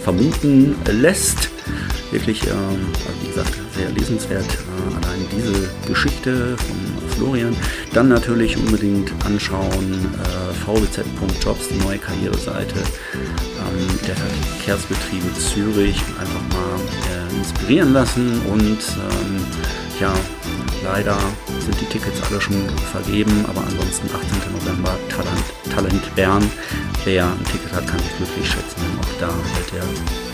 vermuten 0.02 0.76
lässt. 0.86 1.50
Wirklich, 2.12 2.42
ähm, 2.46 2.86
wie 3.22 3.28
gesagt, 3.28 3.52
sehr 3.76 3.90
lesenswert. 3.90 4.46
Äh, 4.46 5.06
allein 5.06 5.26
diese 5.32 5.68
Geschichte 5.86 6.56
von 6.56 6.89
Florian. 7.20 7.54
Dann 7.92 8.08
natürlich 8.08 8.56
unbedingt 8.56 9.12
anschauen 9.26 9.92
äh, 9.92 10.54
vbz.jobs, 10.64 11.68
die 11.68 11.84
neue 11.84 11.98
Karriereseite 11.98 12.76
ähm, 12.78 13.98
der 14.06 14.16
Verkehrsbetriebe 14.16 15.34
Zürich. 15.34 16.02
Einfach 16.18 16.40
mal 16.48 16.80
äh, 17.12 17.36
inspirieren 17.36 17.92
lassen 17.92 18.40
und 18.50 18.78
ähm, 18.78 19.44
ja, 20.00 20.14
leider 20.82 21.18
sind 21.58 21.78
die 21.78 21.84
Tickets 21.84 22.22
alle 22.30 22.40
schon 22.40 22.56
vergeben, 22.90 23.44
aber 23.46 23.60
ansonsten 23.60 24.08
18. 24.08 24.54
November 24.54 24.96
Talent, 25.10 25.74
Talent 25.74 26.14
Bern. 26.16 26.50
Wer 27.04 27.26
ein 27.26 27.44
Ticket 27.52 27.72
hat, 27.74 27.86
kann 27.86 27.98
sich 27.98 28.16
glücklich 28.16 28.48
schätzen. 28.48 28.80
Auch 28.98 29.20
da 29.20 29.28
wird 29.28 29.72
der 29.74 29.82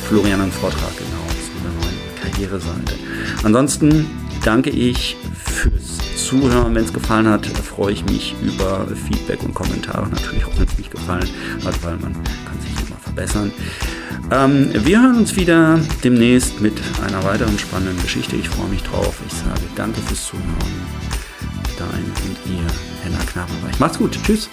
Florian 0.07 0.41
einen 0.41 0.53
Vortrag 0.53 0.97
genau 0.97 1.27
zu 1.35 1.51
der 1.65 1.73
neuen 1.83 1.99
Karriereseite. 2.23 2.95
Ansonsten 3.43 4.07
danke 4.45 4.71
ich 4.71 5.17
fürs 5.57 5.99
Zuhören. 6.17 6.75
Wenn 6.75 6.85
es 6.85 6.93
gefallen 6.93 7.29
hat, 7.29 7.47
freue 7.47 7.93
ich 7.93 8.05
mich 8.05 8.35
über 8.43 8.87
Feedback 9.09 9.43
und 9.43 9.55
Kommentare. 9.55 10.09
Natürlich 10.09 10.45
auch, 10.45 10.57
wenn 10.57 10.67
es 10.67 10.79
nicht 10.79 10.91
gefallen 10.91 11.29
hat, 11.65 11.85
weil 11.85 11.97
man 11.97 12.13
kann 12.13 12.61
sich 12.61 12.87
immer 12.87 12.99
verbessern. 13.03 13.53
Ähm, 14.31 14.71
wir 14.73 15.03
hören 15.03 15.19
uns 15.19 15.37
wieder 15.37 15.79
demnächst 16.03 16.61
mit 16.61 16.75
einer 17.07 17.23
weiteren 17.25 17.59
spannenden 17.59 18.01
Geschichte. 18.03 18.37
Ich 18.37 18.49
freue 18.49 18.69
mich 18.69 18.83
drauf. 18.83 19.17
Ich 19.27 19.33
sage 19.33 19.63
danke 19.75 20.01
fürs 20.03 20.27
Zuhören. 20.27 20.47
Dein 21.79 22.05
und 22.05 22.53
ihr, 22.53 22.67
Henna 23.03 23.19
Knabenreich. 23.25 23.79
Macht's 23.79 23.99
gut. 23.99 24.19
Tschüss. 24.25 24.49